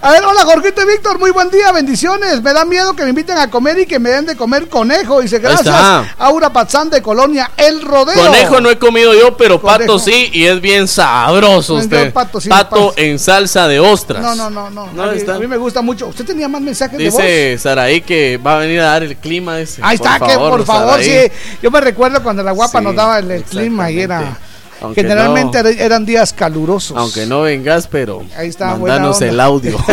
A 0.00 0.10
ver, 0.12 0.24
hola 0.24 0.42
Jorgito 0.44 0.82
y 0.82 0.86
Víctor, 0.86 1.18
muy 1.18 1.30
buen 1.30 1.50
día, 1.50 1.72
bendiciones. 1.72 2.42
Me 2.42 2.52
da 2.52 2.64
miedo 2.64 2.94
que 2.94 3.02
me 3.04 3.10
inviten 3.10 3.38
a 3.38 3.50
comer 3.50 3.78
y 3.78 3.86
que 3.86 3.98
me 3.98 4.10
den 4.10 4.26
de 4.26 4.36
comer 4.36 4.68
conejo. 4.68 5.20
Dice, 5.20 5.38
gracias. 5.38 5.74
Aura 6.18 6.52
Pazán 6.52 6.90
de 6.90 7.02
Colonia, 7.02 7.50
El 7.56 7.82
Rodeo. 7.82 8.14
Conejo 8.14 8.60
no 8.60 8.70
he 8.70 8.78
comido 8.78 9.14
yo, 9.14 9.36
pero 9.36 9.60
Conejo. 9.60 9.78
pato 9.78 9.98
sí, 9.98 10.30
y 10.32 10.46
es 10.46 10.60
bien 10.60 10.86
sabroso 10.88 11.74
No, 11.74 11.80
usted. 11.80 12.12
pato 12.12 12.40
sí, 12.40 12.48
pato 12.48 12.88
pato. 12.88 12.94
en 12.96 13.18
salsa 13.18 13.68
de 13.68 13.80
ostras. 13.80 14.22
No, 14.22 14.34
no, 14.34 14.50
no, 14.50 14.70
no. 14.70 14.88
No, 14.92 15.02
a, 15.02 15.06
mí, 15.12 15.18
está. 15.18 15.34
a 15.36 15.38
mí 15.38 15.46
me 15.46 15.56
gusta 15.56 15.82
mucho. 15.82 16.08
¿Usted 16.08 16.24
tenía 16.24 16.48
más 16.48 16.60
mensajes 16.60 16.98
de 16.98 17.04
Dice 17.04 17.58
Saraí 17.58 18.00
que 18.02 18.36
va 18.38 18.56
a 18.56 18.58
venir 18.58 18.80
a 18.80 18.84
dar 18.86 19.02
el 19.02 19.16
clima 19.16 19.58
ese. 19.60 19.80
voz? 19.80 19.88
Ahí 19.90 19.96
está, 19.96 20.18
que 20.18 20.36
por 20.38 20.64
favor, 20.64 21.02
Saraí. 21.02 21.28
sí. 21.28 21.32
Yo 21.62 21.70
me 21.70 21.80
recuerdo 21.80 22.22
cuando 22.22 22.42
la 22.42 22.52
guapa 22.52 22.78
Sí, 22.78 22.84
nos 22.84 22.94
daba 22.94 23.18
el, 23.18 23.30
el 23.30 23.42
clima 23.44 23.90
y 23.90 24.00
era. 24.00 24.38
Aunque 24.80 25.02
Generalmente 25.02 25.62
no- 25.62 25.68
eran 25.68 26.06
días 26.06 26.32
calurosos. 26.32 26.96
Aunque 26.96 27.26
no 27.26 27.42
vengas, 27.42 27.86
pero 27.86 28.24
Ahí 28.36 28.48
está, 28.48 28.74
mandanos 28.76 29.20
el 29.20 29.38
audio. 29.40 29.76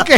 Ok. 0.00 0.10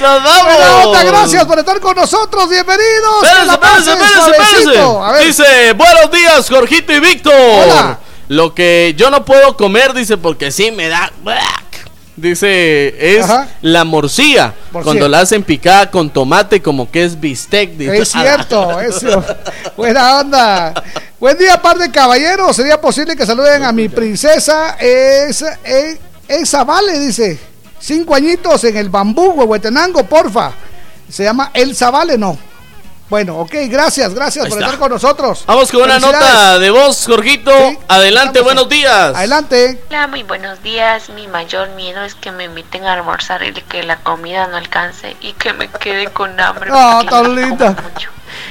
¡Nos 0.00 0.22
vamos! 0.22 0.86
Onda, 0.86 1.02
gracias 1.02 1.44
por 1.44 1.58
estar 1.58 1.80
con 1.80 1.96
nosotros. 1.96 2.48
Bienvenidos. 2.48 3.24
Espérese. 3.24 4.78
A 4.80 5.12
ver. 5.12 5.26
Dice, 5.26 5.72
buenos 5.72 6.10
días, 6.12 6.48
Jorgito 6.48 6.92
y 6.92 7.00
Víctor. 7.00 7.32
Hola. 7.34 7.98
Lo 8.28 8.54
que 8.54 8.94
yo 8.96 9.10
no 9.10 9.24
puedo 9.24 9.56
comer, 9.56 9.92
dice, 9.94 10.18
porque 10.18 10.52
sí 10.52 10.70
me 10.70 10.88
da... 10.88 11.10
Dice, 12.20 13.16
es 13.16 13.24
Ajá. 13.24 13.46
la 13.62 13.84
morcilla. 13.84 14.52
Cuando 14.72 15.08
la 15.08 15.20
hacen 15.20 15.44
picada 15.44 15.88
con 15.88 16.10
tomate, 16.10 16.60
como 16.60 16.90
que 16.90 17.04
es 17.04 17.18
bistec. 17.18 17.70
dice. 17.76 17.98
Es 17.98 18.08
cierto, 18.08 18.80
es 18.80 18.98
cierto. 18.98 19.36
Buena 19.76 20.18
onda. 20.18 20.74
Buen 21.20 21.38
día, 21.38 21.62
par 21.62 21.78
de 21.78 21.92
caballeros. 21.92 22.56
¿Sería 22.56 22.80
posible 22.80 23.14
que 23.14 23.24
saluden 23.24 23.62
a 23.62 23.70
mi 23.70 23.88
princesa? 23.88 24.76
Es, 24.80 25.44
es, 25.62 25.98
esa 26.26 26.64
vale, 26.64 26.98
dice. 26.98 27.38
Cinco 27.78 28.16
añitos 28.16 28.64
en 28.64 28.76
el 28.76 28.88
bambú, 28.88 29.34
Huehuetenango, 29.36 30.02
porfa. 30.02 30.50
Se 31.08 31.22
llama 31.22 31.52
Elsa 31.54 31.90
Vale, 31.90 32.18
no. 32.18 32.36
Bueno, 33.08 33.38
ok, 33.38 33.54
gracias, 33.70 34.12
gracias 34.12 34.44
Ahí 34.44 34.50
por 34.50 34.58
está. 34.58 34.66
estar 34.66 34.78
con 34.80 34.92
nosotros. 34.92 35.44
Vamos 35.46 35.70
con 35.72 35.82
una 35.82 35.98
nota 35.98 36.58
de 36.58 36.70
voz, 36.70 37.06
Jorgito. 37.06 37.50
Adelante, 37.88 38.40
buenos 38.42 38.68
días. 38.68 39.16
Adelante. 39.16 39.82
Hola, 39.88 40.06
muy 40.08 40.24
buenos 40.24 40.62
días. 40.62 41.08
Mi 41.10 41.26
mayor 41.26 41.70
miedo 41.70 42.04
es 42.04 42.14
que 42.14 42.32
me 42.32 42.44
inviten 42.44 42.84
a 42.84 42.92
almorzar 42.92 43.42
y 43.44 43.52
que 43.52 43.82
la 43.82 43.96
comida 44.00 44.46
no 44.48 44.58
alcance 44.58 45.16
y 45.22 45.32
que 45.32 45.54
me 45.54 45.70
quede 45.70 46.08
con 46.08 46.38
hambre. 46.38 46.70
Ah, 46.70 47.02
tan 47.08 47.22
no 47.22 47.28
como 47.30 47.40
linda. 47.40 47.76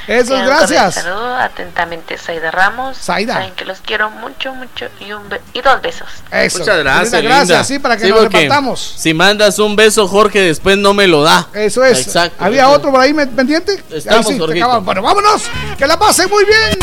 Eso, 0.07 0.35
un 0.35 0.45
gracias. 0.45 0.69
cordial 0.69 0.93
Saludo 0.93 1.35
atentamente, 1.35 2.17
Saida 2.17 2.51
Ramos. 2.51 2.97
Saida. 2.97 3.33
Saben 3.35 3.53
que 3.55 3.65
los 3.65 3.79
quiero 3.79 4.09
mucho, 4.09 4.53
mucho 4.55 4.87
y, 4.99 5.11
un 5.11 5.27
be- 5.29 5.41
y 5.53 5.61
dos 5.61 5.81
besos. 5.81 6.07
Eso. 6.31 6.59
Muchas 6.59 6.77
gracias, 6.79 7.11
Linda, 7.13 7.27
gracias, 7.29 7.47
linda. 7.49 7.63
sí, 7.63 7.79
para 7.79 7.97
que 7.97 8.07
nos 8.09 8.19
porque 8.19 8.37
repartamos. 8.41 8.95
Si 8.97 9.13
mandas 9.13 9.59
un 9.59 9.75
beso, 9.75 10.07
Jorge, 10.07 10.41
después 10.41 10.77
no 10.77 10.93
me 10.93 11.07
lo 11.07 11.23
da. 11.23 11.47
Eso 11.53 11.83
es. 11.83 12.05
Exacto. 12.07 12.43
¿Había 12.43 12.69
otro 12.69 12.91
por 12.91 13.01
ahí 13.01 13.13
pendiente? 13.13 13.83
Estamos, 13.91 14.27
Ahí 14.27 14.33
sí. 14.33 14.39
Bueno, 14.81 15.01
vámonos. 15.01 15.43
Que 15.77 15.87
la 15.87 15.97
pasen 15.97 16.29
muy 16.29 16.45
bien. 16.45 16.79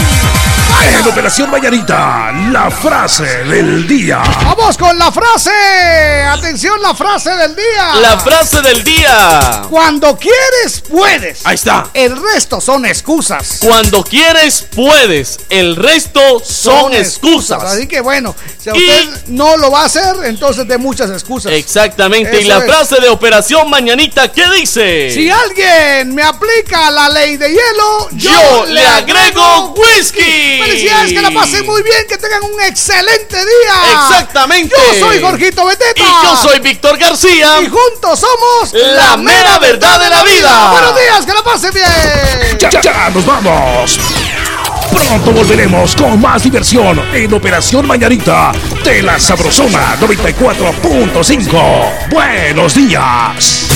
En 0.83 1.07
Operación 1.07 1.51
Mañanita, 1.51 2.33
la 2.51 2.71
frase 2.71 3.25
del 3.45 3.87
día. 3.87 4.23
Vamos 4.45 4.77
con 4.77 4.99
la 4.99 5.11
frase. 5.13 5.51
Atención, 6.29 6.81
la 6.83 6.95
frase 6.95 7.31
del 7.31 7.55
día. 7.55 7.95
La 8.01 8.19
frase 8.19 8.61
del 8.61 8.83
día. 8.83 9.63
Cuando 9.71 10.17
quieres, 10.19 10.83
puedes. 10.91 11.47
Ahí 11.47 11.55
está. 11.55 11.89
El 11.95 12.21
resto 12.21 12.61
son 12.61 12.84
excusas. 12.87 13.59
Cuando 13.61 14.05
quieres, 14.05 14.67
puedes. 14.75 15.39
El 15.51 15.77
resto 15.77 16.43
son, 16.45 16.95
excusas. 16.95 17.63
Así 17.63 17.87
que 17.87 18.01
bueno, 18.01 18.35
si 18.63 18.71
a 18.71 18.77
Y- 18.77 18.79
usted 18.89 19.27
no 19.29 19.57
lo 19.57 19.71
va 19.71 19.83
a 19.83 19.85
hacer, 19.87 20.15
entonces 20.25 20.67
de 20.67 20.79
muchas 20.79 21.11
excusas. 21.11 21.53
Exactamente. 21.53 22.41
y 22.41 22.45
la 22.45 22.59
es. 22.59 22.65
frase 22.67 23.01
de 23.01 23.09
Operación 23.09 23.69
Mañanita, 23.71 24.31
¿qué 24.33 24.45
dice? 24.51 25.11
Si 25.13 25.29
alguien 25.31 26.15
me 26.15 26.23
aplica 26.23 26.91
la 26.91 27.09
ley 27.09 27.37
de 27.37 27.49
hielo, 27.49 28.09
yo, 28.13 28.31
Yo 28.31 28.67
le 28.67 28.85
agrego 28.87 29.75
whisky. 29.77 30.61
Felicidades, 30.63 31.13
que 31.13 31.23
la 31.23 31.31
pasen 31.31 31.65
muy 31.67 31.83
bien, 31.83 32.07
que 32.09 32.17
tengan 32.19 32.43
un 32.43 32.61
excelente 32.63 33.37
día. 33.37 33.93
Exactamente. 33.93 34.75
Yo 34.77 35.07
soy 35.07 35.21
Jorgito 35.21 35.65
Beteta. 35.65 36.01
Y 36.01 36.27
yo 36.27 36.37
soy 36.43 36.59
Víctor 36.61 36.99
García. 36.99 37.61
Y 37.63 37.69
juntos 37.69 38.21
somos 38.21 38.73
La 38.73 39.17
mera 39.17 39.59
verdad 39.59 40.01
de 40.01 40.11
la 40.11 40.23
vida. 40.25 40.71
Buenos 40.71 40.95
días, 41.01 41.27
que 41.27 41.33
la 41.33 41.43
pasen 41.45 41.73
bien. 41.73 42.59
Ya, 42.59 42.74
ya 42.83 43.11
nos 43.11 43.27
vamos. 43.27 44.01
Pronto 44.93 45.33
volveremos 45.33 45.97
con 45.97 46.21
más 46.21 46.43
diversión 46.43 47.01
en 47.13 47.33
Operación 47.33 47.87
Mañanita 47.87 48.53
de 48.85 49.03
la 49.03 49.19
Sabrosona 49.19 49.97
94.5. 49.97 52.11
Buenos 52.11 52.75
días. 52.75 53.74